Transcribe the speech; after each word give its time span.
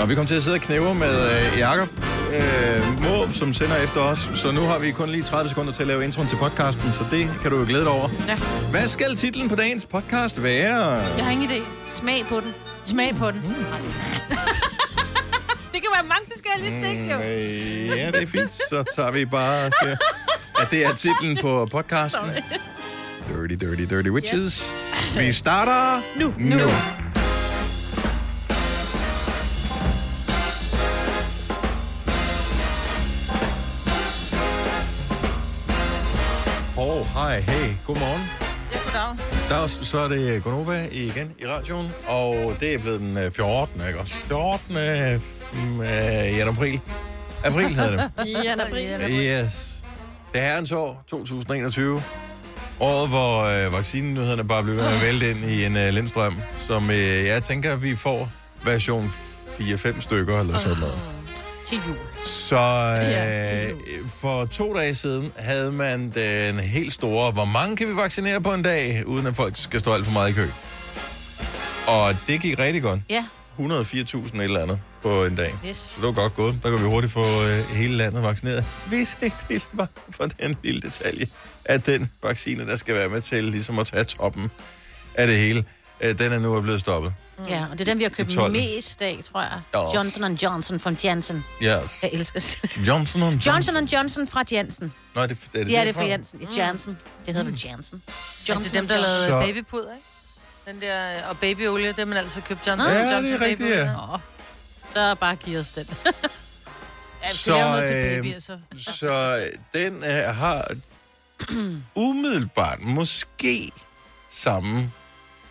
Og 0.00 0.08
vi 0.08 0.14
kommer 0.14 0.28
til 0.28 0.34
at 0.34 0.42
sidde 0.42 0.54
og 0.54 0.60
knæve 0.60 0.94
med 0.94 1.30
øh, 1.30 1.58
Jakob 1.58 1.88
øh, 2.36 3.02
Måb, 3.02 3.32
som 3.32 3.52
sender 3.52 3.76
efter 3.76 4.00
os. 4.00 4.30
Så 4.34 4.50
nu 4.50 4.60
har 4.60 4.78
vi 4.78 4.90
kun 4.90 5.08
lige 5.08 5.22
30 5.24 5.48
sekunder 5.48 5.72
til 5.72 5.82
at 5.82 5.86
lave 5.88 6.04
introen 6.04 6.28
til 6.28 6.36
podcasten, 6.36 6.92
så 6.92 7.04
det 7.10 7.30
kan 7.42 7.50
du 7.50 7.58
jo 7.58 7.64
glæde 7.68 7.82
dig 7.84 7.90
over. 7.92 8.08
Ja. 8.28 8.38
Hvad 8.70 8.88
skal 8.88 9.16
titlen 9.16 9.48
på 9.48 9.56
dagens 9.56 9.84
podcast 9.86 10.42
være? 10.42 10.84
Jeg 11.16 11.24
har 11.24 11.30
ingen 11.30 11.50
idé. 11.50 11.60
Smag 11.86 12.24
på 12.28 12.40
den. 12.40 12.54
Smag 12.84 13.14
på 13.16 13.30
den. 13.30 13.40
det 15.72 15.80
kan 15.82 15.90
være 15.94 16.04
mange 16.04 16.26
forskellige 16.32 16.80
ting, 16.82 17.12
jo. 17.12 17.18
Øh, 17.18 17.86
ja, 17.98 18.06
det 18.10 18.22
er 18.22 18.26
fint. 18.26 18.50
Så 18.70 18.84
tager 18.96 19.10
vi 19.12 19.24
bare 19.24 19.70
siger, 19.82 19.96
at 20.60 20.70
det 20.70 20.86
er 20.86 20.94
titlen 20.94 21.38
på 21.42 21.68
podcasten. 21.70 22.22
Dirty, 23.28 23.64
Dirty, 23.66 23.82
Dirty 23.94 24.08
Witches. 24.08 24.74
Vi 25.18 25.32
starter 25.32 26.00
Nu. 26.16 26.34
nu. 26.38 26.58
Hov, 26.58 26.70
hej, 37.28 37.40
hey, 37.40 37.72
godmorgen. 37.86 38.22
Ja, 38.72 38.78
goddag. 38.84 39.24
Der, 39.48 39.66
så 39.66 39.98
er 39.98 40.08
det 40.08 40.42
Gonova 40.42 40.88
igen 40.92 41.32
i 41.38 41.46
radioen, 41.46 41.92
og 42.06 42.56
det 42.60 42.74
er 42.74 42.78
blevet 42.78 43.00
den 43.00 43.16
øh, 43.16 43.30
14. 43.30 43.82
ikke 43.88 44.00
også? 44.00 44.14
14. 44.14 44.76
øh, 44.76 45.20
mm, 45.52 45.80
øh, 45.80 45.88
januar 45.88 46.52
april. 46.52 46.80
April 47.44 47.74
hedder 47.74 48.08
det. 48.16 48.26
Jan 48.44 48.60
April. 48.60 49.00
Yes. 49.10 49.84
Det 50.32 50.40
er 50.40 50.46
herrens 50.46 50.72
år, 50.72 51.04
2021. 51.06 52.02
Året, 52.80 53.08
hvor 53.08 53.66
øh, 53.66 53.72
vaccinenyhederne 53.72 54.48
bare 54.48 54.62
blev 54.62 54.76
ved 54.76 54.82
med 54.82 54.92
at 54.92 55.02
vælte 55.02 55.30
ind 55.30 55.44
i 55.44 55.64
en 55.64 55.76
øh, 55.76 55.88
lindstrøm, 55.88 56.34
som 56.66 56.90
øh, 56.90 57.24
jeg 57.24 57.42
tænker, 57.42 57.76
vi 57.76 57.96
får 57.96 58.30
version 58.64 59.06
4-5 59.06 60.00
stykker 60.00 60.40
eller 60.40 60.58
sådan 60.58 60.78
noget. 60.78 60.98
Til 61.66 61.80
jul. 61.88 61.96
Så 62.24 62.56
øh, 62.60 64.08
for 64.08 64.44
to 64.44 64.74
dage 64.74 64.94
siden 64.94 65.32
havde 65.36 65.72
man 65.72 66.10
den 66.10 66.58
helt 66.58 66.92
store, 66.92 67.32
hvor 67.32 67.44
mange 67.44 67.76
kan 67.76 67.88
vi 67.88 67.96
vaccinere 67.96 68.40
på 68.40 68.52
en 68.54 68.62
dag, 68.62 69.06
uden 69.06 69.26
at 69.26 69.36
folk 69.36 69.56
skal 69.56 69.80
stå 69.80 69.92
alt 69.92 70.04
for 70.04 70.12
meget 70.12 70.30
i 70.30 70.32
kø. 70.32 70.48
Og 71.86 72.16
det 72.26 72.40
gik 72.40 72.58
rigtig 72.58 72.82
godt. 72.82 73.00
Ja. 73.10 73.24
104.000 73.58 73.64
et 73.64 74.44
eller 74.44 74.62
andet 74.62 74.80
på 75.02 75.24
en 75.24 75.34
dag. 75.34 75.54
Yes. 75.66 75.76
Så 75.76 75.96
det 75.96 76.06
var 76.06 76.12
godt 76.12 76.34
gået. 76.34 76.58
Der 76.62 76.70
kan 76.70 76.78
vi 76.78 76.84
hurtigt 76.84 77.12
få 77.12 77.42
øh, 77.42 77.64
hele 77.76 77.94
landet 77.96 78.22
vaccineret. 78.22 78.64
Hvis 78.86 79.18
ikke 79.22 79.36
det 79.48 79.68
var 79.72 79.88
for 80.10 80.24
den 80.24 80.56
lille 80.62 80.80
detalje, 80.80 81.26
at 81.64 81.86
den 81.86 82.10
vaccine, 82.22 82.66
der 82.66 82.76
skal 82.76 82.94
være 82.94 83.08
med 83.08 83.20
til 83.20 83.44
ligesom 83.44 83.78
at 83.78 83.86
tage 83.86 84.04
toppen 84.04 84.50
af 85.14 85.26
det 85.26 85.36
hele, 85.36 85.64
øh, 86.00 86.18
den 86.18 86.32
er 86.32 86.38
nu 86.38 86.60
blevet 86.60 86.80
stoppet. 86.80 87.12
Ja, 87.48 87.64
og 87.70 87.78
det 87.78 87.80
er 87.80 87.84
den, 87.84 87.98
vi 87.98 88.02
har 88.02 88.10
købt 88.10 88.30
12. 88.30 88.52
mest 88.52 89.02
af, 89.02 89.18
tror 89.32 89.42
jeg. 89.42 89.60
Ja. 89.74 89.94
Johnson 89.94 90.34
Johnson 90.34 90.80
fra 90.80 90.92
Janssen. 91.04 91.44
Yes. 91.62 92.02
Jeg 92.02 92.10
elsker 92.12 92.40
Johnson 92.86 93.20
Johnson. 93.20 93.52
Johnson 93.52 93.84
Johnson 93.84 94.26
fra 94.28 94.44
Janssen. 94.52 94.92
Nå, 95.14 95.20
er 95.20 95.26
det, 95.26 95.38
er 95.54 95.64
det 95.64 95.72
Ja, 95.72 95.80
det 95.80 95.88
er 95.88 95.92
fra 95.92 96.04
Janssen. 96.04 96.40
Ja, 96.40 96.66
Janssen. 96.66 96.98
Det 97.26 97.34
hedder 97.34 97.50
vel 97.50 97.60
Janssen. 97.64 98.02
Johnson 98.48 98.62
til 98.62 98.74
dem, 98.74 98.88
der 98.88 98.94
lavede 99.00 99.26
Så- 99.26 99.46
babypuder, 99.46 99.92
ikke? 99.94 100.04
Den 100.66 100.80
der, 100.80 101.24
og 101.28 101.38
babyolie, 101.38 101.86
det 101.88 101.96
har 101.96 102.04
man 102.04 102.18
altså 102.18 102.40
købt 102.40 102.66
Johnson. 102.66 102.88
Ja, 102.90 102.98
det 102.98 103.08
er 103.08 103.14
Johnson 103.14 103.40
rigtigt, 103.40 103.70
ja. 103.70 103.92
Nå. 103.92 104.18
Så 104.94 105.14
bare 105.20 105.36
giv 105.36 105.58
os 105.58 105.70
den. 105.70 105.86
Ja, 107.24 107.30
så, 107.32 107.50
noget 107.58 107.88
til 107.88 107.96
øh, 107.96 108.16
babyer, 108.16 108.38
så. 108.38 108.58
Så 108.78 109.38
øh, 109.46 109.82
den 109.82 109.96
øh, 110.04 110.34
har 110.34 110.68
umiddelbart 111.94 112.80
måske 112.82 113.70
samme 114.28 114.92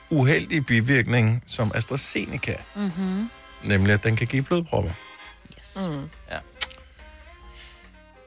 uheldige 0.09 0.61
bivirkning 0.61 1.43
som 1.47 1.71
AstraZeneca. 1.75 2.55
Mm-hmm. 2.75 3.29
Nemlig, 3.63 3.93
at 3.93 4.03
den 4.03 4.15
kan 4.15 4.27
give 4.27 4.43
blodpropper. 4.43 4.91
Yes. 5.57 5.73
Mm. 5.75 6.09
Ja. 6.31 6.37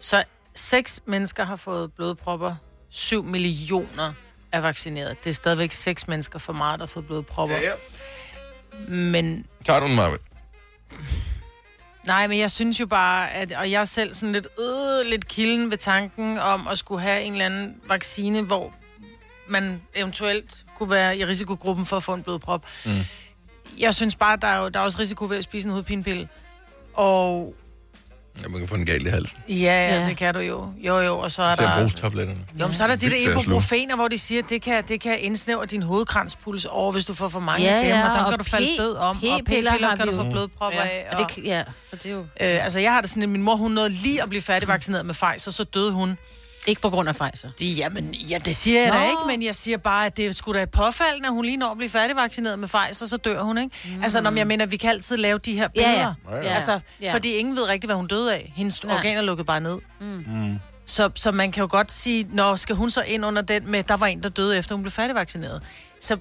Så 0.00 0.24
seks 0.54 1.00
mennesker 1.06 1.44
har 1.44 1.56
fået 1.56 1.92
blodpropper. 1.92 2.54
7 2.90 3.24
millioner 3.24 4.12
er 4.52 4.60
vaccineret. 4.60 5.24
Det 5.24 5.30
er 5.30 5.34
stadigvæk 5.34 5.72
seks 5.72 6.08
mennesker 6.08 6.38
for 6.38 6.52
meget, 6.52 6.78
der 6.80 6.86
har 6.86 6.90
fået 6.90 7.06
blodpropper. 7.06 7.56
ja. 7.56 7.72
Men 8.88 9.46
Tager 9.64 9.80
du 9.80 9.86
den, 9.86 9.96
Marvind? 9.96 10.20
nej, 12.06 12.26
men 12.26 12.38
jeg 12.38 12.50
synes 12.50 12.80
jo 12.80 12.86
bare, 12.86 13.30
at, 13.32 13.52
og 13.52 13.70
jeg 13.70 13.80
er 13.80 13.84
selv 13.84 14.14
sådan 14.14 14.32
lidt, 14.32 14.48
øh, 14.60 15.10
lidt 15.10 15.28
kilden 15.28 15.70
ved 15.70 15.78
tanken 15.78 16.38
om 16.38 16.68
at 16.68 16.78
skulle 16.78 17.02
have 17.02 17.22
en 17.22 17.32
eller 17.32 17.44
anden 17.46 17.76
vaccine, 17.88 18.42
hvor 18.42 18.74
man 19.50 19.82
eventuelt 19.94 20.64
kunne 20.78 20.90
være 20.90 21.16
i 21.18 21.24
risikogruppen 21.24 21.86
for 21.86 21.96
at 21.96 22.02
få 22.02 22.14
en 22.14 22.22
blodprop. 22.22 22.64
Mm. 22.84 22.90
Jeg 23.78 23.94
synes 23.94 24.14
bare, 24.16 24.36
der 24.42 24.46
er, 24.46 24.62
jo, 24.62 24.68
der 24.68 24.80
er 24.80 24.84
også 24.84 24.98
risiko 24.98 25.24
ved 25.24 25.36
at 25.36 25.44
spise 25.44 25.66
en 25.68 25.70
hovedpinepille. 25.72 26.28
Og 26.94 27.54
Ja, 28.42 28.48
man 28.48 28.58
kan 28.60 28.68
få 28.68 28.76
den 28.76 28.86
galt 28.86 29.06
i 29.06 29.10
halsen. 29.10 29.38
ja, 29.48 29.54
ja, 30.00 30.08
det 30.08 30.16
kan 30.16 30.34
du 30.34 30.40
jo. 30.40 30.72
Jo, 30.78 30.98
jo, 31.00 31.18
og 31.18 31.30
så 31.30 31.42
er 31.42 31.54
Så 31.54 31.62
der... 31.62 31.78
brugstabletterne. 31.78 32.40
Jo, 32.60 32.66
men 32.66 32.76
så 32.76 32.84
er 32.84 32.88
der 32.88 32.94
de 32.94 33.10
der 33.10 33.30
ibuprofener, 33.30 33.96
hvor 33.96 34.08
de 34.08 34.18
siger, 34.18 34.42
at 34.42 34.50
det 34.50 34.62
kan, 34.62 34.84
det 34.88 35.00
kan 35.00 35.20
indsnævre 35.20 35.66
din 35.66 35.82
hovedkranspuls 35.82 36.64
over, 36.64 36.92
hvis 36.92 37.04
du 37.04 37.14
får 37.14 37.28
for 37.28 37.40
mange 37.40 37.64
Ja, 37.66 37.74
af 37.74 37.80
dem, 37.84 37.90
ja, 37.92 38.08
og 38.18 38.24
og 38.24 38.30
kan 38.30 38.38
du 38.38 38.44
falde 38.44 38.68
død 38.78 38.96
om, 38.96 39.16
og 39.32 39.40
P-piller 39.46 39.96
kan 39.96 40.06
du 40.08 40.14
få 40.16 40.30
blodpropper 40.30 40.78
Ja. 40.78 40.88
af. 40.88 41.06
Og 41.12 41.20
Og, 41.24 41.30
det, 41.36 41.44
ja, 41.44 41.64
så 41.90 41.96
det 41.96 42.06
er 42.06 42.10
jo 42.10 42.20
øh, 42.20 42.26
altså, 42.64 42.80
jeg 42.80 42.92
har 42.92 43.00
det 43.00 43.10
sådan, 43.10 43.22
at 43.22 43.28
min 43.28 43.42
mor, 43.42 43.56
hun 43.56 43.70
nåede 43.72 43.88
lige 43.90 44.22
at 44.22 44.28
blive 44.28 44.42
færdigvaccineret 44.42 45.06
med 45.06 45.14
Pfizer, 45.14 45.50
så 45.50 45.64
døde 45.64 45.92
hun. 45.92 46.18
Ikke 46.66 46.80
på 46.80 46.90
grund 46.90 47.08
af 47.08 47.14
Pfizer. 47.14 47.48
De, 47.60 47.66
jamen, 47.72 48.14
ja, 48.14 48.38
det 48.38 48.56
siger 48.56 48.80
jeg 48.80 48.90
Nå. 48.90 48.96
da 48.96 49.04
ikke, 49.04 49.22
men 49.26 49.42
jeg 49.42 49.54
siger 49.54 49.76
bare, 49.76 50.06
at 50.06 50.16
det 50.16 50.26
er 50.26 50.32
sgu 50.32 50.52
da 50.52 50.62
et 50.62 50.70
påfald, 50.70 51.20
når 51.20 51.30
hun 51.30 51.44
lige 51.44 51.56
når 51.56 51.70
at 51.70 51.76
blive 51.76 51.90
færdigvaccineret 51.90 52.58
med 52.58 52.68
Pfizer, 52.68 53.06
så 53.06 53.16
dør 53.16 53.42
hun, 53.42 53.58
ikke? 53.58 53.76
Mm. 53.96 54.02
Altså, 54.02 54.20
når 54.20 54.30
jeg 54.32 54.46
mener, 54.46 54.66
vi 54.66 54.76
kan 54.76 54.90
altid 54.90 55.16
lave 55.16 55.38
de 55.38 55.52
her 55.54 55.68
billeder. 55.68 56.14
Ja, 56.30 56.36
ja. 56.36 56.42
Altså, 56.54 56.80
Ja. 57.00 57.14
fordi 57.14 57.30
ingen 57.36 57.56
ved 57.56 57.62
rigtigt, 57.68 57.88
hvad 57.88 57.96
hun 57.96 58.06
døde 58.06 58.34
af. 58.34 58.52
Hendes 58.56 58.84
Nej. 58.84 58.96
organer 58.96 59.22
lukkede 59.22 59.44
bare 59.46 59.60
ned. 59.60 59.78
Mm. 60.00 60.58
Så, 60.86 61.10
så 61.14 61.32
man 61.32 61.52
kan 61.52 61.60
jo 61.60 61.68
godt 61.70 61.92
sige, 61.92 62.26
når 62.32 62.56
skal 62.56 62.76
hun 62.76 62.90
så 62.90 63.02
ind 63.02 63.24
under 63.26 63.42
den 63.42 63.70
med, 63.70 63.82
der 63.82 63.96
var 63.96 64.06
en, 64.06 64.22
der 64.22 64.28
døde 64.28 64.58
efter 64.58 64.74
hun 64.74 64.82
blev 64.82 64.90
færdigvaccineret. 64.92 65.62
Så 66.00 66.16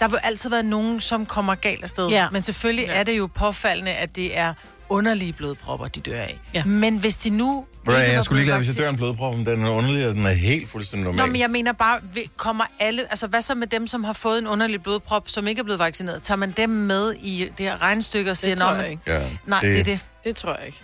der 0.00 0.08
vil 0.08 0.18
altid 0.22 0.50
være 0.50 0.62
nogen, 0.62 1.00
som 1.00 1.26
kommer 1.26 1.54
galt 1.54 1.82
afsted. 1.82 2.08
Ja. 2.08 2.28
Men 2.32 2.42
selvfølgelig 2.42 2.86
ja. 2.86 2.92
er 2.92 3.02
det 3.02 3.18
jo 3.18 3.26
påfaldende, 3.34 3.90
at 3.92 4.16
det 4.16 4.38
er 4.38 4.54
underlige 4.88 5.32
blodpropper, 5.32 5.88
de 5.88 6.00
dør 6.00 6.20
af. 6.20 6.38
Ja. 6.54 6.64
Men 6.64 6.98
hvis 6.98 7.16
de 7.16 7.30
nu... 7.30 7.64
Bro, 7.84 7.92
jeg 7.92 8.24
skulle 8.24 8.40
lige 8.40 8.46
glad, 8.48 8.58
hvis 8.58 8.68
jeg 8.68 8.76
dør 8.84 8.90
en 8.90 8.96
blodprop, 8.96 9.34
men 9.36 9.46
den 9.46 9.64
er 9.64 9.70
underlig, 9.70 10.08
og 10.08 10.14
den 10.14 10.26
er 10.26 10.30
helt 10.32 10.68
fuldstændig 10.68 11.04
normal. 11.04 11.26
Nå, 11.26 11.32
men 11.32 11.40
jeg 11.40 11.50
mener 11.50 11.72
bare, 11.72 12.00
vi- 12.14 12.30
kommer 12.36 12.64
alle... 12.80 13.02
Altså, 13.10 13.26
hvad 13.26 13.42
så 13.42 13.54
med 13.54 13.66
dem, 13.66 13.86
som 13.86 14.04
har 14.04 14.12
fået 14.12 14.38
en 14.38 14.46
underlig 14.46 14.82
blodprop, 14.82 15.28
som 15.28 15.46
ikke 15.46 15.60
er 15.60 15.64
blevet 15.64 15.78
vaccineret? 15.78 16.22
Tager 16.22 16.36
man 16.38 16.50
dem 16.50 16.70
med 16.70 17.14
i 17.22 17.48
det 17.58 17.66
her 17.66 17.82
regnestykke 17.82 18.30
og 18.30 18.36
siger... 18.36 18.56
tror 18.56 18.74
"Nå, 18.74 18.80
jeg 18.80 18.90
ikke. 18.90 19.02
Ja, 19.06 19.22
Nej, 19.46 19.60
det, 19.60 19.70
det 19.74 19.80
er 19.80 19.84
det. 19.84 20.06
Det 20.24 20.36
tror 20.36 20.56
jeg 20.56 20.66
ikke. 20.66 20.78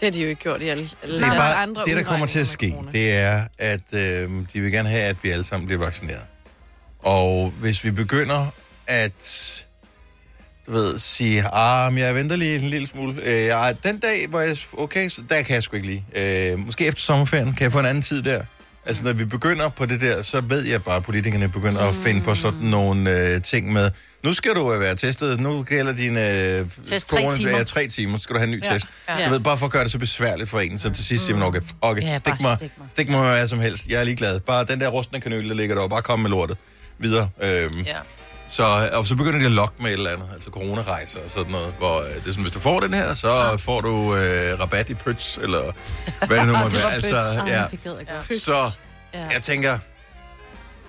Det 0.00 0.06
har 0.06 0.10
de 0.10 0.22
jo 0.22 0.28
ikke 0.28 0.42
gjort 0.42 0.62
i 0.62 0.68
alle, 0.68 0.90
alle 1.02 1.18
Det, 1.20 1.26
er 1.26 1.36
bare, 1.36 1.54
andre 1.54 1.84
det, 1.84 1.96
der 1.96 2.02
kommer 2.02 2.26
til 2.26 2.38
at 2.40 2.46
ske, 2.46 2.74
det 2.92 3.12
er, 3.12 3.44
at 3.58 3.80
øh, 3.94 4.30
de 4.52 4.60
vil 4.60 4.72
gerne 4.72 4.88
have, 4.88 5.02
at 5.02 5.16
vi 5.22 5.30
alle 5.30 5.44
sammen 5.44 5.66
bliver 5.66 5.84
vaccineret. 5.84 6.22
Og 6.98 7.52
hvis 7.60 7.84
vi 7.84 7.90
begynder 7.90 8.46
at 8.86 9.64
du 10.68 10.72
ved, 10.72 10.98
sige, 10.98 11.44
ah, 11.52 11.92
men 11.92 12.02
jeg 12.02 12.14
venter 12.14 12.36
lige 12.36 12.58
en 12.58 12.68
lille 12.70 12.86
smule. 12.86 13.22
Øh, 13.24 13.52
den 13.84 13.98
dag, 13.98 14.26
hvor 14.28 14.40
jeg, 14.40 14.56
okay, 14.78 15.08
så 15.08 15.22
der 15.28 15.42
kan 15.42 15.54
jeg 15.54 15.62
sgu 15.62 15.76
ikke 15.76 15.88
lige. 15.88 16.04
Øh, 16.16 16.58
måske 16.58 16.86
efter 16.86 17.02
sommerferien, 17.02 17.52
kan 17.54 17.62
jeg 17.64 17.72
få 17.72 17.78
en 17.78 17.86
anden 17.86 18.02
tid 18.02 18.22
der? 18.22 18.42
Altså, 18.86 19.04
når 19.04 19.12
vi 19.12 19.24
begynder 19.24 19.68
på 19.68 19.86
det 19.86 20.00
der, 20.00 20.22
så 20.22 20.40
ved 20.40 20.64
jeg 20.66 20.82
bare, 20.82 20.96
at 20.96 21.02
politikerne 21.04 21.48
begynder 21.48 21.82
mm. 21.82 21.88
at 21.88 21.94
finde 21.94 22.20
på 22.20 22.34
sådan 22.34 22.58
nogle 22.58 23.10
øh, 23.34 23.42
ting 23.42 23.72
med, 23.72 23.90
nu 24.24 24.34
skal 24.34 24.54
du 24.54 24.72
øh, 24.74 24.80
være 24.80 24.94
testet, 24.96 25.40
nu 25.40 25.62
gælder 25.62 25.92
din 25.92 26.18
øh, 26.18 26.66
Test 26.86 27.08
tre 27.08 27.36
timer. 27.36 27.50
Ja, 27.56 27.62
tre 27.64 27.86
timer, 27.86 28.18
så 28.18 28.22
skal 28.22 28.34
du 28.34 28.38
have 28.38 28.44
en 28.46 28.50
ny 28.50 28.64
Ja, 28.64 28.72
test. 28.74 28.86
ja. 29.08 29.24
Du 29.24 29.30
ved, 29.30 29.40
bare 29.40 29.58
for 29.58 29.66
at 29.66 29.72
gøre 29.72 29.84
det 29.84 29.92
så 29.92 29.98
besværligt 29.98 30.50
for 30.50 30.58
en, 30.60 30.78
så 30.78 30.90
til 30.90 31.04
sidst 31.04 31.26
siger 31.26 31.36
man, 31.38 31.62
okay, 31.80 32.02
it, 32.02 32.08
Ja, 32.08 32.18
stik, 32.18 32.40
mig, 32.40 32.56
stik 32.56 32.72
mig. 32.78 32.86
stik 32.90 33.10
mig 33.10 33.20
med 33.20 33.28
hvad 33.30 33.48
som 33.48 33.60
helst, 33.60 33.86
jeg 33.86 34.00
er 34.00 34.04
ligeglad. 34.04 34.40
Bare 34.40 34.64
den 34.64 34.80
der 34.80 34.88
rustne 34.88 35.20
kanøl, 35.20 35.48
der 35.48 35.54
ligger 35.54 35.74
der, 35.76 35.88
bare 35.88 36.02
kom 36.02 36.20
med 36.20 36.30
lortet 36.30 36.56
videre. 36.98 37.28
Øhm, 37.42 37.78
Ja. 37.86 37.92
Så, 38.48 38.90
og 38.92 39.06
så 39.06 39.14
begynder 39.16 39.38
de 39.38 39.44
at 39.44 39.52
lokke 39.52 39.74
med 39.82 39.86
et 39.86 39.92
eller 39.92 40.10
andet, 40.10 40.28
altså 40.34 40.50
coronarejser 40.50 41.18
og 41.24 41.30
sådan 41.30 41.52
noget, 41.52 41.74
hvor 41.78 41.98
øh, 42.00 42.04
det 42.14 42.20
er 42.26 42.28
sådan, 42.28 42.42
hvis 42.42 42.52
du 42.52 42.58
får 42.60 42.80
den 42.80 42.94
her, 42.94 43.14
så 43.14 43.56
får 43.58 43.80
du 43.80 44.14
øh, 44.16 44.60
rabat 44.60 44.90
i 44.90 44.94
pøts, 44.94 45.38
eller 45.42 45.72
hvad 46.26 46.38
det 46.38 46.46
nu 46.46 46.52
var 46.62 46.68
være. 46.68 46.92
Altså, 46.92 47.42
ja. 47.46 47.64
Så 48.38 48.78
Ja. 49.14 49.26
jeg 49.32 49.42
tænker, 49.42 49.78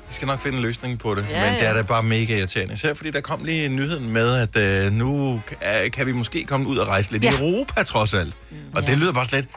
de 0.10 0.14
skal 0.14 0.26
nok 0.28 0.42
finde 0.42 0.58
en 0.58 0.62
løsning 0.64 1.00
på 1.00 1.16
det, 1.16 1.26
Ja, 1.30 1.42
men 1.52 1.54
det 1.60 1.64
er 1.68 1.70
ja. 1.72 1.78
da 1.78 1.82
bare 1.82 2.04
mega 2.04 2.38
irriterende. 2.38 2.74
Især 2.74 2.94
fordi 2.94 3.12
der 3.12 3.22
kom 3.22 3.44
lige 3.44 3.70
nyheden 3.70 4.10
med, 4.14 4.36
at 4.56 4.86
øh, 4.86 4.92
nu 4.94 5.42
kan, 5.48 5.92
kan 5.92 6.06
vi 6.08 6.12
måske 6.12 6.44
komme 6.46 6.68
ud 6.68 6.78
og 6.78 6.88
rejse 6.88 7.12
lidt 7.12 7.24
ja. 7.24 7.32
i 7.32 7.36
Ja. 7.36 7.40
Europa 7.42 7.84
trods 7.84 8.14
alt. 8.14 8.34
Og 8.76 8.82
Ja. 8.82 8.88
det 8.92 8.98
lyder 8.98 9.12
bare 9.14 9.26
slet... 9.26 9.48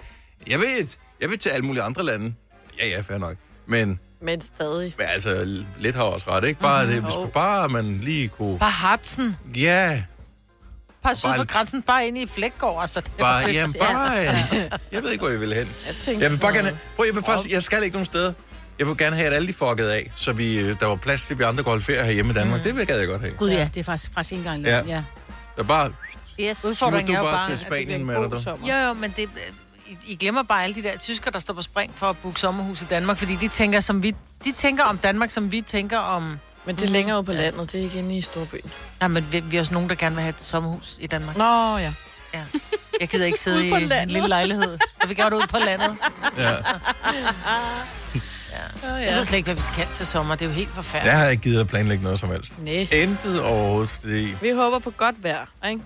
Jeg 0.49 0.59
ved, 0.59 0.87
jeg 1.21 1.31
vil 1.31 1.39
til 1.39 1.49
alle 1.49 1.67
mulige 1.67 1.83
andre 1.83 2.05
lande. 2.05 2.35
Ja, 2.81 2.89
ja, 2.89 3.01
fair 3.01 3.19
nok. 3.19 3.35
Men, 3.67 4.01
Men 4.23 4.41
stadig. 4.41 4.95
men 4.99 5.07
altså, 5.09 5.63
lidt 5.79 5.97
har 5.97 6.03
også 6.03 6.31
ret, 6.31 6.45
ikke? 6.45 6.61
Bare, 6.61 6.87
det, 6.87 7.03
hvis 7.03 7.15
Jo. 7.15 7.31
bare 7.35 7.69
man 7.69 7.99
lige 8.03 8.29
kunne... 8.29 8.59
Bare 8.59 8.71
Hartsen. 8.71 9.37
Ja, 9.57 10.03
Bare 11.03 11.15
syd 11.15 11.29
for 11.37 11.45
grænsen, 11.45 11.83
bare 11.83 12.07
ind 12.07 12.19
i 12.19 12.27
Flækgaard. 12.27 12.81
Altså, 12.81 13.01
det 13.01 13.11
bare, 13.19 13.43
fedt. 13.43 13.55
jamen, 13.55 13.77
bare... 13.81 14.17
Jeg 14.93 15.03
ved 15.03 15.11
ikke, 15.11 15.23
hvor 15.23 15.31
jeg 15.31 15.41
vil 15.41 15.53
hen. 15.53 15.69
Jeg 15.87 15.97
tænkte 15.97 16.25
Jeg 16.25 16.33
vil 16.33 16.39
bare 16.39 16.55
gerne... 16.55 16.79
Prøv, 16.97 17.07
jeg 17.07 17.15
vil 17.15 17.25
faktisk... 17.25 17.55
Jeg 17.55 17.63
skal 17.63 17.83
ikke 17.83 17.95
nogen 17.95 18.05
steder. 18.05 18.33
Jeg 18.79 18.87
vil 18.87 18.97
gerne 18.97 19.17
have, 19.17 19.29
at 19.29 19.35
alle 19.35 19.49
de 19.49 19.53
fuckede 19.53 19.95
af, 19.95 20.13
så 20.17 20.33
vi, 20.33 20.59
øh, 20.59 20.81
der 20.81 20.87
var 20.87 20.97
plads 20.97 21.27
til, 21.27 21.35
at 21.35 21.39
vi 21.39 21.45
andre 21.45 21.63
kunne 21.65 21.71
holde 21.71 21.85
ferie 21.85 22.05
herhjemme 22.05 22.33
i 22.33 22.35
Danmark. 22.35 22.61
Mm. 22.61 22.65
Det 22.65 22.77
vil 22.77 22.87
jeg, 22.89 23.07
godt 23.09 23.21
have. 23.21 23.33
Gud 23.33 23.51
ja, 23.51 23.69
det 23.75 23.81
er 23.81 23.85
faktisk, 23.85 24.13
faktisk 24.15 24.33
ikke 24.33 24.51
engang 24.51 24.65
Ja. 24.65 24.95
Ja. 24.97 25.03
Der 25.57 25.63
bare... 25.63 25.93
Yes. 26.41 26.65
Udfordringen 26.65 27.15
er 27.15 27.19
jo 27.19 27.25
bare 27.25 27.35
bare, 27.37 27.47
til 27.47 27.53
at 27.53 27.59
det 27.59 27.67
Spanien 27.67 27.87
bliver 27.87 27.99
en 27.99 28.07
med 28.07 28.31
god 28.31 28.59
dig. 28.59 28.69
Jo, 28.69 28.87
jo, 28.87 28.93
men 28.93 29.15
det, 29.17 29.29
I, 29.93 30.13
I 30.13 30.15
glemmer 30.17 30.43
bare 30.43 30.65
alle 30.65 30.75
de 30.75 30.83
der 30.83 30.99
tyskere, 30.99 31.33
der 31.33 31.39
står 31.39 31.55
på 31.55 31.63
spring 31.63 31.93
for 31.97 32.11
at 32.11 32.17
booke 32.19 32.41
sommerhus 32.41 32.83
i 32.83 32.85
Danmark, 32.85 33.19
fordi 33.19 33.35
de 33.37 33.49
tænker, 33.49 33.81
som 33.81 34.03
vi, 34.03 34.15
de 34.45 34.53
tænker 34.53 34.85
om 34.85 34.99
Danmark, 34.99 35.31
som 35.31 35.53
vi 35.53 35.61
tænker 35.61 35.99
om... 35.99 36.39
Men 36.65 36.77
det 36.77 36.85
er 36.85 36.89
længere 36.89 37.17
ude 37.17 37.25
på 37.25 37.33
landet, 37.33 37.73
det 37.73 37.81
er 37.81 37.85
ikke 37.85 37.99
inde 37.99 38.17
i 38.19 38.23
storbyen. 38.23 38.71
Nej, 39.01 39.09
men 39.09 39.27
vi, 39.33 39.41
vi 39.41 39.57
er 39.57 39.61
også 39.61 39.75
nogen, 39.75 39.89
der 39.89 39.95
gerne 39.95 40.15
vil 40.15 40.23
have 40.23 40.31
et 40.31 40.43
sommerhus 40.43 40.99
i 41.01 41.07
Danmark. 41.07 41.37
Nå, 41.37 41.77
ja. 41.79 41.93
Ja. 42.35 42.43
Jeg 43.01 43.09
gider 43.09 43.27
ikke 43.27 43.41
sidde 43.47 43.67
i 43.67 43.71
på 43.71 43.77
en 43.77 43.83
landet. 43.89 44.11
lille 44.13 44.29
lejlighed. 44.29 44.79
Jeg 45.01 45.09
vil 45.09 45.17
gerne 45.17 45.37
ud 45.37 45.47
på 45.51 45.57
landet. 45.59 45.97
Ja. 46.39 46.57
Jeg 49.07 49.15
ved 49.17 49.25
slet 49.25 49.37
ikke, 49.37 49.47
hvad 49.47 49.55
vi 49.55 49.61
skal 49.61 49.87
til 49.95 50.07
sommer. 50.07 50.35
Det 50.35 50.45
er 50.45 50.49
jo 50.49 50.55
helt 50.55 50.71
forfærdeligt. 50.75 51.13
Jeg 51.13 51.21
har 51.23 51.29
ikke 51.29 51.43
givet 51.43 51.61
at 51.61 51.69
planlægge 51.69 52.05
noget 52.05 52.19
som 52.21 52.29
helst. 52.31 52.59
Nej. 52.59 52.89
Intet 52.93 53.41
overhovedet, 53.41 53.91
fordi... 53.91 54.35
Vi 54.43 54.51
håber 54.51 54.79
på 54.79 54.91
godt 54.91 55.23
vejr, 55.23 55.47
ikke? 55.69 55.83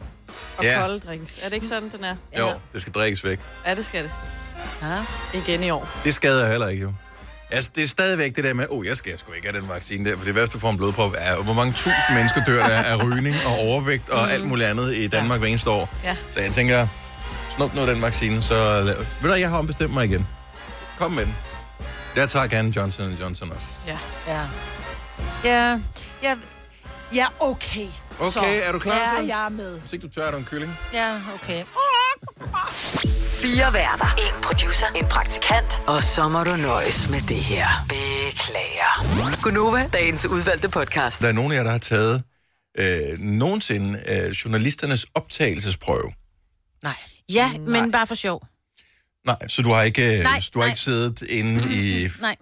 Og 0.58 0.64
Ja. 0.64 0.72
ja. 0.72 0.80
kolde 0.80 1.00
drinks. 1.00 1.38
Er 1.42 1.48
det 1.48 1.52
ikke 1.54 1.66
sådan, 1.66 1.90
den 1.96 2.04
er? 2.04 2.16
Jo, 2.38 2.52
det 2.72 2.80
skal 2.80 2.92
drikkes 2.92 3.24
væk. 3.24 3.40
Ja, 3.66 3.74
det 3.74 3.86
skal 3.86 4.02
det. 4.02 4.10
Ja. 4.82 5.04
Igen 5.38 5.62
i 5.62 5.70
år. 5.70 5.88
Det 6.04 6.14
skader 6.14 6.48
heller 6.50 6.68
ikke, 6.68 6.82
jo. 6.82 6.92
Altså, 7.50 7.70
det 7.74 7.84
er 7.84 7.88
stadigvæk 7.88 8.36
det 8.36 8.44
der 8.44 8.54
med, 8.54 8.66
oh, 8.70 8.86
jeg 8.86 8.96
skal 8.96 9.18
sgu 9.18 9.32
ikke 9.32 9.48
have 9.48 9.60
den 9.60 9.68
vaccine 9.68 10.10
der, 10.10 10.16
for 10.16 10.24
det 10.24 10.34
værste, 10.34 10.52
du 10.52 10.58
får 10.58 10.70
en 10.70 10.76
blodprop, 10.76 11.14
er, 11.18 11.42
hvor 11.42 11.52
mange 11.54 11.72
tusind 11.72 12.14
mennesker 12.14 12.44
dør 12.44 12.66
der 12.66 12.82
af 12.82 13.04
rygning 13.04 13.36
og 13.46 13.58
overvægt 13.58 14.08
og 14.08 14.32
alt 14.32 14.46
muligt 14.46 14.68
andet 14.68 14.94
i 14.94 15.06
Danmark 15.06 15.38
hver 15.38 15.48
eneste 15.48 15.70
år. 15.70 15.94
Ja. 16.04 16.16
Så 16.30 16.40
jeg 16.40 16.52
tænker, 16.52 16.86
snup 17.50 17.74
nu 17.74 17.86
den 17.86 18.02
vaccine, 18.02 18.42
så... 18.42 18.82
Ved 19.22 19.30
du 19.30 19.34
jeg 19.34 19.48
har 19.48 19.58
ombestemt 19.58 19.94
mig 19.94 20.04
igen. 20.04 20.26
Kom 20.98 21.12
med 21.12 21.24
den. 21.24 21.36
Jeg 22.16 22.28
tager 22.28 22.46
gerne 22.46 22.72
Johnson 22.76 23.16
Johnson 23.20 23.50
også. 23.52 23.66
Ja. 23.86 23.98
Ja. 24.28 24.40
Ja. 25.44 25.80
Ja, 26.22 26.34
ja 27.14 27.26
okay. 27.40 27.86
Okay, 28.20 28.30
Så. 28.30 28.40
er 28.40 28.72
du 28.72 28.78
klar 28.78 29.16
så? 29.16 29.22
Ja, 29.22 29.36
jeg 29.36 29.44
er 29.44 29.48
med. 29.48 29.80
Hvis 29.80 29.92
ikke 29.92 30.06
du 30.06 30.12
tør, 30.12 30.26
er 30.26 30.30
du 30.30 30.36
en 30.36 30.44
kylling. 30.44 30.78
Ja, 30.92 31.20
okay. 31.34 31.64
Fire 33.42 33.72
værter. 33.72 34.14
En 34.18 34.42
producer. 34.42 34.86
En 34.96 35.06
praktikant. 35.06 35.82
Og 35.86 36.04
så 36.04 36.28
må 36.28 36.44
du 36.44 36.56
nøjes 36.56 37.10
med 37.10 37.20
det 37.20 37.36
her. 37.36 37.68
Beklager. 37.88 39.42
Gunova, 39.42 39.88
dagens 39.92 40.26
udvalgte 40.26 40.68
podcast. 40.68 41.20
Der 41.22 41.28
er 41.28 41.32
nogen 41.32 41.52
af 41.52 41.56
jer, 41.56 41.62
der 41.62 41.70
har 41.70 41.78
taget 41.78 42.22
øh, 42.78 43.18
nogensinde 43.18 43.98
øh, 44.08 44.30
journalisternes 44.30 45.06
optagelsesprøve. 45.14 46.12
Nej. 46.82 46.94
Ja, 47.28 47.52
men 47.58 47.92
bare 47.92 48.06
for 48.06 48.14
sjov. 48.14 48.46
Nej, 49.26 49.48
så 49.48 49.62
du 49.62 49.68
har 49.68 49.82
ikke, 49.82 50.18
øh, 50.18 50.22
Nej, 50.24 50.40
du 50.54 50.58
har 50.58 50.66
nej. 50.66 50.68
ikke 50.68 50.80
siddet 50.80 51.22
inde 51.22 51.74
i... 51.74 52.08
Nej. 52.20 52.36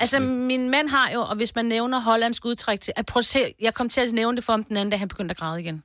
Altså, 0.00 0.20
min 0.20 0.70
mand 0.70 0.88
har 0.88 1.10
jo, 1.14 1.20
og 1.20 1.36
hvis 1.36 1.54
man 1.54 1.64
nævner 1.64 2.00
hollandsk 2.00 2.44
udtræk 2.44 2.80
til... 2.80 2.92
At 2.96 3.06
prøv 3.06 3.18
at 3.18 3.24
se, 3.24 3.54
jeg 3.60 3.74
kom 3.74 3.88
til 3.88 4.00
at 4.00 4.12
nævne 4.12 4.36
det 4.36 4.44
for 4.44 4.52
ham 4.52 4.64
den 4.64 4.76
anden, 4.76 4.90
da 4.90 4.96
han 4.96 5.08
begyndte 5.08 5.32
at 5.32 5.36
græde 5.36 5.60
igen. 5.60 5.82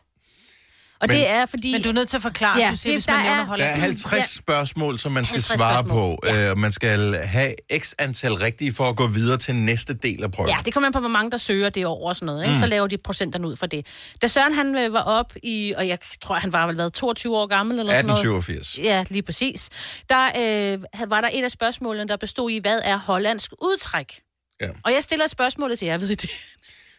Og 1.01 1.07
Men- 1.07 1.17
det 1.17 1.29
er 1.29 1.45
fordi... 1.45 1.71
Men 1.71 1.81
du 1.81 1.89
er 1.89 1.93
nødt 1.93 2.09
til 2.09 2.15
at 2.17 2.21
forklare, 2.21 2.59
Ja, 2.59 2.69
du 2.71 2.75
siger, 2.75 2.91
det- 2.93 2.95
hvis 2.95 3.07
man 3.07 3.15
der 3.15 3.21
nævner 3.23 3.35
er- 3.35 3.43
Der 3.43 3.45
Holland. 3.49 3.69
er 3.71 3.75
50 3.75 4.13
Ja. 4.13 4.23
spørgsmål, 4.27 4.99
som 4.99 5.11
man 5.11 5.25
skal 5.25 5.33
50 5.35 5.59
svare 5.59 5.79
spørgsmål. 5.83 6.17
på. 6.23 6.27
Ja. 6.27 6.55
Man 6.55 6.71
skal 6.71 7.13
have 7.23 7.53
x 7.79 7.93
antal 7.99 8.33
rigtige 8.33 8.73
for 8.73 8.83
at 8.89 8.95
gå 8.95 9.07
videre 9.07 9.37
til 9.37 9.55
næste 9.55 9.93
del 9.93 10.23
af 10.23 10.31
prøven. 10.31 10.49
Ja, 10.49 10.55
det 10.65 10.73
kommer 10.73 10.87
an 10.87 10.93
på, 10.93 10.99
hvor 10.99 11.09
mange 11.09 11.31
der 11.31 11.37
søger 11.37 11.69
det 11.69 11.85
over 11.85 12.09
og 12.09 12.15
sådan 12.15 12.25
noget. 12.25 12.43
Ikke? 12.43 12.53
Mm. 12.53 12.59
Så 12.59 12.67
laver 12.67 12.87
de 12.87 12.97
procenterne 12.97 13.47
ud 13.47 13.55
for 13.55 13.65
det. 13.65 13.85
Da 14.21 14.27
Søren 14.27 14.53
han 14.53 14.77
øh, 14.77 14.93
var 14.93 15.01
op 15.03 15.33
i, 15.43 15.73
og 15.77 15.87
jeg 15.87 15.97
tror, 16.21 16.35
han 16.35 16.53
var 16.53 16.67
vel 16.67 16.77
været 16.77 16.93
22 16.93 17.37
år 17.37 17.47
gammel 17.47 17.79
eller 17.79 17.93
sådan 17.93 18.05
noget. 18.05 18.19
1887. 18.19 18.77
Ja, 18.83 19.03
lige 19.09 19.23
præcis. 19.23 19.69
Der 20.09 20.25
øh, 20.37 21.09
var 21.09 21.21
der 21.21 21.29
et 21.33 21.43
af 21.43 21.51
spørgsmålene, 21.51 22.07
der 22.07 22.17
bestod 22.17 22.51
i, 22.51 22.59
hvad 22.59 22.79
er 22.83 22.97
hollandsk 22.97 23.51
udtræk? 23.61 24.19
Ja. 24.61 24.67
Og 24.85 24.91
jeg 24.93 25.03
stiller 25.03 25.27
spørgsmålet 25.27 25.79
til 25.79 25.85
jer, 25.85 25.97
ved 25.97 26.09
I 26.09 26.15
det? 26.15 26.29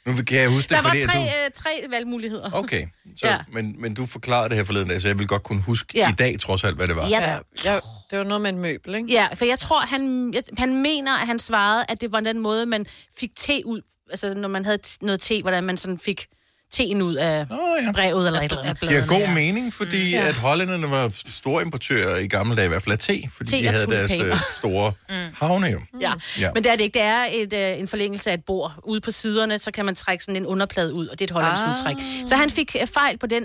Nu 0.07 0.15
kan 0.27 0.39
jeg 0.39 0.49
huske 0.49 0.69
det, 0.69 0.77
Der 0.77 0.83
var 0.83 0.89
fordi 0.91 1.05
tre, 1.07 1.19
du... 1.19 1.21
øh, 1.45 1.51
tre 1.55 1.71
valgmuligheder. 1.91 2.51
Okay, 2.53 2.87
så, 3.17 3.27
Ja. 3.29 3.39
men, 3.53 3.75
men 3.83 3.95
du 3.95 4.07
forklarede 4.07 4.49
det 4.49 4.57
her 4.57 4.65
forleden 4.65 4.89
dag, 4.89 5.01
så 5.01 5.09
jeg 5.09 5.19
vil 5.19 5.27
godt 5.29 5.43
kunne 5.43 5.63
huske 5.63 5.93
Ja. 5.99 6.09
i 6.11 6.13
dag 6.13 6.39
trods 6.41 6.65
alt, 6.65 6.77
hvad 6.77 6.87
det 6.87 6.97
var. 6.97 7.09
Ja, 7.09 7.31
ja. 7.65 7.79
det 8.11 8.19
var 8.19 8.25
noget 8.25 8.41
med 8.41 8.51
en 8.51 8.59
møbel, 8.59 8.95
ikke? 8.95 9.13
Ja, 9.13 9.29
for 9.35 9.45
jeg 9.45 9.59
tror, 9.59 9.81
han, 9.81 10.35
jeg, 10.35 10.43
han 10.59 10.83
mener, 10.83 11.19
at 11.19 11.27
han 11.27 11.39
svarede, 11.39 11.85
at 11.89 12.01
det 12.01 12.13
var 12.13 12.21
den 12.21 12.39
måde, 12.39 12.67
man 12.67 12.87
fik 13.19 13.31
te 13.37 13.63
ud, 13.65 13.81
altså 14.11 14.35
når 14.35 14.49
man 14.49 14.65
havde 14.65 14.79
t- 14.87 14.97
noget 15.03 15.21
te, 15.21 15.43
hvordan 15.43 15.65
man 15.65 15.77
sådan 15.77 15.99
fik 15.99 16.27
teen 16.73 17.03
ud 17.03 17.15
af 17.15 17.47
Nå 17.51 17.57
ja. 17.87 17.93
brevet 17.93 18.27
eller 18.27 18.41
et 18.41 18.45
eller 18.53 18.63
andet. 18.63 18.81
Det 18.81 18.89
giver 18.89 19.07
god 19.07 19.19
ja. 19.19 19.35
mening, 19.35 19.73
fordi 19.75 20.17
mm, 20.19 20.25
at 20.27 20.35
hollænderne 20.35 20.91
var 20.91 21.13
store 21.29 21.63
importører 21.63 22.19
i 22.19 22.27
gamle 22.27 22.57
dage, 22.57 22.67
i 22.67 22.69
hvert 22.69 22.83
fald 22.83 22.93
af 22.93 22.99
te, 22.99 23.23
fordi 23.37 23.51
Te 23.51 23.57
de 23.57 23.67
havde 23.67 23.87
deres 23.87 24.13
øh, 24.13 24.37
store 24.57 24.93
havne 25.41 25.67
jo. 25.67 25.81
Ja. 26.01 26.09
Ja. 26.09 26.13
ja, 26.41 26.51
men 26.55 26.65
det 26.65 26.73
er 26.73 26.77
det 26.77 26.85
ikke. 26.85 26.95
Det 26.99 27.03
er 27.03 27.25
et, 27.33 27.53
øh, 27.53 27.79
en 27.81 27.89
forlængelse 27.89 28.31
af 28.31 28.35
et 28.35 28.45
bord. 28.45 28.73
Ude 28.85 29.01
på 29.01 29.11
siderne, 29.11 29.59
så 29.59 29.71
kan 29.71 29.85
man 29.85 29.95
trække 29.95 30.25
sådan 30.25 30.37
en 30.37 30.47
underplade 30.47 30.95
ud, 30.95 31.07
og 31.07 31.19
det 31.19 31.25
er 31.25 31.27
et 31.27 31.31
hollandsk 31.31 31.63
Ah. 31.63 31.69
ah. 31.69 31.75
udtræk. 31.75 31.97
Så 32.27 32.37
han 32.37 32.51
fik 32.51 32.77
øh, 32.81 32.87
fejl 32.87 33.19
på 33.19 33.27
den, 33.27 33.43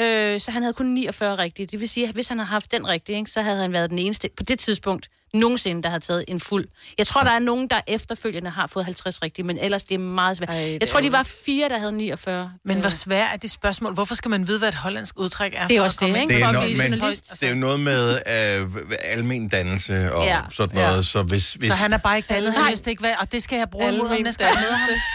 øh, 0.00 0.40
så 0.40 0.50
han 0.50 0.62
havde 0.62 0.72
kun 0.74 0.86
49 0.86 1.38
rigtige. 1.38 1.66
Det 1.66 1.80
vil 1.80 1.88
sige, 1.88 2.08
at 2.08 2.14
hvis 2.14 2.28
han 2.28 2.38
havde 2.38 2.48
haft 2.50 2.72
den 2.72 2.86
rigtige, 2.88 3.18
ikke, 3.18 3.30
så 3.30 3.42
havde 3.42 3.60
han 3.60 3.72
været 3.72 3.90
den 3.90 3.98
eneste 3.98 4.28
på 4.36 4.42
det 4.42 4.58
tidspunkt 4.58 5.08
nogensinde, 5.34 5.82
der 5.82 5.88
havde 5.88 6.04
taget 6.04 6.24
en 6.28 6.40
fuld. 6.40 6.66
Jeg 6.98 7.06
tror, 7.06 7.22
der 7.22 7.30
er 7.30 7.38
nogen, 7.38 7.68
der 7.68 7.80
efterfølgende 7.86 8.50
har 8.50 8.66
fået 8.66 8.84
50 8.84 9.22
rigtige, 9.22 9.46
men 9.46 9.58
ellers 9.58 9.84
det 9.84 9.94
er 9.94 9.98
meget 9.98 10.36
svært. 10.36 10.48
Ej, 10.48 10.78
jeg 10.80 10.88
tror, 10.88 11.00
de 11.00 11.12
var 11.12 11.22
fire, 11.46 11.68
der 11.68 11.78
havde 11.78 11.92
49. 11.92 12.52
Men 12.64 12.76
Øh, 12.76 12.80
hvor 12.80 12.90
svært 12.90 13.28
er 13.32 13.36
det 13.36 13.50
spørgsmål? 13.50 13.94
Hvorfor 13.94 14.14
skal 14.14 14.30
man 14.30 14.46
vide, 14.46 14.58
hvad 14.58 14.68
et 14.68 14.74
hollandsk 14.74 15.18
udtræk 15.18 15.52
er? 15.56 15.66
Det 15.66 15.76
er 15.76 15.82
også 15.82 15.98
det, 16.00 16.06
ikke? 16.08 16.34
Det 16.34 16.42
er, 16.42 16.52
no, 16.52 16.60
men, 16.60 16.76
journalist. 16.76 17.30
det 17.30 17.42
er 17.42 17.48
jo 17.48 17.54
noget 17.54 17.80
med 17.80 18.12
øh, 18.14 18.68
almen 19.04 19.48
dannelse 19.48 20.14
og 20.14 20.24
ja. 20.24 20.36
Ja. 20.36 20.40
sådan 20.52 20.74
noget, 20.76 20.96
ja. 20.96 21.02
så 21.02 21.22
hvis... 21.22 21.54
hvis 21.54 21.70
Så 21.70 21.74
han 21.76 21.92
er 21.92 21.96
bare 21.96 22.16
ikke 22.16 22.26
dannet, 22.34 22.52
han 22.52 22.68
vidste 22.68 22.90
ikke 22.90 23.00
hvad, 23.00 23.12
og 23.20 23.32
det 23.32 23.42
skal 23.42 23.58
jeg 23.58 23.70
bruge 23.70 23.94
imod 23.94 24.08
ham 24.08 24.20
næste 24.22 24.44
gang. 24.44 24.58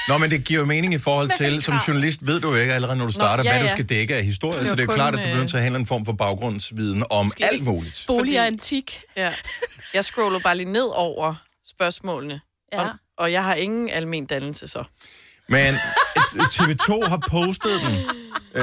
Nå, 0.07 0.17
men 0.17 0.31
det 0.31 0.43
giver 0.43 0.59
jo 0.59 0.65
mening 0.65 0.93
i 0.93 0.97
forhold 0.97 1.29
til, 1.37 1.63
som 1.63 1.75
journalist 1.87 2.27
ved 2.27 2.39
du 2.39 2.49
jo 2.49 2.55
ikke 2.55 2.73
allerede, 2.73 2.97
når 2.97 3.05
du 3.05 3.11
starter, 3.11 3.43
ja, 3.43 3.49
hvad 3.51 3.59
du 3.59 3.65
ja. 3.65 3.71
skal 3.71 3.85
dække 3.85 4.15
af 4.15 4.23
historie, 4.23 4.59
Det 4.59 4.69
så 4.69 4.75
det 4.75 4.81
er 4.81 4.85
jo 4.85 4.93
klart, 4.93 5.13
at 5.13 5.13
du 5.13 5.19
øh, 5.19 5.23
bliver 5.23 5.37
nødt 5.37 5.49
til 5.49 5.57
at 5.57 5.63
have 5.63 5.75
en 5.75 5.85
form 5.85 6.05
for 6.05 6.13
baggrundsviden 6.13 7.03
om 7.09 7.31
alt 7.41 7.63
muligt. 7.63 8.03
Bolig 8.07 8.39
og 8.39 8.45
antik. 8.47 9.01
Ja. 9.17 9.31
Jeg 9.93 10.04
scroller 10.05 10.39
bare 10.39 10.57
lige 10.57 10.71
ned 10.71 10.87
over 10.93 11.35
spørgsmålene. 11.67 12.41
Ja. 12.73 12.81
Og, 12.81 12.89
og 13.17 13.31
jeg 13.31 13.43
har 13.43 13.53
ingen 13.55 13.89
almen 13.89 14.25
dannelse 14.25 14.67
så. 14.67 14.83
Men 15.49 15.75
TV2 16.39 17.07
har 17.07 17.21
postet 17.29 17.71
den. 17.81 17.95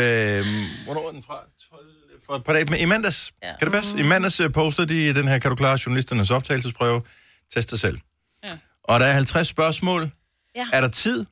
Øhm, 0.00 0.46
hvornår 0.84 1.08
er 1.08 1.12
den 1.12 1.22
fra? 1.22 1.38
12, 1.70 1.86
for 2.26 2.36
et 2.36 2.44
par 2.44 2.52
dage. 2.52 2.64
Men 2.64 2.80
I 2.80 2.84
mandags, 2.84 3.32
ja. 3.42 3.52
Kan 3.58 3.66
det 3.66 3.72
passe? 3.74 3.98
I 3.98 4.02
mandags 4.02 4.40
øh, 4.40 4.52
postede 4.52 4.88
de 4.88 5.14
den 5.14 5.28
her, 5.28 5.38
kan 5.38 5.50
du 5.50 5.56
klare 5.56 5.78
journalisternes 5.86 6.30
optagelsesprøve? 6.30 7.02
Test 7.54 7.70
dig 7.70 7.80
selv. 7.80 7.98
Ja. 8.44 8.56
Og 8.84 9.00
der 9.00 9.06
er 9.06 9.12
50 9.12 9.48
spørgsmål. 9.48 10.10
Ja. 10.56 10.66
Er 10.72 10.80
der 10.80 10.88
tid? 10.88 11.26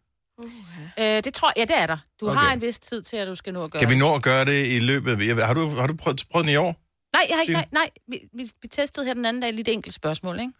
Øh, 0.99 1.25
det 1.25 1.35
tror 1.35 1.53
jeg, 1.57 1.69
ja, 1.69 1.75
det 1.75 1.83
er 1.83 1.87
der. 1.87 1.97
Du 2.21 2.29
Okay. 2.29 2.41
har 2.41 2.53
en 2.53 2.61
vis 2.61 2.79
tid 2.79 3.03
til, 3.03 3.17
at 3.17 3.27
du 3.29 3.35
skal 3.35 3.53
nå 3.53 3.65
at 3.65 3.71
gøre 3.71 3.81
Kan 3.81 3.89
vi 3.89 3.95
det. 3.95 4.01
nå 4.01 4.15
at 4.15 4.23
gøre 4.23 4.45
det 4.45 4.67
i 4.73 4.79
løbet 4.79 5.23
af... 5.23 5.27
jeg 5.27 5.47
Har 5.47 5.55
du, 5.55 5.69
har 5.69 5.87
du 5.87 5.95
prøvet, 5.97 6.25
prøvet 6.31 6.45
den 6.47 6.53
i 6.55 6.57
år? 6.57 6.77
Nej, 7.13 7.27
jeg 7.29 7.37
har 7.37 7.43
ikke, 7.43 7.53
nej, 7.53 7.67
nej. 7.73 7.91
Vi, 8.09 8.19
vi, 8.35 8.51
vi 8.63 8.69
testede 8.69 9.07
her 9.07 9.15
den 9.15 9.25
anden 9.25 9.43
dag 9.43 9.53
lige 9.53 9.61
et 9.61 9.73
enkelt 9.73 9.95
spørgsmål, 9.95 10.41
ikke? 10.41 10.53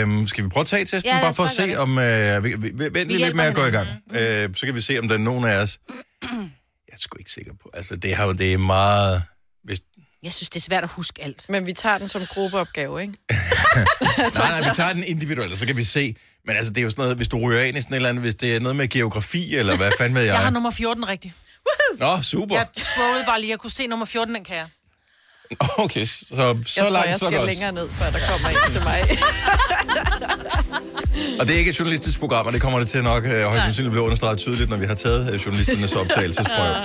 Øhm, 0.00 0.26
skal 0.26 0.44
vi 0.44 0.48
prøve 0.48 0.60
at 0.60 0.66
tage 0.66 0.84
testen, 0.84 1.12
Ja, 1.12 1.20
bare 1.20 1.34
for 1.34 1.44
at 1.44 1.50
se 1.50 1.66
gøre 1.66 1.76
om... 1.76 1.98
Øh, 1.98 2.44
vi, 2.44 2.54
vi, 2.54 2.70
vi, 2.74 2.84
vent 2.92 3.08
lige 3.08 3.18
lidt 3.24 3.36
med 3.36 3.44
at 3.44 3.54
gå 3.54 3.64
i 3.64 3.70
gang. 3.70 3.88
hinanden. 4.12 4.50
Øh, 4.50 4.54
så 4.54 4.66
kan 4.66 4.74
vi 4.74 4.80
se, 4.80 4.98
om 4.98 5.08
der 5.08 5.14
er 5.14 5.18
nogen 5.18 5.44
af 5.44 5.62
os... 5.62 5.78
Jeg 6.88 6.96
er 6.96 6.98
sgu 6.98 7.18
ikke 7.18 7.30
sikker 7.32 7.52
på. 7.62 7.70
Altså, 7.74 7.96
det, 7.96 8.14
har 8.14 8.26
jo, 8.26 8.32
det 8.32 8.52
er 8.52 8.58
meget... 8.58 9.22
Hvis, 9.64 9.80
Jeg 10.22 10.32
synes, 10.32 10.50
det 10.50 10.56
er 10.60 10.62
svært 10.62 10.84
at 10.84 10.90
huske 10.90 11.22
alt. 11.22 11.46
Men 11.48 11.66
vi 11.66 11.72
tager 11.72 11.98
den 11.98 12.08
som 12.08 12.26
gruppeopgave, 12.26 13.02
ikke? 13.02 13.14
nej, 14.34 14.60
nej, 14.60 14.68
vi 14.68 14.74
tager 14.74 14.92
den 14.92 15.04
individuelt, 15.04 15.52
og 15.52 15.58
så 15.58 15.66
kan 15.66 15.76
vi 15.76 15.84
se. 15.84 16.16
Men 16.46 16.56
altså, 16.56 16.72
det 16.72 16.78
er 16.78 16.82
jo 16.82 16.90
sådan 16.90 17.02
noget, 17.02 17.16
hvis 17.16 17.28
du 17.28 17.38
ryger 17.38 17.62
ind 17.62 17.76
i 17.76 17.80
sådan 17.80 17.92
et 17.92 17.96
eller 17.96 18.08
andet, 18.08 18.22
hvis 18.22 18.34
det 18.34 18.56
er 18.56 18.60
noget 18.60 18.76
med 18.76 18.88
geografi, 18.88 19.56
eller 19.56 19.76
hvad 19.76 19.90
fanden 19.98 20.14
ved 20.14 20.22
jeg. 20.22 20.32
Jeg 20.32 20.42
har 20.42 20.50
nummer 20.50 20.70
14 20.70 21.08
rigtig. 21.08 21.34
Nå, 21.98 22.22
super. 22.22 22.56
Jeg 22.56 22.66
scrollede 22.76 23.24
bare 23.26 23.40
lige, 23.40 23.50
jeg 23.50 23.58
kunne 23.58 23.70
se 23.70 23.86
nummer 23.86 24.06
14, 24.06 24.34
den 24.34 24.44
kan 24.44 24.56
jeg. 24.56 24.66
Okay, 25.84 26.06
så, 26.06 26.14
så 26.30 26.42
Jeg 26.76 26.84
tror, 26.84 26.92
langt, 26.92 27.08
jeg 27.10 27.18
så 27.18 27.24
skal 27.24 27.36
godt. 27.38 27.46
længere 27.46 27.72
ned, 27.72 27.88
før 27.88 28.10
der 28.10 28.18
kommer 28.30 28.48
en 28.48 28.72
til 28.72 28.82
mig. 28.84 29.02
Og 31.40 31.46
det 31.46 31.54
er 31.54 31.58
ikke 31.58 31.70
et 31.70 31.78
journalistisk 31.78 32.18
program, 32.18 32.46
og 32.46 32.52
det 32.52 32.60
kommer 32.60 32.78
det 32.78 32.88
til 32.88 33.02
nok 33.02 33.24
øh, 33.24 33.42
højst 33.42 33.62
sandsynligt 33.62 33.90
blive 33.92 34.04
understreget 34.04 34.38
tydeligt, 34.38 34.70
når 34.70 34.76
vi 34.76 34.86
har 34.86 34.94
taget 34.94 35.34
øh, 35.34 35.40
journalisternes 35.44 35.92
optagelsesprøve. 35.92 36.76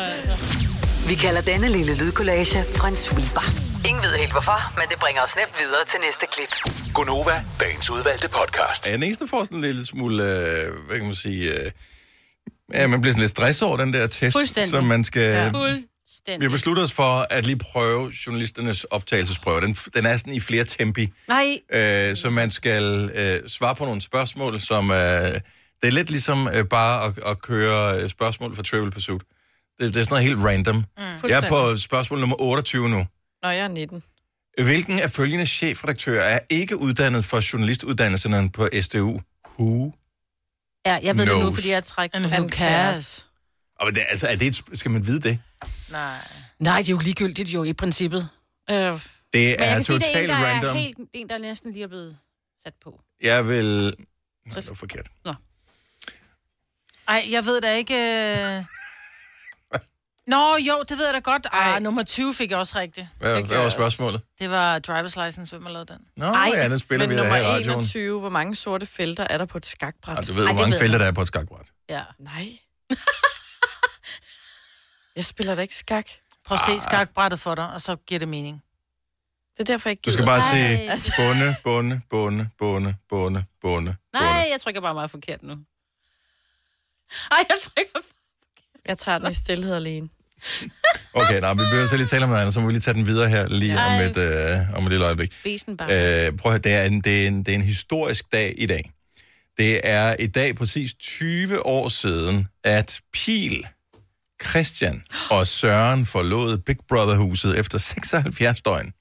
Vi 1.09 1.15
kalder 1.15 1.41
denne 1.41 1.69
lille 1.69 1.97
lydkollage 1.97 2.59
en 2.88 2.95
sweeper. 2.95 3.41
Ingen 3.88 4.03
ved 4.03 4.12
helt 4.19 4.31
hvorfor, 4.31 4.74
men 4.75 4.83
det 4.89 5.00
bringer 5.00 5.21
os 5.21 5.36
nemt 5.36 5.55
videre 5.59 5.86
til 5.88 6.00
næste 6.05 6.25
klip. 6.31 6.74
Gunova, 6.93 7.43
dagens 7.59 7.89
udvalgte 7.89 8.29
podcast. 8.29 8.88
Ja, 8.88 8.93
den 8.93 9.03
eneste 9.03 9.27
får 9.27 9.43
sådan 9.43 9.57
en 9.57 9.63
lille 9.63 9.86
smule, 9.86 10.24
øh, 10.24 10.71
hvad 10.88 10.97
kan 10.97 11.05
man 11.05 11.15
sige, 11.15 11.53
øh, 11.53 11.71
ja, 12.74 12.88
man 12.88 13.01
bliver 13.01 13.13
sådan 13.13 13.21
lidt 13.21 13.31
stresset 13.31 13.67
over 13.67 13.77
den 13.77 13.93
der 13.93 14.07
test, 14.07 14.38
som 14.69 14.83
man 14.83 15.03
skal... 15.03 15.21
Ja. 15.21 15.50
Vi 16.08 16.12
Fuldstændig. 16.12 16.48
har 16.50 16.52
besluttet 16.52 16.84
os 16.84 16.94
for 16.94 17.34
at 17.34 17.46
lige 17.46 17.58
prøve 17.58 18.12
journalisternes 18.26 18.84
optagelsesprøve. 18.84 19.62
Den, 19.62 19.74
den 19.74 20.06
er 20.06 20.18
sådan 20.18 20.34
i 20.34 20.40
flere 20.40 20.64
tempi, 20.64 21.14
Nej, 21.28 21.60
øh, 21.74 22.16
så 22.16 22.30
man 22.30 22.52
skal 22.52 23.12
øh, 23.16 23.50
svare 23.50 23.76
på 23.76 23.86
nogle 23.86 24.02
spørgsmål, 24.02 24.62
som... 24.62 24.92
Øh, 24.92 24.98
det 25.82 25.88
er 25.88 25.92
lidt 25.92 26.10
ligesom 26.10 26.48
øh, 26.48 26.66
bare 26.66 27.06
at, 27.06 27.14
at 27.26 27.42
køre 27.42 28.10
spørgsmål 28.10 28.56
for 28.56 28.64
Trivial 28.64 28.92
Pursuit. 28.92 29.22
Det, 29.80 29.94
det 29.94 30.00
er 30.00 30.04
sådan 30.04 30.14
noget 30.14 30.24
helt 30.26 30.40
random. 30.46 30.76
Mm. 30.76 30.84
Jeg 31.30 31.44
er 31.44 31.50
på 31.50 31.78
spørgsmål 31.78 32.20
nummer 32.20 32.42
28 32.42 32.90
nu. 32.90 33.06
Nå, 33.44 33.50
jeg 33.50 33.60
er 33.60 33.68
19. 33.68 34.04
Hvilken 34.64 35.00
af 35.00 35.12
følgende 35.12 35.46
chefredaktører 35.46 36.24
er 36.24 36.40
ikke 36.50 36.78
uddannet 36.78 37.26
for 37.26 37.54
journalistuddannelserne 37.54 38.50
på 38.52 38.68
SDU? 38.82 39.22
Who? 39.60 39.94
ja, 40.86 41.00
jeg 41.04 41.18
ved 41.18 41.26
det 41.26 41.34
nu, 41.34 41.40
Knows. 41.40 41.56
fordi 41.58 41.70
jeg 41.72 41.84
trækker 41.86 42.18
And 42.18 42.26
who 42.26 42.42
den. 42.42 42.50
cares? 42.50 43.28
Og 43.80 43.96
det, 43.96 44.04
altså, 44.10 44.28
er 44.28 44.36
det 44.36 44.48
et, 44.48 44.80
skal 44.80 44.92
man 44.92 45.08
vide 45.08 45.20
det? 45.20 45.40
Nej. 45.90 46.18
Nej, 46.60 46.78
det 46.78 46.88
er 46.88 46.92
jo 46.92 46.98
ligegyldigt 47.00 47.50
jo 47.50 47.64
i 47.64 47.74
princippet. 47.74 48.30
Øh, 48.70 48.78
men 48.78 49.02
Det 49.34 49.44
jeg 49.44 49.52
er 49.60 49.74
kan 49.74 49.84
sige, 49.84 50.00
det 50.00 50.06
er 50.06 50.10
en, 50.10 50.28
totalt 50.28 50.30
der 50.30 50.36
random. 50.36 50.76
er 50.76 50.80
helt, 50.80 50.98
en, 51.14 51.30
der 51.30 51.38
næsten 51.38 51.72
lige 51.72 51.84
er 51.84 51.88
blevet 51.88 52.18
sat 52.64 52.74
på. 52.84 53.02
Jeg 53.22 53.48
vil... 53.48 53.84
Nej, 54.46 54.56
det 54.56 54.70
var 54.70 54.76
forkert. 54.76 55.08
Ej, 57.08 57.26
jeg 57.30 57.46
ved 57.46 57.62
da 57.62 57.74
ikke... 57.74 57.96
øh. 57.96 58.64
Nå, 60.28 60.56
jo, 60.56 60.84
det 60.90 60.98
ved 60.98 61.06
jeg 61.06 61.14
da 61.14 61.20
godt. 61.20 61.48
Ej, 61.54 61.60
Ej. 61.72 61.80
nummer 61.80 62.04
20 62.04 62.34
fik 62.34 62.52
jeg 62.52 62.58
også 62.60 62.80
rigtigt. 62.80 63.08
Hvad, 63.20 63.36
Det 63.36 63.46
hvad 63.46 63.58
var 63.58 63.70
spørgsmålet? 63.70 64.22
Det 64.40 64.50
var 64.52 64.80
driver's 64.88 65.26
license, 65.26 65.56
hvem 65.56 65.66
har 65.66 65.72
lavet 65.74 65.90
den? 65.90 65.98
Nå, 66.18 66.26
Ej, 66.26 66.52
ja, 66.54 66.70
den 66.70 66.80
spiller 66.80 67.08
Men 67.08 67.16
vi 67.18 67.22
da 67.22 67.28
her 67.28 67.38
nummer 67.42 67.50
i 67.50 67.54
radioen. 67.56 67.80
21, 67.80 68.20
hvor 68.20 68.30
mange 68.30 68.56
sorte 68.56 68.86
felter 68.86 69.28
er 69.30 69.38
der 69.38 69.46
på 69.46 69.58
et 69.58 69.66
skakbræt? 69.66 70.18
Ej, 70.18 70.24
du 70.24 70.34
ved, 70.34 70.44
Ej, 70.46 70.54
hvor 70.54 70.64
det 70.64 70.70
mange 70.70 70.80
felter 70.80 70.98
der 70.98 71.06
er 71.06 71.12
på 71.12 71.22
et 71.22 71.28
skakbræt. 71.28 71.66
Ja. 71.90 72.02
Nej. 72.20 72.48
jeg 75.17 75.25
spiller 75.25 75.55
da 75.55 75.62
ikke 75.62 75.75
skak. 75.75 76.09
Prøv 76.45 76.55
at 76.55 76.79
se 76.79 76.86
skakbrættet 76.86 77.39
for 77.39 77.55
dig, 77.55 77.74
og 77.74 77.81
så 77.81 77.95
giver 77.95 78.19
det 78.19 78.27
mening. 78.27 78.63
Det 79.57 79.59
er 79.69 79.74
derfor, 79.74 79.89
jeg 79.89 79.91
ikke 79.91 80.01
Du 80.05 80.12
skal 80.12 80.25
gider. 80.25 80.38
bare 80.39 80.88
Ej. 80.88 80.97
sige 80.97 81.13
bunde, 81.17 81.55
bunde, 81.63 82.01
bunde, 82.09 82.50
bunde, 82.59 82.95
bunde, 83.09 83.43
bunde, 83.62 83.95
Nej, 84.13 84.47
jeg 84.51 84.62
trykker 84.62 84.81
bare 84.81 84.93
meget 84.93 85.12
forkert 85.12 85.43
nu. 85.43 85.53
Ej, 87.31 87.38
jeg 87.50 87.57
trykker... 87.62 88.00
Jeg 88.88 88.97
tager 88.97 89.17
den 89.17 89.31
i 89.31 89.33
stillhed 89.33 89.75
alene. 89.75 90.09
Okay, 91.13 91.39
nej, 91.39 91.53
vi 91.53 91.57
bliver 91.57 91.86
så 91.86 91.97
lige 91.97 92.07
tale 92.07 92.24
om 92.24 92.29
noget 92.29 92.41
andet, 92.41 92.53
så 92.53 92.59
må 92.59 92.65
vi 92.67 92.71
lige 92.74 92.81
tage 92.81 92.93
den 92.95 93.05
videre 93.07 93.29
her 93.29 93.47
lige 93.47 93.79
om 93.79 93.91
et, 93.93 94.17
øh, 94.17 94.74
om 94.74 94.83
et 94.83 94.89
lille 94.89 95.05
øjeblik. 95.05 95.33
Besen 95.43 95.77
bare. 95.77 95.88
Øh, 96.27 96.38
prøv 96.38 96.51
at 96.51 96.53
høre, 96.53 96.57
det 96.62 96.74
er, 96.74 96.83
en, 96.83 97.01
det, 97.01 97.24
er 97.24 97.27
en, 97.27 97.43
det 97.43 97.51
er 97.51 97.55
en 97.55 97.62
historisk 97.62 98.31
dag 98.31 98.53
i 98.57 98.65
dag. 98.65 98.91
Det 99.57 99.81
er 99.83 100.15
i 100.19 100.27
dag 100.27 100.55
præcis 100.55 100.93
20 100.93 101.65
år 101.65 101.89
siden, 101.89 102.47
at 102.63 103.00
Pil, 103.13 103.67
Christian 104.44 105.03
og 105.29 105.48
Søren 105.48 106.06
forlod 106.06 106.58
Big 106.58 106.77
Brother-huset 106.89 107.60
efter 107.60 107.77
76 107.77 108.62
døgn. 108.62 108.94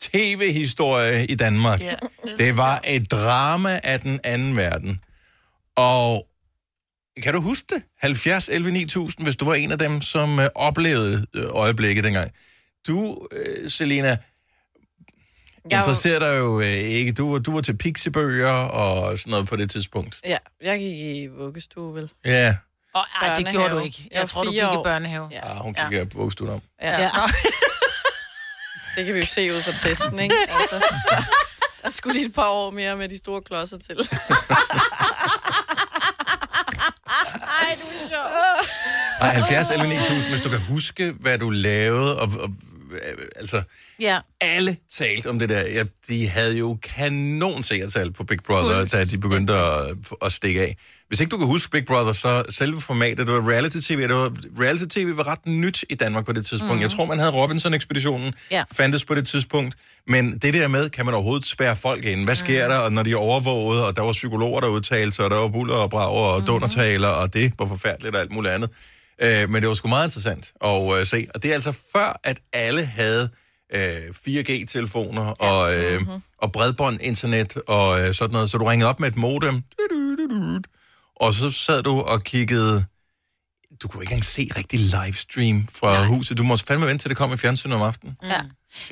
TV-historie 0.00 1.26
i 1.26 1.34
Danmark. 1.34 1.80
Ja. 1.80 1.94
Det 2.38 2.56
var 2.56 2.80
et 2.86 3.10
drama 3.10 3.80
af 3.82 4.00
den 4.00 4.20
anden 4.24 4.56
verden. 4.56 5.00
Og 5.76 6.26
kan 7.22 7.34
du 7.34 7.40
huske 7.40 7.66
det? 7.74 7.82
70 7.98 8.48
11 8.48 8.70
9000, 8.72 9.26
hvis 9.26 9.36
du 9.36 9.44
var 9.44 9.54
en 9.54 9.72
af 9.72 9.78
dem, 9.78 10.00
som 10.00 10.38
øh, 10.40 10.48
oplevede 10.54 11.26
øh, 11.36 11.44
øjeblikket 11.50 12.04
dengang. 12.04 12.30
Du, 12.88 13.26
øh, 13.32 13.70
Selina, 13.70 14.08
Jeg 14.08 14.18
interesserer 15.72 16.18
dig 16.18 16.38
jo 16.38 16.60
øh, 16.60 16.66
ikke. 16.66 17.12
Du, 17.12 17.38
du 17.38 17.52
var 17.52 17.60
til 17.60 17.76
pixiebøger 17.76 18.52
og 18.52 19.18
sådan 19.18 19.30
noget 19.30 19.48
på 19.48 19.56
det 19.56 19.70
tidspunkt. 19.70 20.20
Ja, 20.24 20.36
jeg 20.62 20.78
gik 20.78 20.98
i 20.98 21.26
vuggestue, 21.26 21.94
vel? 21.94 22.10
Ja, 22.24 22.56
Og, 22.98 23.26
ej, 23.28 23.34
det 23.34 23.52
gjorde 23.52 23.70
du 23.74 23.78
ikke. 23.78 24.08
Jeg 24.10 24.20
Jeg 24.20 24.28
tror, 24.28 24.44
du 24.44 24.50
gik 24.50 24.60
fire 24.62 24.74
i 24.74 24.76
år. 24.76 24.82
børnehave. 24.82 25.28
Ja. 25.32 25.50
ah, 25.50 25.56
hun 25.56 25.74
kigger 25.74 25.98
ja. 25.98 26.04
på 26.04 26.18
vuggestuen 26.18 26.50
om. 26.50 26.60
Ja. 26.82 27.02
Ja. 27.02 27.10
Det 28.96 29.06
kan 29.06 29.14
vi 29.14 29.20
jo 29.20 29.26
se 29.26 29.54
ud 29.54 29.62
fra 29.62 29.72
testen, 29.72 30.18
ikke? 30.18 30.34
Altså, 30.60 30.84
der 31.82 31.90
skulle 31.90 32.20
de 32.20 32.24
et 32.26 32.34
par 32.34 32.48
år 32.48 32.70
mere 32.70 32.96
med 32.96 33.08
de 33.08 33.18
store 33.18 33.42
klodser 33.42 33.78
til. 33.78 33.96
Ej, 39.20 39.32
70 39.34 39.70
11 39.70 39.88
9000, 39.88 40.30
hvis 40.30 40.40
du 40.40 40.48
kan 40.48 40.60
huske, 40.60 41.14
hvad 41.20 41.38
du 41.38 41.50
lavede. 41.50 42.20
Og, 42.20 42.28
og, 42.40 42.50
altså, 43.36 43.62
Ja. 44.00 44.18
alle 44.40 44.76
talte 44.92 45.26
om 45.30 45.38
det 45.38 45.48
der. 45.48 45.60
Ja, 45.60 45.82
de 46.08 46.28
havde 46.28 46.58
jo 46.58 46.78
kanon 46.82 47.62
seertal 47.62 48.12
på 48.12 48.24
Big 48.24 48.38
Brother, 48.46 48.84
da 48.84 49.04
de 49.04 49.18
begyndte 49.18 49.52
at, 49.54 49.96
at 50.22 50.32
stikke 50.32 50.60
af. 50.60 50.76
Hvis 51.08 51.20
ikke 51.20 51.30
du 51.30 51.38
kan 51.38 51.46
huske 51.46 51.70
Big 51.70 51.86
Brother, 51.86 52.12
så 52.12 52.42
selve 52.50 52.80
formatet, 52.80 53.26
det 53.26 53.34
var 53.34 53.48
reality-tv, 53.50 54.00
det 54.02 54.14
var, 54.14 54.32
reality-tv 54.60 55.16
var 55.16 55.26
ret 55.28 55.46
nyt 55.46 55.84
i 55.90 55.94
Danmark 55.94 56.26
på 56.26 56.32
det 56.32 56.46
tidspunkt. 56.46 56.74
Mm. 56.74 56.80
Jeg 56.80 56.90
tror, 56.90 57.04
man 57.04 57.18
havde 57.18 57.32
Robinson-ekspeditionen, 57.32 58.34
Ja. 58.50 58.62
fandtes 58.72 59.04
på 59.04 59.14
det 59.14 59.28
tidspunkt. 59.28 59.74
Men 60.06 60.38
det 60.38 60.54
der 60.54 60.68
med, 60.68 60.90
kan 60.90 61.04
man 61.04 61.14
overhovedet 61.14 61.46
spærre 61.46 61.76
folk 61.76 62.04
ind? 62.04 62.24
Hvad 62.24 62.34
sker 62.36 62.66
mm. 62.66 62.70
der, 62.72 62.78
og 62.78 62.92
når 62.92 63.02
de 63.02 63.12
er 63.12 63.16
overvåget, 63.16 63.84
og 63.84 63.96
der 63.96 64.02
var 64.02 64.12
psykologer, 64.12 64.60
der 64.60 64.68
udtalte 64.68 65.16
sig, 65.16 65.24
og 65.24 65.30
der 65.30 65.36
var 65.36 65.48
buller 65.48 65.74
og 65.74 65.90
brager 65.90 66.32
og 66.32 66.40
mm. 66.40 66.46
dundertaler, 66.46 67.08
og 67.08 67.34
det 67.34 67.52
var 67.58 67.66
forfærdeligt 67.66 68.14
og 68.14 68.20
alt 68.20 68.32
muligt 68.32 68.54
andet. 68.54 68.70
Øh, 69.22 69.50
men 69.50 69.62
det 69.62 69.68
var 69.68 69.74
sgu 69.74 69.88
meget 69.88 70.06
interessant 70.06 70.52
at 70.64 71.00
øh, 71.00 71.06
se. 71.06 71.26
Og 71.34 71.42
det 71.42 71.50
er 71.50 71.54
altså 71.54 71.72
før, 71.72 72.20
at 72.24 72.40
alle 72.52 72.84
havde 72.84 73.28
øh, 73.74 74.02
4G-telefoner 74.28 75.22
og, 75.22 75.74
øh, 75.74 76.00
mm-hmm. 76.00 76.22
og 76.38 76.52
bredbånd-internet 76.52 77.56
og 77.56 78.00
øh, 78.00 78.14
sådan 78.14 78.32
noget. 78.32 78.50
Så 78.50 78.58
du 78.58 78.64
ringede 78.64 78.88
op 78.90 79.00
med 79.00 79.08
et 79.08 79.16
modem, 79.16 79.62
og 81.16 81.34
så 81.34 81.50
sad 81.50 81.82
du 81.82 82.00
og 82.00 82.22
kiggede... 82.22 82.84
Du 83.82 83.88
kunne 83.88 84.02
ikke 84.02 84.12
engang 84.12 84.24
se 84.24 84.48
rigtig 84.56 84.80
livestream 84.80 85.68
fra 85.72 85.92
Nej. 85.94 86.06
huset. 86.06 86.38
Du 86.38 86.42
måtte 86.42 86.64
fandme 86.64 86.86
vente 86.86 87.02
til 87.04 87.08
det 87.08 87.16
kom 87.16 87.32
i 87.32 87.36
fjernsynet 87.36 87.76
om 87.76 87.82
aftenen. 87.82 88.16
Ja. 88.22 88.40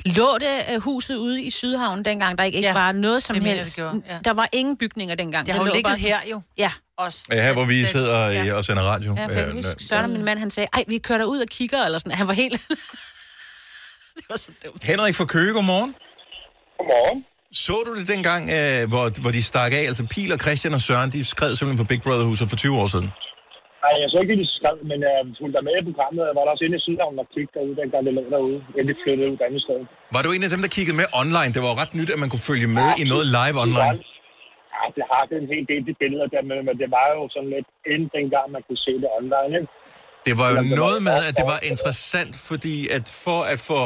Lå 0.05 0.37
det 0.39 0.73
øh, 0.75 0.81
huset 0.81 1.15
ude 1.15 1.43
i 1.43 1.51
Sydhavn 1.51 2.05
dengang, 2.05 2.37
der 2.37 2.43
ikke, 2.43 2.55
ikke 2.55 2.67
Ja, 2.67 2.73
var 2.73 2.91
noget 2.91 3.23
som 3.23 3.33
det 3.33 3.43
mener 3.43 3.55
helst? 3.55 3.75
det 3.75 3.83
gjorde, 3.83 4.01
ja. 4.09 4.17
Der 4.25 4.33
var 4.33 4.49
ingen 4.53 4.77
bygninger 4.77 5.15
dengang. 5.15 5.45
Det 5.45 5.53
har 5.55 5.61
jo 5.61 5.65
lå 5.67 5.73
ligget 5.73 5.85
bare- 5.91 5.97
her 5.97 6.17
jo. 6.31 6.41
Ja. 6.57 6.71
Også. 6.97 7.25
Ja, 7.31 7.43
her 7.43 7.53
hvor 7.53 7.65
vi 7.65 7.85
sidder 7.85 8.27
ja. 8.29 8.53
og 8.53 8.65
sender 8.65 8.83
radio. 8.83 9.15
Ja, 9.17 9.25
for 9.25 9.31
jeg 9.31 9.45
kan 9.45 9.57
Øh, 9.57 9.65
huske, 9.65 9.83
Søren 9.83 10.03
og 10.03 10.09
min 10.09 10.23
mand, 10.25 10.39
han 10.39 10.51
sagde, 10.51 10.67
ej, 10.73 10.83
vi 10.87 10.97
kører 10.97 11.23
ud 11.25 11.39
og 11.39 11.47
kigger, 11.47 11.85
eller 11.85 11.99
sådan. 11.99 12.11
Han 12.11 12.27
var 12.27 12.33
helt... 12.33 12.61
det 14.17 14.25
var 14.29 14.37
så 14.37 14.49
dumt. 14.65 14.83
Henrik 14.83 15.15
fra 15.15 15.25
Køge, 15.25 15.53
godmorgen. 15.53 15.95
Godmorgen. 16.77 17.25
Så 17.53 17.83
du 17.85 17.99
det 17.99 18.07
dengang, 18.07 18.49
øh, 18.49 18.87
hvor, 18.87 19.21
hvor 19.21 19.31
de 19.31 19.43
stak 19.43 19.73
af? 19.73 19.77
Altså 19.77 20.05
Pil 20.05 20.31
og 20.31 20.39
Christian 20.39 20.73
og 20.73 20.81
Søren, 20.81 21.11
de 21.11 21.25
skred 21.25 21.55
simpelthen 21.55 21.85
på 21.85 21.87
Big 21.87 22.01
Brother-huset 22.01 22.49
for 22.49 22.55
20 22.57 22.77
år 22.77 22.87
siden. 22.87 23.09
Nej, 23.83 23.93
jeg 24.01 24.07
så 24.13 24.17
ikke 24.23 24.35
lige 24.41 24.53
skrev, 24.59 24.77
men 24.91 24.99
jeg 25.07 25.15
fulgte 25.39 25.55
der 25.57 25.65
med 25.67 25.75
i 25.81 25.83
programmet. 25.89 26.23
Jeg 26.29 26.35
var 26.37 26.43
der 26.45 26.51
også 26.55 26.65
inde 26.67 26.77
i 26.79 26.83
Sydhavn 26.85 27.21
og 27.23 27.27
kiggede 27.33 27.53
derude, 27.55 27.75
dengang 27.79 28.03
det 28.07 28.13
lå 28.17 28.23
derude. 28.35 28.59
Inden 28.77 28.89
de 28.91 28.95
flyttede 29.03 29.27
ud 29.31 29.35
et 29.39 29.43
andet 29.47 29.61
sted. 29.65 29.79
Var 30.15 30.21
du 30.25 30.29
en 30.35 30.43
af 30.47 30.51
dem, 30.53 30.61
der 30.65 30.71
kiggede 30.77 30.97
med 31.01 31.07
online? 31.21 31.51
Det 31.55 31.61
var 31.63 31.69
jo 31.73 31.77
ret 31.83 31.93
nyt, 31.99 32.09
at 32.15 32.19
man 32.23 32.29
kunne 32.31 32.45
følge 32.51 32.69
med 32.79 32.87
i 33.01 33.03
noget 33.13 33.25
live 33.37 33.57
online. 33.65 33.99
Ja, 34.75 34.83
det 34.97 35.05
har 35.11 35.23
det 35.29 35.35
en 35.43 35.49
hel 35.53 35.65
del 35.71 35.81
de 35.89 35.93
billeder 36.03 36.27
der, 36.33 36.41
men, 36.49 36.57
men 36.67 36.75
det 36.81 36.89
var 36.97 37.07
jo 37.15 37.21
sådan 37.35 37.51
lidt 37.55 37.67
inden 37.91 38.09
dengang, 38.17 38.45
man 38.55 38.61
kunne 38.67 38.81
se 38.87 38.93
det 39.03 39.09
online. 39.19 39.51
Ikke? 39.59 39.69
Det 40.27 40.35
var 40.41 40.49
jo 40.55 40.61
noget 40.81 40.99
med, 41.09 41.17
at 41.29 41.33
det 41.39 41.45
var 41.53 41.59
interessant, 41.71 42.33
fordi 42.49 42.75
at 42.97 43.05
for 43.25 43.39
at 43.53 43.59
få 43.69 43.79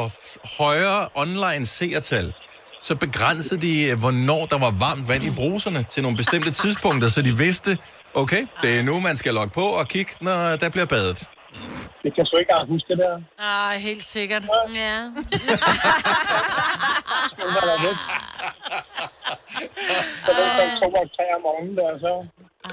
højere 0.60 1.00
online 1.22 1.64
seertal, 1.78 2.28
så 2.86 2.92
begrænsede 3.04 3.60
de, 3.66 3.72
øh, 3.90 3.94
hvornår 4.02 4.42
der 4.52 4.58
var 4.66 4.72
varmt 4.86 5.04
vand 5.10 5.24
i 5.30 5.32
bruserne 5.40 5.80
til 5.92 6.00
nogle 6.02 6.16
bestemte 6.22 6.50
tidspunkter, 6.62 7.08
så 7.08 7.20
de 7.22 7.34
vidste, 7.44 7.70
okay, 8.14 8.46
det 8.62 8.78
er 8.78 8.82
nu, 8.82 9.00
man 9.00 9.16
skal 9.16 9.34
logge 9.34 9.50
på 9.54 9.60
og 9.60 9.88
kigge, 9.88 10.12
når 10.20 10.56
der 10.56 10.68
bliver 10.68 10.86
badet. 10.86 11.28
Det 12.02 12.14
kan 12.14 12.18
jeg 12.18 12.26
sgu 12.26 12.36
ikke 12.36 12.50
engang 12.52 12.68
huske 12.68 12.88
det 12.88 12.98
der. 12.98 13.20
Ah, 13.38 13.80
helt 13.80 14.04
sikkert. 14.04 14.42
Ja. 14.74 15.00
Det. 15.04 15.42
Så 20.24 20.30
det 20.36 20.44
var 20.46 20.78
to 20.82 20.88
og 20.88 21.08
tre 21.16 21.24
om 21.36 21.42
morgenen 21.42 21.76
der, 21.76 21.98
så. 21.98 22.26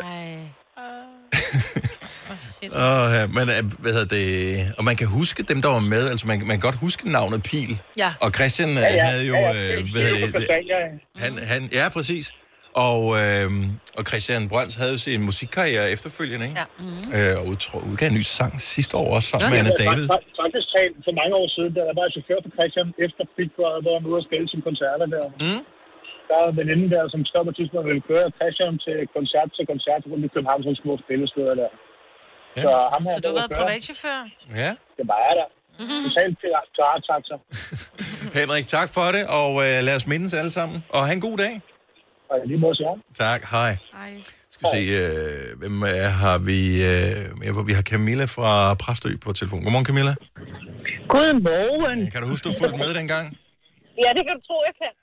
Ej. 0.03 0.37
Åh, 2.75 3.11
ja, 3.13 3.27
men 3.27 3.49
øh, 3.49 3.71
hvad 3.79 3.93
hedder 3.93 4.15
det, 4.15 4.57
og 4.77 4.83
man 4.83 4.95
kan 4.95 5.07
huske 5.07 5.43
dem, 5.43 5.61
der 5.61 5.69
var 5.69 5.79
med, 5.79 6.09
altså 6.09 6.27
man, 6.27 6.39
man 6.39 6.49
kan 6.49 6.59
godt 6.59 6.75
huske 6.75 7.11
navnet 7.11 7.43
Pil. 7.43 7.81
Ja. 7.97 8.13
Og 8.21 8.31
Christian 8.31 8.69
ja, 8.69 8.79
Ja, 8.79 8.93
ja. 8.95 9.05
havde 9.05 9.27
jo, 9.27 9.33
ja, 9.33 9.49
øh, 9.49 9.55
ja. 9.55 9.61
hvad 10.31 10.41
Det 10.41 10.49
er 10.49 11.23
han, 11.23 11.37
han, 11.37 11.69
ja, 11.73 11.89
præcis. 11.89 12.31
Og, 12.89 13.01
øh, 13.21 13.47
og 13.97 14.03
Christian 14.09 14.43
Brøns 14.51 14.75
havde 14.81 14.91
jo 14.95 14.99
sin 15.07 15.21
musikkarriere 15.29 15.87
efterfølgende, 15.95 16.43
ikke? 16.49 16.59
Ja. 16.61 16.67
Mm. 16.79 17.03
Øh, 17.17 17.33
og 17.39 17.43
udtro- 17.51 17.83
udgav 17.89 18.07
en 18.11 18.15
ny 18.19 18.23
sang 18.37 18.53
sidste 18.73 18.93
år 19.01 19.07
også 19.17 19.27
sammen 19.31 19.45
Ja, 19.45 19.49
med 19.53 19.57
Anna 19.61 19.73
David. 19.83 20.05
fakt- 20.13 20.29
Faktisk 20.43 20.67
talt 20.75 20.95
for 21.07 21.13
mange 21.21 21.33
år 21.41 21.47
siden, 21.55 21.71
da 21.77 21.81
jeg 21.89 21.95
var 21.99 22.07
chauffør 22.15 22.39
for 22.45 22.51
Christian 22.57 22.87
efter 23.05 23.23
Big 23.37 23.49
Brother, 23.57 23.79
hvor 23.85 23.93
han 23.95 24.01
var 24.05 24.11
ude 24.13 24.21
og 24.23 24.27
spille 24.29 24.45
sine 24.51 24.63
koncerter 24.69 25.07
der. 25.15 25.25
Mm. 25.45 25.61
Der 26.29 26.35
er 26.41 26.45
en 26.53 26.57
veninde 26.61 26.85
der, 26.95 27.03
som 27.13 27.21
står 27.31 27.41
på 27.49 27.53
tidspunkt, 27.59 27.85
ville 27.91 28.05
køre 28.11 28.27
Christian 28.39 28.73
til 28.85 28.97
koncert 29.17 29.47
til 29.57 29.63
koncert 29.71 30.01
rundt 30.11 30.23
i 30.27 30.29
København, 30.35 30.61
som 30.67 30.73
små 30.83 30.93
spillesteder 31.05 31.53
der. 31.61 31.69
Ja. 32.57 32.61
Så 32.65 32.69
ham 32.93 33.01
her, 33.09 33.15
Så 33.15 33.19
du 33.27 33.31
har 33.41 33.47
kører, 33.49 33.59
privatchauffør? 33.61 34.19
Ja. 34.61 34.71
Det 34.97 35.05
var 35.11 35.19
jeg 35.27 35.33
der. 35.41 35.49
Totalt 36.05 36.35
pirat-taxa. 36.41 37.35
Henrik, 38.39 38.65
tak 38.77 38.89
for 38.95 39.07
det, 39.15 39.23
og 39.39 39.51
øh, 39.65 39.75
lad 39.87 39.95
os 39.99 40.07
mindes 40.11 40.33
alle 40.41 40.51
sammen. 40.59 40.77
Og 40.95 41.01
have 41.07 41.15
en 41.19 41.25
god 41.29 41.37
dag. 41.45 41.53
Og 42.31 42.37
lige 42.49 42.59
må 42.63 42.73
sige 42.73 42.87
ham. 42.91 42.99
Tak, 43.23 43.41
hej. 43.55 43.71
Hej. 43.97 44.11
Skal 44.53 44.63
vi 44.65 44.69
se, 44.77 44.81
øh, 45.01 45.59
hvem 45.61 45.75
er, 45.81 46.09
har 46.23 46.37
vi? 46.49 46.59
Øh, 47.49 47.67
vi 47.69 47.73
har 47.77 47.81
Camilla 47.91 48.25
fra 48.35 48.73
Præstø 48.83 49.09
på 49.23 49.29
telefon. 49.33 49.59
Godmorgen, 49.63 49.85
Camilla. 49.89 50.13
Godmorgen. 51.13 51.99
Kan 52.11 52.21
du 52.21 52.27
huske, 52.33 52.43
du 52.49 52.53
fulgte 52.61 52.77
med 52.83 52.93
dengang? 52.99 53.25
Ja, 54.03 54.09
det 54.17 54.23
kan 54.27 54.33
du 54.37 54.41
tro, 54.49 54.57
jeg 54.69 54.75
kan. 54.81 54.93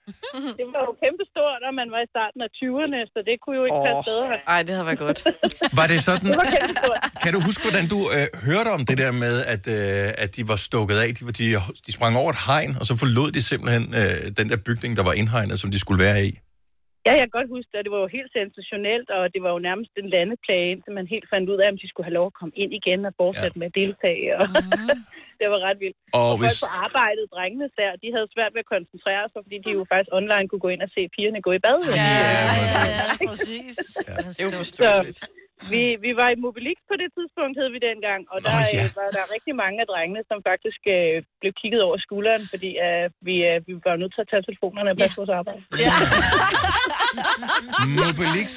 Det 0.59 0.67
var 0.75 0.81
jo 0.89 0.93
kæmpestort, 1.03 1.59
når 1.65 1.73
man 1.81 1.89
var 1.95 2.01
i 2.07 2.09
starten 2.15 2.41
af 2.47 2.51
20'erne, 2.61 3.01
så 3.13 3.19
det 3.29 3.35
kunne 3.43 3.57
jo 3.61 3.65
ikke 3.69 3.81
passe 3.89 4.03
bedre. 4.11 4.27
Ej, 4.55 4.61
det 4.67 4.73
havde 4.77 4.87
været 4.91 5.03
godt. 5.07 5.21
Var 5.79 5.87
det 5.93 5.99
sådan, 6.09 6.29
Det 6.31 6.39
var 6.43 6.49
kæmpestort. 6.57 6.99
kan 7.23 7.31
du 7.37 7.41
huske, 7.49 7.63
hvordan 7.67 7.87
du 7.95 7.99
øh, 8.17 8.27
hørte 8.49 8.71
om 8.77 8.83
det 8.91 8.97
der 9.05 9.13
med, 9.25 9.37
at, 9.55 9.65
øh, 9.79 10.25
at 10.25 10.31
de 10.37 10.43
var 10.53 10.59
stukket 10.69 10.97
af? 11.05 11.09
De, 11.19 11.23
var, 11.29 11.35
de, 11.41 11.45
de 11.87 11.91
sprang 11.97 12.13
over 12.23 12.31
et 12.37 12.41
hegn, 12.49 12.71
og 12.81 12.85
så 12.91 12.95
forlod 13.03 13.29
de 13.37 13.43
simpelthen 13.51 13.85
øh, 14.01 14.17
den 14.39 14.47
der 14.51 14.59
bygning, 14.69 14.91
der 14.99 15.05
var 15.09 15.15
indhegnet, 15.21 15.57
som 15.63 15.69
de 15.75 15.79
skulle 15.85 16.01
være 16.07 16.19
i. 16.29 16.31
Ja, 17.07 17.13
jeg 17.21 17.25
kan 17.27 17.37
godt 17.39 17.55
huske 17.57 17.69
det, 17.73 17.79
og 17.81 17.85
det 17.87 17.93
var 17.97 18.01
jo 18.05 18.09
helt 18.19 18.33
sensationelt, 18.39 19.09
og 19.17 19.23
det 19.35 19.41
var 19.45 19.51
jo 19.57 19.61
nærmest 19.69 19.93
en 20.03 20.09
landeplage, 20.17 20.71
indtil 20.73 20.93
man 20.99 21.07
helt 21.15 21.29
fandt 21.33 21.47
ud 21.53 21.59
af, 21.63 21.69
om 21.73 21.79
de 21.83 21.89
skulle 21.89 22.07
have 22.09 22.19
lov 22.21 22.27
at 22.31 22.39
komme 22.41 22.55
ind 22.63 22.73
igen 22.81 23.01
og 23.09 23.13
fortsætte 23.23 23.57
ja. 23.57 23.61
med 23.61 23.67
at 23.71 23.75
deltage. 23.83 24.27
Og 24.41 24.47
det 25.41 25.47
var 25.53 25.61
ret 25.69 25.79
vildt. 25.85 25.99
Og 26.19 26.25
Og 26.31 26.35
hvis... 26.41 26.53
folk 26.53 26.65
på 26.65 26.71
arbejdet, 26.87 27.25
drengene 27.35 27.67
der, 27.81 27.91
de 28.03 28.09
havde 28.15 28.29
svært 28.35 28.53
ved 28.55 28.63
at 28.65 28.71
koncentrere 28.75 29.25
sig, 29.33 29.41
fordi 29.47 29.59
de 29.67 29.71
jo 29.79 29.83
faktisk 29.93 30.13
online 30.21 30.47
kunne 30.51 30.65
gå 30.67 30.71
ind 30.75 30.83
og 30.87 30.91
se 30.97 31.03
pigerne 31.15 31.41
gå 31.47 31.53
i 31.59 31.61
bad. 31.67 31.79
Ja, 32.01 32.17
Ja, 32.83 33.27
præcis. 33.31 33.77
Det 34.37 34.41
er 34.43 34.49
jo 34.51 34.55
forståeligt. 34.63 35.21
Vi, 35.73 35.83
vi 36.07 36.11
var 36.21 36.29
i 36.35 36.39
Mobilix 36.45 36.77
på 36.91 36.95
det 37.03 37.09
tidspunkt, 37.17 37.55
hed 37.59 37.69
vi 37.77 37.81
dengang, 37.91 38.21
og 38.33 38.37
der 38.45 38.53
oh, 38.57 38.61
ja. 38.63 38.69
ja. 38.79 38.85
var 39.01 39.09
der 39.17 39.25
rigtig 39.35 39.55
mange 39.63 39.77
af 39.83 39.87
drengene, 39.93 40.23
som 40.31 40.39
faktisk 40.51 40.81
øh, 40.97 41.17
blev 41.41 41.53
kigget 41.61 41.81
over 41.87 41.97
skulderen, 42.07 42.43
fordi 42.53 42.71
øh, 42.87 43.05
vi, 43.29 43.35
øh, 43.51 43.57
vi 43.67 43.73
var 43.89 43.97
nødt 44.03 44.13
til 44.17 44.23
at 44.25 44.29
tage 44.33 44.45
telefonerne 44.49 44.89
og 44.93 44.97
passe 45.01 45.17
vores 45.21 45.33
arbejde. 45.41 45.61
Mobilix. 48.01 48.49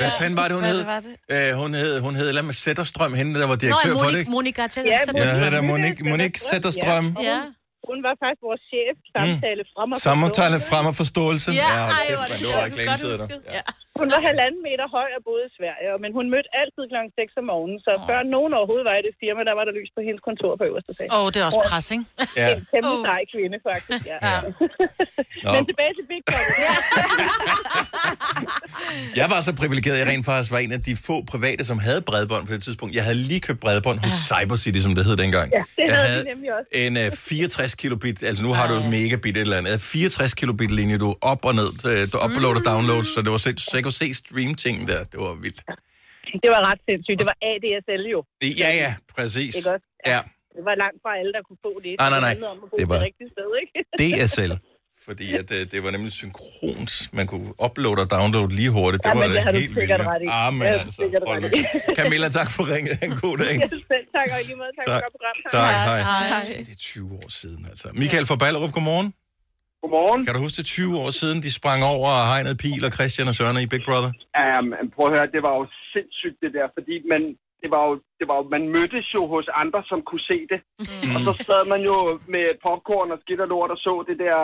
Hvad 0.00 0.10
fanden 0.20 0.36
var 0.40 0.46
det, 0.48 0.54
hun 0.58 0.64
hed? 0.72 0.80
det? 1.08 1.14
Øh, 1.34 1.50
hun 1.62 1.70
hed, 1.80 1.92
hun 2.06 2.14
hed 2.18 2.26
eller 2.32 2.44
med 2.50 2.56
Sætterstrøm, 2.64 3.12
hende 3.20 3.30
der 3.42 3.48
var 3.52 3.58
Nå, 3.58 3.62
direktør 3.64 3.92
for 4.04 4.10
det, 4.16 4.22
Monika? 4.36 4.36
Monika 4.36 4.62
til 4.74 4.82
Ja, 4.92 5.00
Monika. 5.12 5.60
Monique, 5.70 6.02
Monique 6.10 6.38
Sætterstrøm. 6.50 7.06
Ja. 7.30 7.40
Hun 7.88 7.98
var 8.06 8.14
faktisk 8.22 8.42
vores 8.48 8.62
chef, 8.70 8.96
samtale 9.14 9.62
frem 9.74 9.88
og 9.92 9.96
forståelse. 9.96 10.68
frem 10.70 10.84
og 10.90 10.94
forståelse. 11.02 11.48
Ja, 11.62 11.64
hold 11.64 11.70
ej, 11.98 12.06
hvor 12.16 12.24
er 12.24 12.28
det 12.30 12.36
det 12.42 12.48
var 12.58 12.66
sjovt. 12.66 12.88
Godt 12.90 13.02
husket. 13.08 13.40
Ja. 13.46 13.52
Ja. 13.56 13.62
Hun 14.00 14.08
var 14.14 14.20
halvanden 14.30 14.60
meter 14.68 14.86
høj 14.98 15.10
og 15.18 15.22
boede 15.28 15.44
i 15.50 15.52
Sverige, 15.58 15.88
men 16.04 16.10
hun 16.18 16.24
mødte 16.34 16.50
altid 16.60 16.82
kl. 16.92 16.96
6 17.18 17.40
om 17.40 17.44
morgenen, 17.52 17.78
så 17.86 17.90
før 18.08 18.18
nogen 18.34 18.50
overhovedet 18.58 18.86
var 18.90 18.96
i 19.00 19.02
det 19.08 19.14
firma, 19.22 19.40
der 19.48 19.54
var 19.58 19.64
der 19.68 19.74
lys 19.78 19.90
på 19.96 20.00
hendes 20.06 20.22
kontor 20.28 20.52
på 20.60 20.64
øverste 20.70 20.92
sag. 20.98 21.06
Åh, 21.14 21.18
oh, 21.20 21.26
det 21.32 21.38
er 21.42 21.46
også 21.50 21.62
pres, 21.70 21.86
ikke? 21.94 22.04
Ja. 22.40 22.46
En 22.54 22.60
kæmpe 22.72 22.94
sej 23.08 23.20
kvinde, 23.32 23.56
faktisk. 23.70 24.02
Ja. 24.12 24.18
Ja. 24.28 24.36
Men 25.54 25.62
tilbage 25.70 25.92
til 25.98 26.04
Big 26.10 26.22
Brother. 26.28 26.66
Ja. 29.16 29.22
jeg 29.22 29.30
var 29.34 29.40
så 29.40 29.52
privilegeret, 29.62 29.98
jeg 29.98 30.06
rent 30.06 30.24
faktisk 30.26 30.50
var 30.52 30.58
en 30.58 30.72
af 30.72 30.82
de 30.82 30.96
få 30.96 31.24
private, 31.32 31.64
som 31.64 31.78
havde 31.78 32.00
bredbånd 32.02 32.46
på 32.46 32.52
det 32.52 32.62
tidspunkt. 32.62 32.94
Jeg 32.94 33.02
havde 33.02 33.16
lige 33.30 33.40
købt 33.40 33.60
bredbånd 33.60 33.98
hos 33.98 34.12
Cybercity, 34.30 34.78
som 34.86 34.94
det 34.94 35.04
hed 35.04 35.16
dengang. 35.16 35.52
Ja, 35.52 35.62
det 35.76 35.84
jeg 35.88 35.96
havde 36.06 36.24
vi 36.24 36.30
nemlig 36.30 36.50
også. 36.58 36.68
en 36.72 36.96
uh, 36.96 37.12
64 37.16 37.74
kilobit, 37.74 38.22
altså 38.22 38.42
nu 38.42 38.52
har 38.52 38.68
du 38.68 38.74
et 38.74 38.86
megabit 38.90 39.36
et 39.36 39.40
eller 39.40 39.56
andet, 39.56 39.80
64 39.80 40.34
kilobit 40.34 40.70
linje, 40.70 40.98
du 40.98 41.14
op 41.20 41.44
og 41.44 41.54
ned, 41.54 41.70
øh, 41.90 42.08
du 42.12 42.16
upload 42.26 42.56
og 42.60 42.64
download, 42.72 43.04
så 43.04 43.22
det 43.24 43.30
var 43.30 43.38
sindssygt, 43.38 43.70
så 43.70 43.76
jeg 43.76 43.84
kunne 43.84 43.92
se 44.04 44.14
stream-ting 44.14 44.76
der, 44.88 45.04
det 45.04 45.18
var 45.20 45.34
vildt. 45.42 45.60
Det 46.44 46.50
var 46.54 46.60
ret 46.70 46.80
sindssygt. 46.88 47.18
Det 47.20 47.26
var 47.32 47.36
ADSL 47.50 48.04
jo. 48.14 48.20
Ja, 48.62 48.70
ja, 48.82 48.90
præcis. 49.16 49.52
Ikke 49.56 49.70
også? 49.74 49.86
Ja, 50.12 50.20
Det 50.56 50.62
var 50.68 50.74
langt 50.84 50.98
fra 51.04 51.10
alle, 51.20 51.32
der 51.36 51.42
kunne 51.48 51.60
få 51.66 51.72
det. 51.84 51.92
Nej, 52.02 52.10
nej, 52.14 52.20
nej. 52.26 52.34
Det 52.34 52.44
om 52.44 52.56
at 52.64 52.70
bo 52.70 52.76
Det 52.76 52.80
det 52.80 52.88
var- 52.88 52.94
var... 52.94 53.00
det 53.00 53.06
rigtige 53.10 53.30
sted, 53.36 53.48
ikke? 53.62 54.26
DSL. 54.26 54.52
Fordi 55.08 55.26
at, 55.40 55.48
øh, 55.56 55.62
det 55.72 55.78
var 55.84 55.90
nemlig 55.96 56.12
synkront. 56.22 56.92
Man 57.18 57.26
kunne 57.30 57.48
uploade 57.66 58.00
og 58.04 58.08
downloade 58.16 58.50
lige 58.60 58.70
hurtigt. 58.78 59.00
Det 59.04 59.08
Ja, 59.10 59.14
var 59.14 59.20
men 59.22 59.30
det 59.36 59.40
har 59.46 59.52
du 59.52 59.58
helt 59.62 59.74
sikkert 59.80 60.00
vildt. 60.00 60.12
ret 60.12 60.22
i. 60.26 60.28
Ah, 60.40 60.50
men 60.58 60.66
altså, 60.76 61.00
hold 61.30 61.42
ret 61.44 61.54
i. 61.58 61.62
Camilla, 61.98 62.28
tak 62.38 62.48
for 62.56 62.62
ringet. 62.74 62.94
En 63.06 63.12
god 63.24 63.36
dag. 63.44 63.54
Ja, 63.62 63.68
selv 63.92 64.06
tak, 64.18 64.26
og 64.34 64.38
lige 64.48 64.58
måde 64.62 64.72
tak, 64.78 64.86
Tak. 64.92 65.00
for 65.04 65.10
program. 65.16 65.36
Tak, 65.58 65.74
hej. 65.88 66.00
Hej. 66.32 66.42
Det 66.68 66.74
er 66.78 66.82
20 66.94 67.12
år 67.22 67.28
siden, 67.40 67.60
altså. 67.70 67.86
Michael 68.02 68.24
fra 68.30 68.36
Ballerup, 68.42 68.72
godmorgen. 68.78 69.08
Godmorgen. 69.82 70.20
Kan 70.26 70.32
du 70.36 70.40
huske 70.46 70.56
det 70.60 70.66
20 70.66 70.98
år 71.04 71.10
siden, 71.20 71.36
de 71.46 71.50
sprang 71.60 71.80
over 71.94 72.08
hegnet 72.32 72.54
Pil 72.62 72.82
og 72.88 72.92
Christian 72.96 73.26
og 73.30 73.34
Søren 73.38 73.56
i 73.66 73.68
Big 73.74 73.82
Brother? 73.88 74.10
Um, 74.42 74.66
prøv 74.94 75.04
at 75.08 75.12
høre, 75.16 75.26
det 75.36 75.42
var 75.46 75.54
jo 75.60 75.64
sindssygt 75.94 76.36
det 76.44 76.50
der, 76.58 76.66
fordi 76.76 76.94
man, 77.12 77.22
det 77.62 77.68
var 77.74 77.82
jo, 77.88 77.92
det 78.18 78.26
var 78.30 78.36
jo, 78.40 78.44
man 78.56 78.64
mødtes 78.76 79.06
jo 79.16 79.22
hos 79.34 79.46
andre, 79.62 79.80
som 79.90 79.98
kunne 80.08 80.24
se 80.32 80.38
det. 80.52 80.60
Mm. 81.06 81.14
Og 81.16 81.20
så 81.26 81.32
sad 81.48 81.62
man 81.72 81.80
jo 81.90 81.96
med 82.34 82.46
popcorn 82.66 83.08
og 83.14 83.18
skidt 83.22 83.40
og 83.44 83.48
lort 83.54 83.70
og 83.74 83.80
så 83.86 83.92
det 84.10 84.16
der 84.26 84.38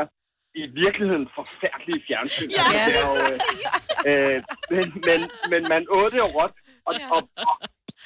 i 0.62 0.64
virkeligheden 0.82 1.26
forfærdelige 1.38 2.04
fjernsyn. 2.08 2.50
Ja. 2.56 2.62
Altså, 2.62 2.78
det 2.88 2.94
er 3.00 3.06
jo, 3.08 3.14
øh, 3.24 3.36
øh, 4.10 4.38
men, 4.74 4.86
men, 5.08 5.20
men 5.52 5.62
man 5.72 5.82
åd 5.96 6.08
det 6.12 6.20
jo 6.24 6.28
råt. 6.38 6.54
Og, 6.88 6.94
og, 7.14 7.20
og 7.50 7.54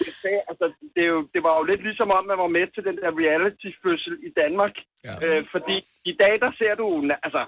det, 0.05 0.13
sagde- 0.23 0.47
altså, 0.51 0.67
det, 0.95 1.03
er 1.07 1.11
jo, 1.17 1.21
det 1.35 1.43
var 1.47 1.55
jo 1.59 1.63
lidt 1.71 1.83
ligesom 1.89 2.11
om, 2.17 2.25
man 2.27 2.39
var 2.45 2.51
med 2.59 2.67
til 2.75 2.83
den 2.89 2.97
der 3.03 3.11
reality-fødsel 3.23 4.15
i 4.29 4.31
Danmark. 4.43 4.75
Ja. 5.07 5.15
Øh, 5.25 5.43
fordi 5.55 5.77
i 6.13 6.15
dag, 6.23 6.35
der 6.45 6.51
ser 6.61 6.75
du... 6.81 6.87
Altså, 7.27 7.43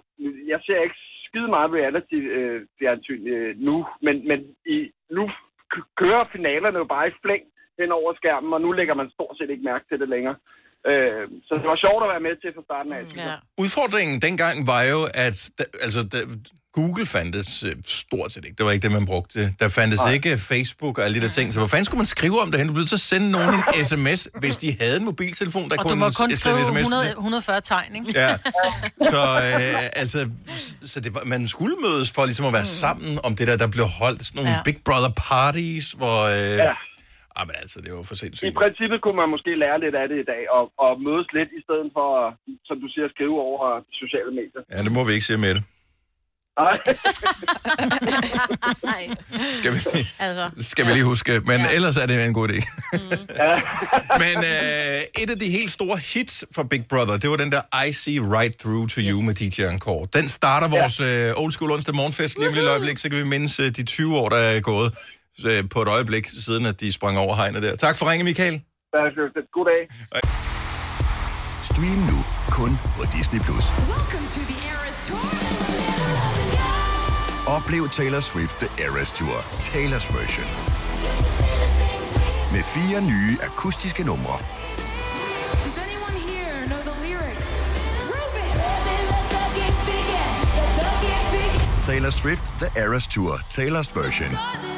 jeg 0.52 0.60
ser 0.66 0.80
ikke 0.86 1.00
skide 1.26 1.48
meget 1.56 1.70
reality-fjernsyn 1.78 3.22
øh, 3.34 3.52
nu, 3.66 3.86
men, 4.06 4.16
men 4.28 4.38
i, 4.74 4.76
nu 5.16 5.24
kører 6.00 6.32
finalerne 6.32 6.78
jo 6.78 6.84
bare 6.84 7.08
i 7.08 7.18
flæng 7.22 7.44
hen 7.80 7.92
over 7.92 8.14
skærmen, 8.14 8.52
og 8.52 8.60
nu 8.60 8.72
lægger 8.72 8.94
man 8.94 9.10
stort 9.10 9.36
set 9.38 9.50
ikke 9.50 9.68
mærke 9.70 9.84
til 9.88 10.00
det 10.00 10.08
længere. 10.08 10.36
Øh, 10.90 11.22
så 11.46 11.52
det 11.54 11.64
var 11.72 11.78
sjovt 11.86 12.02
at 12.06 12.10
være 12.14 12.24
med 12.28 12.34
til 12.42 12.50
fra 12.56 12.62
starten 12.68 12.92
af. 12.92 13.02
Ja. 13.16 13.34
Udfordringen 13.58 14.22
dengang 14.22 14.66
var 14.66 14.82
jo, 14.82 15.00
at 15.14 15.50
altså, 15.82 16.00
Google 16.72 17.06
fandtes 17.06 17.62
øh, 17.62 17.76
stort 17.86 18.32
set 18.32 18.44
ikke. 18.44 18.56
Det 18.58 18.66
var 18.66 18.72
ikke 18.72 18.82
det, 18.82 18.92
man 18.92 19.06
brugte. 19.06 19.54
Der 19.60 19.68
fandtes 19.68 20.00
Nej. 20.00 20.12
ikke 20.12 20.38
Facebook 20.38 20.98
og 20.98 21.04
alle 21.04 21.20
de 21.20 21.24
der 21.26 21.32
ting. 21.32 21.52
Så 21.52 21.60
hvor 21.60 21.66
fanden 21.66 21.84
skulle 21.84 21.98
man 21.98 22.06
skrive 22.06 22.40
om 22.40 22.50
det 22.50 22.58
hen? 22.60 22.68
Du 22.68 22.74
blev 22.74 22.86
så 22.86 22.98
sende 22.98 23.30
nogen 23.30 23.54
en 23.78 23.84
sms, 23.84 24.28
hvis 24.40 24.56
de 24.56 24.76
havde 24.80 24.96
en 24.96 25.04
mobiltelefon, 25.04 25.70
der 25.70 25.76
Og 25.76 25.82
kunne 25.82 25.90
du 25.90 25.96
må 25.96 26.04
kun 26.06 26.12
sende 26.12 26.36
skrive 26.36 26.58
en 26.58 26.66
sms. 26.66 26.78
100, 26.80 27.08
140 27.10 27.60
tegn, 27.60 27.96
ikke? 27.96 28.12
Ja. 28.20 28.36
Så, 29.12 29.22
øh, 29.44 29.88
altså, 29.92 30.28
så 30.84 31.00
det 31.00 31.14
var, 31.14 31.22
man 31.24 31.48
skulle 31.48 31.76
mødes 31.76 32.12
for 32.12 32.24
ligesom 32.24 32.46
at 32.46 32.52
være 32.52 32.66
sammen 32.66 33.18
om 33.22 33.36
det 33.36 33.48
der, 33.48 33.56
der 33.56 33.66
blev 33.66 33.84
holdt. 33.86 34.24
Sådan 34.24 34.36
nogle. 34.36 34.50
Ja. 34.50 34.62
Big 34.64 34.76
Brother 34.84 35.10
parties, 35.16 35.90
hvor... 35.92 36.22
Øh, 36.22 36.56
Ja. 36.56 36.70
Ah, 37.36 37.44
men 37.48 37.54
altså, 37.62 37.76
det 37.84 37.90
var 37.96 38.02
for 38.10 38.14
I 38.14 38.18
sindssygt. 38.22 38.54
princippet 38.62 38.98
kunne 39.02 39.18
man 39.22 39.28
måske 39.34 39.50
lære 39.64 39.78
lidt 39.84 39.94
af 40.02 40.06
det 40.12 40.18
i 40.24 40.26
dag, 40.32 40.42
og, 40.56 40.64
og 40.84 40.90
mødes 41.06 41.28
lidt 41.38 41.50
i 41.58 41.60
stedet 41.66 41.88
for, 41.96 42.06
som 42.68 42.76
du 42.82 42.86
siger, 42.92 43.04
at 43.08 43.12
skrive 43.14 43.36
over 43.48 43.64
sociale 44.02 44.30
medier. 44.40 44.62
Ja, 44.72 44.78
det 44.86 44.92
må 44.96 45.00
vi 45.08 45.12
ikke 45.16 45.28
se 45.32 45.36
med 45.46 45.52
det. 45.56 45.62
Nej. 46.58 46.78
Skal 49.60 49.72
vi, 49.74 49.78
altså. 50.18 50.50
skal 50.58 50.86
vi 50.86 50.92
lige 50.92 51.04
huske. 51.04 51.40
Men 51.40 51.60
ja. 51.60 51.74
ellers 51.74 51.96
er 51.96 52.06
det 52.06 52.24
en 52.24 52.34
god 52.34 52.48
idé. 52.48 52.58
Ja. 53.44 53.60
Men 54.24 54.36
øh, 54.36 55.22
et 55.22 55.30
af 55.30 55.38
de 55.38 55.50
helt 55.50 55.70
store 55.70 55.98
hits 55.98 56.44
for 56.54 56.62
Big 56.62 56.86
Brother, 56.86 57.16
det 57.16 57.30
var 57.30 57.36
den 57.36 57.52
der 57.52 57.84
I 57.86 57.92
See 57.92 58.20
Right 58.20 58.58
Through 58.58 58.88
to 58.88 59.00
You 59.00 59.20
med 59.22 59.34
DJ 59.34 59.62
Encore. 59.62 60.06
Den 60.12 60.28
starter 60.28 60.68
vores 60.68 61.00
øh, 61.00 61.32
old 61.42 61.52
school 61.52 61.72
onsdag 61.72 61.94
morgenfest 61.94 62.38
lige 62.38 62.48
om 62.48 62.54
lille 62.54 62.70
øjeblik, 62.70 62.98
så 62.98 63.08
kan 63.08 63.18
vi 63.18 63.24
mindes 63.24 63.60
øh, 63.60 63.70
de 63.76 63.82
20 63.82 64.16
år, 64.16 64.28
der 64.28 64.36
er 64.36 64.60
gået 64.60 64.94
på 65.70 65.82
et 65.82 65.88
øjeblik, 65.88 66.26
siden 66.26 66.66
at 66.66 66.80
de 66.80 66.92
sprang 66.92 67.18
over 67.18 67.34
hegnet 67.36 67.62
der. 67.62 67.76
Tak 67.76 67.96
for 67.96 68.10
ringen, 68.10 68.24
Michael. 68.24 68.62
God 69.52 69.64
dag. 69.64 69.82
Stream 71.62 71.98
nu 72.10 72.18
kun 72.50 72.78
på 72.96 73.02
Disney+. 73.16 73.40
Plus. 73.40 73.64
Oplev 77.46 77.88
Taylor 77.88 78.20
Swift 78.20 78.56
The 78.58 78.84
Eras 78.84 79.10
Tour, 79.10 79.36
Taylor's 79.72 80.08
version. 80.18 80.46
Med 82.52 82.62
fire 82.62 83.00
nye 83.02 83.38
akustiske 83.42 84.04
numre. 84.04 84.38
Taylor 91.86 92.10
Swift 92.10 92.42
The 92.58 92.82
Eras 92.82 93.06
Tour, 93.06 93.34
Taylor's 93.34 93.96
version. 94.00 94.69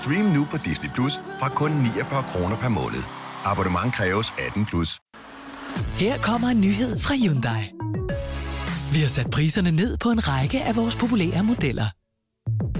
Stream 0.00 0.24
nu 0.24 0.44
på 0.50 0.56
Disney 0.56 0.90
Plus 0.94 1.12
fra 1.40 1.48
kun 1.48 1.70
49 1.70 2.24
kroner 2.30 2.56
per 2.56 2.68
måned. 2.68 3.02
Abonnement 3.44 3.94
kræves 3.94 4.32
18 4.46 4.64
plus. 4.66 5.00
Her 6.02 6.18
kommer 6.18 6.48
en 6.48 6.60
nyhed 6.60 6.98
fra 6.98 7.14
Hyundai. 7.14 7.62
Vi 8.92 9.00
har 9.00 9.08
sat 9.08 9.30
priserne 9.30 9.70
ned 9.70 9.96
på 9.96 10.10
en 10.10 10.28
række 10.28 10.62
af 10.62 10.76
vores 10.76 10.96
populære 10.96 11.42
modeller. 11.44 11.86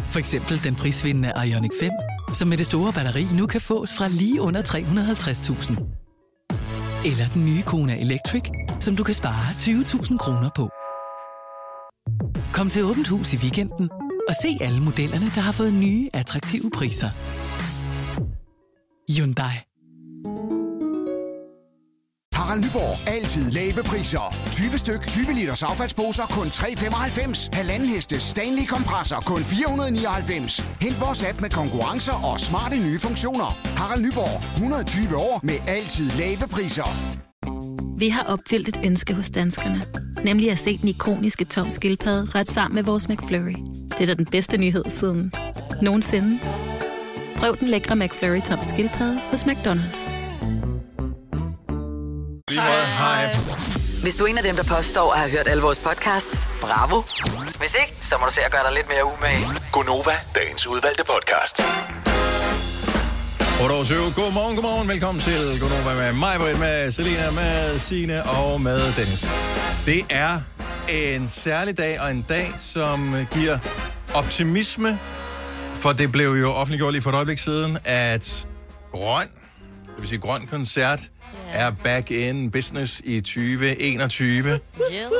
For 0.02 0.18
eksempel 0.18 0.64
den 0.64 0.74
prisvindende 0.74 1.32
Ioniq 1.46 1.70
5, 1.80 1.90
som 2.34 2.48
med 2.48 2.58
det 2.58 2.66
store 2.66 2.92
batteri 2.92 3.24
nu 3.32 3.46
kan 3.46 3.60
fås 3.60 3.96
fra 3.96 4.08
lige 4.08 4.40
under 4.40 4.62
350.000. 4.62 5.72
Eller 7.04 7.24
den 7.34 7.44
nye 7.44 7.62
Kona 7.62 8.00
Electric, 8.00 8.44
som 8.80 8.96
du 8.96 9.04
kan 9.04 9.14
spare 9.14 9.50
20.000 9.50 10.16
kroner 10.16 10.50
på. 10.56 10.70
Kom 12.52 12.68
til 12.68 12.84
Åbent 12.84 13.08
Hus 13.08 13.32
i 13.32 13.36
weekenden 13.36 13.90
og 14.28 14.34
se 14.42 14.58
alle 14.60 14.80
modellerne, 14.80 15.26
der 15.34 15.40
har 15.40 15.52
fået 15.52 15.74
nye, 15.74 16.08
attraktive 16.12 16.70
priser. 16.70 17.10
Hyundai. 19.16 19.54
Harald 22.50 22.64
Nyborg. 22.64 23.08
Altid 23.08 23.50
lave 23.50 23.82
priser. 23.84 24.36
20 24.46 24.78
styk, 24.78 25.06
20 25.06 25.32
liters 25.34 25.62
affaldsposer 25.62 26.26
kun 26.26 26.46
3,95. 26.46 27.48
Halvanden 27.52 27.88
heste 27.88 28.20
Stanley 28.20 28.66
kompresser 28.66 29.20
kun 29.20 29.40
499. 29.40 30.60
Hent 30.80 31.00
vores 31.00 31.22
app 31.22 31.40
med 31.40 31.50
konkurrencer 31.50 32.32
og 32.32 32.40
smarte 32.40 32.76
nye 32.76 32.98
funktioner. 32.98 33.58
Harald 33.76 34.02
Nyborg. 34.02 34.52
120 34.52 35.16
år 35.16 35.40
med 35.42 35.54
altid 35.66 36.10
lave 36.10 36.48
priser. 36.50 36.88
Vi 37.98 38.08
har 38.08 38.24
opfyldt 38.24 38.68
et 38.68 38.80
ønske 38.84 39.14
hos 39.14 39.30
danskerne. 39.30 39.82
Nemlig 40.24 40.50
at 40.50 40.58
se 40.58 40.78
den 40.78 40.88
ikoniske 40.88 41.44
tom 41.44 41.70
skildpadde 41.70 42.38
ret 42.38 42.50
sammen 42.50 42.74
med 42.74 42.82
vores 42.82 43.08
McFlurry. 43.08 43.79
Det 44.00 44.10
er 44.10 44.14
da 44.14 44.18
den 44.18 44.30
bedste 44.30 44.56
nyhed 44.56 44.84
siden 44.88 45.32
nogensinde. 45.82 46.40
Prøv 47.36 47.56
den 47.56 47.68
lækre 47.68 47.96
McFlurry 47.96 48.40
tom 48.40 48.58
skildpadde 48.62 49.20
hos 49.30 49.42
McDonald's. 49.44 50.00
Lige 52.48 52.60
meget. 52.60 52.86
Hej. 52.86 53.36
Hvis 54.02 54.14
du 54.16 54.24
er 54.24 54.28
en 54.28 54.38
af 54.38 54.44
dem, 54.44 54.56
der 54.56 54.64
påstår 54.76 55.12
at 55.12 55.18
have 55.18 55.30
hørt 55.30 55.48
alle 55.48 55.62
vores 55.62 55.78
podcasts, 55.78 56.48
bravo. 56.60 57.02
Hvis 57.58 57.76
ikke, 57.80 57.94
så 58.00 58.14
må 58.20 58.26
du 58.26 58.32
se 58.32 58.40
at 58.40 58.52
gøre 58.52 58.64
dig 58.66 58.72
lidt 58.74 58.88
mere 58.88 59.04
umage. 59.04 59.46
Gonova, 59.72 60.14
dagens 60.34 60.66
udvalgte 60.66 61.04
podcast. 61.04 61.60
8 63.62 63.72
over 63.72 63.84
7. 63.84 63.94
Godmorgen, 63.94 64.54
godmorgen. 64.56 64.88
Velkommen 64.88 65.22
til 65.22 65.60
Godnova 65.60 65.94
med 65.94 66.12
mig, 66.12 66.38
Britt, 66.38 66.58
med 66.58 66.90
Selina, 66.90 67.30
med 67.30 67.78
Sine 67.78 68.24
og 68.24 68.60
med 68.60 68.80
Dennis. 68.96 69.22
Det 69.86 70.00
er 70.10 70.40
en 70.92 71.28
særlig 71.28 71.78
dag 71.78 72.00
og 72.00 72.10
en 72.10 72.22
dag, 72.28 72.52
som 72.58 73.14
giver 73.34 73.58
optimisme, 74.14 74.98
for 75.74 75.92
det 75.92 76.12
blev 76.12 76.30
jo 76.30 76.52
offentliggjort 76.52 76.92
lige 76.92 77.02
for 77.02 77.10
et 77.10 77.14
øjeblik 77.14 77.38
siden, 77.38 77.78
at 77.84 78.46
Grøn, 78.92 79.26
det 79.84 80.00
vil 80.00 80.08
sige 80.08 80.18
Grøn 80.18 80.46
Koncert, 80.46 81.00
er 81.52 81.70
back 81.84 82.10
in 82.10 82.50
business 82.50 83.02
i 83.04 83.20
2021. 83.20 84.42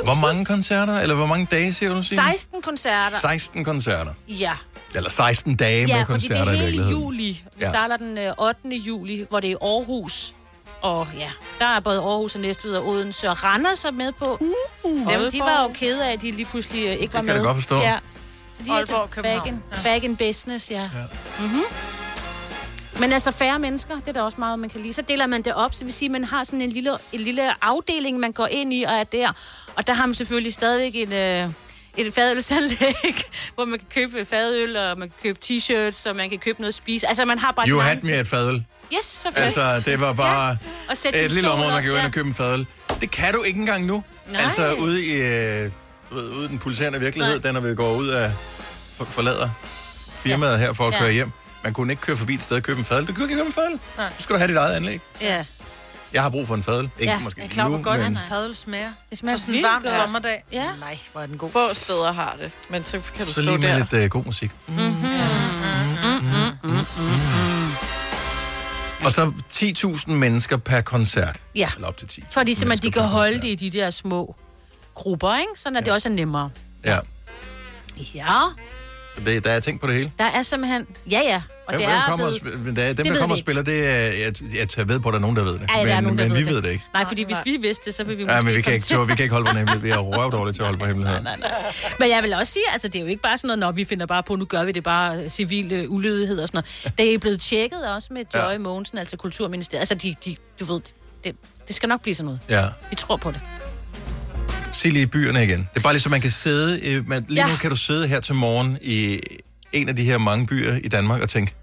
Hvor 0.03 0.13
mange 0.13 0.45
koncerter, 0.45 0.99
eller 0.99 1.15
hvor 1.15 1.25
mange 1.25 1.47
dage, 1.51 1.73
siger 1.73 1.93
du, 1.93 2.03
Signe? 2.03 2.23
16 2.23 2.61
koncerter. 2.61 3.17
16 3.21 3.63
koncerter. 3.63 4.13
Ja. 4.27 4.51
Eller 4.95 5.09
16 5.09 5.55
dage 5.55 5.87
ja, 5.87 5.97
med 5.97 6.05
fordi 6.05 6.19
det 6.27 6.29
koncerter 6.29 6.45
er 6.45 6.47
i 6.51 6.55
hele 6.55 6.65
virkeligheden. 6.65 7.01
juli. 7.01 7.23
Vi 7.27 7.41
Ja. 7.59 7.65
ja. 7.65 7.71
starter 7.71 7.97
den 7.97 8.17
øh, 8.17 8.33
8. 8.37 8.57
juli, 8.69 9.25
hvor 9.29 9.39
det 9.39 9.47
er 9.47 9.51
i 9.51 9.57
Aarhus. 9.61 10.33
Og 10.81 11.07
ja, 11.17 11.31
der 11.59 11.65
er 11.65 11.79
både 11.79 11.97
Aarhus 11.97 12.35
og 12.35 12.41
Næstved 12.41 12.75
og 12.75 12.87
Odense 12.87 13.29
og 13.29 13.43
Randers 13.43 13.85
er 13.85 13.91
med 13.91 14.11
på. 14.11 14.37
Uh, 14.83 15.13
Dem, 15.13 15.31
de 15.31 15.39
var 15.39 15.63
jo 15.63 15.71
kede 15.73 16.05
af, 16.07 16.13
at 16.13 16.21
de 16.21 16.31
lige 16.31 16.45
pludselig 16.45 16.85
øh, 16.87 16.91
ikke 16.93 17.13
var 17.13 17.19
kan 17.19 17.25
med. 17.25 17.33
jeg 17.33 17.41
da 17.43 17.47
godt 17.47 17.57
forstå. 17.57 17.75
Ja. 17.77 17.97
Så 18.53 18.63
de 18.63 18.69
er 18.69 18.73
Aalborg, 18.73 19.01
altså 19.01 19.21
back 19.21 19.45
in, 19.45 19.53
København. 19.53 19.83
back 19.83 20.03
in 20.03 20.15
business, 20.17 20.71
ja. 20.71 20.75
ja. 20.75 20.85
Mm-hmm. 21.39 21.61
Men 22.99 23.13
altså 23.13 23.31
færre 23.31 23.59
mennesker, 23.59 23.95
det 23.95 24.07
er 24.07 24.11
der 24.11 24.21
også 24.21 24.35
meget, 24.39 24.59
man 24.59 24.69
kan 24.69 24.81
lide. 24.81 24.93
Så 24.93 25.01
deler 25.01 25.27
man 25.27 25.41
det 25.41 25.53
op, 25.53 25.73
så 25.73 25.79
det 25.79 25.85
vil 25.85 25.93
sige, 25.93 26.07
at 26.07 26.11
man 26.11 26.23
har 26.23 26.43
sådan 26.43 26.61
en 26.61 26.69
lille, 26.69 26.91
en 27.11 27.19
lille 27.19 27.63
afdeling, 27.65 28.19
man 28.19 28.31
går 28.31 28.47
ind 28.47 28.73
i 28.73 28.83
og 28.83 28.93
er 28.93 29.03
der. 29.03 29.31
Og 29.75 29.87
der 29.87 29.93
har 29.93 30.05
man 30.05 30.13
selvfølgelig 30.15 30.53
stadigvæk 30.53 30.95
en, 30.95 31.13
øh, 31.13 31.49
et 31.97 32.13
fadølsanlæg, 32.13 32.95
hvor 33.55 33.65
man 33.65 33.79
kan 33.79 33.87
købe 33.93 34.25
fadøl, 34.25 34.77
og 34.77 34.97
man 34.97 35.09
kan 35.09 35.17
købe 35.23 35.39
t-shirts, 35.45 36.09
og 36.09 36.15
man 36.15 36.29
kan 36.29 36.39
købe 36.39 36.61
noget 36.61 36.71
at 36.71 36.75
spise. 36.75 37.07
Altså, 37.07 37.25
man 37.25 37.39
har 37.39 37.51
bare... 37.51 37.67
You 37.69 37.79
had 37.79 37.97
me 38.01 38.11
at 38.13 38.27
fadøl. 38.27 38.65
Yes, 38.97 39.05
selvfølgelig. 39.05 39.43
Altså, 39.45 39.89
det 39.91 39.99
var 39.99 40.13
bare 40.13 40.49
Ja, 40.49 40.57
og 40.89 40.97
sætte 40.97 41.19
et 41.21 41.31
lille 41.31 41.51
område, 41.51 41.71
man 41.71 41.81
kan 41.81 41.89
gå 41.91 41.95
ind 41.95 42.01
ja. 42.01 42.07
og 42.07 42.13
købe 42.13 42.27
en 42.27 42.33
fadøl. 42.33 42.65
Det 43.01 43.11
kan 43.11 43.33
du 43.33 43.41
ikke 43.43 43.59
engang 43.59 43.85
nu. 43.85 44.03
Nej. 44.31 44.41
Altså, 44.41 44.73
ude 44.73 45.05
i, 45.05 45.11
øh, 45.11 45.71
ude 46.11 46.45
i 46.45 46.47
den 46.47 46.59
pulserende 46.59 46.99
virkelighed, 46.99 47.33
Nej. 47.39 47.41
den 47.51 47.53
når 47.53 47.69
vi 47.69 47.75
går 47.75 47.93
ud 47.95 48.07
af, 48.07 48.31
for, 48.97 49.05
forlader 49.05 49.49
firmaet 50.15 50.59
her 50.59 50.73
for 50.73 50.87
at 50.87 50.93
Ja. 50.93 50.99
køre 50.99 51.11
hjem. 51.11 51.31
Man 51.63 51.73
kunne 51.73 51.93
ikke 51.93 52.01
køre 52.01 52.17
forbi 52.17 52.33
et 52.33 52.43
sted 52.43 52.57
og 52.57 52.63
købe 52.63 52.79
en 52.79 52.85
fadøl. 52.85 53.07
Du 53.07 53.13
kan 53.13 53.23
ikke 53.23 53.35
købe 53.35 53.45
en 53.47 53.53
fadøl. 53.53 53.79
Nej. 53.97 54.07
Nu 54.09 54.13
skal 54.19 54.33
du 54.33 54.37
have 54.37 54.47
dit 54.47 54.57
eget 54.57 54.73
anlæg. 54.75 55.01
Ja. 55.21 55.45
Jeg 56.13 56.21
har 56.21 56.29
brug 56.29 56.47
for 56.47 56.55
en 56.55 56.63
fadøl. 56.63 56.89
Ikke 56.99 57.13
Ja, 57.13 57.19
måske 57.19 57.41
Jeg 57.41 57.45
er 57.47 57.49
klar, 57.51 57.67
nu, 57.67 57.77
godt 57.83 57.99
men... 57.99 58.11
en 58.11 58.19
fadøl 58.29 58.55
smager. 58.55 58.91
Det 59.09 59.17
smager 59.17 59.37
På 59.37 59.41
sådan 59.41 59.55
en 59.55 59.63
varm 59.63 59.81
godt. 59.81 59.93
sommerdag. 59.93 60.43
Ja. 60.51 60.65
Nej, 60.79 60.97
hvor 61.11 61.21
er 61.21 61.27
den 61.27 61.37
god. 61.37 61.49
Få 61.51 61.59
steder 61.73 62.11
har 62.11 62.35
det, 62.41 62.51
men 62.69 62.83
så 62.85 62.99
kan 63.15 63.25
du 63.25 63.31
Så 63.33 63.41
stå 63.41 63.41
lige 63.41 63.57
med 63.57 63.69
der. 63.69 63.77
lidt 63.77 63.93
øh, 63.93 64.09
god 64.09 64.25
musik. 64.25 64.51
Mm-hmm. 64.67 65.05
Og 69.05 69.11
så 69.11 69.31
10.000 69.53 70.11
mennesker 70.11 70.57
per 70.57 70.81
koncert. 70.81 71.41
Ja. 71.55 71.69
Eller 71.75 71.87
op 71.87 71.97
til 71.97 72.07
10. 72.07 72.23
Fordi 72.31 72.53
simpelthen, 72.53 72.87
de 72.87 72.91
kan 72.91 73.03
holde 73.03 73.41
det 73.41 73.47
i 73.47 73.55
de 73.55 73.69
der 73.69 73.89
små 73.89 74.35
grupper, 74.93 75.37
ikke? 75.37 75.51
Sådan 75.55 75.75
at 75.75 75.85
det 75.85 75.93
også 75.93 76.09
er 76.09 76.13
nemmere. 76.13 76.49
Ja. 76.85 76.97
Ja, 78.15 78.39
Det, 79.25 79.43
der 79.43 79.51
er 79.51 79.59
tænkt 79.59 79.81
på 79.81 79.87
det 79.87 79.95
hele. 79.95 80.11
der 80.19 80.25
er 80.25 80.41
simpelthen... 80.43 80.85
Ja, 81.11 81.19
ja. 81.19 81.41
Og 81.67 81.75
Hvem, 81.75 81.79
det 81.87 81.95
er 81.95 82.03
kommer, 82.07 82.39
blevet... 82.41 82.69
og 82.69 82.75
der, 82.75 82.87
dem, 82.87 82.95
Det 82.95 83.05
der 83.05 83.19
kommer 83.19 83.35
og 83.35 83.39
spiller, 83.39 83.63
det 83.63 83.87
er, 83.87 83.91
jeg, 83.93 84.33
jeg 84.59 84.69
tager 84.69 84.85
ved 84.85 84.99
på, 84.99 85.09
at 85.09 85.13
der 85.13 85.17
er 85.19 85.21
nogen, 85.21 85.35
der 85.35 85.43
ved 85.43 85.53
det. 85.53 85.61
Er 85.61 85.85
men 85.95 86.03
nogen, 86.03 86.17
der 86.17 86.23
men 86.23 86.31
ved 86.33 86.37
vi 86.39 86.45
det. 86.45 86.55
ved 86.55 86.61
det 86.61 86.69
ikke. 86.69 86.83
Nej, 86.93 87.05
fordi 87.05 87.23
hvis 87.23 87.37
vi 87.45 87.57
vidste 87.61 87.85
det, 87.85 87.93
så 87.93 88.03
ville 88.03 88.17
vi 88.17 88.23
måske 88.23 88.35
Ja, 88.35 88.41
men 88.41 88.55
vi 88.55 88.61
kan, 88.61 88.73
ikke, 88.73 88.85
så, 88.85 89.05
vi 89.05 89.15
kan 89.15 89.23
ikke 89.23 89.33
holde 89.33 89.49
på 89.49 89.55
hemmelighed. 89.57 89.81
Vi 89.81 89.89
er 89.89 89.97
røvdårlige 89.97 90.53
til 90.53 90.61
at 90.61 90.65
holde 90.65 90.79
på 90.79 90.85
hemmeligheder. 90.85 91.21
Nej, 91.21 91.37
nej. 91.39 91.51
Men 91.99 92.09
jeg 92.09 92.23
vil 92.23 92.33
også 92.33 92.53
sige, 92.53 92.63
altså 92.71 92.87
det 92.87 92.95
er 92.95 92.99
jo 92.99 93.05
ikke 93.07 93.21
bare 93.21 93.37
sådan 93.37 93.47
noget, 93.47 93.59
når 93.59 93.71
vi 93.71 93.85
finder 93.85 94.05
bare 94.05 94.23
på, 94.23 94.35
nu 94.35 94.45
gør 94.45 94.63
vi 94.63 94.71
det 94.71 94.83
bare 94.83 95.17
øh, 95.23 95.29
civil 95.29 95.71
øh, 95.71 95.91
ulydighed 95.91 96.39
og 96.39 96.47
sådan 96.47 96.63
noget. 96.85 96.97
Det 96.97 97.13
er 97.13 97.17
blevet 97.17 97.41
tjekket 97.41 97.85
også 97.95 98.07
med 98.13 98.23
Joy 98.35 98.51
ja. 98.51 98.57
Mogensen, 98.57 98.97
altså 98.97 99.17
Kulturministeriet. 99.17 99.81
Altså 99.81 99.95
de, 99.95 100.15
de, 100.25 100.35
du 100.59 100.73
ved, 100.73 100.81
det, 101.23 101.35
det 101.67 101.75
skal 101.75 101.89
nok 101.89 102.01
blive 102.01 102.15
sådan 102.15 102.25
noget. 102.25 102.39
Ja. 102.49 102.63
Vi 102.89 102.95
tror 102.95 103.17
på 103.17 103.31
det. 103.31 103.39
Sig 104.73 104.91
lige 104.91 105.07
byerne 105.07 105.43
igen. 105.43 105.59
Det 105.59 105.77
er 105.79 105.81
bare 105.81 105.93
ligesom, 105.93 106.09
man 106.11 106.21
kan 106.21 106.31
sidde... 106.31 106.87
øh, 106.87 107.07
Man, 107.09 107.25
lige 107.29 107.45
Ja. 107.45 107.51
nu 107.51 107.57
kan 107.57 107.69
du 107.69 107.75
sidde 107.75 108.07
her 108.07 108.19
til 108.19 108.35
morgen 108.35 108.77
i 108.81 109.19
en 109.71 109.89
af 109.89 109.95
de 109.95 110.03
her 110.03 110.17
mange 110.17 110.47
byer 110.47 110.73
i 110.83 110.87
Danmark 110.87 111.21
og 111.21 111.29
tænke, 111.29 111.53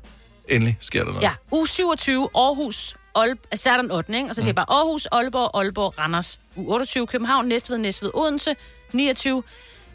endelig 0.49 0.77
sker 0.81 0.99
der 1.05 1.07
noget. 1.11 1.23
Ja, 1.23 1.31
uge 1.51 1.68
27, 1.68 2.29
Aarhus, 2.35 2.94
Aalborg, 3.14 3.47
altså 3.51 3.68
der 3.68 3.77
er 3.77 3.83
den 3.83 3.90
8. 3.90 4.16
Ikke? 4.16 4.29
Og 4.29 4.35
så 4.35 4.40
siger 4.40 4.49
jeg 4.49 4.55
bare 4.55 4.66
Aarhus, 4.71 5.07
Aalborg, 5.12 5.51
Aalborg, 5.61 5.99
Randers. 5.99 6.40
Uge 6.57 6.73
28, 6.75 7.07
København, 7.07 7.47
Næstved, 7.47 7.79
Næstved, 7.79 8.11
Odense. 8.14 8.55
29, 8.92 9.42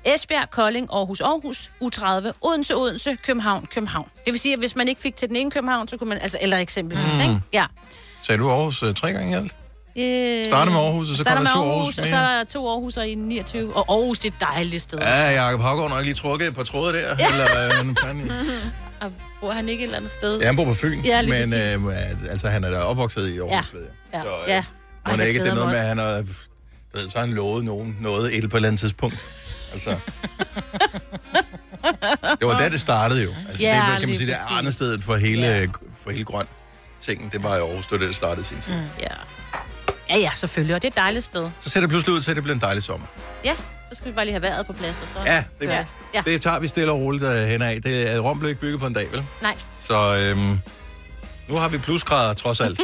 Esbjerg, 0.05 0.49
Kolding, 0.51 0.87
Aarhus, 0.93 1.21
Aarhus. 1.21 1.71
Uge 1.81 1.91
30, 1.91 2.33
Odense, 2.41 2.75
Odense, 2.75 3.17
København, 3.25 3.67
København. 3.73 4.07
Det 4.25 4.33
vil 4.33 4.39
sige, 4.39 4.53
at 4.53 4.59
hvis 4.59 4.75
man 4.75 4.87
ikke 4.87 5.01
fik 5.01 5.15
til 5.15 5.27
den 5.27 5.35
ene 5.35 5.51
København, 5.51 5.87
så 5.87 5.97
kunne 5.97 6.09
man, 6.09 6.17
altså, 6.21 6.37
eller 6.41 6.57
eksempelvis, 6.57 7.13
Mm. 7.15 7.21
ikke? 7.21 7.41
Ja. 7.53 7.65
Sagde 8.21 8.41
du 8.41 8.51
Aarhus 8.51 8.83
øh, 8.83 8.93
tre 8.93 9.11
gange 9.11 9.31
i 9.31 9.35
alt? 9.35 9.55
Øh, 9.97 10.45
Starter 10.45 10.71
med 10.71 10.79
Aarhus, 10.79 11.09
og 11.11 11.15
så 11.17 11.23
kommer 11.23 11.43
der 11.43 11.53
to 11.55 11.59
Aarhus, 11.69 11.97
Aarhus 11.97 11.97
og 11.99 12.07
så 12.07 12.15
er 12.15 12.37
der 12.37 12.43
to 12.43 12.69
Aarhus 12.69 12.97
i 12.97 13.15
29. 13.15 13.75
Og 13.75 13.85
Aarhus, 13.89 14.19
det 14.19 14.29
er 14.31 14.33
et 14.33 14.53
dejligt 14.55 14.81
sted. 14.83 14.99
Ja, 14.99 15.43
Jacob 15.43 15.61
Havgaard 15.61 15.89
nok 15.89 16.03
lige 16.03 16.13
trukket 16.13 16.47
et 16.47 16.55
par 16.55 16.63
tråde 16.63 16.93
der. 16.93 17.15
Ja. 17.19 17.27
Eller, 17.31 17.79
øh, 17.79 17.87
en 17.87 17.95
plan 17.95 18.17
i. 18.19 18.29
Og 19.01 19.11
bor 19.41 19.51
han 19.51 19.69
ikke 19.69 19.81
et 19.83 19.85
eller 19.87 19.97
andet 19.97 20.11
sted? 20.11 20.39
ja, 20.39 20.45
han 20.45 20.55
bor 20.55 20.65
på 20.65 20.73
Fyn, 20.73 21.01
Ja, 21.05 21.21
men 21.21 21.53
øh, 21.53 22.29
altså, 22.31 22.47
han 22.47 22.63
er 22.63 22.69
da 22.69 22.77
opvokset 22.77 23.27
i 23.29 23.37
Aarhus, 23.39 23.51
Ja. 23.73 23.77
ved 23.77 23.81
jeg. 23.85 23.91
Ja, 24.13 24.21
Så, 24.21 24.27
øh, 24.43 24.49
ja. 24.49 24.63
Må 25.07 25.11
Ej, 25.13 25.19
jeg 25.19 25.27
ikke, 25.27 25.43
det 25.43 25.49
er 25.49 25.55
noget 25.55 25.69
med, 25.69 25.77
at 25.77 25.85
han 25.85 25.97
har... 25.97 26.13
Du 26.93 26.97
ved, 26.99 27.09
så 27.09 27.17
har 27.17 27.25
han 27.25 27.33
lovet 27.35 27.65
nogen 27.65 27.97
noget 28.01 28.37
et 28.37 28.49
på 28.49 28.57
et 28.57 28.59
eller 28.59 28.67
andet 28.69 28.79
tidspunkt. 28.79 29.25
Altså. 29.73 29.95
Det 32.39 32.47
var 32.47 32.57
da 32.57 32.69
det 32.69 32.81
startede 32.81 33.23
jo. 33.23 33.29
Altså, 33.49 33.65
Ja, 33.65 33.85
det 33.91 33.99
kan 33.99 34.09
man 34.09 34.17
sige, 34.17 34.27
det 34.27 34.35
er 34.35 34.39
præcis. 34.39 34.57
arnestedet 34.57 35.03
for 35.03 35.15
hele, 35.15 35.71
for 36.03 36.11
hele 36.11 36.23
grøn 36.23 36.45
tingen. 37.01 37.29
Det 37.29 37.43
var 37.43 37.55
i 37.55 37.59
Aarhus, 37.59 37.83
det 37.85 37.91
var 37.91 37.97
det, 37.97 38.07
der 38.07 38.13
startede 38.13 38.45
sin 38.45 38.57
tid. 38.65 38.73
Mm. 38.73 38.81
Ja. 38.99 39.07
Ja, 40.13 40.17
ja, 40.17 40.29
selvfølgelig. 40.35 40.75
Og 40.75 40.81
det 40.81 40.87
er 40.87 40.91
et 40.91 40.95
dejligt 40.97 41.25
sted. 41.25 41.49
Så 41.59 41.69
ser 41.69 41.79
det 41.81 41.89
pludselig 41.89 42.15
ud 42.15 42.21
til, 42.21 42.31
at 42.31 42.35
det 42.35 42.43
bliver 42.43 42.55
en 42.55 42.61
dejlig 42.61 42.83
sommer. 42.83 43.07
Ja, 43.43 43.55
så 43.89 43.95
skal 43.95 44.07
vi 44.11 44.15
bare 44.15 44.25
lige 44.25 44.33
have 44.33 44.41
vejret 44.41 44.65
på 44.67 44.73
plads. 44.73 45.01
Og 45.01 45.07
så... 45.07 45.13
Ja, 45.25 45.43
det, 45.59 45.65
ja. 45.67 45.85
ja. 46.13 46.21
det 46.25 46.41
tager 46.41 46.59
vi 46.59 46.67
stille 46.67 46.91
og 46.91 46.99
roligt 46.99 47.23
uh, 47.23 47.31
hen 47.35 47.61
af. 47.61 47.81
Det 47.81 48.11
er 48.13 48.19
Rom 48.19 48.39
blev 48.39 48.49
ikke 48.49 48.61
bygget 48.61 48.79
på 48.79 48.87
en 48.87 48.93
dag, 48.93 49.11
vel? 49.11 49.23
Nej. 49.41 49.55
Så 49.79 50.15
øhm, 50.17 50.59
nu 51.47 51.55
har 51.55 51.67
vi 51.69 51.77
plusgrader 51.77 52.33
trods 52.33 52.59
alt. 52.59 52.79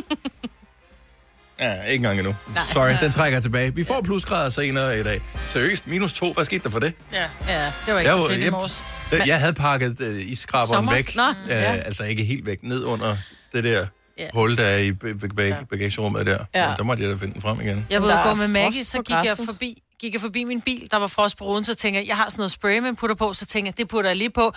ja, 1.59 1.73
ikke 1.81 1.95
engang 1.95 2.19
endnu. 2.19 2.35
Nej. 2.53 2.63
Sorry, 2.73 2.93
den 3.01 3.11
trækker 3.11 3.35
jeg 3.35 3.43
tilbage. 3.43 3.75
Vi 3.75 3.83
får 3.83 4.01
plusgrader 4.01 4.49
senere 4.49 4.99
i 4.99 5.03
dag. 5.03 5.21
Seriøst, 5.47 5.87
minus 5.87 6.13
to. 6.13 6.33
Hvad 6.33 6.45
skete 6.45 6.63
der 6.63 6.69
for 6.69 6.79
det? 6.79 6.93
Ja, 7.13 7.25
ja. 7.47 7.65
det 7.85 7.93
var 7.93 7.99
ikke 7.99 8.11
Jeg 8.11 8.17
så 8.19 8.27
fedt 8.29 8.39
i 8.39 8.43
jeg- 8.43 8.51
morges. 8.51 8.83
Jeg, 9.11 9.27
jeg 9.27 9.39
havde 9.39 9.53
pakket 9.53 9.99
isskraberen 10.19 10.77
Sommer? 10.77 10.93
væk. 10.93 11.15
Nå, 11.15 11.27
Øh, 11.29 11.49
ja. 11.49 11.71
Altså 11.75 12.03
ikke 12.03 12.23
helt 12.23 12.45
væk, 12.45 12.59
ned 12.63 12.83
under 12.83 13.17
det 13.53 13.63
der 13.63 13.87
Ja. 14.19 14.29
hul, 14.33 14.57
der 14.57 14.63
er 14.63 14.77
i 14.77 14.91
bag- 14.91 15.35
bag- 15.35 15.67
bagagerummet 15.69 16.25
der. 16.25 16.37
Ja. 16.55 16.69
Ja. 16.69 16.75
Der 16.77 16.83
måtte 16.83 17.03
jeg 17.03 17.11
da 17.11 17.15
finde 17.17 17.33
den 17.33 17.41
frem 17.41 17.61
igen. 17.61 17.85
Jeg 17.89 18.01
var 18.01 18.07
ude 18.07 18.13
Der 18.15 18.23
gå 18.23 18.29
er 18.29 18.35
med 18.35 18.47
Maggie, 18.47 18.79
frost 18.79 18.91
så 18.91 18.97
på 18.97 19.03
gik 19.03 19.15
jeg 19.15 19.25
græsset. 19.27 19.45
forbi 19.45 19.83
gik 19.99 20.13
jeg 20.13 20.21
forbi 20.21 20.43
min 20.43 20.61
bil, 20.61 20.87
der 20.91 20.97
var 20.97 21.07
frost 21.07 21.37
på 21.37 21.43
ruden, 21.45 21.65
så 21.65 21.75
tænker 21.75 21.99
jeg, 21.99 22.07
jeg 22.07 22.17
har 22.17 22.25
sådan 22.29 22.39
noget 22.39 22.51
spray, 22.51 22.79
man 22.79 22.95
putter 22.95 23.15
på, 23.15 23.33
så 23.33 23.45
tænker 23.45 23.67
jeg, 23.67 23.77
det 23.77 23.87
putter 23.87 24.09
jeg 24.09 24.17
lige 24.17 24.29
på. 24.29 24.53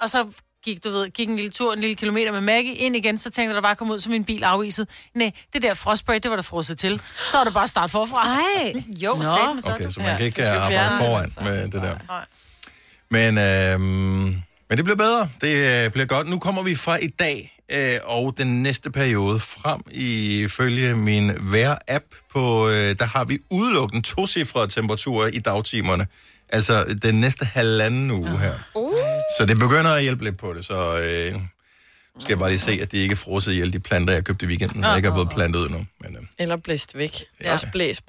Og 0.00 0.10
så 0.10 0.26
gik, 0.64 0.84
du 0.84 0.90
ved, 0.90 1.08
gik 1.10 1.28
en 1.28 1.36
lille 1.36 1.50
tur, 1.50 1.72
en 1.72 1.78
lille 1.80 1.94
kilometer 1.96 2.32
med 2.32 2.40
Maggie, 2.40 2.74
ind 2.74 2.96
igen, 2.96 3.18
så 3.18 3.30
tænkte 3.30 3.42
jeg, 3.48 3.54
der 3.54 3.60
bare 3.60 3.76
kom 3.76 3.90
ud, 3.90 3.98
så 3.98 4.10
min 4.10 4.24
bil 4.24 4.44
afviset. 4.44 4.88
Nej, 5.14 5.30
det 5.52 5.62
der 5.62 5.74
frostspray, 5.74 6.14
det 6.22 6.30
var 6.30 6.36
der 6.36 6.42
frosset 6.42 6.78
til. 6.78 7.00
Så 7.30 7.36
var 7.36 7.44
det 7.44 7.52
bare 7.54 7.64
at 7.64 7.70
starte 7.70 7.90
forfra. 7.90 8.26
Ej. 8.28 8.72
Jo, 9.04 9.14
Nå. 9.14 9.22
satme 9.24 9.62
så. 9.62 9.70
Okay, 9.70 9.90
så 9.90 10.00
man 10.00 10.16
kan 10.16 10.26
ikke 10.26 10.42
uh, 10.42 10.48
arbejde 10.48 10.90
foran 10.98 11.30
med 11.42 11.64
det 11.64 11.72
der. 11.72 11.96
Nej. 12.08 12.24
Men, 13.10 13.38
øh, 13.38 13.80
men 14.68 14.76
det 14.76 14.84
bliver 14.84 14.96
bedre. 14.96 15.28
Det 15.40 15.84
øh, 15.84 15.90
bliver 15.92 16.06
godt. 16.06 16.28
Nu 16.28 16.38
kommer 16.38 16.62
vi 16.62 16.74
fra 16.74 16.96
i 16.96 17.06
dag 17.06 17.57
øh, 17.72 17.94
og 18.04 18.34
den 18.38 18.62
næste 18.62 18.90
periode 18.90 19.40
frem 19.40 19.80
ifølge 19.90 20.94
min 20.94 21.30
vejr-app. 21.40 22.04
På, 22.32 22.68
øh, 22.68 22.74
der 22.98 23.04
har 23.04 23.24
vi 23.24 23.38
udelukkende 23.50 24.02
tocifrede 24.06 24.68
temperaturer 24.68 25.26
i 25.28 25.38
dagtimerne. 25.38 26.06
Altså 26.48 26.98
den 27.02 27.14
næste 27.20 27.44
halvanden 27.44 28.10
uge 28.10 28.38
her. 28.38 28.54
Uh. 28.74 28.90
Så 29.38 29.44
det 29.46 29.58
begynder 29.58 29.90
at 29.90 30.02
hjælpe 30.02 30.24
lidt 30.24 30.38
på 30.38 30.52
det. 30.54 30.64
Så 30.64 30.96
øh, 30.98 31.40
skal 32.20 32.28
jeg 32.32 32.38
bare 32.38 32.50
lige 32.50 32.58
se, 32.60 32.72
at 32.82 32.92
de 32.92 32.96
ikke 32.96 33.12
er 33.12 33.16
frosset 33.16 33.52
ihjel, 33.52 33.72
de 33.72 33.80
planter, 33.80 34.12
jeg 34.14 34.24
købte 34.24 34.46
i 34.46 34.48
weekenden. 34.48 34.82
Der 34.82 34.96
ikke 34.96 35.08
er 35.08 35.12
blevet 35.12 35.30
plantet 35.30 35.60
ud 35.60 35.68
nu. 35.68 35.86
Men, 36.00 36.16
øh, 36.16 36.22
Eller 36.38 36.56
blæst 36.56 36.96
væk. 36.98 37.12
Det 37.12 37.24
er 37.40 37.44
Ja. 37.44 37.52
også 37.52 37.66
blæst 37.72 38.06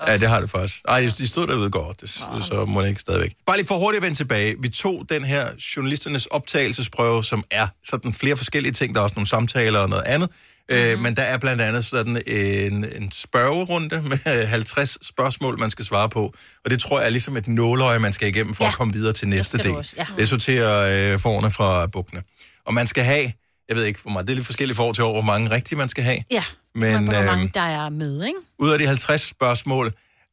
bare. 0.00 0.10
Ja, 0.10 0.18
det 0.18 0.28
har 0.28 0.40
det 0.40 0.50
faktisk. 0.50 0.80
Ej, 0.88 1.10
de 1.18 1.28
stod 1.28 1.46
derude 1.46 1.70
godt, 1.70 2.00
det, 2.00 2.10
så 2.10 2.64
må 2.68 2.82
det 2.82 2.88
ikke 2.88 3.00
stadigvæk. 3.00 3.32
Bare 3.46 3.56
lige 3.56 3.66
for 3.66 3.78
hurtigt 3.78 3.98
at 4.00 4.02
vende 4.04 4.16
tilbage. 4.18 4.54
Vi 4.60 4.68
tog 4.68 5.06
den 5.08 5.24
her 5.24 5.48
journalisternes 5.76 6.26
optagelsesprøve, 6.26 7.24
som 7.24 7.42
er 7.50 7.66
sådan 7.84 8.14
flere 8.14 8.36
forskellige 8.36 8.72
ting. 8.72 8.94
Der 8.94 9.00
er 9.00 9.04
også 9.04 9.14
nogle 9.14 9.28
samtaler 9.28 9.78
og 9.78 9.88
noget 9.88 10.02
andet. 10.02 10.28
Mm-hmm. 10.70 10.84
Øh, 10.84 11.00
men 11.00 11.16
der 11.16 11.22
er 11.22 11.38
blandt 11.38 11.62
andet 11.62 11.84
sådan 11.84 12.22
en, 12.26 12.84
en 13.02 13.10
spørgerunde 13.12 14.02
med 14.02 14.46
50 14.46 15.06
spørgsmål, 15.06 15.58
man 15.58 15.70
skal 15.70 15.84
svare 15.84 16.08
på. 16.08 16.34
Og 16.64 16.70
det 16.70 16.80
tror 16.80 16.98
jeg 17.00 17.06
er 17.06 17.10
ligesom 17.10 17.36
et 17.36 17.48
nåløje, 17.48 17.98
man 17.98 18.12
skal 18.12 18.28
igennem 18.28 18.54
for 18.54 18.64
Ja. 18.64 18.70
at 18.70 18.76
komme 18.76 18.92
videre 18.92 19.12
til 19.12 19.28
næste 19.28 19.58
del. 19.58 19.70
også, 19.76 19.94
ja. 19.96 20.06
Det 20.18 20.28
sorterer 20.28 21.12
øh, 21.14 21.20
forerne 21.20 21.50
fra 21.50 21.86
bukkene. 21.86 22.22
Og 22.66 22.74
man 22.74 22.86
skal 22.86 23.04
have, 23.04 23.32
jeg 23.68 23.76
ved 23.76 23.84
ikke 23.84 24.00
hvor 24.02 24.10
meget, 24.10 24.26
det 24.26 24.32
er 24.32 24.36
lidt 24.36 24.46
forskelligt 24.46 24.76
for 24.76 24.84
år 24.84 24.92
til 24.92 25.04
år, 25.04 25.12
hvor 25.12 25.22
mange 25.22 25.50
rigtige 25.50 25.78
man 25.78 25.88
skal 25.88 26.04
have. 26.04 26.18
Ja, 26.30 26.44
Men, 26.74 26.94
men, 26.94 27.04
hvor 27.04 27.16
øhm, 27.16 27.26
mange 27.26 27.50
der 27.54 27.60
er 27.60 27.88
med, 27.88 28.24
ikke? 28.24 28.38
ud 28.58 28.70
af 28.70 28.78
de 28.78 28.86
50 28.86 29.28
spørgsmål, 29.28 29.92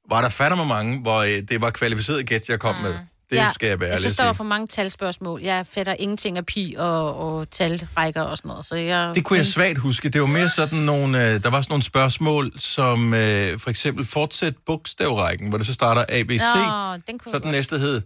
var 0.09 0.21
der 0.21 0.55
mig 0.55 0.67
mange, 0.67 1.01
hvor 1.01 1.19
øh, 1.19 1.29
det 1.49 1.61
var 1.61 1.69
kvalificeret 1.69 2.25
gæt, 2.25 2.49
jeg 2.49 2.59
kom 2.59 2.75
mm. 2.75 2.81
med. 2.81 2.93
Det 3.31 3.53
skal 3.53 3.67
jeg 3.67 3.79
være 3.79 3.89
Jeg 3.89 3.99
synes, 3.99 4.17
der 4.17 4.25
var 4.25 4.33
for 4.33 4.43
mange 4.43 4.67
talspørgsmål. 4.67 5.41
Jeg 5.41 5.65
fatter 5.65 5.95
ingenting 5.99 6.37
af 6.37 6.45
pi 6.45 6.75
og, 6.77 7.17
og 7.17 7.51
talrækker 7.51 8.21
og 8.21 8.37
sådan 8.37 8.49
noget. 8.49 8.65
Så 8.65 8.75
jeg, 8.75 9.11
Det 9.15 9.23
kunne 9.23 9.37
jeg 9.37 9.45
svagt 9.45 9.77
huske. 9.77 10.09
Det 10.09 10.21
var 10.21 10.27
mere 10.27 10.49
sådan 10.49 10.79
nogle, 10.79 11.25
øh, 11.25 11.43
der 11.43 11.49
var 11.49 11.61
sådan 11.61 11.71
nogle 11.71 11.83
spørgsmål, 11.83 12.51
som 12.57 13.13
øh, 13.13 13.59
for 13.59 13.69
eksempel 13.69 14.05
fortsæt 14.05 14.53
bogstavrækken, 14.65 15.49
hvor 15.49 15.57
det 15.57 15.67
så 15.67 15.73
starter 15.73 16.05
A, 16.09 16.23
B, 16.23 16.29
C. 16.29 16.55
Nå, 16.55 16.97
den 17.07 17.19
kunne 17.19 17.31
så 17.31 17.39
den 17.39 17.51
næste 17.51 17.77
hed 17.77 18.01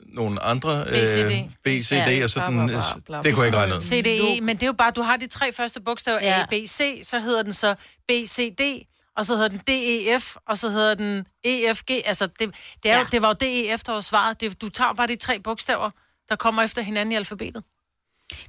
nogle 0.00 0.42
andre... 0.42 0.84
B, 0.84 0.94
C, 1.06 1.16
D. 1.28 1.50
B, 1.64 1.68
C, 1.82 1.90
D, 1.90 2.24
og 2.24 2.30
så 2.30 2.40
Ja, 2.40 2.46
den... 2.46 2.66
bla, 2.66 2.76
bla, 2.76 3.00
bla, 3.06 3.22
Det 3.22 3.34
kunne 3.34 3.40
jeg 3.40 3.46
ikke 3.46 3.58
regne 3.58 3.74
ud. 3.74 3.80
CDE, 3.80 4.40
men 4.40 4.56
det 4.56 4.62
er 4.62 4.66
jo 4.66 4.72
bare, 4.72 4.90
du 4.90 5.02
har 5.02 5.16
de 5.16 5.26
tre 5.26 5.52
første 5.52 5.80
bogstaver, 5.80 6.18
A, 6.22 6.46
B, 6.46 6.52
C, 6.66 7.00
så 7.02 7.18
hedder 7.18 7.42
den 7.42 7.52
så 7.52 7.74
B, 8.08 8.10
C, 8.26 8.54
D, 8.58 8.62
og 9.16 9.26
så 9.26 9.34
hedder 9.36 9.48
den 9.48 9.58
D, 9.58 9.70
E, 9.70 10.20
F, 10.20 10.36
og 10.48 10.58
så 10.58 10.68
hedder 10.70 10.94
den 10.94 11.26
E, 11.44 11.74
F, 11.74 11.82
G. 11.82 11.90
Altså, 12.04 12.26
det, 12.26 12.54
det, 12.82 12.90
er 12.90 12.98
jo, 12.98 13.06
det 13.12 13.22
var 13.22 13.28
jo 13.28 13.34
D, 13.34 13.42
E, 13.42 13.78
F, 13.78 13.82
der 13.82 13.92
var 13.92 14.00
svaret. 14.00 14.40
Det, 14.40 14.60
du 14.60 14.68
tager 14.68 14.92
bare 14.92 15.06
de 15.06 15.16
tre 15.16 15.38
bogstaver, 15.38 15.90
der 16.28 16.36
kommer 16.36 16.62
efter 16.62 16.82
hinanden 16.82 17.12
i 17.12 17.14
alfabetet. 17.14 17.62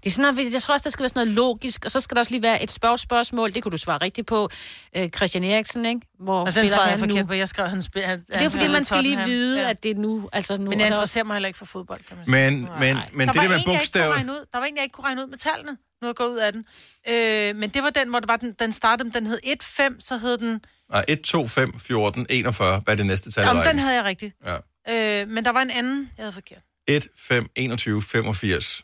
Det 0.03 0.05
er 0.05 0.09
sådan 0.09 0.33
noget, 0.35 0.53
jeg 0.53 0.61
tror 0.61 0.73
også, 0.73 0.83
der 0.83 0.89
skal 0.89 1.03
være 1.03 1.09
sådan 1.09 1.27
noget 1.27 1.35
logisk, 1.35 1.85
og 1.85 1.91
så 1.91 1.99
skal 1.99 2.15
der 2.15 2.21
også 2.21 2.31
lige 2.31 2.43
være 2.43 2.63
et 2.63 2.71
spørgsmål, 2.71 3.53
det 3.53 3.63
kunne 3.63 3.71
du 3.71 3.77
svare 3.77 3.97
rigtigt 3.97 4.27
på. 4.27 4.49
Øh, 4.95 5.09
Christian 5.09 5.43
Eriksen, 5.43 5.85
ikke? 5.85 6.01
Hvor 6.19 6.39
Og 6.39 6.45
den 6.45 6.53
spiller 6.53 6.69
svarede 6.69 6.91
jeg 6.91 6.99
forkert 6.99 7.15
nu? 7.15 7.25
på. 7.25 7.33
Jeg 7.33 7.47
skrev, 7.47 7.67
han 7.67 7.81
spil, 7.81 8.01
han, 8.01 8.19
Det 8.19 8.35
er 8.35 8.43
jo 8.43 8.49
fordi, 8.49 8.67
man 8.67 8.85
skal 8.85 9.03
lige 9.03 9.23
vide, 9.25 9.67
at 9.67 9.83
det 9.83 9.91
er 9.91 9.95
nu. 9.95 10.29
Altså 10.33 10.55
nu 10.55 10.69
Men 10.69 10.79
jeg 10.79 10.87
interesserer 10.87 11.23
mig 11.23 11.35
heller 11.35 11.47
ikke 11.47 11.57
for 11.57 11.65
fodbold, 11.65 12.03
kan 12.03 12.17
man 12.17 12.25
sige. 12.25 12.51
Men, 12.51 12.69
men, 12.79 12.97
men 13.13 13.27
der 13.27 13.33
det 13.33 13.41
var 13.41 13.47
der 13.47 13.49
med 13.49 13.49
en, 13.49 13.49
jeg 13.49 13.57
ikke 13.57 13.65
kunne 13.65 13.77
bogstav... 13.77 14.11
regne 14.11 14.31
ud. 14.31 14.45
Der 14.53 14.59
var 14.59 14.65
en, 14.65 14.75
jeg 14.75 14.83
ikke 14.83 14.93
kunne 14.93 15.05
regne 15.05 15.21
ud 15.23 15.27
med 15.27 15.37
tallene. 15.37 15.77
Nu 16.01 16.07
jeg 16.07 16.15
gået 16.15 16.29
ud 16.29 16.37
af 16.37 16.51
den. 16.53 16.65
Øh, 17.09 17.55
men 17.55 17.69
det 17.69 17.83
var 17.83 17.89
den, 17.89 18.09
hvor 18.09 18.19
det 18.19 18.27
var 18.27 18.37
den, 18.37 18.55
den 18.59 18.71
startede, 18.71 19.11
den 19.11 19.27
hed 19.27 19.39
1-5, 19.45 19.95
så 19.99 20.17
hed 20.17 20.37
den... 20.37 20.61
Nej, 20.91 21.05
1, 21.07 21.21
2, 21.21 21.47
5, 21.47 21.79
14, 21.79 22.25
41. 22.29 22.79
Hvad 22.79 22.93
er 22.93 22.95
det 22.97 23.05
næste 23.05 23.31
tal 23.31 23.43
Jamen, 23.47 23.65
den 23.65 23.79
havde 23.79 23.95
jeg 23.95 24.03
rigtigt. 24.03 24.35
Ja. 24.45 25.21
Øh, 25.21 25.27
men 25.27 25.45
der 25.45 25.51
var 25.51 25.61
en 25.61 25.69
anden, 25.69 26.11
jeg 26.17 26.23
havde 26.23 26.33
forkert. 26.33 26.61
1, 26.87 27.07
5, 27.17 27.47
21, 27.55 28.01
85. 28.01 28.83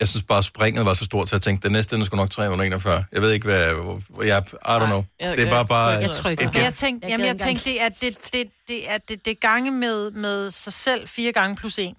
Jeg 0.00 0.08
synes 0.08 0.22
bare, 0.28 0.42
springet 0.42 0.86
var 0.86 0.94
så 0.94 1.04
stort, 1.04 1.28
så 1.28 1.36
jeg 1.36 1.42
tænkte, 1.42 1.68
den 1.68 1.72
næste 1.72 1.94
den 1.94 2.02
er 2.02 2.06
sgu 2.06 2.16
nok 2.16 2.30
341. 2.30 3.04
Jeg 3.12 3.22
ved 3.22 3.32
ikke, 3.32 3.44
hvad... 3.44 3.74
Hvor, 3.74 4.00
hvor 4.08 4.22
jeg, 4.22 4.42
I 4.52 4.54
don't 4.56 4.86
know. 4.86 5.04
jeg- 5.20 5.36
det 5.36 5.46
er 5.46 5.50
bare 5.50 5.58
jeg 5.58 5.66
bare... 5.68 6.14
trykker. 6.14 6.46
et 6.46 6.46
Men 6.46 6.52
gæt. 6.52 6.62
jeg 6.62 6.74
tænkte, 6.74 7.06
Jeg 7.06 7.10
jamen, 7.12 7.26
jeg 7.26 7.36
tænkte 7.36 7.64
det, 7.70 7.82
er, 7.82 7.88
det, 7.88 8.18
det, 8.32 8.48
det, 8.68 8.90
er, 8.90 8.98
det, 9.08 9.24
det 9.24 9.40
gange 9.40 9.70
med, 9.70 10.10
med 10.10 10.50
sig 10.50 10.72
selv 10.72 11.08
fire 11.08 11.32
gange 11.32 11.56
plus 11.56 11.78
en. 11.78 11.96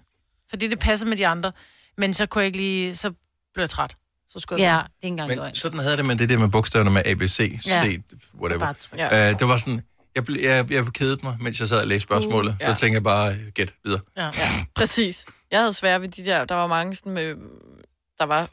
Fordi 0.50 0.68
det 0.68 0.78
passer 0.78 1.06
med 1.06 1.16
de 1.16 1.26
andre. 1.26 1.52
Men 1.98 2.14
så 2.14 2.26
kunne 2.26 2.40
jeg 2.42 2.46
ikke 2.46 2.58
lige... 2.58 2.96
Så 2.96 3.10
blev 3.54 3.62
jeg 3.62 3.70
træt. 3.70 3.96
Så 4.28 4.40
skulle 4.40 4.62
jeg 4.62 4.68
Ja, 4.70 4.76
det 4.76 5.02
er 5.02 5.06
engang 5.06 5.28
løgn. 5.36 5.46
Men 5.48 5.54
sådan 5.54 5.78
havde 5.78 5.96
det 5.96 6.04
med 6.04 6.16
det 6.16 6.28
der 6.28 6.38
med 6.38 6.48
bogstaverne 6.48 6.90
med 6.90 7.02
A, 7.04 7.14
B, 7.14 7.22
C, 7.22 7.60
Ja. 7.66 7.88
whatever. 8.40 8.74
Ja. 8.96 9.32
Uh, 9.32 9.38
det 9.38 9.48
var 9.48 9.56
sådan... 9.56 9.82
Jeg, 10.14 10.24
ble, 10.24 10.38
jeg, 10.42 10.70
jeg 10.70 10.86
kedede 10.94 11.18
mig, 11.22 11.36
mens 11.40 11.60
jeg 11.60 11.68
sad 11.68 11.80
og 11.80 11.86
læste 11.86 12.00
spørgsmålet. 12.02 12.50
Uh, 12.52 12.56
ja. 12.60 12.74
Så 12.74 12.80
tænkte 12.80 12.94
jeg 12.94 13.02
bare, 13.02 13.34
gæt 13.54 13.74
videre. 13.84 14.00
Ja. 14.16 14.24
ja, 14.24 14.50
præcis. 14.74 15.24
Jeg 15.50 15.58
havde 15.60 15.72
svært 15.72 16.00
ved 16.00 16.08
de 16.08 16.24
der, 16.24 16.44
der 16.44 16.54
var 16.54 16.66
mange 16.66 16.94
sådan 16.94 17.12
med, 17.12 17.34
der 18.20 18.26
var 18.26 18.48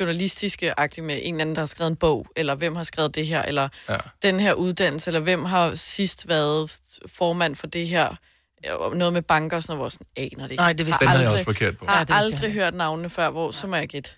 journalistiske 0.00 0.80
agtige 0.80 1.04
med 1.04 1.18
en 1.22 1.34
eller 1.34 1.40
anden, 1.40 1.54
der 1.56 1.60
har 1.62 1.66
skrevet 1.66 1.90
en 1.90 1.96
bog, 1.96 2.26
eller 2.36 2.54
hvem 2.54 2.76
har 2.76 2.82
skrevet 2.82 3.14
det 3.14 3.26
her, 3.26 3.42
eller 3.42 3.68
ja. 3.88 3.96
den 4.22 4.40
her 4.40 4.52
uddannelse, 4.52 5.08
eller 5.10 5.20
hvem 5.20 5.44
har 5.44 5.74
sidst 5.74 6.28
været 6.28 6.72
formand 7.06 7.56
for 7.56 7.66
det 7.66 7.88
her, 7.88 8.14
Ja, 8.64 8.76
noget 8.94 9.12
med 9.12 9.22
banker 9.22 9.56
og 9.56 9.62
sådan 9.62 9.76
noget, 9.76 9.78
hvor 9.78 9.86
jeg 9.86 9.92
sådan 9.92 10.06
aner 10.38 10.42
det 10.46 10.50
ikke. 10.50 10.60
Nej, 10.62 10.72
det 10.72 10.86
vidste 10.86 11.00
Den 11.00 11.08
Har 11.08 11.12
havde 11.12 11.22
jeg 11.24 11.32
aldrig- 11.32 11.48
også 11.48 11.58
forkert 11.60 11.78
på. 11.78 11.86
Har 11.86 11.92
Ja, 11.92 11.98
vidste 12.00 12.14
jeg 12.14 12.24
aldrig 12.24 12.52
hørt 12.52 12.74
navnene 12.74 13.10
før, 13.10 13.30
hvor 13.30 13.50
så 13.50 13.66
må 13.66 13.76
jeg 13.76 13.88
gætte. 13.88 14.10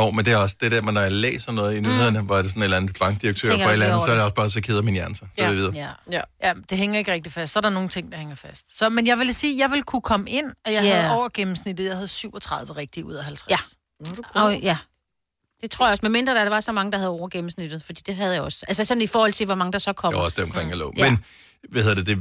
Jo, 0.00 0.10
men 0.10 0.24
det 0.24 0.32
er 0.32 0.36
også 0.36 0.56
det 0.60 0.72
der, 0.72 0.80
når 0.92 1.00
jeg 1.00 1.12
læser 1.12 1.52
noget 1.52 1.76
i 1.76 1.80
nyhederne, 1.80 2.20
mm. 2.20 2.26
hvor 2.26 2.38
er 2.38 2.42
det 2.42 2.50
sådan 2.50 2.60
en 2.60 2.64
eller 2.64 2.76
anden 2.76 2.94
bankdirektør 3.00 3.48
for 3.58 3.68
et 3.68 3.72
eller 3.72 3.86
andet, 3.86 4.00
så 4.02 4.10
er 4.10 4.14
det 4.14 4.24
også 4.24 4.34
bare, 4.34 4.50
så 4.50 4.60
keder 4.60 4.82
min 4.82 4.94
hjerne 4.94 5.16
sig. 5.16 5.28
Så 5.38 5.44
det 5.44 5.56
videre. 5.56 5.72
Ja. 5.74 5.88
Ja. 6.10 6.20
ja, 6.42 6.52
det 6.70 6.78
hænger 6.78 6.98
ikke 6.98 7.12
rigtig 7.12 7.32
fast. 7.32 7.52
Så 7.52 7.58
er 7.58 7.60
der 7.60 7.70
nogle 7.70 7.88
ting, 7.88 8.12
der 8.12 8.18
hænger 8.18 8.34
fast. 8.34 8.78
Så, 8.78 8.88
men 8.88 9.06
jeg 9.06 9.18
vil 9.18 9.34
sige, 9.34 9.58
jeg 9.58 9.70
vil 9.70 9.82
kunne 9.82 10.02
komme 10.02 10.30
ind, 10.30 10.46
og 10.66 10.72
jeg 10.72 10.82
Ja. 10.84 11.00
havde 11.00 11.14
over 11.14 11.28
gennemsnittet. 11.34 11.84
Jeg 11.84 11.94
havde 11.94 12.08
37 12.08 12.72
rigtige 12.76 13.04
ud 13.04 13.14
af 13.14 13.24
50. 13.24 13.50
Ja. 13.50 13.58
Og, 14.34 14.58
ja. 14.62 14.76
Det 15.60 15.70
tror 15.70 15.86
jeg 15.86 15.92
også, 15.92 16.02
med 16.02 16.10
mindre 16.10 16.34
der 16.34 16.48
var 16.48 16.60
så 16.60 16.72
mange, 16.72 16.92
der 16.92 16.98
havde 16.98 17.10
over 17.10 17.28
gennemsnittet, 17.28 17.82
fordi 17.82 18.02
det 18.06 18.16
havde 18.16 18.32
jeg 18.34 18.42
også. 18.42 18.64
Altså 18.68 18.84
sådan 18.84 19.02
i 19.02 19.06
forhold 19.06 19.32
til, 19.32 19.46
hvor 19.46 19.54
mange 19.54 19.72
der 19.72 19.78
så 19.78 19.90
Det 19.90 19.96
kommer. 19.96 20.18
var 20.18 20.24
også 20.24 20.34
det 20.36 20.44
omkring, 20.44 20.68
jeg 20.70 20.78
lå. 20.78 20.92
Ja. 20.96 21.10
Men, 21.10 21.18
hvad 21.68 21.82
hedder 21.82 21.96
det, 21.96 22.06
det, 22.06 22.18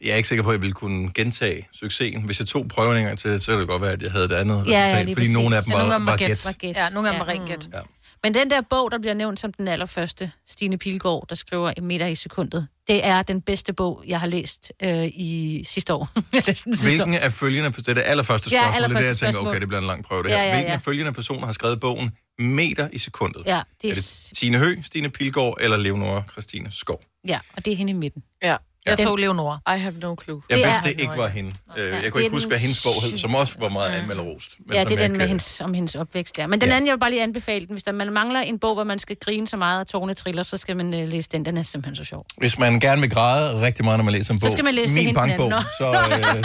jeg 0.00 0.10
er 0.10 0.16
ikke 0.16 0.28
sikker 0.28 0.42
på, 0.42 0.50
at 0.50 0.54
jeg 0.54 0.62
ville 0.62 0.72
kunne 0.72 1.10
gentage 1.14 1.68
succesen. 1.72 2.22
Hvis 2.22 2.38
jeg 2.40 2.46
tog 2.48 2.66
gang 2.76 3.18
til, 3.18 3.40
så 3.40 3.50
kan 3.50 3.60
det 3.60 3.68
godt 3.68 3.82
være, 3.82 3.92
at 3.92 4.02
jeg 4.02 4.12
havde 4.12 4.28
det 4.28 4.34
andet 4.34 4.64
Ja, 4.66 4.88
ja, 4.88 5.00
fordi 5.00 5.14
præcis. 5.14 5.34
nogle 5.34 5.56
af 5.56 5.62
dem 5.62 5.70
Ja, 5.72 5.76
var, 5.76 5.82
nogle 5.82 5.94
af 5.94 6.00
dem 6.00 6.06
var, 6.06 6.12
var 6.12 6.52
gæt. 6.58 6.76
Ja, 6.76 6.88
nogle 6.88 7.08
af 7.08 7.14
dem 7.14 7.26
var 7.26 7.32
Ja. 7.32 7.38
rent 7.38 7.48
gæt. 7.48 7.68
Ja. 7.72 7.78
Men 8.24 8.34
den 8.34 8.50
der 8.50 8.60
bog, 8.70 8.90
der 8.92 8.98
bliver 8.98 9.14
nævnt 9.14 9.40
som 9.40 9.52
den 9.52 9.68
allerførste, 9.68 10.32
Stine 10.48 10.78
Pilgaard, 10.78 11.26
der 11.28 11.34
skriver 11.34 11.72
en 11.76 11.86
meter 11.86 12.06
i 12.06 12.14
sekundet, 12.14 12.66
det 12.88 13.06
er 13.06 13.22
den 13.22 13.40
bedste 13.42 13.72
bog, 13.72 14.02
jeg 14.06 14.20
har 14.20 14.26
læst 14.26 14.72
øh, 14.82 15.04
i 15.06 15.62
sidste 15.66 15.94
år. 15.94 16.08
Sidste 16.52 16.88
Hvilken 16.88 17.14
år. 17.14 17.18
af 17.18 17.32
følgende, 17.32 17.72
det 17.72 17.88
er 17.88 17.94
det 17.94 18.02
allerførste 18.06 18.50
Ja, 18.52 18.62
spørgsmål, 18.62 18.82
det 18.82 18.84
er 18.84 18.88
det, 18.88 18.94
jeg 18.94 18.98
allerførste 19.00 19.24
tænker, 19.24 19.32
spørgsmål. 19.32 19.48
okay, 19.50 19.60
det 19.60 19.68
bliver 19.68 19.80
en 19.80 19.86
lang 19.86 20.04
prøve 20.04 20.22
det 20.22 20.28
Ja, 20.28 20.36
her. 20.36 20.44
ja, 20.44 20.50
Hvilken 20.54 20.68
ja. 20.68 20.74
af 20.74 20.80
følgende 20.80 21.12
personer 21.12 21.46
har 21.46 21.52
skrevet 21.52 21.80
bogen 21.80 22.10
Meter 22.38 22.88
i 22.92 22.98
sekundet? 22.98 23.42
Ja, 23.46 23.60
det 23.82 23.88
Er 23.90 23.92
er, 23.92 23.94
det 23.94 24.30
Tine 24.36 24.58
Hø, 24.58 24.76
Stine 24.82 25.10
Pilgaard 25.10 25.56
eller 25.60 25.76
Leonora 25.76 26.22
Christine 26.32 26.72
Skov? 26.72 27.00
ja, 27.28 27.38
og 27.56 27.64
det 27.64 27.72
er 27.72 27.76
hende 27.76 27.90
i 27.90 27.94
midten. 27.94 28.22
Ja. 28.42 28.56
Jeg 28.86 28.98
tog 28.98 29.16
Leonora. 29.16 29.58
I 29.76 29.78
have 29.78 29.94
no 30.02 30.16
clue. 30.24 30.42
Jeg 30.50 30.58
Det 30.58 30.66
vidste, 30.66 30.88
er- 30.88 30.92
det 30.92 31.00
ikke 31.00 31.12
var 31.16 31.28
hende. 31.28 31.52
Øh, 31.78 31.84
Jeg 32.04 32.12
kunne 32.12 32.22
ikke 32.22 32.34
huske, 32.36 32.48
hvad 32.48 32.58
hendes 32.58 32.82
bog 32.82 32.92
hed, 33.02 33.18
som 33.18 33.34
også 33.34 33.54
var 33.60 33.68
meget 33.68 33.90
anmelderost. 33.90 34.50
men 34.66 34.74
Ja, 34.74 34.84
det 34.84 34.92
er 34.92 34.96
den 34.98 35.12
med 35.12 35.20
ikke- 35.20 35.26
hendes, 35.26 35.60
om 35.60 35.74
hendes 35.74 35.94
opvækst, 35.94 36.38
ja. 36.38 36.46
Men 36.46 36.60
den 36.60 36.68
Ja. 36.68 36.74
anden, 36.74 36.86
jeg 36.88 36.92
vil 36.94 37.00
bare 37.00 37.10
lige 37.10 37.22
anbefale 37.22 37.66
den. 37.66 37.72
Hvis 37.74 37.82
der, 37.82 37.92
man 37.92 38.12
mangler 38.12 38.40
en 38.40 38.58
bog, 38.58 38.74
hvor 38.74 38.84
man 38.84 38.98
skal 38.98 39.16
grine 39.16 39.48
så 39.48 39.56
meget, 39.56 39.80
og 39.80 39.88
tårne 39.88 40.14
triller, 40.14 40.42
så 40.42 40.56
skal 40.56 40.76
man 40.76 40.86
uh, 40.94 41.08
læse 41.08 41.28
den. 41.32 41.44
Den 41.44 41.56
er 41.56 41.62
simpelthen 41.62 41.96
så 41.96 42.04
sjov. 42.04 42.26
Hvis 42.36 42.58
man 42.58 42.80
gerne 42.80 43.00
vil 43.00 43.10
græde 43.10 43.62
rigtig 43.66 43.84
meget, 43.84 43.98
når 43.98 44.04
man 44.04 44.12
læser 44.14 44.34
en 44.34 44.40
Så 44.40 44.44
bog, 44.46 44.52
skal 44.52 44.64
man 44.64 44.74
læse 44.74 44.94
min 44.94 45.14
bankbog, 45.14 45.52
så... 45.78 45.90
Øh, 45.92 46.44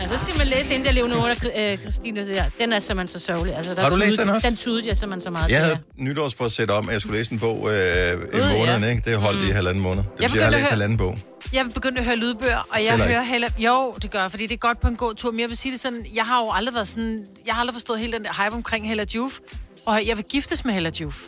Ja, 0.00 0.08
så 0.08 0.18
skal 0.18 0.38
man 0.38 0.46
læse 0.46 0.74
inden 0.74 0.86
der 0.86 0.92
Leonora 0.92 1.30
øh, 1.58 1.78
Christine 1.78 2.26
der. 2.32 2.44
Den 2.58 2.72
er 2.72 2.78
simpelthen 2.78 3.20
så 3.20 3.26
sørgelig. 3.26 3.56
Altså, 3.56 3.74
der 3.74 3.80
Har 3.82 3.90
du 3.90 3.96
læst 3.96 4.18
den 4.20 4.28
også? 4.28 4.48
Den 4.48 4.56
tudede 4.56 4.88
jeg 4.88 4.96
simpelthen 4.96 5.20
så 5.20 5.30
meget. 5.30 5.50
jeg 5.50 5.60
havde 5.60 5.78
nytårsforsæt 5.96 6.70
om, 6.70 6.88
at 6.88 6.92
jeg 6.92 7.00
skulle 7.00 7.18
læse 7.18 7.32
en 7.32 7.38
bog 7.38 7.56
øh, 7.72 8.12
en 8.12 8.20
måned, 8.58 8.90
ikke? 8.90 9.02
Det 9.10 9.18
holdt 9.18 9.42
Mm. 9.42 9.48
i 9.48 9.50
halvanden 9.50 9.82
måned. 9.82 10.02
Det 10.16 10.22
Jeg 10.22 10.30
sige, 10.30 10.38
jeg 10.38 10.44
har 10.44 10.46
at 10.46 10.52
læst 10.52 10.60
høre- 10.62 10.70
halvanden 10.70 10.98
bog. 10.98 11.18
Jeg 11.52 11.66
begyndte 11.74 11.98
at 11.98 12.04
høre 12.04 12.16
lydbøger, 12.16 12.58
og 12.70 12.84
jeg 12.84 12.90
Heller 12.90 13.06
hører 13.06 13.22
heller... 13.22 13.48
Jo, 13.58 13.94
det 14.02 14.10
gør 14.10 14.20
jeg, 14.20 14.30
fordi 14.30 14.46
det 14.46 14.54
er 14.54 14.58
godt 14.58 14.80
på 14.80 14.88
en 14.88 14.96
god 14.96 15.14
tur. 15.14 15.30
Men 15.30 15.40
jeg 15.40 15.48
vil 15.48 15.56
sige 15.56 15.72
det 15.72 15.80
sådan, 15.80 16.06
jeg 16.14 16.24
har 16.24 16.40
jo 16.40 16.50
aldrig 16.52 16.74
været 16.74 16.88
sådan... 16.88 17.24
Jeg 17.46 17.54
har 17.54 17.60
aldrig 17.60 17.74
forstået 17.74 17.98
hele 18.00 18.12
den 18.12 18.24
der 18.24 18.44
hype 18.44 18.54
omkring 18.56 18.88
Hella 18.88 19.04
Juf. 19.14 19.38
Og 19.86 20.02
jeg 20.06 20.16
vil 20.16 20.24
giftes 20.30 20.64
med 20.64 20.74
Hella 20.74 20.90
Juf. 21.00 21.20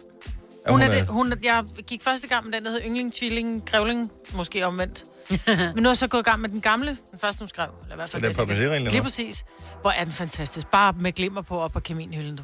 Hun 0.68 0.80
hun 0.80 0.90
er 0.90 0.94
er- 0.94 0.98
det, 1.00 1.08
hun, 1.08 1.34
jeg 1.42 1.64
gik 1.86 2.02
første 2.02 2.28
gang 2.28 2.44
med 2.44 2.52
den, 2.52 2.64
der 2.64 2.70
hed 2.70 2.80
Yngling, 2.86 3.14
Tvilling, 3.14 3.66
Grævling, 3.70 4.10
måske 4.32 4.66
omvendt. 4.66 5.04
Men 5.46 5.70
nu 5.76 5.82
er 5.82 5.90
jeg 5.90 5.96
så 5.96 6.06
gået 6.06 6.20
i 6.20 6.24
gang 6.30 6.40
med 6.40 6.48
den 6.48 6.60
gamle, 6.60 6.96
den 7.10 7.18
første, 7.18 7.38
hun 7.38 7.48
skrev. 7.48 7.68
Eller 7.82 7.94
i 7.94 7.96
hvert 7.96 8.10
fald 8.10 8.22
Den 8.22 8.72
eller 8.72 8.90
Lige 8.90 9.02
præcis. 9.02 9.44
Hvor 9.80 9.90
er 9.90 10.04
den 10.04 10.12
fantastisk. 10.12 10.66
Bare 10.66 10.94
med 11.00 11.12
glimmer 11.12 11.42
på 11.42 11.60
op 11.60 11.72
på 11.72 11.80
kaminhylden, 11.80 12.36
du. 12.36 12.42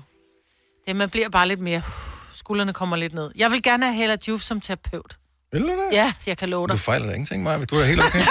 Det, 0.87 0.97
man 0.97 1.11
bliver 1.11 1.29
bare 1.29 1.49
lidt 1.49 1.61
mere... 1.61 1.83
Skuldrene 2.35 2.73
kommer 2.73 2.97
lidt 2.97 3.15
ned. 3.15 3.31
Jeg 3.37 3.51
vil 3.51 3.63
gerne 3.63 3.85
have 3.87 3.95
Hella 3.97 4.17
Juf 4.29 4.41
som 4.43 4.61
terapeut. 4.61 5.15
Vil 5.53 5.63
du 5.63 5.69
det? 5.69 5.77
Ja, 5.93 6.13
jeg 6.27 6.39
kan 6.39 6.49
love 6.49 6.67
dig. 6.67 6.73
Du 6.73 6.79
fejler 6.79 7.07
da 7.07 7.13
ingenting, 7.13 7.43
Maja. 7.43 7.65
Du 7.65 7.75
er 7.75 7.81
da 7.81 7.87
helt 7.87 8.01
okay. 8.03 8.21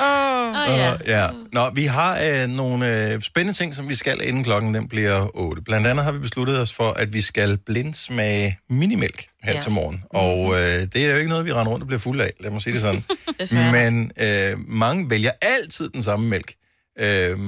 Åh, 0.00 0.48
oh, 0.70 0.78
ja. 0.78 0.94
Uh, 0.94 1.00
ja. 1.06 1.28
Nå, 1.52 1.70
vi 1.70 1.84
har 1.84 2.20
øh, 2.30 2.48
nogle 2.48 3.12
øh, 3.12 3.20
spændende 3.20 3.58
ting, 3.58 3.74
som 3.74 3.88
vi 3.88 3.94
skal, 3.94 4.28
inden 4.28 4.44
klokken 4.44 4.74
den 4.74 4.88
bliver 4.88 5.36
8. 5.36 5.62
Blandt 5.62 5.86
andet 5.86 6.04
har 6.04 6.12
vi 6.12 6.18
besluttet 6.18 6.60
os 6.60 6.74
for, 6.74 6.90
at 6.92 7.12
vi 7.12 7.20
skal 7.20 7.58
blindsmage 7.66 8.58
minimælk 8.70 9.26
her 9.42 9.52
Ja. 9.52 9.60
til 9.60 9.70
morgen. 9.72 10.04
Og 10.10 10.54
øh, 10.54 10.86
det 10.92 10.96
er 10.96 11.10
jo 11.10 11.16
ikke 11.16 11.28
noget, 11.28 11.44
vi 11.44 11.52
render 11.52 11.72
rundt 11.72 11.82
og 11.82 11.86
bliver 11.86 12.00
fuld 12.00 12.20
af, 12.20 12.30
lad 12.40 12.50
mig 12.50 12.62
sige 12.62 12.74
det 12.74 12.80
sådan. 12.80 13.72
Men 13.72 14.10
øh, 14.20 14.58
mange 14.68 15.10
vælger 15.10 15.30
altid 15.42 15.88
den 15.88 16.02
samme 16.02 16.28
mælk. 16.28 16.54
Øh, 17.00 17.38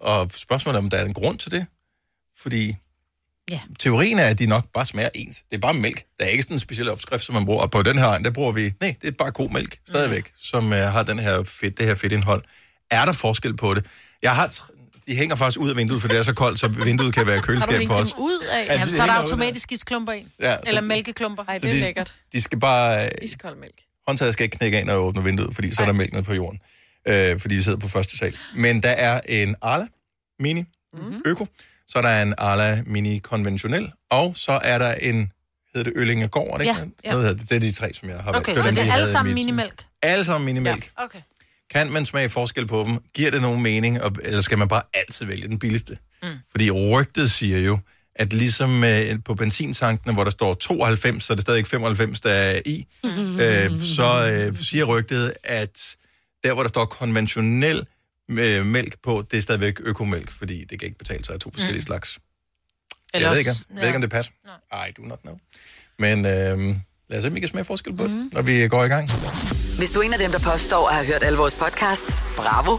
og 0.00 0.30
spørgsmålet 0.36 0.78
er, 0.78 0.82
om 0.82 0.90
der 0.90 0.96
er 0.96 1.04
en 1.04 1.14
grund 1.14 1.38
til 1.38 1.50
det. 1.50 1.66
Fordi 2.42 2.76
Ja. 3.50 3.60
teorien 3.78 4.18
er, 4.18 4.26
at 4.26 4.38
de 4.38 4.46
nok 4.46 4.64
bare 4.74 4.86
smager 4.86 5.08
ens. 5.14 5.36
Det 5.50 5.56
er 5.56 5.60
bare 5.60 5.74
mælk. 5.74 6.02
Der 6.20 6.24
er 6.24 6.28
ikke 6.28 6.42
sådan 6.42 6.54
en 6.54 6.60
speciel 6.60 6.88
opskrift, 6.90 7.24
som 7.24 7.34
man 7.34 7.44
bruger. 7.44 7.60
Og 7.62 7.70
på 7.70 7.82
den 7.82 7.98
her 7.98 8.06
egen, 8.06 8.24
der 8.24 8.30
bruger 8.30 8.52
vi... 8.52 8.72
Nej, 8.80 8.94
det 9.02 9.08
er 9.08 9.12
bare 9.12 9.30
god 9.30 9.50
mælk, 9.50 9.78
stadigvæk, 9.88 10.24
mm. 10.24 10.32
som 10.42 10.64
uh, 10.66 10.72
har 10.72 11.02
den 11.02 11.18
her 11.18 11.42
fedt, 11.44 11.78
det 11.78 11.86
her 11.86 11.94
fedtindhold. 11.94 12.42
Er 12.90 13.04
der 13.04 13.12
forskel 13.12 13.56
på 13.56 13.74
det? 13.74 13.84
Jeg 14.22 14.34
har... 14.36 14.54
De 15.06 15.16
hænger 15.16 15.36
faktisk 15.36 15.60
ud 15.60 15.70
af 15.70 15.76
vinduet, 15.76 16.00
for 16.00 16.08
det 16.08 16.18
er 16.18 16.22
så 16.22 16.34
koldt, 16.34 16.60
så 16.60 16.68
vinduet 16.68 17.14
kan 17.14 17.26
være 17.26 17.34
Har 17.34 17.40
du 17.42 17.46
køleskab 17.46 17.86
for 17.86 17.94
os. 17.94 18.14
ud 18.18 18.40
af? 18.52 18.64
Ja, 18.66 18.78
Ja, 18.78 18.84
de 18.84 18.90
så 18.90 19.02
er 19.02 19.06
der 19.06 19.12
automatisk 19.12 19.72
isklumper 19.72 20.12
i. 20.12 20.26
Ja, 20.40 20.52
så- 20.54 20.60
Eller 20.66 20.80
mælkeklumper. 20.80 21.44
Ej, 21.48 21.58
Så 21.58 21.66
de, 21.66 21.94
De 22.32 22.42
skal 22.42 22.60
bare... 22.60 23.08
Iskold 23.24 23.56
mælk. 23.56 23.74
Håndtaget 24.08 24.32
skal 24.32 24.44
ikke 24.44 24.58
knække 24.58 24.78
ind, 24.78 24.86
når 24.86 24.92
jeg 24.92 25.00
åbner 25.00 25.22
vinduet, 25.22 25.54
fordi 25.54 25.74
så 25.74 25.82
er 25.82 25.86
der 25.86 25.92
mælk 25.92 26.12
nede 26.12 26.22
på 26.24 26.34
jorden. 26.34 26.60
Øh, 27.08 27.40
fordi 27.40 27.56
de 27.56 27.62
sidder 27.62 27.78
på 27.78 27.88
første 27.88 28.18
sal. 28.18 28.36
Men 28.56 28.82
der 28.82 28.88
er 28.90 29.20
en 29.28 29.54
Arla 29.62 29.86
Mini 30.40 30.64
Mhm. 30.94 31.22
Øko, 31.26 31.46
så 31.92 31.98
er 31.98 32.02
der 32.02 32.22
en 32.22 32.34
Arla 32.38 32.82
Mini 32.86 33.18
Konventionel, 33.18 33.90
og 34.10 34.32
så 34.36 34.52
er 34.64 34.78
der 34.78 34.94
en, 34.94 35.32
hedder 35.74 35.90
det 35.90 35.92
Øllingegård, 36.00 36.58
det 36.60 36.66
ikke? 36.66 36.80
Ja. 37.04 37.10
Noget 37.10 37.26
hedder 37.26 37.38
det. 37.40 37.50
det 37.50 37.56
er 37.56 37.60
de 37.60 37.72
tre, 37.72 37.90
som 37.94 38.08
jeg 38.08 38.18
har. 38.18 38.32
Okay, 38.32 38.54
var 38.54 38.62
så 38.62 38.70
det 38.70 38.78
er 38.88 38.92
alle 38.92 39.08
sammen 39.08 39.30
mit- 39.30 39.34
minimælk? 39.34 39.84
Alle 40.02 40.24
sammen 40.24 40.44
minimælk. 40.46 40.90
Ja, 40.98 41.04
okay. 41.04 41.18
Kan 41.74 41.92
man 41.92 42.04
smage 42.06 42.28
forskel 42.28 42.66
på 42.66 42.84
dem? 42.88 42.98
Giver 43.14 43.30
det 43.30 43.42
nogen 43.42 43.62
mening, 43.62 44.02
og, 44.02 44.12
eller 44.22 44.40
skal 44.40 44.58
man 44.58 44.68
bare 44.68 44.82
altid 44.94 45.26
vælge 45.26 45.48
den 45.48 45.58
billigste? 45.58 45.98
Mm. 46.22 46.28
Fordi 46.50 46.70
rygtet 46.70 47.30
siger 47.30 47.58
jo, 47.58 47.78
at 48.16 48.32
ligesom 48.32 48.84
øh, 48.84 49.18
på 49.24 49.34
benzintankene, 49.34 50.14
hvor 50.14 50.24
der 50.24 50.30
står 50.30 50.54
92, 50.54 51.24
så 51.24 51.32
er 51.32 51.34
det 51.34 51.42
stadig 51.42 51.66
95, 51.66 52.20
der 52.20 52.30
er 52.30 52.60
i, 52.66 52.86
øh, 53.40 53.80
så 53.80 54.30
øh, 54.50 54.56
siger 54.56 54.84
rygtet, 54.84 55.32
at 55.44 55.96
der, 56.44 56.52
hvor 56.54 56.62
der 56.62 56.68
står 56.68 56.84
konventionel 56.84 57.86
øh, 58.38 58.66
mælk 58.66 58.96
på, 59.02 59.24
det 59.30 59.36
er 59.36 59.42
stadigvæk 59.42 59.80
økomælk, 59.80 60.30
fordi 60.30 60.64
det 60.64 60.78
kan 60.78 60.86
ikke 60.86 60.98
betale 60.98 61.24
sig 61.24 61.34
af 61.34 61.40
to 61.40 61.50
forskellige 61.50 61.80
Mm. 61.80 61.86
slags. 61.86 62.18
Eller 63.14 63.28
jeg 63.28 63.32
ved 63.32 63.38
ikke, 63.38 63.50
jeg 63.70 63.76
ved 63.76 63.86
ikke, 63.86 63.96
om 63.96 64.00
det 64.02 64.10
passer. 64.10 64.32
I 64.88 64.92
do 64.96 65.02
not 65.02 65.20
know. 65.20 65.38
Men 65.98 66.26
øh, 66.26 66.76
lad 67.12 67.18
os 67.18 67.22
se, 67.22 67.28
om 67.28 67.34
vi 67.34 67.40
kan 67.40 67.48
smage 67.48 67.64
forskel 67.64 67.96
på 67.96 68.04
det, 68.04 68.28
når 68.32 68.42
vi 68.42 68.68
går 68.68 68.84
i 68.84 68.88
gang. 68.88 69.10
Hvis 69.78 69.90
du 69.90 70.00
er 70.00 70.04
en 70.04 70.12
af 70.12 70.18
dem, 70.18 70.30
der 70.30 70.38
påstår 70.38 70.88
at 70.88 70.94
have 70.94 71.06
hørt 71.06 71.22
alle 71.22 71.38
vores 71.38 71.54
podcasts, 71.54 72.24
bravo. 72.36 72.78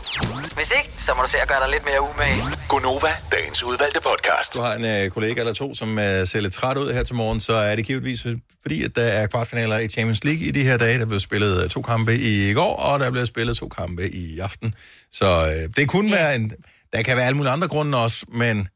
Hvis 0.56 0.72
ikke, 0.78 0.90
så 0.98 1.14
må 1.16 1.22
du 1.22 1.30
se 1.30 1.38
at 1.42 1.48
gøre 1.48 1.60
dig 1.64 1.70
lidt 1.72 1.86
mere 1.86 2.02
umage. 2.02 2.44
Gonova, 2.70 3.08
dagens 3.32 3.64
udvalgte 3.64 4.00
podcast. 4.02 4.54
Du 4.54 4.62
har 4.62 4.74
en 4.76 4.86
øh, 4.86 5.10
kollega 5.10 5.40
eller 5.40 5.54
to, 5.54 5.76
som 5.76 6.00
øh, 6.00 6.28
ser 6.28 6.40
lidt 6.42 6.54
træt 6.54 6.78
ud 6.78 6.94
her 6.94 7.04
til 7.04 7.16
morgen, 7.16 7.40
så 7.40 7.54
er 7.54 7.76
det 7.76 7.86
givetvis 7.86 8.26
øh, 8.26 8.38
fordi, 8.62 8.84
at 8.84 8.96
der 8.96 9.04
er 9.04 9.28
kvartfinaler 9.28 9.78
i 9.78 9.88
Champions 9.88 10.24
League 10.24 10.42
i 10.42 10.52
de 10.52 10.64
her 10.64 10.78
dage. 10.78 11.00
Der 11.00 11.06
blev 11.06 11.20
spillet 11.20 11.64
øh, 11.64 11.70
to 11.70 11.82
kampe 11.82 12.16
i 12.20 12.54
går, 12.54 12.76
og 12.76 13.00
der 13.00 13.12
blev 13.12 13.26
spillet 13.26 13.58
to 13.58 13.68
kampe 13.68 14.04
i 14.14 14.40
aften. 14.40 14.74
Så 15.12 15.26
øh, 15.26 15.70
det 15.78 15.88
kunne 15.88 16.12
være 16.12 16.36
en... 16.36 16.52
Der 16.94 17.02
kan 17.02 17.18
være 17.18 17.26
alle 17.26 17.38
mulige 17.38 17.52
andre 17.52 17.68
grunde 17.68 17.98
også, 17.98 18.26
men 18.34 18.68